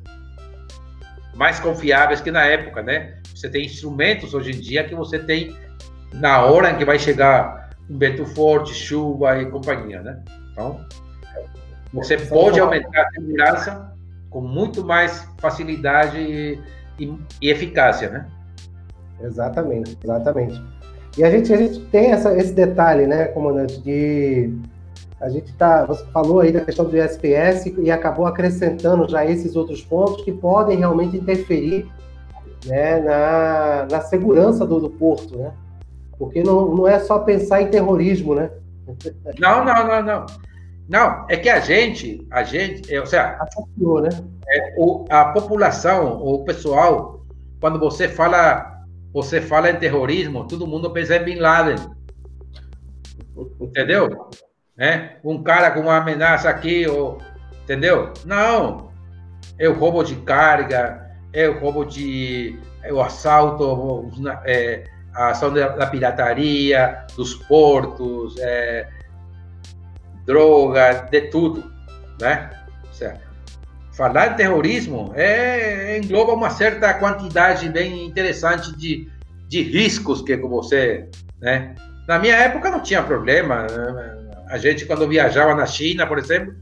mais 1.35 1.59
confiáveis 1.59 2.21
que 2.21 2.31
na 2.31 2.45
época, 2.45 2.81
né? 2.81 3.19
Você 3.33 3.49
tem 3.49 3.65
instrumentos 3.65 4.33
hoje 4.33 4.51
em 4.51 4.59
dia 4.59 4.83
que 4.83 4.95
você 4.95 5.19
tem 5.19 5.55
na 6.13 6.43
hora 6.45 6.71
em 6.71 6.77
que 6.77 6.85
vai 6.85 6.99
chegar 6.99 7.69
um 7.89 7.97
vento 7.97 8.25
forte, 8.25 8.73
chuva 8.73 9.41
e 9.41 9.45
companhia, 9.45 10.01
né? 10.01 10.19
Então, 10.51 10.79
você 11.93 12.17
pode 12.17 12.59
aumentar 12.59 13.01
a 13.01 13.09
segurança 13.11 13.91
com 14.29 14.41
muito 14.41 14.83
mais 14.83 15.27
facilidade 15.39 16.17
e, 16.17 16.59
e, 16.99 17.13
e 17.41 17.49
eficácia, 17.49 18.09
né? 18.09 18.27
Exatamente, 19.21 19.97
exatamente. 20.03 20.61
E 21.17 21.23
a 21.23 21.29
gente, 21.29 21.53
a 21.53 21.57
gente 21.57 21.79
tem 21.87 22.11
essa, 22.11 22.35
esse 22.37 22.53
detalhe, 22.53 23.05
né, 23.05 23.25
comandante, 23.25 23.81
de 23.81 24.53
a 25.19 25.29
gente 25.29 25.53
tá, 25.53 25.85
você 25.85 26.03
falou 26.07 26.39
aí 26.39 26.51
da 26.51 26.61
questão 26.61 26.85
do 26.85 26.97
SPS 26.97 27.71
e 27.77 27.91
acabou 27.91 28.25
acrescentando 28.25 29.07
já 29.07 29.23
esses 29.23 29.55
outros 29.55 29.83
pontos 29.83 30.23
que 30.23 30.31
podem 30.31 30.79
realmente 30.79 31.15
interferir 31.15 31.87
né, 32.65 32.99
na, 33.01 33.87
na 33.91 34.01
segurança 34.01 34.65
do, 34.65 34.79
do 34.79 34.89
porto, 34.89 35.37
né? 35.37 35.51
Porque 36.21 36.43
não, 36.43 36.75
não 36.75 36.87
é 36.87 36.99
só 36.99 37.17
pensar 37.17 37.63
em 37.63 37.71
terrorismo, 37.71 38.35
né? 38.35 38.51
Não, 39.39 39.65
não, 39.65 39.87
não, 39.87 40.03
não. 40.03 40.25
Não, 40.87 41.25
é 41.27 41.35
que 41.35 41.49
a 41.49 41.59
gente, 41.59 42.27
a 42.29 42.43
gente, 42.43 42.93
é, 42.93 42.99
ou 42.99 43.07
seja, 43.07 43.39
né? 44.03 44.09
É, 44.47 44.75
o, 44.77 45.05
a 45.09 45.25
população, 45.25 46.21
o 46.21 46.43
pessoal, 46.43 47.25
quando 47.59 47.79
você 47.79 48.07
fala 48.07 48.85
você 49.11 49.41
fala 49.41 49.71
em 49.71 49.75
terrorismo, 49.77 50.47
todo 50.47 50.67
mundo 50.67 50.91
pensa 50.91 51.15
em 51.15 51.23
Bin 51.23 51.35
Laden. 51.37 51.75
Entendeu? 53.59 54.29
É? 54.77 55.15
Um 55.23 55.41
cara 55.41 55.71
com 55.71 55.79
uma 55.79 55.97
ameaça 55.97 56.51
aqui, 56.51 56.87
ou, 56.87 57.17
entendeu? 57.63 58.13
Não. 58.23 58.91
É 59.57 59.67
o 59.67 59.73
roubo 59.73 60.03
de 60.03 60.17
carga, 60.17 61.11
é 61.33 61.49
o 61.49 61.59
roubo 61.59 61.83
de. 61.83 62.59
É 62.83 62.93
o 62.93 63.01
assalto, 63.01 64.07
é, 64.45 64.83
a 65.13 65.29
ação 65.29 65.53
da, 65.53 65.87
pirataria, 65.87 67.05
dos 67.15 67.35
portos, 67.35 68.35
é, 68.39 68.87
droga, 70.25 71.07
de 71.11 71.21
tudo. 71.21 71.71
Né? 72.19 72.49
Certo? 72.91 73.31
falar 74.01 74.33
em 74.33 74.35
terrorismo 74.35 75.11
é, 75.15 75.97
engloba 75.97 76.33
uma 76.33 76.49
certa 76.49 76.93
quantidade 76.93 77.69
bem 77.69 78.05
interessante 78.05 78.75
de, 78.75 79.07
de 79.47 79.61
riscos 79.61 80.21
que 80.21 80.35
você, 80.37 81.07
né? 81.39 81.75
Na 82.07 82.17
minha 82.17 82.35
época 82.35 82.71
não 82.71 82.81
tinha 82.81 83.03
problema. 83.03 83.67
Né? 83.67 84.17
A 84.49 84.57
gente 84.57 84.85
quando 84.85 85.07
viajava 85.07 85.53
na 85.53 85.65
China, 85.65 86.07
por 86.07 86.17
exemplo, 86.17 86.53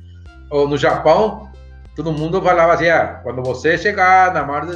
ou 0.50 0.68
no 0.68 0.78
Japão, 0.78 1.50
todo 1.96 2.12
mundo 2.12 2.42
falava 2.42 2.74
assim: 2.74 2.90
ah, 2.90 3.22
quando 3.24 3.42
você 3.42 3.78
chegar 3.78 4.34
na 4.34 4.44
mar, 4.44 4.68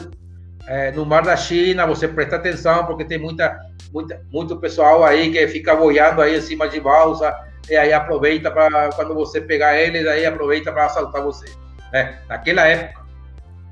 é, 0.68 0.92
no 0.92 1.06
mar 1.06 1.24
da 1.24 1.36
China, 1.36 1.86
você 1.86 2.08
presta 2.08 2.38
atenção 2.38 2.86
porque 2.86 3.06
tem 3.06 3.18
muita, 3.18 3.60
muita, 3.92 4.22
muito 4.32 4.58
pessoal 4.58 5.04
aí 5.04 5.32
que 5.32 5.48
fica 5.48 5.76
boiando 5.76 6.22
aí 6.22 6.38
em 6.38 6.42
cima 6.42 6.68
de 6.68 6.80
balsa 6.80 7.36
e 7.70 7.76
aí 7.76 7.94
aproveita 7.94 8.50
para 8.52 8.90
quando 8.92 9.14
você 9.14 9.42
pegar 9.42 9.78
eles, 9.78 10.06
aí 10.08 10.26
aproveita 10.26 10.72
para 10.72 10.86
assaltar 10.86 11.24
você 11.24 11.46
né? 11.94 12.16
Naquela 12.28 12.68
época. 12.68 13.04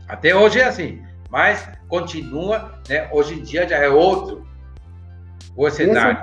Até 0.08 0.36
hoje 0.36 0.60
é 0.60 0.66
assim, 0.66 1.02
mas 1.30 1.68
continua, 1.90 2.80
né? 2.88 3.10
Hoje 3.12 3.34
em 3.34 3.42
dia 3.42 3.68
já 3.68 3.78
é 3.78 3.90
outro 3.90 4.46
o 5.58 5.70
cenário. 5.70 6.18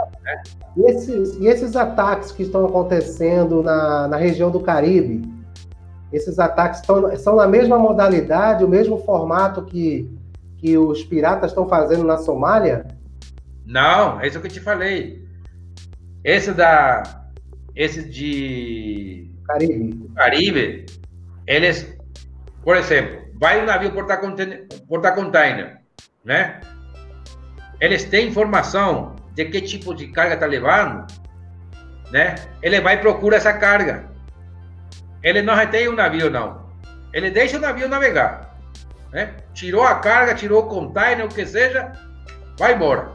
Esse, 0.76 1.12
né? 1.12 1.24
esses, 1.26 1.36
e 1.36 1.46
esses 1.46 1.76
ataques 1.76 2.30
que 2.30 2.44
estão 2.44 2.64
acontecendo 2.64 3.62
na, 3.62 4.08
na 4.08 4.16
região 4.16 4.50
do 4.50 4.60
Caribe, 4.60 5.28
esses 6.12 6.38
ataques 6.38 6.80
estão, 6.80 7.14
são 7.16 7.36
na 7.36 7.46
mesma 7.46 7.78
modalidade, 7.78 8.64
o 8.64 8.68
mesmo 8.68 8.98
formato 8.98 9.62
que, 9.62 10.08
que 10.58 10.76
os 10.76 11.02
piratas 11.04 11.50
estão 11.50 11.68
fazendo 11.68 12.04
na 12.04 12.18
Somália? 12.18 12.86
Não, 13.64 14.20
é 14.20 14.26
isso 14.26 14.40
que 14.40 14.46
eu 14.46 14.52
te 14.52 14.60
falei. 14.60 15.26
Esse 16.22 16.52
da. 16.52 17.02
Esse 17.74 18.08
de. 18.08 19.30
Caribe. 19.46 20.10
Caribe 20.14 20.86
eles, 21.48 21.96
por 22.62 22.76
exemplo, 22.76 23.26
vai 23.40 23.62
um 23.62 23.64
navio 23.64 23.90
porta-container, 24.86 25.78
né? 26.22 26.60
Eles 27.80 28.04
têm 28.04 28.28
informação 28.28 29.16
de 29.34 29.46
que 29.46 29.62
tipo 29.62 29.94
de 29.94 30.08
carga 30.08 30.34
está 30.34 30.44
levando, 30.44 31.06
né? 32.12 32.34
Ele 32.62 32.82
vai 32.82 32.96
e 32.96 32.98
procura 32.98 33.36
essa 33.36 33.54
carga. 33.54 34.10
Ele 35.22 35.40
não 35.40 35.54
retém 35.54 35.88
o 35.88 35.96
navio, 35.96 36.28
não. 36.28 36.68
Ele 37.14 37.30
deixa 37.30 37.56
o 37.56 37.60
navio 37.60 37.88
navegar. 37.88 38.47
Né? 39.12 39.34
Tirou 39.54 39.82
a 39.82 39.96
carga, 39.96 40.34
tirou 40.34 40.64
o 40.64 40.68
container, 40.68 41.24
o 41.24 41.28
que 41.28 41.46
seja, 41.46 41.92
vai 42.58 42.74
embora. 42.74 43.08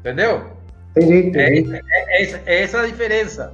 Entendeu? 0.00 0.52
Entendi, 0.96 1.28
entendi. 1.28 1.74
É, 1.74 2.22
é, 2.22 2.24
é, 2.24 2.42
é 2.46 2.62
essa 2.62 2.80
a 2.80 2.86
diferença 2.86 3.52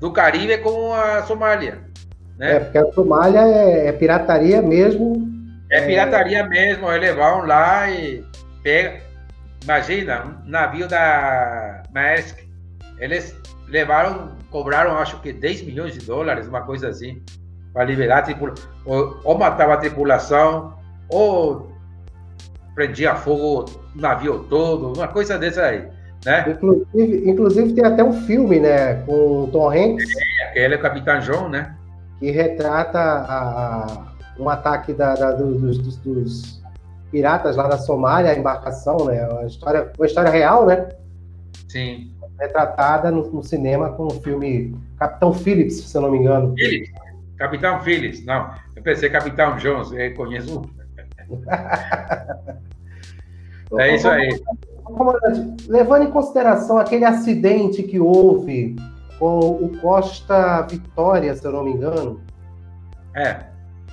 do 0.00 0.10
Caribe 0.10 0.58
com 0.58 0.94
a 0.94 1.22
Somália. 1.22 1.78
Né? 2.38 2.56
É, 2.56 2.60
porque 2.60 2.78
a 2.78 2.92
Somália 2.92 3.40
é, 3.40 3.88
é 3.88 3.92
pirataria 3.92 4.62
mesmo. 4.62 5.28
É, 5.70 5.78
é 5.78 5.86
pirataria 5.86 6.44
mesmo, 6.44 6.90
eles 6.90 7.14
vão 7.14 7.46
lá 7.46 7.90
e 7.90 8.24
pega. 8.62 9.00
Imagina, 9.62 10.24
um 10.44 10.50
navio 10.50 10.88
da 10.88 11.84
Maersk, 11.94 12.38
eles 12.98 13.36
levaram, 13.68 14.32
cobraram 14.50 14.98
acho 14.98 15.20
que 15.20 15.32
10 15.32 15.62
milhões 15.62 15.94
de 15.94 16.04
dólares, 16.04 16.48
uma 16.48 16.62
coisa 16.62 16.88
assim, 16.88 17.22
para 17.72 17.84
liberar 17.84 18.18
a 18.18 18.22
tripulação. 18.22 18.68
Ou, 18.84 19.20
ou 19.24 19.38
matava 19.38 19.74
a 19.74 19.76
tripulação, 19.76 20.74
ou 21.08 21.72
prendia 22.74 23.14
fogo 23.14 23.70
o 23.94 24.00
navio 24.00 24.44
todo, 24.48 24.92
uma 24.96 25.08
coisa 25.08 25.38
dessa 25.38 25.62
aí. 25.62 25.88
Né? 26.24 26.50
Inclusive, 26.50 27.30
inclusive 27.30 27.72
tem 27.72 27.84
até 27.84 28.04
um 28.04 28.12
filme, 28.12 28.60
né, 28.60 28.94
com 29.04 29.44
o 29.44 29.48
Tom 29.48 29.70
Hanks. 29.70 30.08
É, 30.40 30.44
aquele 30.44 30.74
é 30.74 30.78
o 30.78 30.80
Capitão 30.80 31.18
John, 31.20 31.48
né? 31.48 31.74
Que 32.18 32.30
retrata 32.30 32.98
a, 32.98 33.84
a, 33.84 34.12
um 34.38 34.48
ataque 34.48 34.92
da, 34.92 35.14
da, 35.14 35.32
dos, 35.32 35.78
dos, 35.78 35.96
dos, 35.96 36.62
piratas 37.10 37.56
lá 37.56 37.68
da 37.68 37.76
Somália, 37.76 38.30
a 38.30 38.38
embarcação, 38.38 39.04
né? 39.04 39.26
Uma 39.28 39.46
história, 39.46 39.90
uma 39.98 40.06
história 40.06 40.30
real, 40.30 40.64
né? 40.64 40.88
Sim. 41.68 42.12
Retratada 42.40 43.10
no, 43.10 43.30
no 43.30 43.42
cinema 43.42 43.90
com 43.90 44.06
o 44.06 44.10
filme 44.10 44.74
Capitão 44.98 45.32
Phillips, 45.34 45.82
se 45.82 45.96
eu 45.96 46.02
não 46.02 46.10
me 46.10 46.18
engano. 46.18 46.54
Phillips. 46.54 46.90
Capitão 47.36 47.80
Phillips, 47.80 48.24
não. 48.24 48.54
Eu 48.74 48.82
pensei 48.82 49.10
Capitão 49.10 49.56
Jones, 49.56 49.92
eu 49.92 50.14
conheço. 50.14 50.62
é 53.78 53.94
isso 53.94 54.08
aí. 54.08 54.42
Comandante, 54.84 55.68
levando 55.68 56.04
em 56.04 56.10
consideração 56.10 56.78
aquele 56.78 57.04
acidente 57.04 57.82
que 57.82 57.98
houve 57.98 58.76
com 59.18 59.50
o 59.50 59.78
Costa 59.80 60.62
Vitória, 60.62 61.34
se 61.34 61.46
eu 61.46 61.52
não 61.52 61.64
me 61.64 61.72
engano. 61.72 62.20
É. 63.14 63.40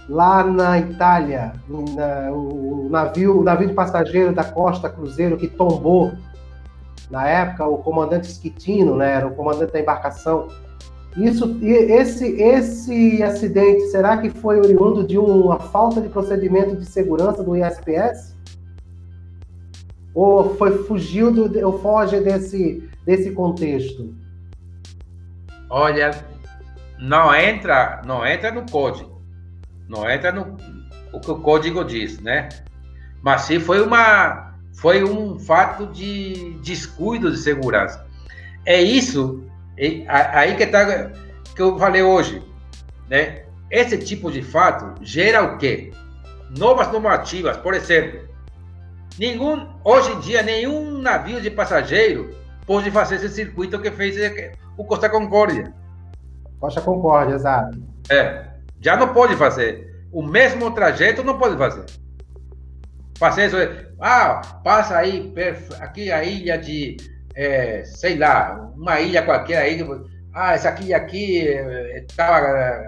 Lá 0.08 0.44
na 0.44 0.80
Itália, 0.80 1.54
na, 1.68 2.32
o, 2.32 2.88
navio, 2.90 3.40
o 3.40 3.44
navio 3.44 3.68
de 3.68 3.74
passageiro 3.74 4.34
da 4.34 4.44
Costa 4.44 4.90
Cruzeiro 4.90 5.38
que 5.38 5.48
tombou 5.48 6.12
na 7.10 7.28
época, 7.28 7.66
o 7.66 7.80
comandante 7.80 8.28
Schittino, 8.28 8.96
né, 8.96 9.16
era 9.16 9.28
o 9.28 9.36
comandante 9.36 9.74
da 9.74 9.80
embarcação. 9.80 10.48
Isso, 11.20 11.58
esse, 11.62 12.26
esse 12.42 13.22
acidente, 13.22 13.88
será 13.88 14.18
que 14.18 14.30
foi 14.30 14.58
oriundo 14.58 15.06
de 15.06 15.18
uma 15.18 15.60
falta 15.60 16.00
de 16.00 16.08
procedimento 16.08 16.78
de 16.78 16.86
segurança 16.86 17.44
do 17.44 17.58
ISPS? 17.58 18.36
Ou 20.14 20.56
foi 20.56 20.84
fugiu 20.86 21.32
do, 21.32 21.66
ou 21.66 21.80
foge 21.80 22.22
desse, 22.22 22.90
desse 23.06 23.32
contexto? 23.32 24.16
Olha, 25.70 26.12
não 26.98 27.36
entra, 27.36 28.02
não 28.06 28.26
entra 28.26 28.52
no 28.52 28.70
código, 28.70 29.22
não 29.88 30.10
entra 30.10 30.32
no 30.32 30.58
o 31.12 31.20
que 31.20 31.32
o 31.32 31.40
código 31.40 31.84
diz, 31.84 32.20
né? 32.20 32.50
Mas 33.22 33.42
sim 33.42 33.60
foi 33.60 33.82
uma, 33.82 34.54
foi 34.74 35.04
um 35.04 35.38
fato 35.40 35.88
de 35.88 36.54
descuido 36.62 37.32
de 37.32 37.38
segurança. 37.38 38.06
É 38.66 38.82
isso, 38.82 39.44
é, 39.80 40.06
aí 40.08 40.56
que 40.58 40.68
tá 40.68 41.10
que 41.56 41.62
eu 41.62 41.78
falei 41.80 42.04
hoje, 42.04 42.44
né? 43.10 43.44
Esse 43.72 43.98
tipo 43.98 44.32
de 44.32 44.42
fato 44.42 44.94
gera 45.04 45.44
o 45.44 45.58
quê? 45.58 45.92
Novas 46.58 46.92
normativas, 46.92 47.56
por 47.58 47.74
exemplo, 47.74 48.28
nenhum, 49.18 49.68
hoje 49.84 50.12
em 50.12 50.20
dia 50.20 50.44
nenhum 50.44 51.00
navio 51.00 51.40
de 51.40 51.50
passageiro 51.50 52.36
pode 52.66 52.92
fazer 52.92 53.16
esse 53.16 53.30
circuito 53.30 53.80
que 53.80 53.92
fez 53.92 54.16
o 54.78 54.84
Costa 54.84 55.10
Concórdia. 55.10 55.74
Costa 56.60 56.82
Concórdia, 56.82 57.36
exato. 57.36 57.82
É, 58.10 58.48
já 58.82 58.98
não 58.98 59.14
pode 59.14 59.36
fazer. 59.36 60.06
O 60.12 60.24
mesmo 60.24 60.72
trajeto 60.72 61.24
não 61.24 61.38
pode 61.38 61.58
fazer. 61.58 61.86
Fazer 63.18 63.48
isso, 63.48 63.58
ah, 64.00 64.42
passa 64.64 64.98
aí, 64.98 65.34
aqui 65.80 66.12
a 66.12 66.24
ilha 66.24 66.58
de, 66.58 66.98
é, 67.36 67.84
sei 67.86 68.18
lá, 68.18 68.72
uma 68.76 69.00
ilha 69.00 69.24
qualquer 69.24 69.58
aí, 69.58 69.86
ah, 70.34 70.54
essa 70.54 70.70
aqui, 70.70 70.94
aqui, 70.94 71.48
tá, 72.16 72.82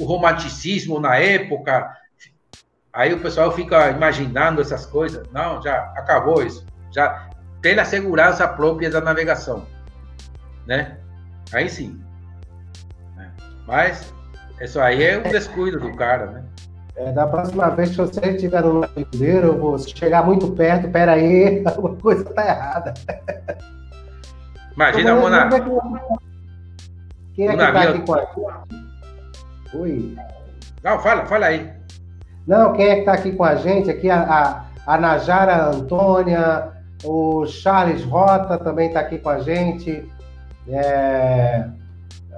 o 0.00 0.04
romanticismo 0.04 0.98
na 0.98 1.16
época. 1.16 1.88
Aí 2.92 3.12
o 3.12 3.20
pessoal 3.20 3.52
fica 3.52 3.90
imaginando 3.90 4.60
essas 4.60 4.84
coisas. 4.84 5.26
Não, 5.32 5.62
já 5.62 5.76
acabou 5.96 6.42
isso. 6.42 6.66
Já 6.92 7.28
pela 7.60 7.84
segurança 7.84 8.48
própria 8.48 8.90
da 8.90 9.00
navegação, 9.00 9.66
né? 10.66 10.98
Aí 11.52 11.68
sim. 11.68 12.00
É. 13.18 13.28
Mas 13.66 14.12
isso 14.60 14.80
aí 14.80 15.04
é 15.04 15.18
um 15.18 15.30
descuido 15.30 15.78
do 15.78 15.94
cara, 15.94 16.26
né? 16.26 16.44
É, 16.96 17.12
da 17.12 17.26
próxima 17.26 17.68
vez 17.70 17.90
que 17.90 17.96
você 17.96 18.20
estiver 18.30 18.62
no 18.62 18.80
navegadeiro, 18.80 19.48
eu 19.48 19.58
vou 19.58 19.78
chegar 19.78 20.24
muito 20.24 20.50
perto, 20.52 20.90
pera 20.90 21.12
aí, 21.12 21.62
alguma 21.66 21.96
coisa 21.96 22.24
tá 22.24 22.46
errada. 22.46 22.94
Imagina, 24.74 25.14
Mona. 25.14 25.48
Quem 27.34 27.48
é 27.48 27.50
que 27.52 27.56
tá 27.56 27.82
aqui 27.82 28.00
com 28.00 28.14
a 28.14 28.20
gente? 28.20 28.90
Oi. 29.74 30.16
Não, 30.82 30.98
fala, 30.98 31.26
fala 31.26 31.46
aí. 31.46 31.70
Não, 32.46 32.72
quem 32.72 32.88
é 32.88 32.96
que 32.96 33.04
tá 33.04 33.12
aqui 33.12 33.32
com 33.32 33.44
a 33.44 33.54
gente? 33.54 33.90
Aqui 33.90 34.10
a, 34.10 34.22
a, 34.22 34.94
a 34.94 34.98
Najara 34.98 35.66
Antônia, 35.66 36.72
o 37.04 37.46
Charles 37.46 38.02
Rota 38.04 38.58
também 38.58 38.88
está 38.88 39.00
aqui 39.00 39.18
com 39.18 39.28
a 39.28 39.38
gente. 39.40 40.08
É, 40.68 41.66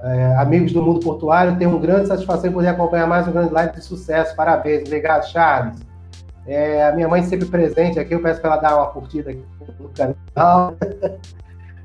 é, 0.03 0.35
amigos 0.37 0.73
do 0.73 0.81
mundo 0.81 0.99
portuário, 0.99 1.57
tenho 1.57 1.69
uma 1.69 1.79
grande 1.79 2.07
satisfação 2.07 2.49
em 2.49 2.53
poder 2.53 2.67
acompanhar 2.69 3.07
mais 3.07 3.27
um 3.27 3.31
grande 3.31 3.53
live 3.53 3.73
de 3.73 3.81
sucesso. 3.81 4.35
Parabéns, 4.35 4.81
obrigado, 4.85 5.25
Charles. 5.29 5.79
É, 6.45 6.85
a 6.85 6.91
minha 6.91 7.07
mãe 7.07 7.23
sempre 7.23 7.45
presente 7.45 7.97
aqui, 7.97 8.13
eu 8.13 8.21
peço 8.21 8.41
para 8.41 8.51
ela 8.51 8.61
dar 8.61 8.75
uma 8.75 8.87
curtida 8.87 9.31
aqui 9.31 9.45
no 9.79 9.89
canal. 9.89 10.75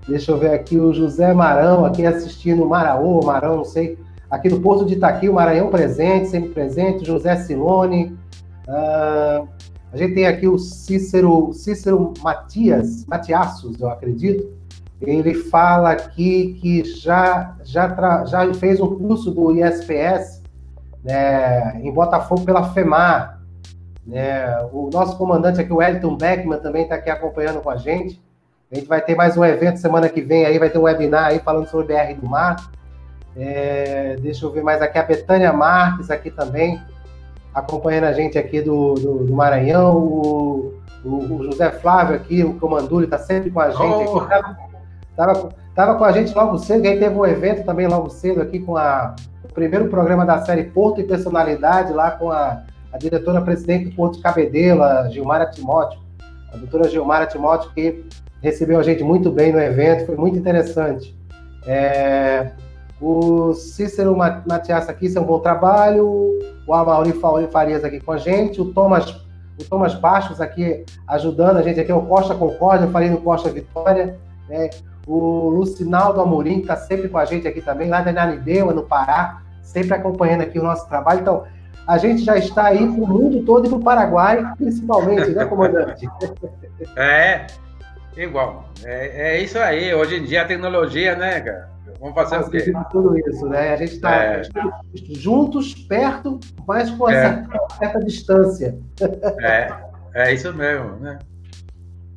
Deixa 0.09 0.33
eu 0.33 0.39
ver 0.39 0.53
aqui 0.53 0.79
o 0.79 0.93
José 0.93 1.35
Marão, 1.35 1.85
aqui 1.85 2.07
assistindo 2.07 2.67
Maraú, 2.67 3.23
Marão, 3.23 3.59
não 3.59 3.65
sei. 3.65 3.99
Aqui 4.31 4.49
no 4.49 4.61
Porto 4.61 4.87
de 4.87 4.95
Itaqui, 4.95 5.29
o 5.29 5.35
Maranhão 5.35 5.69
presente, 5.69 6.29
sempre 6.29 6.49
presente. 6.49 7.05
José 7.05 7.37
Silone. 7.37 8.17
Uh, 8.67 9.47
a 9.93 9.97
gente 9.97 10.15
tem 10.15 10.27
aqui 10.27 10.49
o 10.49 10.59
Cícero, 10.59 11.53
Cícero 11.53 12.15
Matias, 12.23 13.05
Matiassos, 13.07 13.79
eu 13.81 13.91
acredito. 13.91 14.51
Ele 15.01 15.35
fala 15.35 15.93
aqui 15.93 16.59
que 16.61 16.85
já, 16.85 17.57
já, 17.63 18.25
já 18.25 18.55
fez 18.55 18.81
um 18.81 18.97
curso 18.97 19.31
do 19.31 19.55
ISPS 19.55 20.43
né, 21.05 21.81
em 21.83 21.93
Botafogo 21.93 22.45
pela 22.45 22.73
FEMAR. 22.73 23.41
Né? 24.07 24.45
O 24.73 24.91
nosso 24.93 25.17
comandante 25.19 25.61
aqui, 25.61 25.73
o 25.73 25.77
Wellington 25.77 26.17
Beckman, 26.17 26.59
também 26.61 26.83
está 26.83 26.97
aqui 26.97 27.11
acompanhando 27.11 27.61
com 27.61 27.71
a 27.71 27.77
gente. 27.77 28.21
A 28.71 28.75
gente 28.75 28.87
vai 28.87 29.01
ter 29.01 29.15
mais 29.15 29.35
um 29.35 29.43
evento 29.43 29.79
semana 29.79 30.11
que 30.11 30.21
vem 30.21 30.45
aí, 30.45 30.59
vai 30.59 30.69
ter 30.69 30.79
um 30.79 30.83
webinar 30.83 31.29
aí 31.29 31.39
falando 31.39 31.67
sobre 31.69 31.95
BR 31.95 32.21
do 32.21 32.29
Mar. 32.29 32.71
É, 33.35 34.17
deixa 34.21 34.45
eu 34.45 34.51
ver 34.51 34.63
mais 34.63 34.83
aqui, 34.83 34.99
a 34.99 35.03
Betânia 35.03 35.51
Marques 35.55 36.11
aqui 36.11 36.31
também 36.31 36.79
acompanhando 37.55 38.05
a 38.05 38.13
gente 38.13 38.39
aqui 38.39 38.61
do, 38.61 38.93
do, 38.95 39.25
do 39.25 39.35
Maranhão, 39.35 39.97
o, 39.97 40.75
o, 41.03 41.09
o, 41.09 41.45
José 41.45 41.71
Flávio 41.71 42.17
aqui, 42.17 42.45
o 42.45 42.55
Comanduli, 42.59 43.07
está 43.07 43.17
sempre 43.17 43.51
com 43.51 43.59
a 43.59 43.71
gente 43.71 44.09
oh. 44.11 44.19
aqui. 44.19 44.69
Tava, 45.17 45.49
tava, 45.75 45.95
com 45.97 46.05
a 46.05 46.13
gente 46.13 46.35
logo 46.35 46.59
cedo, 46.59 46.87
aí 46.87 46.99
teve 46.99 47.15
um 47.15 47.25
evento 47.25 47.65
também 47.65 47.87
logo 47.87 48.11
cedo 48.11 48.43
aqui 48.43 48.61
com 48.61 48.77
a, 48.77 49.17
o 49.43 49.53
primeiro 49.53 49.89
programa 49.89 50.27
da 50.27 50.45
série 50.45 50.65
Porto 50.65 51.01
e 51.01 51.05
Personalidade, 51.05 51.93
lá 51.93 52.11
com 52.11 52.31
a, 52.31 52.63
a 52.93 52.99
diretora-presidente 52.99 53.87
do 53.87 53.97
Porto 53.97 54.17
de 54.17 54.23
Cabedelo, 54.23 54.83
a 54.83 55.09
Gilmara 55.09 55.47
Timóteo, 55.47 56.01
a 56.53 56.57
doutora 56.59 56.89
Gilmara 56.89 57.27
Timóteo, 57.27 57.71
que 57.73 58.05
recebeu 58.43 58.79
a 58.79 58.83
gente 58.83 59.03
muito 59.03 59.31
bem 59.31 59.53
no 59.53 59.61
evento, 59.61 60.07
foi 60.07 60.17
muito 60.17 60.39
interessante. 60.39 61.17
É, 61.67 62.53
o 63.01 63.53
Cícero 63.55 64.17
Matias 64.17 64.89
aqui, 64.89 65.07
isso 65.07 65.19
é 65.19 65.21
um 65.21 65.25
bom 65.25 65.39
trabalho. 65.39 66.39
O 66.67 66.75
Amauri 66.75 67.13
Farias 67.51 67.85
aqui 67.85 68.01
com 68.01 68.13
a 68.13 68.19
gente. 68.19 68.61
O 68.61 68.73
Thomas, 68.73 69.11
o 69.61 69.65
Thomas 69.69 69.95
Bastos 69.95 70.41
aqui 70.41 70.85
ajudando 71.07 71.59
a 71.59 71.63
gente 71.63 71.79
aqui. 71.79 71.93
O 71.93 72.03
Costa 72.03 72.35
Concórdia, 72.35 72.87
eu 72.87 72.91
falei 72.91 73.09
no 73.09 73.21
Costa 73.21 73.51
Vitória. 73.51 74.19
Né? 74.49 74.71
O 75.07 75.49
Lucinaldo 75.51 76.21
Amorim, 76.21 76.57
que 76.57 76.63
está 76.63 76.77
sempre 76.77 77.09
com 77.09 77.19
a 77.19 77.25
gente 77.25 77.47
aqui 77.47 77.61
também, 77.61 77.89
lá 77.89 78.03
da 78.03 78.13
Nanideua, 78.13 78.75
no 78.75 78.83
Pará, 78.83 79.43
sempre 79.63 79.95
acompanhando 79.95 80.43
aqui 80.43 80.59
o 80.59 80.63
nosso 80.63 80.89
trabalho. 80.89 81.21
Então, 81.21 81.45
a 81.87 81.97
gente 81.97 82.23
já 82.23 82.37
está 82.37 82.67
aí 82.67 82.79
para 82.79 83.03
o 83.03 83.07
mundo 83.07 83.43
todo 83.45 83.65
e 83.65 83.69
para 83.69 83.79
o 83.79 83.83
Paraguai, 83.83 84.45
principalmente, 84.59 85.31
né, 85.31 85.45
comandante? 85.45 86.09
É, 86.97 87.47
igual. 88.25 88.69
É, 88.85 89.37
é 89.37 89.43
isso 89.43 89.59
aí. 89.59 89.95
Hoje 89.95 90.17
em 90.17 90.25
dia 90.25 90.43
a 90.43 90.47
tecnologia, 90.47 91.17
né, 91.17 91.41
cara? 91.41 91.69
Vamos 92.01 92.15
fazer 92.15 92.39
o 92.39 92.51
quê? 92.51 92.73
Tudo 92.91 93.19
isso, 93.19 93.47
né? 93.49 93.73
A 93.73 93.77
gente 93.77 93.95
está 93.95 94.15
é. 94.15 94.43
juntos, 94.95 95.75
perto, 95.75 96.39
mas 96.67 96.91
com 96.91 97.11
é. 97.11 97.21
certa, 97.21 97.59
certa 97.77 97.99
distância. 98.05 98.79
É, 99.41 99.73
é 100.15 100.35
isso 100.35 100.53
mesmo, 100.55 100.97
né? 100.97 101.19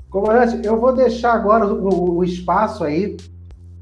Comandante, 0.10 0.65
eu 0.65 0.80
vou 0.80 0.94
deixar 0.94 1.34
agora 1.34 1.65
o, 1.65 2.18
o 2.18 2.23
espaço 2.23 2.84
aí 2.84 3.15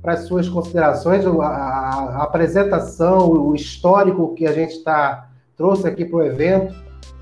para 0.01 0.13
as 0.13 0.21
suas 0.21 0.47
considerações, 0.47 1.25
a, 1.25 1.31
a, 1.31 2.23
apresentação, 2.23 3.29
o 3.29 3.55
histórico 3.55 4.33
que 4.35 4.45
a 4.45 4.53
gente 4.53 4.73
está 4.73 5.29
trouxe 5.57 5.87
aqui 5.87 6.05
para 6.05 6.17
o 6.17 6.23
evento 6.23 6.73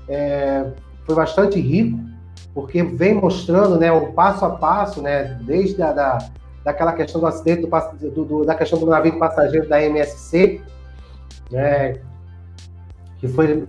é, 0.08 0.64
foi 1.04 1.14
bastante 1.16 1.58
rico, 1.58 1.98
porque 2.54 2.82
vem 2.82 3.14
mostrando 3.14 3.78
né, 3.78 3.90
um 3.92 4.12
passo 4.12 4.44
a 4.44 4.50
passo, 4.50 5.00
né, 5.02 5.38
desde 5.42 5.82
a 5.82 5.92
da, 5.92 6.18
daquela 6.64 6.92
questão 6.92 7.20
do 7.20 7.26
acidente 7.26 7.62
do, 7.62 8.10
do, 8.10 8.24
do, 8.24 8.44
da 8.44 8.54
questão 8.54 8.78
do 8.78 8.86
navio 8.86 9.12
de 9.12 9.18
passageiros 9.18 9.68
da 9.68 9.82
MSC, 9.82 10.60
né, 11.50 12.00
que 13.18 13.28
foi 13.28 13.64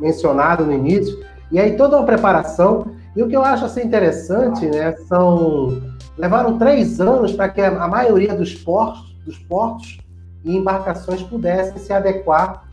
mencionado 0.00 0.64
no 0.64 0.72
início, 0.72 1.24
e 1.50 1.58
aí 1.58 1.76
toda 1.76 1.96
uma 1.96 2.06
preparação. 2.06 2.86
E 3.16 3.22
o 3.22 3.28
que 3.28 3.36
eu 3.36 3.42
acho 3.42 3.64
assim, 3.64 3.82
interessante, 3.82 4.66
né, 4.66 4.92
são 5.08 5.80
levaram 6.16 6.58
três 6.58 7.00
anos 7.00 7.32
para 7.32 7.48
que 7.48 7.60
a, 7.60 7.88
maioria 7.88 8.34
dos 8.34 8.54
portos, 8.54 9.16
dos 9.24 9.38
portos 9.38 9.98
e 10.44 10.56
embarcações 10.56 11.22
pudessem 11.22 11.78
se 11.78 11.92
adequar 11.92 12.64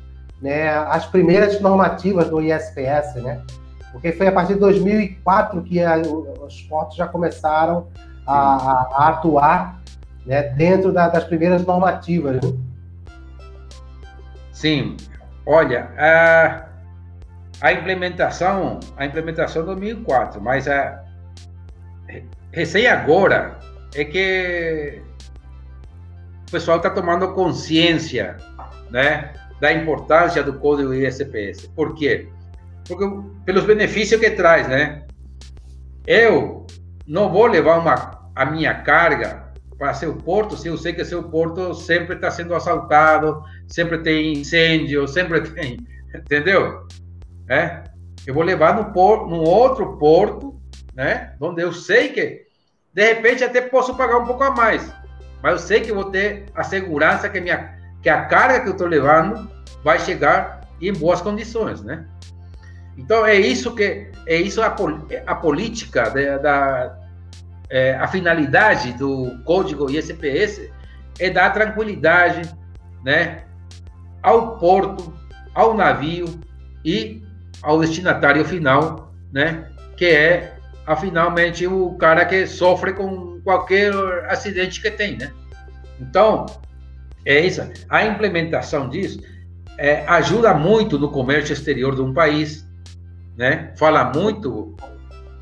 né, 0.42 0.70
as 0.70 1.06
primeiras 1.06 1.60
normativas 1.62 2.30
do 2.30 2.42
ISPS, 2.42 3.16
né? 3.16 3.42
Porque 3.92 4.12
foi 4.12 4.28
a 4.28 4.32
partir 4.32 4.54
de 4.54 4.60
2004 4.60 5.62
que 5.64 5.82
a, 5.82 5.98
os 5.98 6.62
portos 6.64 6.96
já 6.96 7.08
começaram 7.08 7.88
a, 8.26 8.34
a 8.34 9.10
atuar 9.10 9.82
né, 10.26 10.44
dentro 10.44 10.92
da, 10.92 11.10
das 11.10 11.24
primeiras 11.26 11.66
normativas. 11.66 12.36
Né? 12.42 12.54
Sim. 14.52 14.96
Olha, 15.46 15.90
a, 15.98 16.66
a 17.62 17.74
implementação, 17.74 18.80
a 18.96 19.06
implementação 19.06 19.66
2004, 19.66 20.40
mas 20.40 20.68
a 20.68 21.04
recém 22.52 22.88
agora 22.88 23.58
é 23.96 24.04
que 24.04 25.02
o 26.48 26.52
pessoal 26.52 26.78
está 26.78 26.90
tomando 26.90 27.34
consciência, 27.34 28.38
né, 28.90 29.34
da 29.60 29.72
importância 29.72 30.44
do 30.44 30.54
código 30.54 30.94
ISPS. 30.94 31.68
Por 31.68 31.96
quê? 31.96 32.28
Porque 32.28 32.41
pelos 33.46 33.66
benefícios 33.66 34.20
que 34.20 34.32
traz, 34.32 34.68
né? 34.68 35.06
Eu 36.06 36.66
não 37.08 37.32
vou 37.32 37.46
levar 37.46 37.78
uma, 37.78 38.30
a 38.36 38.46
minha 38.46 38.74
carga 38.74 39.52
para 39.78 39.94
seu 39.94 40.16
porto 40.16 40.56
se 40.56 40.68
eu 40.68 40.78
sei 40.78 40.94
que 40.94 41.04
seu 41.04 41.24
porto 41.24 41.74
sempre 41.74 42.16
está 42.16 42.30
sendo 42.30 42.54
assaltado, 42.54 43.42
sempre 43.68 43.98
tem 43.98 44.34
incêndio, 44.34 45.08
sempre 45.08 45.42
tem, 45.50 45.80
entendeu? 46.14 46.86
É? 47.50 47.84
Eu 48.26 48.34
vou 48.34 48.44
levar 48.44 48.76
no, 48.76 48.94
por, 48.94 49.28
no 49.28 49.42
outro 49.42 49.98
porto, 49.98 50.62
né? 50.94 51.34
Onde 51.42 51.64
eu 51.64 51.74
sei 51.74 52.10
que 52.10 52.46
de 52.94 53.04
repente 53.04 53.44
até 53.44 53.62
posso 53.62 53.96
pagar 53.96 54.20
um 54.20 54.26
pouco 54.26 54.44
a 54.44 54.52
mais, 54.52 54.94
mas 55.42 55.54
eu 55.54 55.60
sei 55.60 55.82
que 55.82 55.92
vou 55.92 56.12
ter 56.12 56.46
a 56.54 56.64
segurança 56.64 57.28
que 57.28 57.42
minha 57.42 57.80
que 58.04 58.10
a 58.10 58.26
carga 58.26 58.62
que 58.62 58.68
eu 58.68 58.74
estou 58.74 58.88
levando 58.88 59.50
vai 59.84 60.00
chegar 60.00 60.62
em 60.80 60.94
boas 60.94 61.22
condições, 61.22 61.82
né? 61.82 62.06
Então 62.98 63.26
é 63.26 63.36
isso 63.36 63.74
que 63.74 64.12
é 64.28 64.36
isso 64.36 64.62
a, 64.62 64.76
a 65.26 65.36
política 65.36 66.10
da, 66.10 66.38
da 66.38 66.98
é, 67.70 67.96
a 67.96 68.08
finalidade 68.08 68.94
do 68.94 69.32
código 69.46 69.90
ISPS 69.90 70.70
é 71.20 71.30
dar 71.30 71.52
tranquilidade, 71.52 72.42
né, 73.04 73.44
ao 74.22 74.58
porto, 74.58 75.14
ao 75.56 75.74
navio 75.74 76.26
e 76.84 77.24
ao 77.62 77.80
destinatário 77.80 78.44
final, 78.44 79.14
né, 79.32 79.70
que 79.96 80.06
é 80.06 80.54
finalmente 81.00 81.66
o 81.66 81.96
cara 81.96 82.26
que 82.26 82.46
sofre 82.46 82.94
com 82.94 83.40
qualquer 83.44 83.94
acidente 84.28 84.82
que 84.82 84.92
tem, 84.92 85.18
né? 85.18 85.32
Então 86.00 86.46
é 87.26 87.40
isso. 87.40 87.62
A 87.88 88.06
implementação 88.06 88.90
disso 88.90 89.22
é, 89.78 90.06
ajuda 90.08 90.54
muito 90.54 91.00
no 91.00 91.10
comércio 91.10 91.54
exterior 91.54 91.96
de 91.96 92.02
um 92.02 92.14
país, 92.14 92.68
né? 93.38 93.74
Fala 93.78 94.12
muito. 94.14 94.76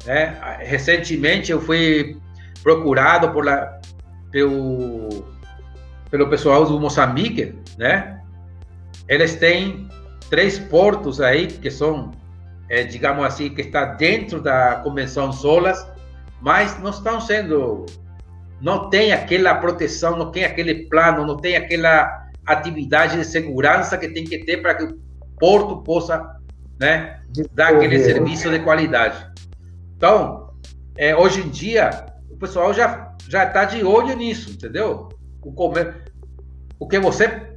Né? 0.05 0.37
Recentemente 0.61 1.51
eu 1.51 1.61
fui 1.61 2.17
procurado 2.63 3.31
por 3.31 3.45
la, 3.45 3.79
pelo, 4.31 5.25
pelo 6.09 6.29
pessoal 6.29 6.65
do 6.65 6.79
Moçambique, 6.79 7.55
né? 7.77 8.21
Eles 9.07 9.35
têm 9.35 9.87
três 10.29 10.59
portos 10.59 11.19
aí 11.19 11.47
que 11.47 11.71
são, 11.71 12.11
é, 12.69 12.83
digamos 12.83 13.25
assim, 13.25 13.49
que 13.49 13.61
está 13.61 13.85
dentro 13.85 14.41
da 14.41 14.75
Convenção 14.77 15.31
Solas, 15.31 15.85
mas 16.41 16.79
não 16.79 16.91
estão 16.91 17.19
sendo, 17.19 17.85
não 18.61 18.89
tem 18.89 19.11
aquela 19.11 19.55
proteção, 19.55 20.15
não 20.15 20.31
tem 20.31 20.45
aquele 20.45 20.87
plano, 20.87 21.25
não 21.25 21.37
tem 21.37 21.55
aquela 21.55 22.27
atividade 22.45 23.17
de 23.17 23.25
segurança 23.25 23.97
que 23.97 24.09
tem 24.09 24.23
que 24.23 24.39
ter 24.39 24.57
para 24.57 24.75
que 24.75 24.83
o 24.83 24.99
porto 25.39 25.77
possa 25.77 26.38
né, 26.79 27.19
dar 27.53 27.75
aquele 27.75 27.99
serviço 27.99 28.49
de 28.49 28.59
qualidade. 28.59 29.27
Então, 29.97 30.53
é, 30.97 31.15
hoje 31.15 31.41
em 31.41 31.49
dia, 31.49 32.05
o 32.29 32.37
pessoal 32.37 32.73
já 32.73 33.09
já 33.27 33.43
está 33.43 33.65
de 33.65 33.83
olho 33.83 34.15
nisso, 34.15 34.49
entendeu? 34.49 35.09
O, 35.41 35.51
comer, 35.51 36.11
o 36.79 36.87
que 36.87 36.97
você 36.99 37.49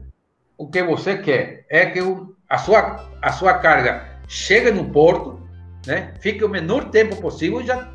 o 0.59 0.69
que 0.69 0.83
você 0.83 1.17
quer 1.17 1.65
é 1.71 1.87
que 1.87 2.03
o, 2.03 2.37
a 2.49 2.59
sua 2.59 3.09
a 3.23 3.33
sua 3.33 3.55
carga 3.55 4.05
chegue 4.29 4.71
no 4.71 4.91
porto, 4.91 5.41
né? 5.87 6.13
Fique 6.21 6.45
o 6.45 6.49
menor 6.49 6.91
tempo 6.91 7.17
possível 7.17 7.61
e 7.61 7.67
já 7.67 7.91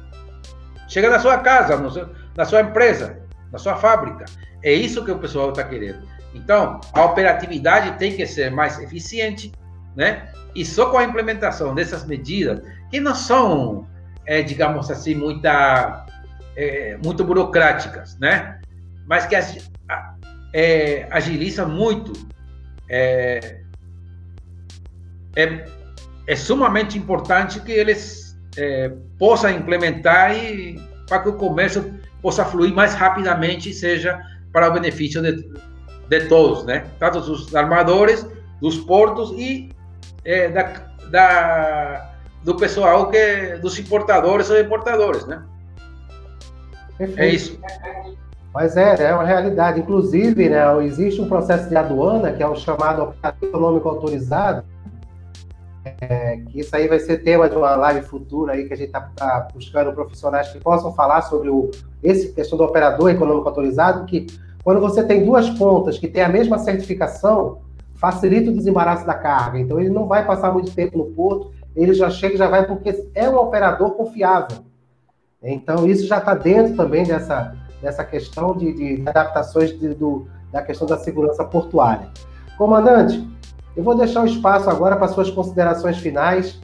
chega 0.88 1.10
na 1.10 1.20
sua 1.20 1.38
casa, 1.40 1.78
seu, 1.92 2.10
na 2.36 2.46
sua 2.46 2.62
empresa, 2.62 3.22
na 3.52 3.60
sua 3.60 3.76
fábrica. 3.76 4.26
É 4.64 4.74
isso 4.74 5.06
que 5.06 5.12
o 5.12 5.20
pessoal 5.20 5.50
está 5.50 5.64
querendo. 5.64 6.08
Então, 6.34 6.80
a 6.94 7.06
operatividade 7.06 7.98
tem 7.98 8.16
que 8.16 8.26
ser 8.26 8.52
mais 8.52 8.80
eficiente, 8.80 9.52
né? 9.98 10.30
E 10.54 10.64
só 10.64 10.92
com 10.92 10.98
a 10.98 11.04
implementação 11.04 11.74
dessas 11.74 12.06
medidas, 12.06 12.62
que 12.92 13.00
não 13.00 13.16
são, 13.16 13.88
é, 14.26 14.44
digamos 14.44 14.90
assim, 14.92 15.16
muita, 15.16 16.06
é, 16.56 16.98
muito 17.04 17.24
burocráticas, 17.24 18.18
né? 18.20 18.62
Mas 19.08 19.26
que 19.26 19.36
é, 20.54 21.08
agilizam 21.10 21.68
muito, 21.68 22.14
é, 22.88 23.62
é, 25.36 25.66
é, 26.28 26.36
sumamente 26.36 26.98
importante 26.98 27.60
que 27.62 27.72
eles 27.72 28.38
é, 28.56 28.94
possam 29.18 29.50
implementar 29.50 30.36
e 30.36 30.80
para 31.08 31.20
que 31.20 31.30
o 31.30 31.34
comércio 31.34 32.00
possa 32.22 32.46
fluir 32.46 32.74
mais 32.74 32.94
rapidamente 32.94 33.70
e 33.70 33.74
seja 33.74 34.22
para 34.54 34.70
o 34.70 34.74
benefício 34.74 35.22
de, 35.22 35.50
de 36.08 36.28
todos, 36.28 36.66
né? 36.66 36.86
Tanto 37.00 37.20
dos 37.22 37.56
armadores, 37.56 38.28
dos 38.62 38.78
portos 38.78 39.32
e 39.32 39.70
é, 40.24 40.50
da, 40.50 40.74
da, 41.10 42.12
do 42.44 42.56
pessoal 42.56 43.10
que 43.10 43.58
dos 43.62 43.78
importadores 43.80 44.50
ou 44.50 44.60
importadores, 44.60 45.26
né? 45.26 45.44
Perfeito. 46.98 47.20
É 47.20 47.30
isso. 47.30 47.60
Mas 48.54 48.76
é, 48.76 49.04
é 49.04 49.14
uma 49.14 49.24
realidade. 49.24 49.80
Inclusive, 49.80 50.50
né, 50.50 50.64
existe 50.84 51.22
um 51.22 51.28
processo 51.28 51.70
de 51.70 51.76
aduana 51.76 52.32
que 52.32 52.42
é 52.42 52.48
o 52.48 52.56
chamado 52.56 53.04
operador 53.04 53.50
econômico 53.50 53.88
autorizado, 53.88 54.64
é, 56.02 56.38
que 56.38 56.60
isso 56.60 56.76
aí 56.76 56.88
vai 56.88 57.00
ser 57.00 57.20
tema 57.20 57.50
de 57.50 57.56
uma 57.56 57.76
live 57.76 58.02
futura 58.02 58.54
aí 58.54 58.68
que 58.68 58.74
a 58.74 58.78
gente 58.78 58.88
está 58.88 59.02
tá 59.16 59.48
buscando 59.54 59.94
profissionais 59.94 60.50
que 60.50 60.60
possam 60.60 60.94
falar 60.94 61.22
sobre 61.22 61.50
o, 61.50 61.70
esse 62.04 62.34
questão 62.34 62.58
do 62.58 62.64
operador 62.64 63.10
econômico 63.10 63.48
autorizado, 63.48 64.06
que 64.06 64.28
quando 64.64 64.82
você 64.82 65.04
tem 65.04 65.24
duas 65.24 65.50
pontas 65.52 65.98
que 65.98 66.08
têm 66.08 66.24
a 66.24 66.30
mesma 66.30 66.58
certificação, 66.58 67.60
facilita 67.98 68.50
o 68.50 68.54
desembaraço 68.54 69.06
da 69.06 69.14
carga. 69.14 69.60
Então, 69.60 69.80
ele 69.80 69.90
não 69.90 70.08
vai 70.08 70.26
passar 70.26 70.52
muito 70.52 70.72
tempo 70.74 70.98
no 70.98 71.06
porto, 71.06 71.52
ele 71.76 71.94
já 71.94 72.10
chega 72.10 72.36
e 72.36 72.38
já 72.38 72.48
vai, 72.48 72.66
porque 72.66 73.08
é 73.14 73.30
um 73.30 73.38
operador 73.38 73.92
confiável. 73.92 74.60
Então, 75.44 75.88
isso 75.88 76.08
já 76.08 76.18
está 76.18 76.34
dentro 76.34 76.76
também 76.76 77.04
dessa, 77.04 77.56
dessa 77.82 78.04
questão 78.04 78.56
de, 78.56 78.74
de 78.74 79.08
adaptações 79.08 79.78
de, 79.78 79.94
do, 79.94 80.28
da 80.52 80.62
questão 80.62 80.88
da 80.88 80.98
segurança 80.98 81.44
portuária. 81.44 82.10
Comandante, 82.58 83.28
eu 83.76 83.84
vou 83.84 83.96
deixar 83.96 84.24
o 84.24 84.26
espaço 84.26 84.70
agora 84.70 84.96
para 84.96 85.08
suas 85.08 85.30
considerações 85.30 85.98
finais. 85.98 86.60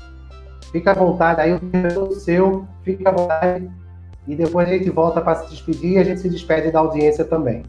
Fica 0.71 0.91
à 0.91 0.93
vontade, 0.95 1.41
aí 1.41 1.53
o 1.53 1.61
é 1.73 2.11
seu, 2.15 2.67
fica 2.81 3.09
à 3.09 3.11
vontade. 3.11 3.69
E 4.27 4.35
depois 4.35 4.67
a 4.67 4.71
gente 4.71 4.89
volta 4.89 5.21
para 5.21 5.35
se 5.35 5.49
despedir 5.51 5.91
e 5.91 5.97
a 5.99 6.03
gente 6.03 6.21
se 6.21 6.29
despede 6.29 6.71
da 6.71 6.79
audiência 6.79 7.23
também. 7.23 7.63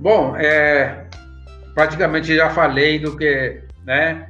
Bom, 0.00 0.34
é, 0.36 1.07
praticamente 1.78 2.34
já 2.34 2.50
falei 2.50 2.98
do 2.98 3.16
que, 3.16 3.62
né, 3.86 4.28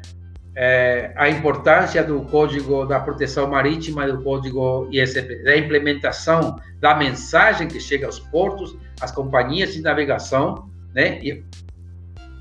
é, 0.55 1.13
a 1.17 1.31
importância 1.31 2.05
do 2.05 2.21
Código 2.25 2.85
da 2.85 3.01
Proteção 3.01 3.49
Marítima, 3.49 4.07
do 4.07 4.23
Código 4.23 4.87
ISP, 4.93 5.43
da 5.45 5.57
implementação 5.57 6.61
da 6.79 6.95
mensagem 6.95 7.67
que 7.67 7.81
chega 7.81 8.05
aos 8.05 8.19
portos, 8.19 8.77
às 9.01 9.11
companhias 9.11 9.73
de 9.73 9.81
navegação, 9.81 10.69
né, 10.95 11.21
e 11.23 11.43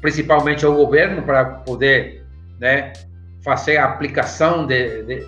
principalmente 0.02 0.66
ao 0.66 0.74
governo 0.74 1.22
para 1.22 1.46
poder, 1.46 2.26
né, 2.60 2.92
fazer 3.46 3.78
a 3.78 3.86
aplicação 3.86 4.68
de, 4.68 5.04
de, 5.04 5.26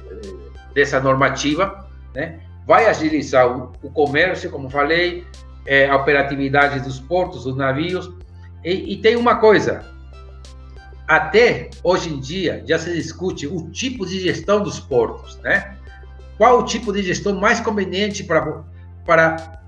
dessa 0.76 1.00
normativa, 1.00 1.88
né, 2.14 2.38
vai 2.68 2.86
agilizar 2.86 3.48
o, 3.48 3.72
o 3.82 3.90
comércio, 3.90 4.50
como 4.50 4.70
falei, 4.70 5.26
é, 5.66 5.88
a 5.88 5.96
operatividade 5.96 6.82
dos 6.82 7.00
portos, 7.00 7.46
dos 7.46 7.56
navios. 7.56 8.12
E, 8.64 8.94
e, 8.94 8.98
tem 8.98 9.16
uma 9.16 9.36
coisa: 9.38 9.86
até 11.08 11.70
hoje 11.84 12.14
em 12.14 12.20
dia 12.20 12.64
já 12.68 12.78
se 12.78 12.94
discute 12.94 13.48
o 13.48 13.70
tipo 13.70 14.06
de 14.06 14.20
gestão 14.20 14.62
dos 14.62 14.80
portos, 14.80 15.38
né? 15.40 15.78
Qual 16.38 16.60
o 16.60 16.64
tipo 16.64 16.94
de 16.94 17.04
gestão 17.04 17.36
mais 17.36 17.60
conveniente 17.60 18.24
para, 18.24 18.64
para 19.06 19.62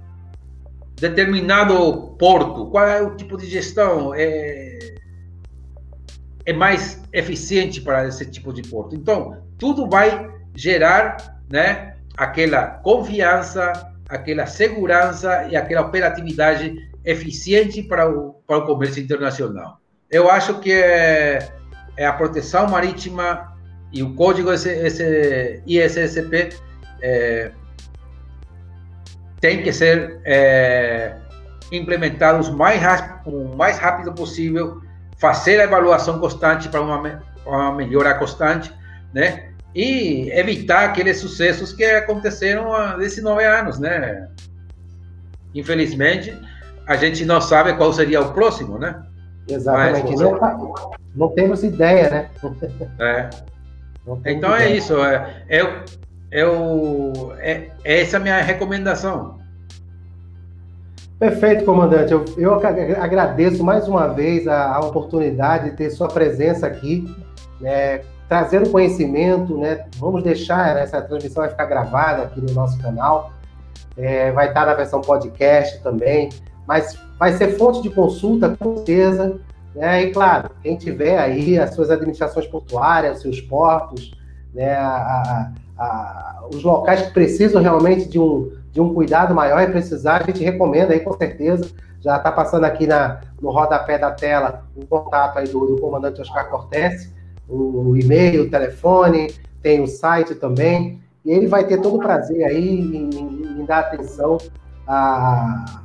determinado 0.96 2.16
porto? 2.18 2.68
Qual 2.68 2.88
é 2.88 3.02
o 3.02 3.16
tipo 3.16 3.38
de 3.38 3.46
gestão 3.46 4.14
é, 4.16 4.96
é 6.46 6.54
mais 6.54 7.02
eficiente 7.12 7.82
para 7.82 8.08
esse 8.08 8.26
tipo 8.26 8.54
de 8.54 8.62
porto? 8.62 8.96
Então, 8.96 9.44
tudo 9.58 9.90
vai 9.90 10.30
gerar, 10.56 11.42
né? 11.50 11.96
Aquela 12.16 12.68
confiança, 12.68 13.94
aquela 14.08 14.46
segurança 14.46 15.48
e 15.50 15.56
aquela 15.56 15.82
operatividade 15.82 16.91
eficiente 17.04 17.82
para 17.84 18.10
o, 18.10 18.34
para 18.48 18.58
o 18.58 18.66
comércio 18.66 19.02
internacional. 19.02 19.80
Eu 20.10 20.30
acho 20.30 20.60
que 20.60 20.72
é, 20.72 21.52
é 21.98 22.06
a 22.06 22.14
proteção 22.14 22.70
marítima 22.70 23.56
e 23.92 24.04
o 24.04 24.14
código 24.14 24.52
esse, 24.52 24.70
esse 24.70 25.64
ISSP 25.66 26.50
é, 27.02 27.52
tem 29.40 29.64
que 29.64 29.74
ser 29.74 30.22
é, 30.24 31.16
implementados 31.72 32.50
mais 32.50 32.82
o 33.26 33.56
mais 33.56 33.80
rápido 33.80 34.14
possível, 34.14 34.82
fazer 35.18 35.60
a 35.60 35.64
avaliação 35.66 36.20
constante 36.20 36.70
para 36.70 36.82
uma, 36.82 37.24
uma 37.46 37.74
melhora 37.74 38.14
constante, 38.16 38.74
né? 39.14 39.52
E 39.74 40.30
evitar 40.32 40.86
aqueles 40.86 41.20
sucessos 41.20 41.72
que 41.72 41.84
aconteceram 41.86 42.74
há 42.74 42.98
19 42.98 43.44
anos, 43.44 43.80
né? 43.80 44.28
Infelizmente, 45.56 46.38
a 46.88 46.96
gente 46.96 47.26
não 47.26 47.40
sabe 47.42 47.74
qual 47.74 47.92
seria 47.94 48.22
o 48.22 48.34
próximo, 48.34 48.78
né? 48.78 49.04
Exatamente. 49.48 50.12
Mas, 50.12 50.20
não, 50.20 50.92
não, 51.16 51.30
temos 51.30 51.64
ideia, 51.64 52.10
né? 52.10 52.30
É. 53.00 53.30
Então 54.26 54.56
é 54.56 54.62
ideia. 54.62 54.74
é 54.74 54.76
isso. 54.76 55.04
É, 55.04 55.44
é, 55.48 55.62
é, 56.32 56.42
é, 57.40 57.72
essa 57.84 58.18
é 58.18 58.20
a 58.20 58.20
minha 58.20 58.42
recomendação. 58.42 59.40
Perfeito, 61.20 61.66
comandante. 61.66 62.12
Eu, 62.12 62.26
eu 62.36 62.54
agradeço 62.56 63.64
mais 63.64 63.88
uma 63.88 64.08
vez 64.08 64.48
a, 64.48 64.74
a, 64.76 64.80
oportunidade 64.80 65.70
de 65.70 65.76
ter 65.76 65.92
sua 65.92 66.08
presença 66.08 66.66
aqui, 66.66 67.06
né, 67.60 68.02
trazendo 68.28 68.72
conhecimento. 68.72 69.56
Né, 69.56 69.86
vamos 69.98 70.24
deixar 70.24 70.76
essa 70.78 71.00
transmissão 71.00 71.44
vai 71.44 71.52
ficar 71.52 71.66
gravada 71.66 72.24
aqui 72.24 72.42
no 72.42 72.52
nosso 72.54 72.80
canal, 72.80 73.32
é, 73.96 74.32
vai 74.32 74.48
estar 74.48 74.66
na 74.66 74.74
versão 74.74 75.00
podcast 75.00 75.80
também, 75.84 76.30
mas 76.68 76.98
vai 77.18 77.34
ser 77.34 77.58
fonte 77.58 77.82
de 77.82 77.90
consulta, 77.90 78.56
com 78.58 78.78
certeza. 78.78 79.40
Né, 79.74 80.04
e 80.04 80.12
claro, 80.12 80.50
quem 80.62 80.76
tiver 80.76 81.18
aí 81.18 81.58
as 81.58 81.74
suas 81.74 81.90
administrações 81.90 82.46
portuárias, 82.46 83.22
seus 83.22 83.40
portos, 83.40 84.12
né, 84.54 84.76
a, 84.76 85.52
a, 85.78 86.44
os 86.54 86.62
locais 86.62 87.04
que 87.04 87.14
precisam 87.14 87.62
realmente 87.62 88.10
de 88.10 88.20
um 88.20 88.52
de 88.72 88.80
um 88.80 88.94
cuidado 88.94 89.36
maior 89.36 89.62
e 89.62 89.72
precisar, 89.72 90.22
a 90.22 90.24
gente 90.24 90.44
recomenda 90.44 90.94
aí 90.94 91.02
com 91.02 91.14
certeza. 91.14 91.70
Já 92.00 92.18
está 92.18 92.32
passando 92.32 92.64
aqui 92.64 92.88
na, 92.88 93.20
no 93.42 93.52
rodapé 93.52 93.98
da 93.98 94.12
tela 94.12 94.66
o 94.76 94.86
contato 94.86 95.38
aí 95.38 95.48
do, 95.48 95.66
do 95.68 95.82
comandante 95.82 96.22
Oscar 96.22 96.50
Cortes, 96.50 97.14
o, 97.48 97.90
o, 97.90 97.98
e-mail, 97.98 98.44
o 98.44 98.50
telefone, 98.50 99.34
tem 99.62 99.82
o 99.82 99.88
site 99.88 100.34
também. 100.36 101.02
E 101.24 101.32
ele 101.32 101.48
vai 101.48 101.66
ter 101.66 101.80
todo 101.80 101.98
o 101.98 102.00
prazer 102.00 102.44
aí 102.44 102.80
em, 102.80 103.10
em, 103.10 103.62
em 103.62 103.66
dar 103.66 103.80
atenção 103.80 104.38
a, 104.88 105.84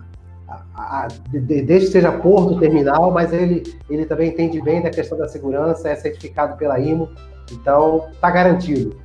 a, 0.77 1.05
a, 1.05 1.09
desde 1.33 1.87
que 1.87 1.93
seja 1.93 2.13
porto, 2.13 2.61
terminal, 2.61 3.11
mas 3.11 3.33
ele, 3.33 3.63
ele 3.89 4.05
também 4.05 4.29
entende 4.29 4.61
bem 4.61 4.83
da 4.83 4.91
questão 4.91 5.17
da 5.17 5.27
segurança, 5.27 5.89
é 5.89 5.97
certificado 5.97 6.57
pela 6.57 6.79
IMO, 6.79 7.09
então 7.51 8.09
está 8.13 8.31
garantido. 8.31 8.97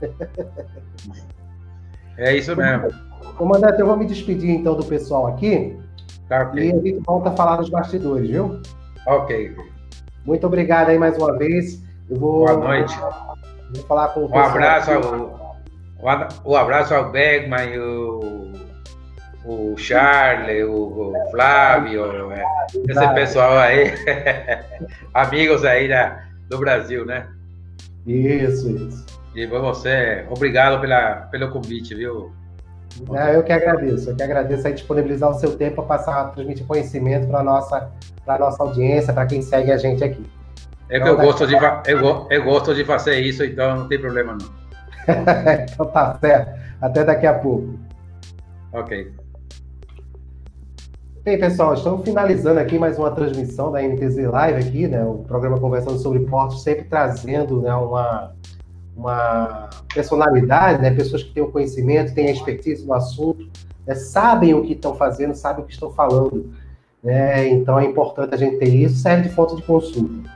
É 2.18 2.36
isso 2.36 2.56
mesmo. 2.56 2.90
Comandante, 3.38 3.80
eu 3.80 3.88
vou 3.88 3.98
me 3.98 4.06
despedir 4.06 4.52
então 4.52 4.76
do 4.76 4.86
pessoal 4.86 5.28
aqui. 5.28 5.76
Tá, 6.28 6.44
okay. 6.44 6.68
E 6.68 6.72
a 6.72 6.76
gente 6.76 7.00
volta 7.00 7.30
a 7.30 7.32
falar 7.32 7.56
dos 7.56 7.70
bastidores, 7.70 8.30
viu? 8.30 8.62
Ok. 9.08 9.56
Muito 10.26 10.46
obrigado 10.46 10.90
aí 10.90 11.00
mais 11.00 11.18
uma 11.18 11.36
vez. 11.38 11.82
Eu 12.10 12.20
vou, 12.20 12.46
Boa 12.46 12.58
noite. 12.58 12.96
Vou 13.74 13.84
falar 13.88 14.10
com 14.10 14.22
o 14.22 14.30
Um 14.30 14.38
abraço 14.38 14.92
ao, 14.92 15.58
um 16.46 16.56
abraço 16.56 16.94
ao 16.94 17.12
Bergman, 17.12 17.80
o, 17.80 18.20
o 19.46 19.76
Charles, 19.78 20.66
o, 20.66 20.74
o 20.74 21.32
Flávio, 21.32 22.32
é, 22.32 22.46
esse 22.88 23.14
pessoal 23.14 23.58
aí, 23.58 23.94
amigos 25.14 25.66
aí 25.66 25.88
da, 25.88 26.24
do 26.50 26.58
Brasil, 26.60 27.06
né? 27.06 27.28
Isso, 28.06 28.70
isso. 28.70 29.06
E 29.36 29.46
você, 29.46 30.26
obrigado 30.30 30.80
pela, 30.82 31.28
pelo 31.32 31.50
convite, 31.52 31.96
viu? 31.96 32.32
É, 33.14 33.36
eu 33.36 33.44
que 33.44 33.54
agradeço, 33.54 34.10
eu 34.10 34.16
que 34.16 34.24
agradeço 34.24 34.68
aí 34.68 34.74
disponibilizar 34.74 35.30
o 35.30 35.34
seu 35.36 35.56
tempo 35.56 35.76
para 35.76 35.98
passar, 35.98 36.32
transmitir 36.34 36.66
conhecimento 36.66 37.28
para 37.28 37.40
a 37.40 37.44
nossa, 37.44 37.90
nossa 38.28 38.62
audiência, 38.62 39.14
para 39.14 39.26
quem 39.26 39.42
segue 39.42 39.72
a 39.72 39.78
gente 39.78 40.04
aqui. 40.04 40.26
É 40.90 41.00
que 41.00 41.04
então, 41.04 41.08
eu, 41.08 41.18
tá 41.18 41.24
gosto 41.24 41.48
de, 41.48 41.56
eu, 41.88 42.28
eu 42.30 42.44
gosto 42.44 42.76
de 42.76 42.84
fazer 42.84 43.20
isso, 43.22 43.46
então 43.46 43.78
não 43.78 43.88
tem 43.88 44.00
problema 44.00 44.34
não. 44.34 44.50
então 45.64 45.86
tá 45.86 46.18
certo. 46.20 46.60
Até 46.82 47.04
daqui 47.06 47.26
a 47.26 47.34
pouco. 47.34 47.80
Ok. 48.74 49.21
Bem, 51.24 51.40
pessoal, 51.40 51.76
estamos 51.76 52.04
finalizando 52.04 52.60
aqui 52.60 52.80
mais 52.80 52.98
uma 52.98 53.12
transmissão 53.12 53.72
da 53.72 53.80
MTZ 53.80 54.26
Live 54.26 54.68
aqui, 54.68 54.88
né? 54.88 55.06
O 55.06 55.20
programa 55.20 55.60
conversando 55.60 56.00
sobre 56.00 56.22
portos, 56.22 56.64
sempre 56.64 56.86
trazendo 56.86 57.62
né, 57.62 57.72
uma, 57.76 58.34
uma 58.98 59.70
personalidade, 59.94 60.82
né? 60.82 60.90
pessoas 60.90 61.22
que 61.22 61.32
têm 61.32 61.44
o 61.44 61.52
conhecimento, 61.52 62.16
têm 62.16 62.30
a 62.30 62.32
expertise 62.32 62.84
no 62.88 62.96
assunto, 62.96 63.48
né? 63.86 63.94
sabem 63.94 64.56
o 64.56 64.64
que 64.64 64.74
estão 64.74 64.96
fazendo, 64.96 65.36
sabem 65.36 65.64
o 65.64 65.68
que 65.68 65.74
estão 65.74 65.92
falando. 65.92 66.52
Né? 67.04 67.50
Então 67.50 67.80
é 67.80 67.86
importante 67.86 68.34
a 68.34 68.38
gente 68.38 68.58
ter 68.58 68.70
isso, 68.70 68.96
serve 68.96 69.30
de 69.30 69.36
fonte 69.36 69.56
de 69.56 69.62
consulta. 69.62 70.28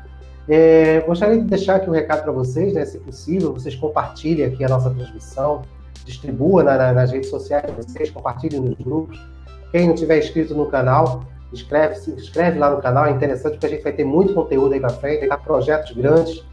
É, 0.48 1.00
gostaria 1.00 1.40
de 1.40 1.46
deixar 1.46 1.78
aqui 1.78 1.90
um 1.90 1.94
recado 1.94 2.22
para 2.22 2.32
vocês, 2.32 2.76
né? 2.76 2.86
se 2.86 3.00
possível, 3.00 3.52
vocês 3.54 3.74
compartilhem 3.74 4.46
aqui 4.46 4.64
a 4.64 4.70
nossa 4.70 4.92
transmissão, 4.92 5.64
distribua 6.06 6.62
na, 6.64 6.78
na, 6.78 6.94
nas 6.94 7.12
redes 7.12 7.32
sociais 7.32 7.66
de 7.66 7.72
vocês, 7.72 8.12
compartilhem 8.12 8.62
nos 8.62 8.78
grupos. 8.78 9.20
Quem 9.72 9.88
não 9.88 9.96
tiver 9.96 10.20
inscrito 10.20 10.56
no 10.56 10.68
canal, 10.68 11.24
inscreve, 11.52 11.96
se 11.96 12.12
inscreve 12.12 12.58
lá 12.60 12.70
no 12.70 12.82
canal, 12.82 13.06
é 13.06 13.12
interessante 13.12 13.54
porque 13.54 13.66
a 13.66 13.70
gente 13.70 13.84
vai 13.84 13.94
ter 13.94 14.04
muito 14.04 14.34
conteúdo 14.34 14.74
aí 14.74 14.80
para 14.80 14.90
frente, 14.90 15.28
vai 15.28 15.38
projetos 15.38 15.92
grandes, 15.92 16.44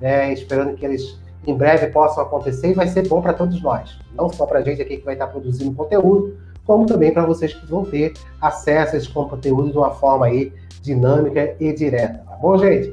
né? 0.00 0.32
esperando 0.32 0.74
que 0.74 0.84
eles 0.84 1.18
em 1.46 1.54
breve 1.54 1.86
possam 1.88 2.22
acontecer 2.22 2.70
e 2.70 2.74
vai 2.74 2.86
ser 2.86 3.08
bom 3.08 3.22
para 3.22 3.32
todos 3.32 3.62
nós. 3.62 3.98
Não 4.14 4.28
só 4.28 4.46
para 4.46 4.58
a 4.58 4.62
gente 4.62 4.82
aqui 4.82 4.98
que 4.98 5.04
vai 5.04 5.14
estar 5.14 5.26
produzindo 5.26 5.74
conteúdo, 5.74 6.36
como 6.66 6.86
também 6.86 7.12
para 7.12 7.24
vocês 7.24 7.54
que 7.54 7.66
vão 7.66 7.84
ter 7.84 8.12
acesso 8.40 8.94
a 8.94 8.98
esse 8.98 9.08
conteúdo 9.08 9.70
de 9.70 9.78
uma 9.78 9.90
forma 9.90 10.26
aí 10.26 10.52
dinâmica 10.82 11.54
e 11.58 11.72
direta. 11.72 12.22
Tá 12.28 12.36
bom, 12.36 12.56
gente? 12.58 12.92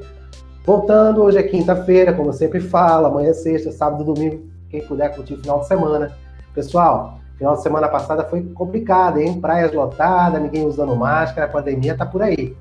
Voltando, 0.66 1.22
hoje 1.22 1.38
é 1.38 1.44
quinta-feira, 1.44 2.14
como 2.14 2.30
eu 2.30 2.34
sempre 2.34 2.60
falo, 2.60 3.08
amanhã 3.08 3.30
é 3.30 3.34
sexta, 3.34 3.72
sábado, 3.72 4.04
domingo, 4.04 4.42
quem 4.70 4.82
puder 4.86 5.16
curtir 5.16 5.36
o 5.36 5.38
final 5.38 5.60
de 5.60 5.68
semana. 5.68 6.12
Pessoal, 6.54 7.20
final 7.38 7.56
de 7.56 7.62
semana 7.62 7.88
passada 7.88 8.24
foi 8.24 8.44
complicado, 8.44 9.20
hein? 9.20 9.40
Praias 9.40 9.72
lotadas, 9.72 10.42
ninguém 10.42 10.66
usando 10.66 10.96
máscara, 10.96 11.46
a 11.46 11.50
pandemia 11.50 11.96
tá 11.96 12.06
por 12.06 12.22
aí. 12.22 12.56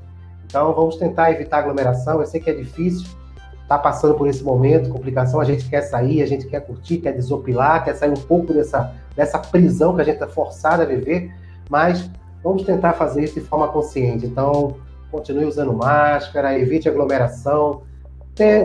Então 0.44 0.72
vamos 0.74 0.96
tentar 0.96 1.32
evitar 1.32 1.58
aglomeração, 1.58 2.20
eu 2.20 2.26
sei 2.26 2.40
que 2.40 2.50
é 2.50 2.54
difícil, 2.54 3.06
está 3.62 3.76
passando 3.76 4.14
por 4.14 4.28
esse 4.28 4.44
momento, 4.44 4.90
complicação, 4.90 5.40
a 5.40 5.44
gente 5.44 5.68
quer 5.68 5.82
sair, 5.82 6.22
a 6.22 6.26
gente 6.26 6.46
quer 6.46 6.60
curtir, 6.60 6.98
quer 6.98 7.12
desopilar, 7.12 7.84
quer 7.84 7.94
sair 7.94 8.10
um 8.10 8.14
pouco 8.14 8.52
dessa, 8.52 8.92
dessa 9.16 9.38
prisão 9.38 9.94
que 9.94 10.02
a 10.02 10.04
gente 10.04 10.14
está 10.14 10.28
forçado 10.28 10.82
a 10.82 10.86
viver, 10.86 11.32
mas 11.68 12.08
vamos 12.44 12.62
tentar 12.62 12.92
fazer 12.92 13.24
isso 13.24 13.34
de 13.34 13.40
forma 13.40 13.66
consciente. 13.68 14.24
Então, 14.24 14.76
continue 15.10 15.46
usando 15.46 15.72
máscara, 15.72 16.56
evite 16.56 16.88
aglomeração, 16.88 17.82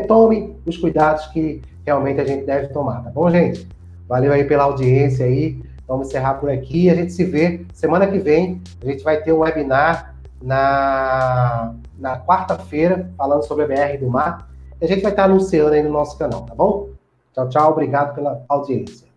tome 0.07 0.55
os 0.65 0.77
cuidados 0.77 1.25
que 1.27 1.61
realmente 1.85 2.21
a 2.21 2.25
gente 2.25 2.45
deve 2.45 2.67
tomar, 2.67 3.03
tá 3.03 3.09
bom, 3.09 3.29
gente? 3.31 3.67
Valeu 4.07 4.33
aí 4.33 4.43
pela 4.43 4.65
audiência 4.65 5.25
aí. 5.25 5.61
Vamos 5.91 6.07
encerrar 6.07 6.35
por 6.35 6.49
aqui. 6.49 6.89
A 6.89 6.95
gente 6.95 7.11
se 7.11 7.26
vê 7.26 7.65
semana 7.73 8.07
que 8.07 8.18
vem. 8.18 8.61
A 8.81 8.85
gente 8.85 9.03
vai 9.03 9.22
ter 9.22 9.34
um 9.34 9.39
webinar 9.39 10.15
na, 10.41 11.73
na 11.99 12.19
quarta-feira 12.19 13.11
falando 13.18 13.43
sobre 13.43 13.65
a 13.65 13.68
BR 13.68 13.97
do 13.99 14.09
Mar 14.09 14.51
a 14.81 14.88
gente 14.88 15.01
vai 15.01 15.11
estar 15.11 15.26
anunciando 15.26 15.73
aí 15.73 15.84
no 15.84 15.91
nosso 15.91 16.18
canal, 16.18 16.41
tá 16.41 16.55
bom? 16.55 16.89
Tchau, 17.34 17.49
tchau. 17.49 17.72
Obrigado 17.72 18.15
pela 18.15 18.43
audiência. 18.49 19.07